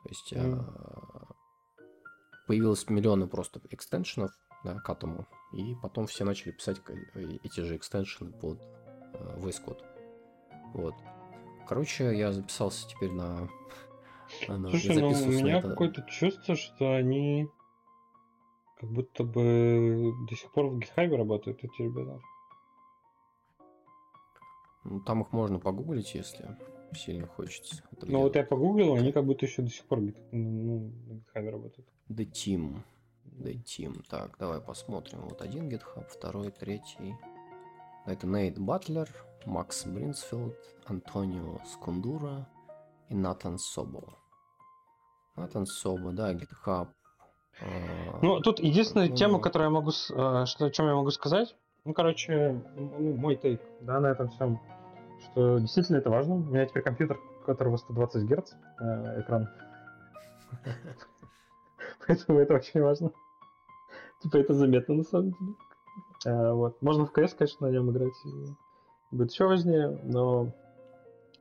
То 0.03 0.09
есть 0.09 0.33
mm. 0.35 0.55
а, 0.55 1.35
появилось 2.47 2.89
миллионы 2.89 3.27
просто 3.27 3.61
экстеншенов 3.71 4.31
да, 4.65 4.75
к 4.75 4.89
атому, 4.89 5.27
и 5.53 5.75
потом 5.83 6.07
все 6.07 6.25
начали 6.25 6.53
писать 6.53 6.81
эти 7.43 7.61
же 7.61 7.77
экстеншены 7.77 8.33
под 8.33 8.61
Э, 8.61 8.78
VS 9.13 9.65
Code. 9.65 9.83
Вот. 10.75 10.95
Короче, 11.67 12.17
я 12.17 12.33
записался 12.33 12.89
теперь 12.89 13.13
на... 13.13 13.49
на 14.49 14.71
Слушай, 14.71 15.01
ну, 15.01 15.09
у 15.09 15.27
меня 15.27 15.59
это... 15.59 15.69
какое-то 15.69 16.03
чувство, 16.03 16.57
что 16.57 16.95
они 16.95 17.49
как 18.81 18.91
будто 18.91 19.25
бы 19.25 20.13
до 20.29 20.37
сих 20.37 20.51
пор 20.53 20.67
в 20.69 20.79
GitHub 20.79 21.15
работают, 21.17 21.63
эти 21.63 21.83
ребята. 21.83 22.21
Ну, 24.85 25.01
там 25.01 25.23
их 25.23 25.33
можно 25.33 25.59
погуглить, 25.59 26.15
если 26.15 26.57
сильно 26.95 27.27
хочется. 27.27 27.83
Ну, 28.03 28.21
вот 28.21 28.37
я 28.37 28.45
погуглил, 28.45 28.95
они 28.95 29.13
как 29.13 29.27
будто 29.27 29.45
еще 29.45 29.63
до 29.63 29.71
сих 29.71 29.85
пор 29.85 30.01
ну, 30.01 30.93
на 31.07 31.13
GitHub 31.13 31.51
работают. 31.51 31.89
The 32.09 32.31
Team. 32.31 32.79
The 33.39 33.63
Team. 33.63 34.03
Так, 34.09 34.37
давай 34.39 34.61
посмотрим. 34.61 35.21
Вот 35.23 35.43
один 35.43 35.69
GitHub, 35.69 36.07
второй, 36.09 36.51
третий. 36.51 37.15
Это 38.09 38.27
Нейт 38.27 38.59
Батлер, 38.59 39.07
Макс 39.45 39.85
Бринсфилд, 39.85 40.57
Антонио 40.87 41.61
Скундура 41.67 42.49
и 43.11 43.15
Натан 43.15 43.59
Собо. 43.59 44.03
Натан 45.37 45.67
Собо, 45.67 46.13
да, 46.13 46.33
GitHub. 46.33 46.89
А, 47.61 48.19
ну, 48.23 48.41
тут 48.41 48.61
единственная 48.61 49.11
ну, 49.11 49.15
тема, 49.15 49.41
которую 49.41 49.67
я 49.67 49.75
могу, 49.75 49.91
а, 50.15 50.47
что, 50.47 50.65
о 50.65 50.71
чем 50.71 50.87
я 50.87 50.95
могу 50.95 51.11
сказать, 51.11 51.55
ну, 51.85 51.93
короче, 51.93 52.65
ну, 52.77 53.15
мой 53.15 53.37
тейк, 53.37 53.61
да, 53.83 54.01
на 54.01 54.07
этом 54.07 54.31
всем, 54.31 54.59
что 55.21 55.59
действительно 55.59 55.99
это 55.99 56.09
важно. 56.09 56.37
У 56.37 56.39
меня 56.39 56.65
теперь 56.65 56.83
компьютер, 56.83 57.19
у 57.43 57.45
которого 57.45 57.77
120 57.77 58.25
Гц 58.25 58.55
э, 58.81 59.21
экран. 59.21 59.51
Поэтому 62.07 62.39
это 62.39 62.55
очень 62.55 62.81
важно. 62.81 63.11
Типа 64.23 64.39
это 64.39 64.55
заметно 64.55 64.95
на 64.95 65.05
самом 65.05 65.33
деле. 65.33 65.55
Э, 66.25 66.53
вот. 66.53 66.81
Можно 66.83 67.07
в 67.07 67.13
CS, 67.17 67.37
конечно, 67.37 67.67
на 67.67 67.73
нем 67.73 67.91
играть. 67.91 68.13
Будет 69.11 69.31
еще 69.31 69.47
важнее, 69.47 69.99
но 70.05 70.53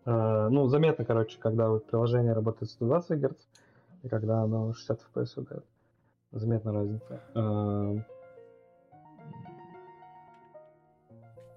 э, 0.05 0.47
ну, 0.49 0.67
заметно, 0.67 1.05
короче, 1.05 1.37
когда 1.39 1.69
вот 1.69 1.85
приложение 1.87 2.33
работает 2.33 2.71
120 2.71 3.19
Гц, 3.19 3.41
и 4.03 4.09
когда 4.09 4.41
оно 4.41 4.73
60 4.73 5.01
FPS 5.13 5.33
выдает. 5.35 5.65
Заметна 6.31 6.73
разница. 6.73 7.21
Э, 7.35 7.95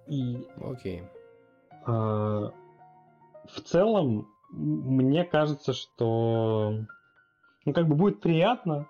и... 0.07 0.49
Окей. 0.61 1.03
Okay. 1.87 2.53
В 3.47 3.61
целом, 3.65 4.29
мне 4.51 5.25
кажется, 5.25 5.73
что 5.73 6.75
ну, 7.65 7.73
как 7.73 7.89
бы 7.89 7.95
будет 7.95 8.21
приятно, 8.21 8.87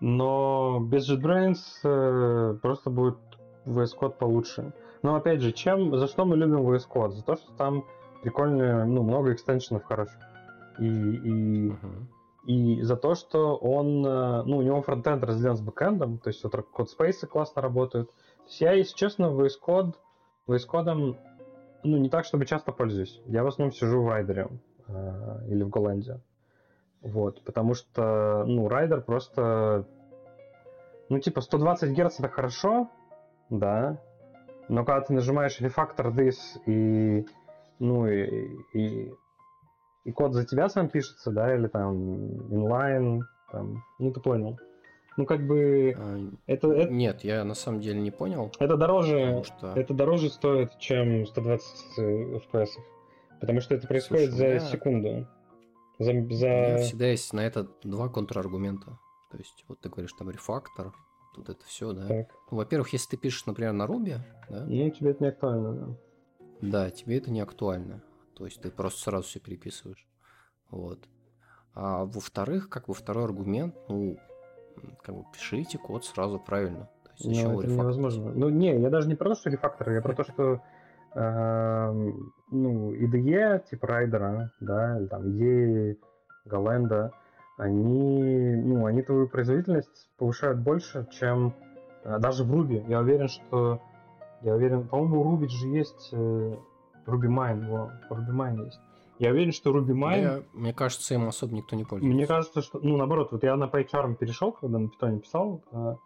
но 0.00 0.80
без 0.80 1.10
JetBrains 1.10 1.58
э, 1.84 2.54
просто 2.60 2.90
будет 2.90 3.18
VS 3.66 3.90
Code 3.98 4.18
получше. 4.18 4.72
Но 5.02 5.14
опять 5.14 5.40
же, 5.40 5.52
чем, 5.52 5.96
за 5.96 6.06
что 6.06 6.24
мы 6.24 6.36
любим 6.36 6.66
VS 6.68 6.84
Code? 6.88 7.10
За 7.10 7.24
то, 7.24 7.36
что 7.36 7.52
там 7.52 7.84
прикольно, 8.22 8.84
ну, 8.86 9.02
много 9.02 9.32
экстеншенов 9.32 9.84
хороших. 9.84 10.18
И, 10.78 10.84
и, 10.86 11.68
uh-huh. 11.70 12.06
и 12.46 12.82
за 12.82 12.96
то, 12.96 13.14
что 13.14 13.56
он, 13.56 14.04
э, 14.06 14.42
ну, 14.44 14.58
у 14.58 14.62
него 14.62 14.80
фронтенд 14.82 15.22
разделен 15.24 15.56
с 15.56 15.60
бэкэндом, 15.60 16.18
то 16.18 16.28
есть 16.28 16.42
вот 16.44 16.54
CodeSpace 16.54 17.26
классно 17.26 17.62
работают. 17.62 18.10
То 18.10 18.44
есть 18.46 18.60
я, 18.60 18.72
если 18.72 18.96
честно, 18.96 19.24
VS 19.26 19.52
Code, 19.66 19.94
VS 20.46 20.68
Code, 20.70 21.16
ну, 21.82 21.96
не 21.96 22.08
так, 22.08 22.24
чтобы 22.24 22.46
часто 22.46 22.72
пользуюсь. 22.72 23.20
Я 23.26 23.42
в 23.42 23.46
основном 23.46 23.72
сижу 23.72 24.02
в 24.02 24.08
райдере 24.08 24.48
э, 24.88 25.46
или 25.48 25.62
в 25.62 25.70
Голландии. 25.70 26.20
Вот, 27.02 27.42
потому 27.44 27.74
что, 27.74 28.44
ну, 28.46 28.68
райдер 28.68 29.00
просто, 29.00 29.86
ну, 31.08 31.18
типа, 31.18 31.40
120 31.40 31.96
Гц 31.96 32.20
это 32.20 32.28
хорошо, 32.28 32.90
да. 33.50 34.00
Но 34.68 34.84
когда 34.84 35.00
ты 35.00 35.12
нажимаешь 35.12 35.60
refactor 35.60 36.14
this 36.14 36.36
и, 36.66 37.26
ну, 37.80 38.06
и, 38.06 38.48
и, 38.72 39.12
и 40.04 40.12
код 40.12 40.32
за 40.32 40.46
тебя 40.46 40.68
сам 40.68 40.88
пишется, 40.88 41.32
да, 41.32 41.54
или 41.54 41.66
там 41.66 41.94
inline, 42.48 43.20
там, 43.50 43.82
ну, 43.98 44.12
ты 44.12 44.20
понял. 44.20 44.58
Ну, 45.16 45.26
как 45.26 45.44
бы... 45.46 45.94
А, 45.98 46.18
это, 46.46 46.72
это... 46.72 46.92
Нет, 46.92 47.24
я 47.24 47.44
на 47.44 47.54
самом 47.54 47.80
деле 47.80 48.00
не 48.00 48.12
понял. 48.12 48.52
Это 48.60 48.76
дороже, 48.76 49.42
что... 49.44 49.74
это 49.74 49.92
дороже 49.92 50.30
стоит, 50.30 50.78
чем 50.78 51.26
120 51.26 51.98
FPS. 51.98 52.68
Потому 53.40 53.60
что 53.60 53.74
это 53.74 53.88
происходит 53.88 54.30
Слушай, 54.30 54.38
за 54.38 54.46
я... 54.46 54.60
секунду. 54.60 55.26
За, 55.98 56.12
за... 56.12 56.12
У 56.12 56.18
меня 56.20 56.78
всегда 56.78 57.06
есть 57.06 57.32
на 57.32 57.40
это 57.40 57.66
два 57.82 58.08
контраргумента. 58.08 58.98
То 59.30 59.38
есть, 59.38 59.64
вот 59.68 59.80
ты 59.80 59.88
говоришь, 59.88 60.12
там 60.12 60.30
рефактор, 60.30 60.92
тут 61.34 61.48
это 61.48 61.64
все, 61.64 61.92
да. 61.92 62.06
Так. 62.06 62.28
Ну, 62.50 62.56
во-первых, 62.56 62.92
если 62.92 63.10
ты 63.10 63.16
пишешь, 63.16 63.46
например, 63.46 63.72
на 63.72 63.84
Ruby, 63.84 64.18
да. 64.48 64.64
Ну, 64.66 64.90
тебе 64.90 65.10
это 65.10 65.22
не 65.22 65.28
актуально, 65.30 65.72
да. 65.72 65.96
Да, 66.60 66.90
тебе 66.90 67.18
это 67.18 67.30
не 67.30 67.40
актуально. 67.40 68.02
То 68.34 68.44
есть 68.44 68.60
ты 68.60 68.70
просто 68.70 69.00
сразу 69.00 69.26
все 69.26 69.40
переписываешь. 69.40 70.06
Вот. 70.70 70.98
А 71.74 72.04
во-вторых, 72.04 72.68
как 72.68 72.86
бы 72.86 72.94
второй 72.94 73.24
аргумент, 73.24 73.74
ну, 73.88 74.18
как 75.02 75.14
бы 75.14 75.24
пишите 75.32 75.78
код 75.78 76.04
сразу 76.04 76.38
правильно. 76.38 76.88
То 77.04 77.28
есть, 77.28 77.44
ну, 77.44 77.60
это 77.60 77.70
невозможно. 77.70 78.32
Ну, 78.34 78.48
не, 78.48 78.80
я 78.80 78.90
даже 78.90 79.08
не 79.08 79.14
про 79.14 79.30
то, 79.30 79.34
что 79.34 79.50
рефактор, 79.50 79.90
я 79.90 80.00
про 80.00 80.14
то, 80.14 80.24
что 80.24 80.62
э, 81.14 82.12
ну, 82.50 82.94
IDE, 82.94 83.68
типа 83.70 83.86
райдера, 83.86 84.52
да, 84.60 84.98
или 84.98 85.06
там 85.06 85.30
идеи 85.30 85.98
Галенда, 86.44 87.12
они, 87.60 88.54
ну, 88.56 88.86
они 88.86 89.02
твою 89.02 89.28
производительность 89.28 90.08
повышают 90.16 90.60
больше, 90.60 91.06
чем 91.12 91.54
э, 92.04 92.18
даже 92.18 92.44
в 92.44 92.54
Ruby. 92.54 92.88
Я 92.88 93.00
уверен, 93.00 93.28
что 93.28 93.80
я 94.40 94.54
уверен, 94.54 94.88
по-моему, 94.88 95.20
у 95.20 95.36
Ruby 95.36 95.48
же 95.48 95.68
есть 95.68 96.08
э, 96.12 96.56
RubyMine, 97.06 97.68
во, 97.68 97.92
RubyMine 98.10 98.64
есть. 98.64 98.80
Я 99.18 99.32
уверен, 99.32 99.52
что 99.52 99.76
RubyMine... 99.76 100.20
Я, 100.20 100.42
мне 100.54 100.72
кажется, 100.72 101.12
им 101.12 101.28
особо 101.28 101.54
никто 101.54 101.76
не 101.76 101.84
пользуется. 101.84 102.16
Мне 102.16 102.26
кажется, 102.26 102.62
что... 102.62 102.80
Ну, 102.80 102.96
наоборот, 102.96 103.32
вот 103.32 103.44
я 103.44 103.54
на 103.56 103.64
PyCharm 103.64 104.14
перешел, 104.14 104.52
когда 104.52 104.78
на 104.78 104.86
Python 104.86 105.20
писал, 105.20 105.62
э, 105.70 105.96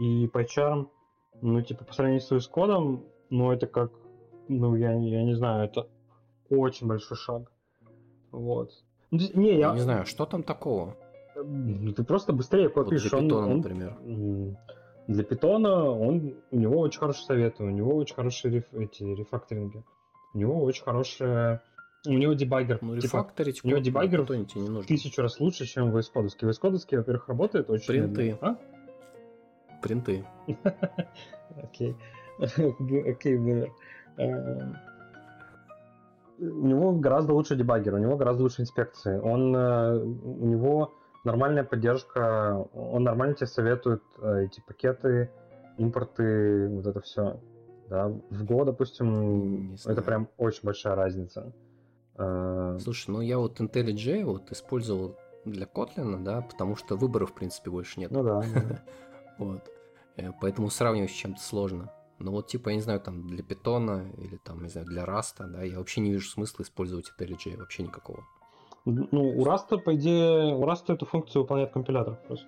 и 0.00 0.26
PyCharm, 0.26 0.88
ну, 1.40 1.62
типа, 1.62 1.84
по 1.84 1.94
сравнению 1.94 2.20
с 2.20 2.48
кодом, 2.48 3.04
ну, 3.30 3.50
это 3.50 3.66
как... 3.66 3.92
Ну, 4.48 4.76
я, 4.76 4.92
я 4.92 5.24
не 5.24 5.34
знаю, 5.34 5.64
это 5.64 5.88
очень 6.50 6.86
большой 6.86 7.16
шаг. 7.16 7.50
Вот. 8.30 8.72
Ну, 9.10 9.18
не, 9.34 9.58
я... 9.58 9.68
я 9.68 9.72
не 9.74 9.80
знаю, 9.80 10.06
что 10.06 10.26
там 10.26 10.42
такого? 10.42 10.96
Ну, 11.34 11.92
ты 11.92 12.04
просто 12.04 12.32
быстрее 12.32 12.68
код 12.68 12.86
вот 12.86 12.90
пишешь. 12.90 13.10
Для 13.10 13.20
питона, 13.20 13.46
он, 13.46 13.56
например. 13.58 13.96
Для 15.06 15.24
питона 15.24 15.90
он, 15.90 16.34
у 16.50 16.58
него 16.58 16.80
очень 16.80 17.00
хорошие 17.00 17.24
советы, 17.24 17.64
у 17.64 17.70
него 17.70 17.96
очень 17.96 18.14
хорошие 18.14 18.52
реф, 18.52 18.64
эти 18.72 19.02
рефакторинги. 19.04 19.82
У 20.34 20.38
него 20.38 20.62
очень 20.62 20.84
хорошая... 20.84 21.62
У 22.06 22.12
него 22.12 22.34
дебаггер. 22.34 22.78
Ну, 22.80 22.98
типа, 22.98 23.28
у 23.64 23.68
него 23.68 23.78
дебаггер 23.78 24.24
тебе 24.26 24.62
не 24.62 24.68
нужно. 24.68 24.86
тысячу 24.86 25.22
раз 25.22 25.40
лучше, 25.40 25.66
чем 25.66 25.90
в 25.90 25.96
Code. 25.96 26.30
VS 26.40 26.60
Code, 26.62 26.96
во-первых, 26.96 27.28
работает 27.28 27.70
очень 27.70 27.86
Принты. 27.86 28.38
А? 28.40 28.56
Принты. 29.82 30.26
Окей. 31.62 31.96
Окей, 32.38 33.36
бумер. 33.36 33.72
У 36.40 36.66
него 36.66 36.92
гораздо 36.92 37.34
лучше 37.34 37.56
дебаггер, 37.56 37.94
у 37.94 37.98
него 37.98 38.16
гораздо 38.16 38.44
лучше 38.44 38.62
инспекции. 38.62 39.18
Он, 39.18 39.54
э, 39.54 39.98
у 39.98 40.46
него 40.46 40.94
нормальная 41.24 41.64
поддержка, 41.64 42.66
он 42.74 43.02
нормально 43.02 43.34
тебе 43.34 43.46
советует 43.46 44.02
э, 44.20 44.44
эти 44.44 44.60
пакеты, 44.66 45.30
импорты, 45.76 46.68
вот 46.68 46.86
это 46.86 47.00
все. 47.00 47.40
Да, 47.88 48.08
в 48.08 48.44
Go, 48.44 48.64
допустим, 48.64 49.74
это 49.86 50.02
прям 50.02 50.28
очень 50.36 50.60
большая 50.62 50.94
разница. 50.94 51.52
Э, 52.16 52.78
Слушай, 52.80 53.10
ну 53.10 53.20
я 53.20 53.38
вот 53.38 53.60
IntelliJ 53.60 54.24
вот 54.24 54.52
использовал 54.52 55.16
для 55.44 55.66
Kotlin, 55.66 56.22
да, 56.22 56.42
потому 56.42 56.76
что 56.76 56.96
выбора, 56.96 57.26
в 57.26 57.34
принципе, 57.34 57.70
больше 57.70 58.00
нет. 58.00 58.10
Ну 58.10 58.22
да. 58.22 58.42
Вот. 59.38 59.62
Поэтому 60.40 60.68
сравнивать 60.68 61.10
с 61.10 61.14
чем-то 61.14 61.40
сложно. 61.40 61.92
Но 62.18 62.32
вот 62.32 62.48
типа, 62.48 62.70
я 62.70 62.76
не 62.76 62.80
знаю, 62.80 63.00
там 63.00 63.26
для 63.26 63.42
питона 63.42 64.10
или 64.18 64.36
там, 64.36 64.62
не 64.62 64.68
знаю, 64.68 64.86
для 64.86 65.04
раста, 65.04 65.46
да, 65.46 65.62
я 65.62 65.78
вообще 65.78 66.00
не 66.00 66.10
вижу 66.10 66.28
смысла 66.28 66.62
использовать 66.62 67.06
IntelliJ, 67.18 67.56
вообще 67.56 67.84
никакого. 67.84 68.24
Ну, 68.84 69.38
у 69.38 69.44
Rust, 69.44 69.78
по 69.78 69.94
идее, 69.94 70.54
у 70.54 70.64
Rust 70.64 70.84
эту 70.88 71.04
функцию 71.06 71.42
выполняет 71.42 71.72
компилятор 71.72 72.18
просто. 72.26 72.46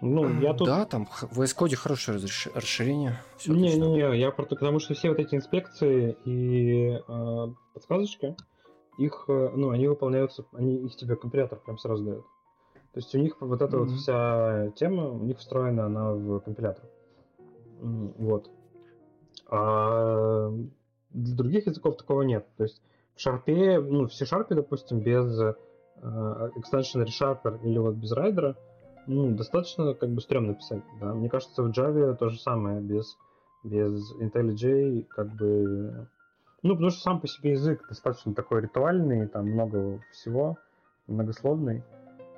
Ну, 0.00 0.40
я 0.40 0.54
тут... 0.54 0.68
Да, 0.68 0.84
там 0.84 1.06
в 1.06 1.40
VS 1.40 1.56
Code 1.56 1.74
хорошее 1.74 2.18
расширение. 2.54 3.18
Не-не-не, 3.46 4.18
я 4.18 4.30
просто 4.30 4.54
потому 4.54 4.78
что 4.78 4.94
все 4.94 5.08
вот 5.08 5.18
эти 5.18 5.34
инспекции 5.34 6.16
и 6.24 7.00
э, 7.06 7.46
подсказочки, 7.74 8.36
их, 8.96 9.24
э, 9.28 9.50
ну, 9.54 9.70
они 9.70 9.88
выполняются, 9.88 10.44
они 10.52 10.76
их 10.86 10.94
тебе 10.96 11.16
компилятор 11.16 11.58
прям 11.58 11.78
сразу 11.78 12.04
дает. 12.04 12.22
То 12.92 13.00
есть 13.00 13.14
у 13.14 13.18
них 13.18 13.36
вот 13.40 13.60
эта 13.60 13.76
mm-hmm. 13.76 13.80
вот 13.80 13.90
вся 13.90 14.70
тема, 14.76 15.10
у 15.10 15.24
них 15.24 15.38
встроена 15.38 15.86
она 15.86 16.12
в 16.12 16.40
компилятор. 16.40 16.84
Вот. 17.80 18.50
А 19.48 20.50
для 21.10 21.36
других 21.36 21.66
языков 21.66 21.96
такого 21.96 22.22
нет. 22.22 22.46
То 22.56 22.64
есть 22.64 22.82
в 23.14 23.26
Sharp, 23.26 23.80
ну, 23.80 24.06
в 24.06 24.12
C-Sharp, 24.12 24.46
допустим, 24.50 25.00
без 25.00 25.40
э, 25.40 25.54
extension 26.02 27.04
ReSharper 27.04 27.60
или 27.62 27.78
вот 27.78 27.94
без 27.94 28.12
райдера, 28.12 28.56
ну, 29.08 29.34
достаточно 29.34 29.94
как 29.94 30.10
бы 30.10 30.20
стрёмно 30.20 30.54
писать, 30.54 30.82
да. 31.00 31.14
Мне 31.14 31.28
кажется, 31.28 31.62
в 31.62 31.70
Java 31.70 32.14
то 32.14 32.28
же 32.28 32.38
самое, 32.38 32.80
без, 32.80 33.16
без 33.64 34.14
IntelliJ, 34.20 35.04
как 35.08 35.34
бы... 35.34 36.08
Ну, 36.62 36.74
потому 36.74 36.90
что 36.90 37.00
сам 37.00 37.20
по 37.20 37.26
себе 37.26 37.52
язык 37.52 37.86
достаточно 37.88 38.34
такой 38.34 38.62
ритуальный, 38.62 39.26
там 39.28 39.46
много 39.46 40.00
всего, 40.12 40.58
многословный. 41.06 41.84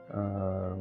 А, 0.09 0.79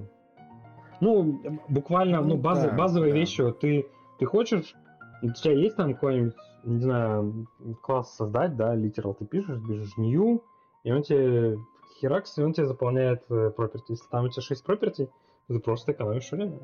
ну, 1.02 1.42
буквально, 1.70 2.22
ну, 2.22 2.38
базы, 2.38 2.70
да, 2.70 2.76
базовые 2.76 3.14
да. 3.14 3.20
вещи, 3.20 3.52
ты, 3.54 3.88
ты 4.20 4.26
хочешь, 4.26 4.76
у 5.22 5.32
тебя 5.32 5.54
есть 5.54 5.76
там 5.76 5.94
какой-нибудь 5.94 6.36
не 6.64 6.80
знаю, 6.80 7.48
класс 7.82 8.16
создать, 8.16 8.56
да, 8.56 8.76
literal 8.76 9.16
ты 9.18 9.26
пишешь, 9.26 9.62
пишешь 9.66 9.98
new, 9.98 10.44
и 10.84 10.92
он 10.92 11.04
тебе 11.04 11.58
херакс, 12.00 12.38
и 12.38 12.44
он 12.44 12.54
тебе 12.54 12.68
заполняет 12.68 13.24
э, 13.30 13.52
property. 13.56 13.84
Если 13.90 14.08
там 14.10 14.26
у 14.26 14.30
тебя 14.30 14.42
6 14.42 14.66
property, 14.66 15.10
ты 15.48 15.60
просто 15.60 15.92
экономишь 15.92 16.32
время. 16.32 16.60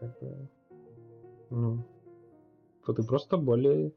Как 0.00 0.18
бы, 0.20 0.48
ну, 1.50 1.84
то 2.84 2.92
ты 2.92 3.02
просто 3.02 3.36
более 3.36 3.92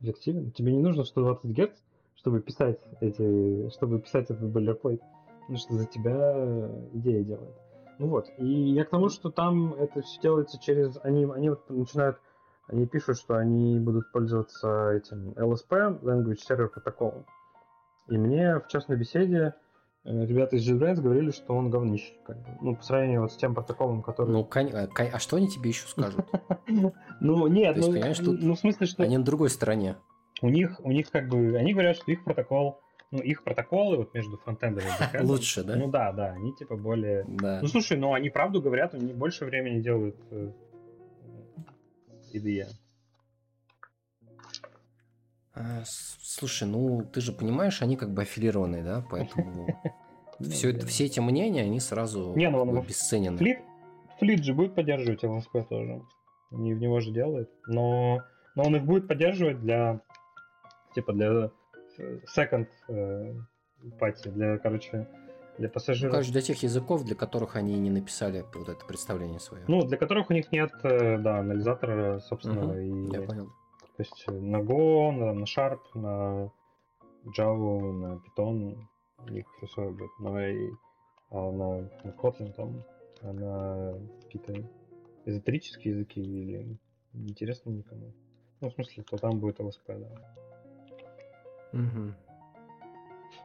эффективен. 0.00 0.50
Тебе 0.52 0.72
не 0.72 0.82
нужно 0.82 1.04
120 1.04 1.44
Гц, 1.50 1.78
чтобы 2.16 2.40
писать 2.40 2.80
эти, 3.00 3.68
чтобы 3.70 4.00
писать 4.00 4.30
этот 4.30 4.54
boilerplate, 4.54 5.00
потому 5.40 5.58
что 5.58 5.74
за 5.74 5.86
тебя 5.86 6.70
идея 6.92 7.22
делает. 7.22 7.54
Ну 7.98 8.08
вот, 8.08 8.28
и 8.38 8.44
я 8.44 8.84
к 8.84 8.90
тому, 8.90 9.08
что 9.08 9.30
там 9.30 9.72
это 9.74 10.02
все 10.02 10.20
делается 10.20 10.58
через... 10.58 10.98
Они, 11.04 11.24
они 11.24 11.50
вот 11.50 11.70
начинают 11.70 12.18
они 12.68 12.86
пишут, 12.86 13.18
что 13.18 13.36
они 13.36 13.78
будут 13.78 14.10
пользоваться 14.12 14.90
этим 14.92 15.32
LSP, 15.32 16.00
Language 16.00 16.38
Server 16.48 16.68
Protocol. 16.74 17.24
И 18.08 18.16
мне 18.16 18.58
в 18.58 18.68
частной 18.68 18.96
беседе 18.96 19.54
э, 20.04 20.26
ребята 20.26 20.56
из 20.56 20.68
JetBrains 20.68 21.00
говорили, 21.00 21.30
что 21.30 21.54
он 21.54 21.70
говнище. 21.70 22.14
Как 22.26 22.36
бы. 22.38 22.48
Ну, 22.60 22.76
по 22.76 22.82
сравнению 22.82 23.22
вот 23.22 23.32
с 23.32 23.36
тем 23.36 23.54
протоколом, 23.54 24.02
который... 24.02 24.30
Ну, 24.30 24.44
кон... 24.44 24.70
А, 24.74 24.88
а 24.96 25.18
что 25.18 25.36
они 25.36 25.48
тебе 25.48 25.70
еще 25.70 25.86
скажут? 25.86 26.24
Ну, 27.20 27.46
нет, 27.46 27.76
ну, 27.76 27.92
ну, 27.92 28.54
в 28.54 28.58
смысле, 28.58 28.86
что... 28.86 29.02
Они 29.02 29.16
на 29.16 29.24
другой 29.24 29.48
стороне. 29.48 29.96
У 30.42 30.48
них, 30.48 30.80
у 30.82 30.90
них 30.90 31.10
как 31.10 31.28
бы, 31.28 31.56
они 31.56 31.72
говорят, 31.72 31.96
что 31.96 32.10
их 32.10 32.24
протокол, 32.24 32.80
ну, 33.10 33.20
их 33.20 33.44
протоколы 33.44 33.98
вот 33.98 34.12
между 34.12 34.36
фронтендом 34.38 34.84
и 34.84 34.88
бэкэндом... 35.00 35.30
Лучше, 35.30 35.62
да? 35.62 35.76
Ну 35.76 35.88
да, 35.88 36.12
да, 36.12 36.32
они 36.32 36.52
типа 36.54 36.76
более... 36.76 37.24
Да. 37.28 37.60
Ну, 37.62 37.68
слушай, 37.68 37.96
ну, 37.96 38.12
они 38.12 38.28
правду 38.28 38.60
говорят, 38.60 38.94
они 38.94 39.12
больше 39.12 39.44
времени 39.44 39.80
делают 39.80 40.16
IDE. 42.34 42.66
А, 45.54 45.82
слушай, 45.86 46.66
ну 46.66 47.04
ты 47.12 47.20
же 47.20 47.32
понимаешь, 47.32 47.80
они 47.80 47.96
как 47.96 48.12
бы 48.12 48.22
аффилированные, 48.22 48.82
да, 48.82 49.04
поэтому 49.08 49.68
все, 50.40 50.70
это, 50.70 50.86
все 50.86 51.04
эти 51.04 51.20
мнения, 51.20 51.62
они 51.62 51.78
сразу 51.78 52.34
Не, 52.34 52.50
ну, 52.50 52.62
он 52.62 52.76
обесценены. 52.76 53.38
Флит, 53.38 53.58
флит 54.18 54.44
же 54.44 54.52
будет 54.52 54.74
поддерживать 54.74 55.22
LSP 55.22 55.66
тоже. 55.68 56.02
Они 56.50 56.74
в 56.74 56.80
него 56.80 57.00
же 57.00 57.12
делают. 57.12 57.50
Но, 57.66 58.22
но 58.56 58.64
он 58.64 58.76
их 58.76 58.84
будет 58.84 59.06
поддерживать 59.06 59.60
для 59.60 60.00
типа 60.94 61.12
для 61.12 61.50
э, 61.98 62.18
second 62.36 62.68
э, 62.88 63.34
пати, 63.98 64.28
для, 64.28 64.58
короче, 64.58 65.08
для 65.58 65.68
пассажиров. 65.68 66.12
Ну, 66.12 66.16
короче, 66.16 66.32
для 66.32 66.42
тех 66.42 66.62
языков, 66.62 67.04
для 67.04 67.14
которых 67.14 67.56
они 67.56 67.78
не 67.78 67.90
написали 67.90 68.44
вот 68.54 68.68
это 68.68 68.84
представление 68.84 69.40
свое. 69.40 69.64
Ну, 69.68 69.82
для 69.82 69.96
которых 69.96 70.30
у 70.30 70.32
них 70.32 70.50
нет, 70.52 70.72
э, 70.82 71.18
да, 71.18 71.38
анализатора 71.38 72.18
собственного. 72.20 72.72
Угу, 72.72 72.80
и, 72.80 73.12
я 73.12 73.22
понял. 73.22 73.46
То 73.96 74.02
есть 74.02 74.24
на 74.26 74.56
Go, 74.56 75.12
на, 75.12 75.32
на 75.32 75.44
Sharp, 75.44 75.80
на 75.94 76.50
Java, 77.38 77.92
на 77.92 78.20
Python 78.20 78.76
у 79.18 79.30
них 79.30 79.46
все 79.56 79.66
свое 79.68 79.90
будет. 79.90 80.10
Но 80.18 80.40
и 80.40 80.70
а 81.30 81.50
на, 81.50 81.80
на 81.80 82.10
Kotlin 82.10 82.52
там, 82.52 82.84
а 83.22 83.32
на 83.32 83.98
какие-то 84.22 84.70
эзотерические 85.24 85.94
языки 85.94 86.20
или 86.20 86.78
интересные 87.12 87.78
никому. 87.78 88.12
Ну, 88.60 88.70
в 88.70 88.74
смысле, 88.74 89.02
то 89.02 89.16
там 89.16 89.40
будет 89.40 89.58
LSP, 89.60 89.98
да. 89.98 90.08
Угу. 91.72 92.14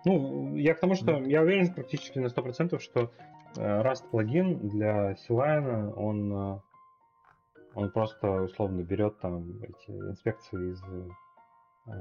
Ну, 0.05 0.55
я 0.55 0.73
к 0.73 0.79
тому, 0.79 0.95
что 0.95 1.05
да. 1.05 1.17
я 1.19 1.41
уверен 1.41 1.73
практически 1.73 2.19
на 2.19 2.27
100%, 2.27 2.79
что 2.79 3.11
э, 3.57 3.81
Rust 3.81 4.09
плагин 4.09 4.69
для 4.69 5.15
Силайна, 5.15 5.93
он, 5.93 6.33
э, 6.33 6.59
Он 7.75 7.91
просто 7.91 8.43
условно 8.43 8.81
берет 8.81 9.19
там 9.19 9.61
эти 9.61 9.91
инспекции 9.91 10.71
из 10.71 10.83
э, 11.87 11.99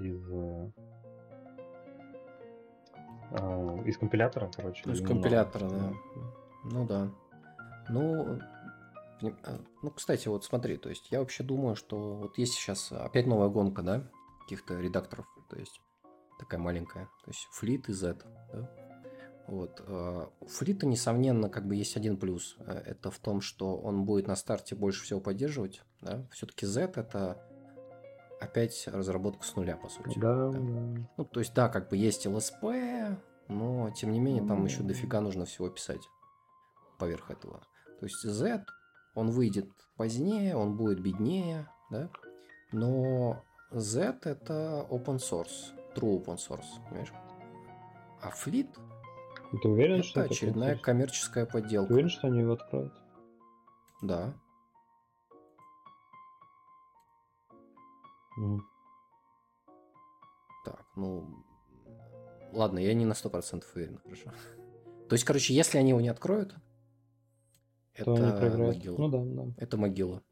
из 0.00 0.72
из 3.86 3.98
компилятора, 3.98 4.50
короче. 4.54 4.88
Из 4.88 5.04
компилятора, 5.04 5.68
да. 5.68 5.92
Ну 6.64 6.86
да. 6.86 7.08
Ну, 7.88 8.38
ну, 9.82 9.90
кстати, 9.90 10.28
вот 10.28 10.44
смотри, 10.44 10.76
то 10.76 10.88
есть 10.88 11.10
я 11.10 11.20
вообще 11.20 11.42
думаю, 11.42 11.76
что 11.76 12.14
вот 12.14 12.38
есть 12.38 12.54
сейчас 12.54 12.92
опять 12.92 13.26
новая 13.26 13.48
гонка, 13.48 13.82
да, 13.82 14.02
каких-то 14.42 14.78
редакторов, 14.78 15.26
то 15.48 15.56
есть 15.56 15.80
такая 16.38 16.60
маленькая, 16.60 17.06
то 17.24 17.30
есть 17.30 17.48
Fleet 17.60 17.84
и 17.88 17.92
Z, 17.92 18.16
да? 18.52 18.70
Вот. 19.46 19.80
А, 19.86 20.30
у 20.40 20.46
Флита, 20.46 20.86
несомненно, 20.86 21.48
как 21.48 21.66
бы 21.66 21.76
есть 21.76 21.96
один 21.96 22.16
плюс. 22.16 22.56
Э, 22.60 22.82
это 22.84 23.10
в 23.10 23.18
том, 23.18 23.40
что 23.40 23.76
он 23.76 24.04
будет 24.04 24.26
на 24.26 24.36
старте 24.36 24.74
больше 24.74 25.04
всего 25.04 25.20
поддерживать. 25.20 25.82
Да? 26.00 26.26
Все-таки 26.32 26.66
Z 26.66 26.92
это 26.96 27.40
опять 28.40 28.86
разработка 28.88 29.44
с 29.44 29.54
нуля, 29.56 29.76
по 29.76 29.88
сути. 29.88 30.18
Да, 30.18 30.50
да. 30.50 30.58
Ну, 30.58 31.24
то 31.24 31.40
есть, 31.40 31.54
да, 31.54 31.68
как 31.68 31.88
бы 31.88 31.96
есть 31.96 32.26
ЛСП, 32.26 32.64
но 33.48 33.90
тем 33.90 34.12
не 34.12 34.20
менее 34.20 34.46
там 34.46 34.64
еще 34.64 34.82
дофига 34.82 35.20
нужно 35.20 35.44
всего 35.44 35.68
писать 35.68 36.02
поверх 36.98 37.30
этого. 37.30 37.60
То 38.00 38.06
есть 38.06 38.22
Z, 38.22 38.64
он 39.14 39.30
выйдет 39.30 39.70
позднее, 39.96 40.56
он 40.56 40.76
будет 40.76 41.00
беднее, 41.00 41.68
да, 41.90 42.10
но 42.72 43.42
Z 43.70 44.18
это 44.24 44.86
open 44.90 45.16
source, 45.16 45.72
true 45.96 46.22
open 46.22 46.36
source, 46.36 46.82
понимаешь? 46.88 47.12
А 48.20 48.30
Fleet 48.30 48.68
ты 49.62 49.68
уверен, 49.68 49.96
это 49.96 50.04
что 50.04 50.22
очередная 50.22 50.72
это 50.72 50.82
коммерческая 50.82 51.46
подделка. 51.46 51.88
Ты 51.88 51.94
уверен, 51.94 52.10
что 52.10 52.26
они 52.26 52.40
его 52.40 52.52
откроют? 52.52 52.92
Да. 54.02 54.34
Mm. 58.38 58.58
Так, 60.64 60.84
ну... 60.96 61.44
Ладно, 62.52 62.78
я 62.78 62.94
не 62.94 63.04
на 63.04 63.12
100% 63.12 63.64
уверен, 63.74 63.98
хорошо. 63.98 64.30
То 65.08 65.14
есть, 65.14 65.24
короче, 65.24 65.54
если 65.54 65.78
они 65.78 65.90
его 65.90 66.00
не 66.00 66.08
откроют, 66.08 66.54
то 67.96 68.14
это 68.14 68.58
могила. 68.58 68.98
Ну 68.98 69.08
да, 69.08 69.24
да. 69.24 69.52
Это 69.58 69.76
могила. 69.76 70.22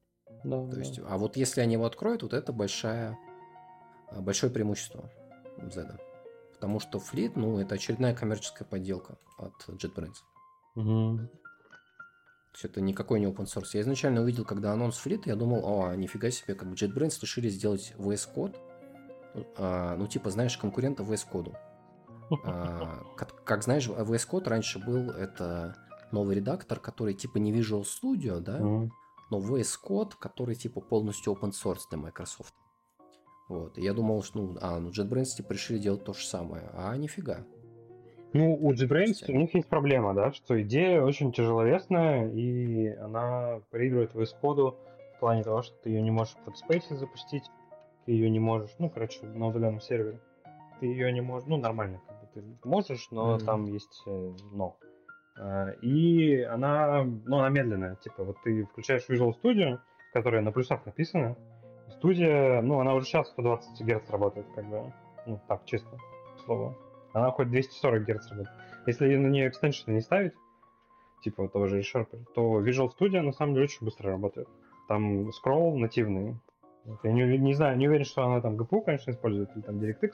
Да, 0.43 0.67
То 0.67 0.73
да. 0.73 0.79
есть, 0.79 1.01
а 1.07 1.17
вот 1.17 1.37
если 1.37 1.61
они 1.61 1.75
его 1.75 1.87
откроют, 1.87 2.23
вот 2.23 2.35
это 2.35 2.53
большая, 2.53 3.17
большое 4.13 4.53
преимущество 4.53 5.11
Zed. 5.69 5.99
Потому 6.53 6.81
что 6.81 6.99
Fleet, 6.99 7.33
ну, 7.37 7.59
это 7.59 7.75
очередная 7.75 8.15
коммерческая 8.15 8.67
подделка 8.67 9.19
от 9.39 9.69
JetBrains. 9.69 10.17
Угу. 10.77 11.19
То 11.19 12.57
есть 12.57 12.65
это 12.65 12.81
никакой 12.81 13.21
не 13.21 13.27
open 13.27 13.47
source. 13.47 13.71
Я 13.73 13.81
изначально 13.81 14.23
увидел, 14.23 14.45
когда 14.45 14.73
анонс 14.73 15.01
Fleet, 15.05 15.23
я 15.27 15.37
думал, 15.37 15.65
о, 15.65 15.95
нифига 15.97 16.31
себе, 16.31 16.55
как 16.55 16.69
бы 16.69 16.75
JetBrains 16.75 17.21
решили 17.21 17.49
сделать 17.49 17.93
VS 17.99 18.29
Code, 18.35 18.57
а, 19.57 19.97
ну, 19.97 20.07
типа, 20.07 20.31
знаешь, 20.31 20.57
конкурента 20.57 21.03
VS 21.03 21.27
Code. 21.31 21.55
А, 22.45 23.03
как, 23.17 23.45
как 23.45 23.63
знаешь, 23.63 23.89
VS 23.89 24.29
Code 24.31 24.49
раньше 24.49 24.79
был 24.79 25.11
это 25.11 25.77
новый 26.13 26.37
редактор, 26.37 26.81
который 26.81 27.15
типа 27.15 27.39
не 27.39 27.53
Visual 27.53 27.83
Studio, 27.85 28.41
да, 28.41 28.59
mm. 28.59 28.89
но 29.31 29.39
VS 29.39 29.79
Code, 29.85 30.13
который 30.19 30.55
типа 30.55 30.81
полностью 30.81 31.35
open 31.35 31.51
source 31.51 31.83
для 31.91 31.99
Microsoft. 31.99 32.55
Вот. 33.49 33.77
И 33.79 33.83
я 33.83 33.93
думал, 33.93 34.23
что, 34.23 34.39
ну, 34.39 34.57
а, 34.61 34.79
ну, 34.79 34.91
JetBrains 34.91 35.37
типа 35.37 35.53
решили 35.53 35.79
делать 35.79 36.05
то 36.05 36.13
же 36.13 36.25
самое, 36.25 36.71
а 36.73 36.97
нифига. 36.97 37.45
Ну, 38.33 38.55
у 38.55 38.73
JetBrains 38.73 39.25
у 39.29 39.37
них 39.37 39.55
есть 39.55 39.69
проблема, 39.69 40.15
да, 40.15 40.33
что 40.33 40.61
идея 40.63 41.03
очень 41.03 41.33
тяжеловесная, 41.33 42.29
и 42.31 42.89
она 42.97 43.61
проигрывает 43.71 44.15
VS 44.15 44.35
Code 44.43 44.75
в 45.17 45.21
плане 45.21 45.45
того, 45.45 45.63
что 45.63 45.77
ты 45.83 45.91
ее 45.91 46.03
не 46.03 46.11
можешь 46.11 46.35
в 46.45 46.49
Space 46.49 46.97
запустить, 46.97 47.45
ты 48.07 48.13
ее 48.13 48.29
не 48.31 48.41
можешь, 48.41 48.71
ну, 48.79 48.91
короче, 48.91 49.25
на 49.27 49.47
удаленном 49.47 49.81
сервере, 49.81 50.19
ты 50.81 50.87
ее 50.87 51.13
не 51.13 51.21
можешь, 51.21 51.49
ну, 51.49 51.59
нормально, 51.59 52.01
как 52.09 52.21
бы 52.21 52.27
ты 52.35 52.69
можешь, 52.69 53.09
но 53.11 53.37
mm-hmm. 53.37 53.45
там 53.45 53.65
есть 53.67 54.03
э, 54.07 54.33
но. 54.53 54.77
А, 55.37 55.71
и 55.83 56.43
она, 56.43 57.05
ну, 57.05 57.39
она 57.39 57.49
медленная. 57.49 57.97
Типа, 57.97 58.25
вот 58.25 58.37
ты 58.45 58.65
включаешь 58.65 59.09
Visual 59.09 59.33
Studio, 59.43 59.79
которая 60.13 60.43
на 60.43 60.53
плюсах 60.53 60.85
написана. 60.87 61.37
Студия, 62.05 62.61
ну, 62.61 62.81
она 62.81 62.93
уже 62.93 63.07
сейчас 63.07 63.29
120 63.31 63.81
Гц 63.81 64.11
работает, 64.11 64.47
как 64.55 64.67
бы. 64.67 64.93
Ну, 65.25 65.41
так, 65.49 65.65
чисто, 65.65 65.97
слово. 66.45 66.77
Она 67.15 67.31
хоть 67.31 67.49
240 67.49 68.03
Гц 68.03 68.29
работает. 68.29 68.57
Если 68.87 69.17
на 69.17 69.29
нее 69.29 69.49
экстеншены 69.49 69.95
не 69.95 70.01
ставить, 70.03 70.35
типа 71.23 71.49
того 71.49 71.67
же 71.67 71.81
ReSharper, 71.81 72.27
то 72.35 72.61
Visual 72.61 72.91
Studio 72.91 73.23
на 73.23 73.33
самом 73.33 73.55
деле 73.55 73.65
очень 73.65 73.87
быстро 73.87 74.11
работает. 74.11 74.49
Там 74.87 75.33
скролл 75.33 75.79
нативный. 75.79 76.37
Я 77.03 77.13
не, 77.13 77.39
не 77.39 77.55
знаю, 77.55 77.79
не 77.79 77.89
уверен, 77.89 78.05
что 78.05 78.23
она 78.23 78.43
там 78.43 78.57
GPU, 78.57 78.85
конечно, 78.85 79.11
использует, 79.11 79.57
или 79.57 79.63
там 79.63 79.77
DirectX. 79.77 80.11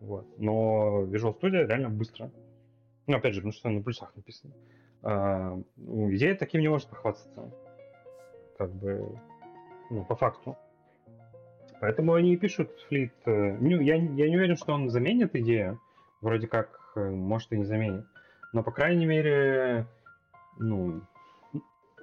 Вот. 0.00 0.26
Но 0.38 1.02
Visual 1.02 1.38
Studio 1.38 1.66
реально 1.66 1.90
быстро. 1.90 2.30
Ну, 3.06 3.18
опять 3.18 3.34
же, 3.34 3.40
потому 3.40 3.52
что 3.52 3.68
на 3.68 3.82
плюсах 3.82 4.16
написано. 4.16 4.54
А, 5.02 5.54
ну, 5.76 6.14
идея 6.14 6.34
таким 6.34 6.62
не 6.62 6.68
может 6.68 6.88
похвастаться. 6.88 7.52
Как 8.56 8.72
бы, 8.72 9.18
ну, 9.90 10.02
по 10.06 10.16
факту. 10.16 10.56
Поэтому 11.80 12.14
они 12.14 12.34
и 12.34 12.36
пишут 12.36 12.70
флит. 12.88 13.12
Э, 13.26 13.56
ну, 13.58 13.80
я, 13.80 13.96
я 13.96 14.28
не 14.28 14.36
уверен, 14.36 14.56
что 14.56 14.72
он 14.72 14.90
заменит 14.90 15.34
идею. 15.34 15.80
Вроде 16.20 16.46
как, 16.46 16.78
э, 16.96 17.10
может, 17.10 17.52
и 17.52 17.58
не 17.58 17.64
заменит. 17.64 18.04
Но, 18.52 18.62
по 18.62 18.70
крайней 18.70 19.06
мере, 19.06 19.86
ну, 20.58 21.00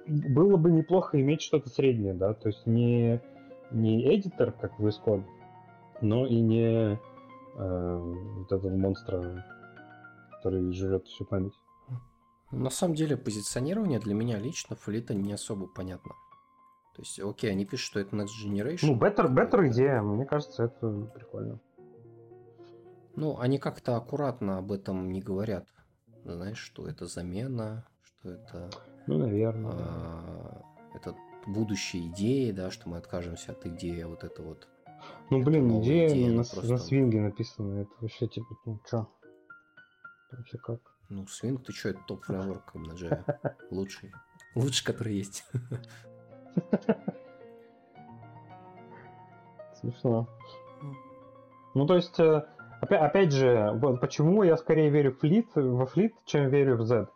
было 0.06 0.56
бы 0.56 0.70
неплохо 0.70 1.20
иметь 1.20 1.42
что-то 1.42 1.68
среднее, 1.68 2.14
да, 2.14 2.32
то 2.32 2.48
есть 2.48 2.66
не, 2.66 3.20
не 3.70 4.16
эдитор, 4.16 4.52
как 4.52 4.78
в 4.78 4.86
Code, 4.86 5.24
но 6.00 6.26
и 6.26 6.40
не 6.40 6.98
э, 7.56 7.98
вот 8.38 8.50
этого 8.50 8.74
монстра 8.74 9.44
который 10.38 10.72
жрет 10.72 11.06
всю 11.06 11.24
память. 11.24 11.54
На 12.50 12.70
самом 12.70 12.94
деле, 12.94 13.16
позиционирование 13.16 13.98
для 13.98 14.14
меня 14.14 14.38
лично 14.38 14.76
Флита 14.76 15.14
не 15.14 15.32
особо 15.32 15.66
понятно. 15.66 16.14
То 16.98 17.02
есть, 17.02 17.20
окей, 17.20 17.52
они 17.52 17.64
пишут, 17.64 17.86
что 17.86 18.00
это 18.00 18.16
Next 18.16 18.30
Generation. 18.44 18.78
Ну, 18.82 18.96
better, 18.98 19.32
better 19.32 19.68
идея, 19.68 20.02
мне 20.02 20.26
кажется, 20.26 20.64
это 20.64 20.90
прикольно. 21.14 21.60
Ну, 23.14 23.38
они 23.38 23.58
как-то 23.60 23.96
аккуратно 23.96 24.58
об 24.58 24.72
этом 24.72 25.12
не 25.12 25.20
говорят. 25.20 25.68
Знаешь, 26.24 26.58
что 26.58 26.88
это 26.88 27.06
замена, 27.06 27.86
что 28.02 28.30
это... 28.30 28.70
Ну, 29.06 29.16
наверное. 29.16 29.74
А, 29.76 30.62
это 30.92 31.14
будущие 31.46 32.08
идеи, 32.08 32.50
да, 32.50 32.72
что 32.72 32.88
мы 32.88 32.96
откажемся 32.96 33.52
от 33.52 33.64
идеи 33.64 34.02
вот 34.02 34.24
это 34.24 34.42
вот. 34.42 34.66
Ну, 35.30 35.40
блин, 35.44 35.80
идея, 35.80 36.08
идея 36.08 36.30
на, 36.30 36.42
просто... 36.42 36.68
на 36.68 36.78
свинге 36.78 37.20
написана, 37.20 37.82
это 37.82 37.92
вообще 38.00 38.26
типа, 38.26 38.56
ну, 38.64 38.80
чё? 38.90 39.08
Вообще 40.32 40.58
как? 40.58 40.80
Ну, 41.10 41.26
Swing, 41.26 41.62
ты 41.62 41.72
что, 41.72 41.90
это 41.90 42.00
топ 42.08 42.24
фреймворк 42.24 42.74
на 42.74 42.92
Java. 42.94 43.54
Лучший. 43.70 44.10
Лучший, 44.56 44.84
который 44.84 45.14
есть. 45.14 45.44
Смешно. 49.80 50.26
Ну, 51.74 51.86
то 51.86 51.94
есть, 51.94 52.18
э, 52.18 52.44
опять, 52.80 53.00
опять 53.00 53.32
же, 53.32 53.70
вот 53.74 54.00
почему 54.00 54.42
я 54.42 54.56
скорее 54.56 54.90
верю 54.90 55.12
в 55.12 55.18
флит, 55.18 55.48
во 55.54 55.86
флит, 55.86 56.14
чем 56.24 56.48
верю 56.48 56.76
в 56.76 56.82
Z. 56.82 57.06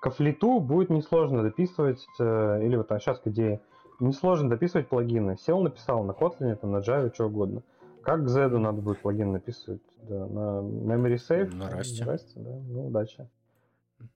Ко 0.00 0.10
флиту 0.10 0.60
будет 0.60 0.90
несложно 0.90 1.42
дописывать, 1.42 2.04
э, 2.18 2.60
или 2.64 2.76
вот 2.76 2.90
а 2.92 2.98
сейчас 2.98 3.18
к 3.20 3.28
идее, 3.28 3.60
несложно 4.00 4.50
дописывать 4.50 4.88
плагины. 4.88 5.36
Сел, 5.38 5.60
написал 5.60 6.02
на 6.04 6.12
Kotlin, 6.12 6.56
там, 6.56 6.72
на 6.72 6.78
Java, 6.78 7.12
что 7.14 7.26
угодно. 7.26 7.62
Как 8.02 8.24
к 8.24 8.28
Z 8.28 8.48
надо 8.48 8.80
будет 8.80 9.00
плагин 9.00 9.32
написывать? 9.32 9.82
Да, 10.02 10.26
на 10.26 10.60
Memory 10.60 11.16
Save? 11.16 11.54
На 11.54 11.70
Rust, 11.70 12.32
да. 12.36 12.50
Ну, 12.68 12.86
удачи. 12.88 13.28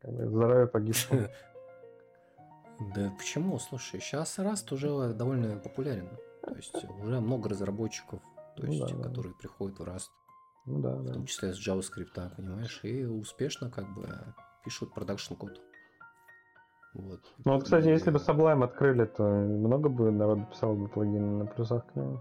Здоровье 0.03 0.67
погибло. 0.67 1.29
Да 2.95 3.13
почему? 3.17 3.59
Слушай, 3.59 4.01
сейчас 4.01 4.39
Rust 4.39 4.73
уже 4.73 5.15
довольно 5.15 5.59
популярен. 5.59 6.09
То 6.43 6.55
есть 6.55 6.75
уже 7.01 7.21
много 7.21 7.49
разработчиков, 7.49 8.21
то 8.57 8.67
ну 8.67 8.73
есть, 8.73 9.03
которые 9.03 9.35
приходят 9.35 9.79
в 9.79 9.83
Rust. 9.83 10.11
Ну 10.67 10.81
да, 10.81 10.95
в 10.95 11.13
том 11.13 11.27
числе 11.27 11.53
с 11.53 11.69
JavaScript, 11.69 12.37
понимаешь, 12.37 12.81
и 12.83 13.05
успешно 13.05 13.71
как 13.71 13.93
бы 13.95 14.35
пишут 14.65 14.95
продакшн 14.95 15.35
код. 15.35 15.61
Вот. 16.95 17.21
Ну 17.45 17.53
вот, 17.55 17.65
кстати, 17.65 17.89
если 17.89 18.11
бы 18.11 18.19
Sublime 18.19 18.65
открыли, 18.65 19.07
то 19.07 19.23
много 19.23 19.89
бы 19.89 20.11
народу 20.11 20.47
писал 20.51 20.75
бы 20.75 20.89
плагины 20.89 21.39
на 21.39 21.47
плюсах 21.47 21.87
к 21.87 21.97
нему. 21.97 22.21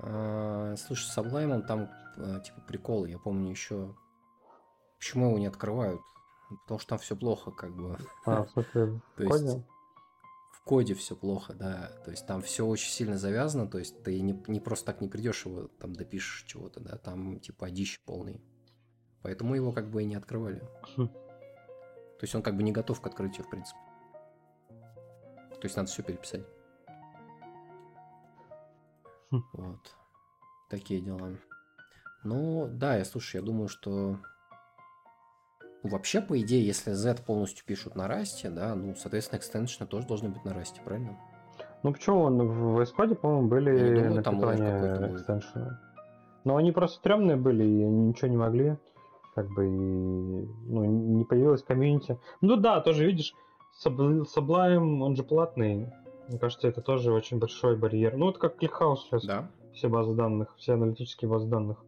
А, 0.00 0.74
слушай, 0.76 1.04
с 1.04 1.18
Sublime 1.18 1.66
там 1.66 1.90
а, 2.16 2.40
типа 2.40 2.60
прикол, 2.66 3.04
я 3.06 3.18
помню 3.18 3.50
еще. 3.50 3.94
Почему 4.98 5.28
его 5.28 5.38
не 5.38 5.46
открывают? 5.46 6.00
Потому 6.62 6.80
что 6.80 6.88
там 6.90 6.98
все 6.98 7.16
плохо, 7.16 7.50
как 7.50 7.74
бы. 7.74 7.98
А, 8.24 8.44
в 8.44 8.50
смысле, 8.50 9.00
в 9.16 9.16
коде? 9.28 9.64
в 10.62 10.64
коде 10.64 10.94
все 10.94 11.16
плохо, 11.16 11.54
да. 11.54 11.90
То 12.04 12.12
есть 12.12 12.26
там 12.26 12.40
все 12.40 12.64
очень 12.64 12.90
сильно 12.90 13.18
завязано, 13.18 13.66
то 13.66 13.78
есть 13.78 14.02
ты 14.04 14.20
не, 14.20 14.40
не 14.46 14.60
просто 14.60 14.86
так 14.86 15.00
не 15.00 15.08
придешь 15.08 15.44
его, 15.44 15.66
там 15.80 15.92
допишешь 15.92 16.44
чего-то, 16.46 16.78
да, 16.80 16.96
там 16.98 17.40
типа 17.40 17.66
одищ 17.66 18.00
полный. 18.04 18.40
Поэтому 19.22 19.54
его 19.54 19.72
как 19.72 19.90
бы 19.90 20.02
и 20.02 20.06
не 20.06 20.14
открывали. 20.14 20.62
Хм. 20.96 21.08
То 21.08 22.22
есть 22.22 22.34
он 22.34 22.42
как 22.42 22.56
бы 22.56 22.62
не 22.62 22.70
готов 22.70 23.00
к 23.00 23.06
открытию, 23.06 23.44
в 23.44 23.50
принципе. 23.50 23.78
То 24.68 25.64
есть 25.64 25.76
надо 25.76 25.88
все 25.88 26.02
переписать. 26.02 26.44
Хм. 29.30 29.42
Вот. 29.52 29.96
Такие 30.70 31.00
дела. 31.00 31.36
Ну, 32.24 32.68
да, 32.68 32.96
я 32.96 33.04
слушай, 33.04 33.36
я 33.36 33.42
думаю, 33.42 33.68
что 33.68 34.18
вообще, 35.88 36.20
по 36.20 36.40
идее, 36.40 36.64
если 36.64 36.92
Z 36.92 37.22
полностью 37.26 37.64
пишут 37.66 37.96
на 37.96 38.08
расте, 38.08 38.50
да, 38.50 38.74
ну, 38.74 38.94
соответственно, 38.94 39.38
экстеншены 39.38 39.86
тоже 39.86 40.06
должны 40.06 40.28
быть 40.28 40.44
на 40.44 40.54
расте, 40.54 40.80
правильно? 40.84 41.18
Ну, 41.82 41.92
почему? 41.92 42.28
В 42.28 42.82
Исходе, 42.82 43.14
по-моему, 43.14 43.48
были 43.48 43.94
думаю, 43.94 44.14
на 44.14 44.22
там 44.22 44.36
питоне 44.36 45.14
экстеншены. 45.14 45.78
Но 46.44 46.56
они 46.56 46.72
просто 46.72 46.98
стрёмные 46.98 47.36
были, 47.36 47.64
и 47.64 47.82
они 47.82 48.08
ничего 48.08 48.28
не 48.28 48.36
могли. 48.36 48.76
Как 49.34 49.48
бы, 49.48 49.66
и, 49.66 49.70
ну, 49.70 50.84
не 50.84 51.24
появилась 51.24 51.62
комьюнити. 51.62 52.18
Ну 52.42 52.56
да, 52.56 52.80
тоже 52.80 53.06
видишь, 53.06 53.34
Sublime, 53.84 55.00
он 55.00 55.16
же 55.16 55.22
платный. 55.22 55.90
Мне 56.28 56.38
кажется, 56.38 56.68
это 56.68 56.82
тоже 56.82 57.12
очень 57.12 57.38
большой 57.38 57.76
барьер. 57.76 58.16
Ну, 58.16 58.30
это 58.30 58.38
как 58.38 58.62
ClickHouse 58.62 58.96
сейчас. 59.04 59.24
Да. 59.24 59.50
Все 59.72 59.88
базы 59.88 60.14
данных, 60.14 60.54
все 60.56 60.74
аналитические 60.74 61.30
базы 61.30 61.46
данных. 61.48 61.82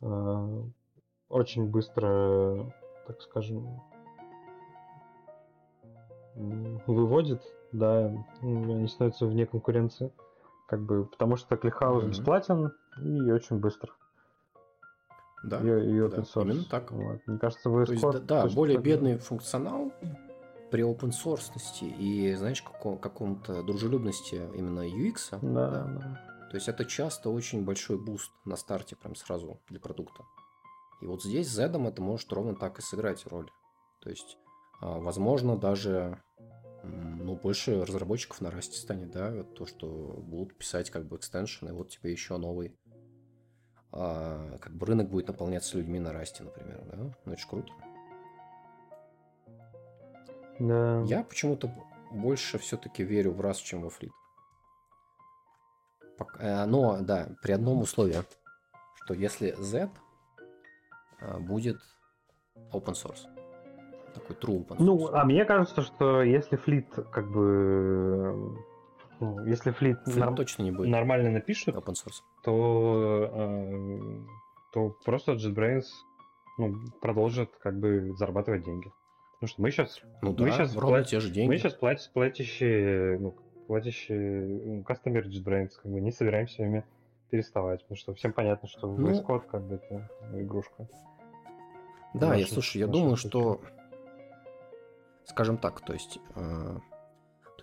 Э, 0.00 0.62
очень 1.28 1.66
быстро, 1.68 2.74
так 3.06 3.20
скажем, 3.22 3.80
выводит, 6.34 7.42
да, 7.72 8.12
они 8.40 8.88
становятся 8.88 9.26
вне 9.26 9.46
конкуренции. 9.46 10.12
Как 10.68 10.80
бы, 10.80 11.04
потому 11.04 11.36
что 11.36 11.54
ClickHouse 11.54 12.02
mm-hmm. 12.02 12.08
бесплатен 12.08 12.72
и 13.02 13.30
очень 13.30 13.58
быстро. 13.58 13.92
Да, 15.44 15.58
и, 15.58 15.64
и 15.64 15.98
open 15.98 16.26
да, 16.34 16.42
именно 16.42 16.64
так. 16.64 16.90
Вот. 16.92 17.20
Мне 17.26 17.38
кажется, 17.38 17.68
вы 17.68 17.84
То 17.84 17.92
есть, 17.92 18.26
да, 18.26 18.44
да 18.44 18.48
более 18.48 18.78
бедный 18.78 19.18
функционал 19.18 19.92
при 20.70 20.82
open 20.84 21.10
source 21.10 21.52
и, 21.82 22.34
знаешь, 22.34 22.62
каком, 22.62 22.96
каком-то 22.96 23.62
дружелюбности 23.62 24.36
именно 24.54 24.80
UX. 24.88 25.38
Да, 25.42 25.70
да. 25.70 25.84
да. 25.84 26.20
То 26.50 26.56
есть 26.56 26.68
это 26.68 26.84
часто 26.84 27.30
очень 27.30 27.64
большой 27.64 27.98
boost 27.98 28.30
на 28.44 28.56
старте 28.56 28.94
прям 28.94 29.14
сразу 29.14 29.58
для 29.68 29.80
продукта. 29.80 30.24
И 31.02 31.06
вот 31.06 31.22
здесь 31.22 31.48
Z 31.48 31.64
это 31.64 32.00
может 32.00 32.32
ровно 32.32 32.54
так 32.54 32.78
и 32.78 32.82
сыграть 32.82 33.26
роль. 33.26 33.50
То 34.00 34.08
есть, 34.08 34.38
а, 34.80 35.00
возможно, 35.00 35.56
даже 35.56 36.22
ну, 36.84 37.36
больше 37.36 37.84
разработчиков 37.84 38.40
на 38.40 38.50
расте 38.50 38.78
станет, 38.78 39.10
да, 39.10 39.42
то, 39.42 39.66
что 39.66 39.86
будут 39.86 40.56
писать 40.56 40.90
как 40.90 41.06
бы 41.06 41.16
экстеншены, 41.16 41.72
вот 41.72 41.90
тебе 41.90 42.12
еще 42.12 42.36
новый 42.36 42.76
а, 43.90 44.58
как 44.58 44.74
бы 44.74 44.86
рынок 44.86 45.10
будет 45.10 45.28
наполняться 45.28 45.76
людьми 45.76 45.98
на 45.98 46.12
расте, 46.12 46.44
например, 46.44 46.84
да, 46.84 46.96
ну 46.96 47.14
это 47.26 47.40
же 47.40 47.48
круто. 47.48 47.72
Да. 50.58 51.02
Я 51.02 51.24
почему-то 51.24 51.72
больше 52.12 52.58
все-таки 52.58 53.02
верю 53.02 53.32
в 53.32 53.40
раз, 53.40 53.58
чем 53.58 53.82
во 53.82 53.90
флит. 53.90 54.12
Э, 56.38 56.64
но, 56.66 57.00
да, 57.00 57.30
при 57.42 57.52
одном 57.52 57.80
условии, 57.82 58.22
что 59.04 59.14
если 59.14 59.52
Z 59.58 59.90
будет 61.40 61.78
open 62.72 62.94
source. 62.94 63.26
Такой 64.14 64.36
true 64.36 64.64
open 64.64 64.76
ну, 64.78 64.96
source. 64.96 65.10
Ну, 65.10 65.14
а 65.14 65.24
мне 65.24 65.44
кажется, 65.44 65.82
что 65.82 66.22
если 66.22 66.56
флит 66.56 66.86
как 67.10 67.30
бы 67.30 68.56
ну, 69.20 69.44
если 69.46 69.70
флит, 69.70 70.00
флит 70.04 70.16
норм... 70.16 70.34
точно 70.34 70.64
не 70.64 70.72
будет. 70.72 70.90
нормально 70.90 71.30
напишет, 71.30 71.74
open 71.76 71.94
source. 71.94 72.22
то, 72.42 73.30
э, 73.32 73.98
то 74.72 74.96
просто 75.04 75.32
JetBrains 75.32 75.84
ну, 76.58 76.74
продолжит 77.00 77.50
как 77.60 77.78
бы 77.78 78.12
зарабатывать 78.16 78.64
деньги. 78.64 78.90
Потому 79.34 79.48
что 79.48 79.62
мы 79.62 79.70
сейчас... 79.70 80.00
Ну 80.22 80.30
мы 80.30 80.46
да, 80.46 80.50
сейчас 80.50 80.72
плат... 80.72 81.06
те 81.06 81.20
же 81.20 81.30
деньги. 81.30 81.48
Мы 81.48 81.58
сейчас 81.58 81.74
платим, 81.74 82.10
платящие, 82.12 83.18
ну, 83.18 83.36
платящие 83.66 84.82
кастомер 84.84 85.26
JetBrains, 85.26 85.70
как 85.82 85.90
бы 85.90 86.00
не 86.00 86.12
собираемся 86.12 86.64
ими 86.64 86.84
переставать, 87.30 87.80
потому 87.82 87.96
что 87.96 88.14
всем 88.14 88.32
понятно, 88.32 88.68
что 88.68 88.86
ну, 88.86 89.10
VS 89.10 89.24
Code 89.24 89.44
как 89.50 89.62
бы 89.62 89.76
это 89.76 90.10
игрушка. 90.34 90.86
Да, 92.14 92.34
я 92.34 92.46
слушай, 92.46 92.78
я 92.78 92.86
думаю, 92.86 93.16
что, 93.16 93.60
скажем 95.24 95.56
так, 95.56 95.80
то 95.80 95.92
есть, 95.92 96.18
э, 96.34 96.78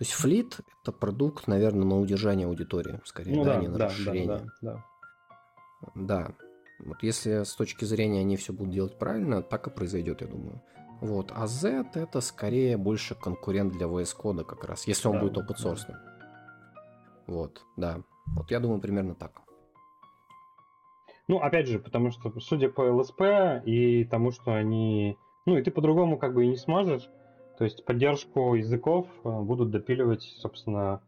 есть 0.00 0.12
флит 0.12 0.60
это 0.82 0.92
продукт, 0.92 1.46
наверное, 1.46 1.84
на 1.84 1.98
удержание 1.98 2.46
аудитории, 2.46 3.00
скорее, 3.04 3.36
ну, 3.36 3.44
да, 3.44 3.54
да, 3.54 3.60
не 3.60 3.68
на 3.68 3.78
да, 3.78 3.86
расширение. 3.86 4.26
Да, 4.26 4.44
да, 4.60 4.84
да. 5.94 5.94
да. 5.94 6.34
Вот 6.80 7.02
если 7.02 7.44
с 7.44 7.54
точки 7.54 7.84
зрения 7.84 8.20
они 8.20 8.36
все 8.36 8.52
будут 8.52 8.72
делать 8.72 8.98
правильно, 8.98 9.42
так 9.42 9.66
и 9.66 9.70
произойдет, 9.70 10.22
я 10.22 10.26
думаю. 10.26 10.62
Вот. 11.00 11.32
А 11.34 11.46
Z 11.46 11.86
это 11.94 12.20
скорее 12.20 12.76
больше 12.76 13.14
конкурент 13.14 13.72
для 13.72 13.86
VS 13.86 14.16
Code 14.16 14.44
как 14.44 14.64
раз, 14.64 14.86
если 14.86 15.08
он 15.08 15.14
да, 15.14 15.20
будет 15.20 15.38
open 15.38 15.56
source. 15.56 15.84
Да. 15.88 16.02
Вот, 17.26 17.62
да. 17.76 18.02
Вот 18.34 18.50
я 18.50 18.60
думаю 18.60 18.80
примерно 18.80 19.14
так. 19.14 19.42
Ну, 21.30 21.38
опять 21.38 21.68
же, 21.68 21.78
потому 21.78 22.10
что, 22.10 22.40
судя 22.40 22.68
по 22.68 22.88
LSP 22.88 23.62
и 23.62 24.04
тому, 24.04 24.32
что 24.32 24.52
они... 24.52 25.16
Ну, 25.46 25.56
и 25.56 25.62
ты 25.62 25.70
по-другому 25.70 26.18
как 26.18 26.34
бы 26.34 26.44
и 26.44 26.48
не 26.48 26.56
сможешь. 26.56 27.08
То 27.56 27.62
есть 27.62 27.84
поддержку 27.84 28.56
языков 28.56 29.06
э, 29.22 29.40
будут 29.40 29.70
допиливать, 29.70 30.22
собственно, 30.22 31.00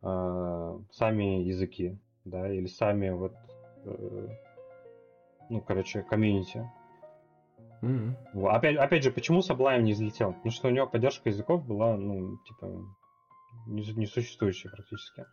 э, 0.00 0.78
сами 0.92 1.42
языки, 1.42 1.98
да, 2.24 2.50
или 2.50 2.64
сами 2.64 3.10
вот, 3.10 3.34
э, 3.84 4.28
ну, 5.50 5.60
короче, 5.60 6.00
комьюнити. 6.04 6.66
Mm-hmm. 7.82 8.48
Опять, 8.48 8.76
опять 8.78 9.02
же, 9.02 9.10
почему 9.10 9.40
Sublime 9.40 9.82
не 9.82 9.92
взлетел? 9.92 10.32
Потому 10.32 10.52
что 10.52 10.68
у 10.68 10.70
него 10.70 10.86
поддержка 10.86 11.28
языков 11.28 11.66
была, 11.66 11.98
ну, 11.98 12.38
типа, 12.48 12.82
несуществующая 13.66 14.70
практически. 14.70 15.26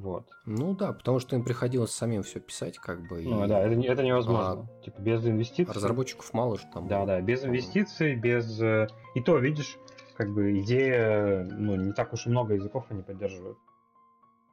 Вот. 0.00 0.26
Ну 0.46 0.74
да, 0.74 0.94
потому 0.94 1.18
что 1.18 1.36
им 1.36 1.44
приходилось 1.44 1.90
самим 1.90 2.22
все 2.22 2.40
писать, 2.40 2.78
как 2.78 3.06
бы. 3.06 3.20
Ну 3.22 3.44
и... 3.44 3.48
да, 3.48 3.60
это, 3.60 3.78
это 3.82 4.02
невозможно. 4.02 4.66
А... 4.66 4.82
Типа 4.82 4.98
без 4.98 5.26
инвестиций. 5.26 5.74
Разработчиков 5.74 6.32
мало 6.32 6.56
же 6.56 6.64
там. 6.72 6.88
Да, 6.88 6.98
было. 6.98 7.06
да, 7.06 7.20
без 7.20 7.44
инвестиций, 7.44 8.16
без. 8.16 8.60
Э, 8.62 8.88
и 9.14 9.20
то, 9.20 9.36
видишь, 9.36 9.78
как 10.16 10.32
бы 10.32 10.58
идея, 10.60 11.46
ну, 11.50 11.76
не 11.76 11.92
так 11.92 12.14
уж 12.14 12.26
и 12.26 12.30
много 12.30 12.54
языков 12.54 12.86
они 12.88 13.02
поддерживают. 13.02 13.58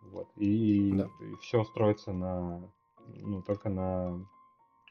Вот. 0.01 0.27
И, 0.35 0.91
да. 0.91 1.05
и 1.05 1.35
все 1.41 1.63
строится 1.63 2.11
на. 2.11 2.69
Ну, 3.05 3.41
только 3.41 3.69
на 3.69 4.19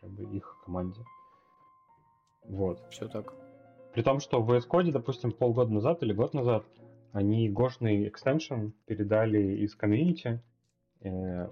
как 0.00 0.08
бы 0.08 0.24
их 0.24 0.56
команде. 0.64 1.04
Вот. 2.44 2.80
Все 2.88 3.08
так. 3.08 3.34
При 3.92 4.00
том, 4.02 4.20
что 4.20 4.40
в 4.40 4.50
VS 4.50 4.66
Code, 4.66 4.90
допустим, 4.90 5.32
полгода 5.32 5.70
назад 5.70 6.02
или 6.02 6.14
год 6.14 6.32
назад 6.32 6.64
они 7.16 7.48
гошный 7.48 8.08
экстеншн 8.08 8.72
передали 8.84 9.64
из 9.64 9.74
комьюнити, 9.74 10.42
э, 11.00 11.48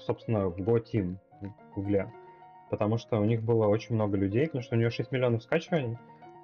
собственно, 0.00 0.48
в 0.48 0.58
Go 0.58 0.82
Team 0.82 1.18
в 1.40 1.74
Гугле. 1.76 2.12
Потому 2.68 2.98
что 2.98 3.20
у 3.20 3.24
них 3.24 3.40
было 3.40 3.68
очень 3.68 3.94
много 3.94 4.16
людей, 4.16 4.46
потому 4.46 4.62
что 4.64 4.74
у 4.74 4.78
него 4.78 4.90
6 4.90 5.12
миллионов 5.12 5.44
скачиваний, 5.44 5.96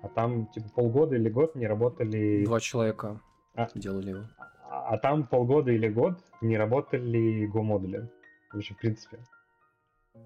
а 0.03 0.09
там 0.09 0.47
типа 0.47 0.69
полгода 0.69 1.17
или 1.17 1.29
год 1.29 1.57
не 1.57 1.67
работали... 1.67 2.45
Два 2.45 2.61
человека 2.61 3.21
а, 3.57 3.67
делали 3.75 4.11
его. 4.11 4.23
А, 4.69 4.95
а 4.95 4.99
там 4.99 5.27
полгода 5.27 5.73
или 5.73 5.89
год 5.89 6.21
не 6.41 6.57
работали 6.57 7.51
Go-модули. 7.53 8.09
Вообще, 8.53 8.75
в 8.75 8.79
принципе. 8.79 9.19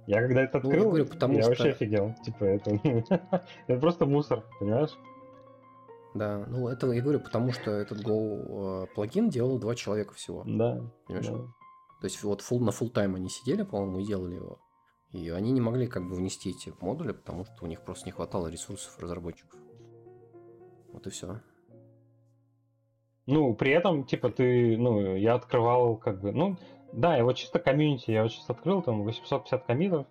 Я 0.07 0.21
когда 0.21 0.43
это 0.43 0.59
открыл, 0.59 0.73
ну, 0.73 0.79
я, 0.81 0.89
говорю, 0.89 1.07
потому 1.07 1.35
я 1.35 1.41
что... 1.41 1.51
вообще 1.51 1.71
офигел. 1.71 2.15
Типа, 2.23 2.45
это, 2.45 2.79
это 3.69 3.81
просто 3.81 4.05
мусор, 4.05 4.45
понимаешь? 4.61 4.95
Да, 6.15 6.45
ну 6.47 6.69
это 6.69 6.91
я 6.93 7.03
говорю, 7.03 7.21
потому 7.21 7.53
что 7.53 7.73
этот 7.73 8.01
Go 8.01 8.85
э, 8.85 8.87
плагин 8.95 9.29
делал 9.29 9.59
два 9.59 9.75
человека 9.75 10.15
всего. 10.15 10.45
Да. 10.47 10.81
Понимаешь? 11.07 11.29
Да. 11.29 11.39
То 12.01 12.05
есть 12.05 12.23
вот 12.23 12.41
full, 12.41 12.61
на 12.61 12.71
full 12.71 12.91
тайм 12.91 13.17
они 13.17 13.29
сидели, 13.29 13.63
по-моему, 13.63 13.99
и 13.99 14.07
делали 14.07 14.37
его. 14.37 14.59
И 15.13 15.29
они 15.31 15.53
не 15.53 15.61
могли 15.61 15.87
как 15.87 16.09
бы 16.09 16.17
внести 16.17 16.51
эти 16.51 16.73
модули, 16.81 17.13
потому 17.13 17.45
что 17.45 17.65
у 17.65 17.67
них 17.67 17.83
просто 17.83 18.07
не 18.07 18.13
хватало 18.13 18.49
ресурсов 18.49 18.99
разработчиков. 18.99 19.59
Вот 20.93 21.07
и 21.07 21.11
все. 21.11 21.41
Ну, 23.27 23.55
при 23.55 23.71
этом, 23.73 24.05
типа, 24.05 24.31
ты, 24.31 24.77
ну, 24.77 25.17
я 25.17 25.35
открывал, 25.35 25.97
как 25.97 26.21
бы, 26.21 26.33
ну, 26.33 26.57
да, 26.93 27.17
я 27.17 27.25
вот 27.25 27.37
чисто 27.37 27.59
комьюнити, 27.59 28.11
я 28.11 28.23
вот 28.23 28.33
сейчас 28.33 28.51
открыл, 28.51 28.83
там 28.83 29.03
850 29.03 29.65
комитов, 29.65 30.07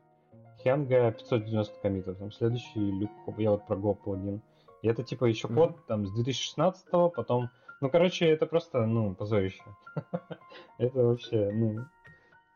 Хенга 0.64 1.12
590 1.12 1.80
комитов, 1.82 2.18
там 2.18 2.32
следующий 2.32 2.80
люк, 2.80 3.12
я 3.38 3.52
вот 3.52 3.68
про 3.68 3.76
Go 3.76 3.94
плагин. 3.94 4.42
И 4.84 4.88
это 4.88 5.02
типа 5.02 5.26
еще 5.26 5.48
код 5.48 5.72
mm-hmm. 5.72 5.88
там 5.88 6.06
с 6.06 6.12
2016 6.12 6.86
потом, 7.16 7.50
ну 7.82 7.90
короче, 7.90 8.28
это 8.28 8.46
просто, 8.46 8.86
ну, 8.86 9.16
позорище. 9.16 9.64
это 10.78 11.04
вообще, 11.04 11.52
ну, 11.54 11.86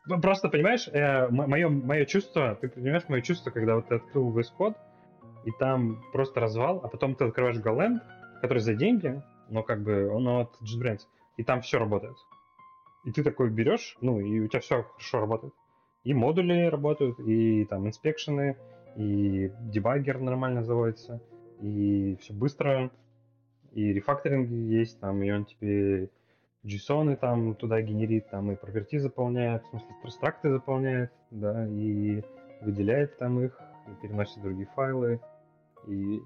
ну, 0.06 0.20
просто, 0.20 0.50
понимаешь, 0.50 0.88
э, 0.88 1.28
мое, 1.28 1.68
мое 1.68 2.04
чувство, 2.04 2.54
ты 2.54 2.68
понимаешь 2.68 3.08
мое 3.08 3.22
чувство, 3.22 3.50
когда 3.50 3.76
вот 3.76 3.88
ты 3.88 3.96
открыл 3.96 4.30
VS 4.30 4.48
Code, 4.58 4.76
и 5.46 5.50
там 5.58 6.02
просто 6.12 6.40
развал, 6.40 6.80
а 6.84 6.88
потом 6.88 7.14
ты 7.14 7.24
открываешь 7.24 7.58
Golang, 7.58 8.00
который 8.42 8.58
за 8.58 8.74
деньги, 8.74 9.22
но 9.48 9.62
как 9.62 9.82
бы 9.82 10.08
он 10.10 10.28
от 10.28 10.50
JetBrains, 10.62 11.00
и 11.38 11.44
там 11.44 11.62
все 11.62 11.78
работает. 11.78 12.16
И 13.04 13.12
ты 13.12 13.22
такой 13.22 13.48
берешь, 13.48 13.96
ну, 14.02 14.20
и 14.20 14.40
у 14.40 14.48
тебя 14.48 14.60
все 14.60 14.82
хорошо 14.82 15.20
работает. 15.20 15.54
И 16.04 16.12
модули 16.12 16.66
работают, 16.66 17.18
и 17.20 17.64
там 17.64 17.86
инспекшены, 17.86 18.58
и 18.96 19.50
дебаггер 19.60 20.20
нормально 20.20 20.62
заводится, 20.62 21.22
и 21.60 22.16
все 22.20 22.32
быстро, 22.32 22.90
и 23.72 23.92
рефакторинг 23.92 24.48
есть 24.50 25.00
там, 25.00 25.22
и 25.22 25.30
он 25.30 25.44
тебе 25.44 26.10
JSON 26.64 27.16
там 27.16 27.54
туда 27.54 27.80
генерит, 27.80 28.28
там 28.30 28.50
и 28.50 28.56
проперти 28.56 28.98
заполняет, 28.98 29.64
в 29.64 29.68
смысле 29.70 29.88
абстракты 30.02 30.50
заполняет, 30.50 31.12
да, 31.30 31.66
и 31.66 32.22
выделяет 32.60 33.16
там 33.18 33.40
их, 33.40 33.58
и 33.86 34.02
переносит 34.02 34.42
другие 34.42 34.68
файлы. 34.74 35.20
И, 35.86 36.20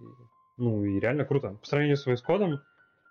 ну, 0.56 0.84
и 0.84 0.98
реально 0.98 1.24
круто. 1.24 1.56
По 1.60 1.66
сравнению 1.66 1.96
с 1.96 2.06
VS 2.06 2.20
Code, 2.26 2.58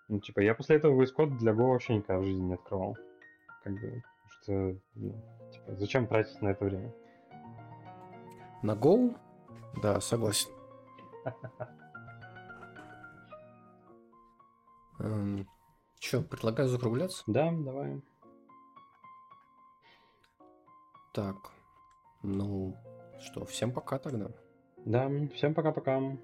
ну, 0.09 0.19
типа, 0.19 0.39
я 0.39 0.55
после 0.55 0.77
этого 0.77 0.99
VS 1.01 1.09
Code 1.17 1.37
для 1.37 1.53
Go 1.53 1.69
вообще 1.69 1.95
никогда 1.95 2.19
в 2.19 2.25
жизни 2.25 2.41
не 2.41 2.53
открывал. 2.53 2.97
Как 3.63 3.73
бы, 3.73 4.03
что, 4.27 4.75
ну, 4.95 5.15
типа, 5.51 5.75
зачем 5.75 6.07
тратить 6.07 6.41
на 6.41 6.49
это 6.49 6.65
время? 6.65 6.93
На 8.63 8.71
Go? 8.71 9.15
Да, 9.81 10.01
согласен. 10.01 10.49
Эм, 15.01 15.47
Че, 15.99 16.21
предлагаю 16.21 16.67
закругляться? 16.67 17.23
Да, 17.27 17.51
давай. 17.51 18.01
Так, 21.13 21.35
ну 22.23 22.75
что, 23.19 23.45
всем 23.45 23.71
пока 23.71 23.99
тогда. 23.99 24.31
Да, 24.85 25.09
всем 25.35 25.53
пока-пока. 25.53 26.17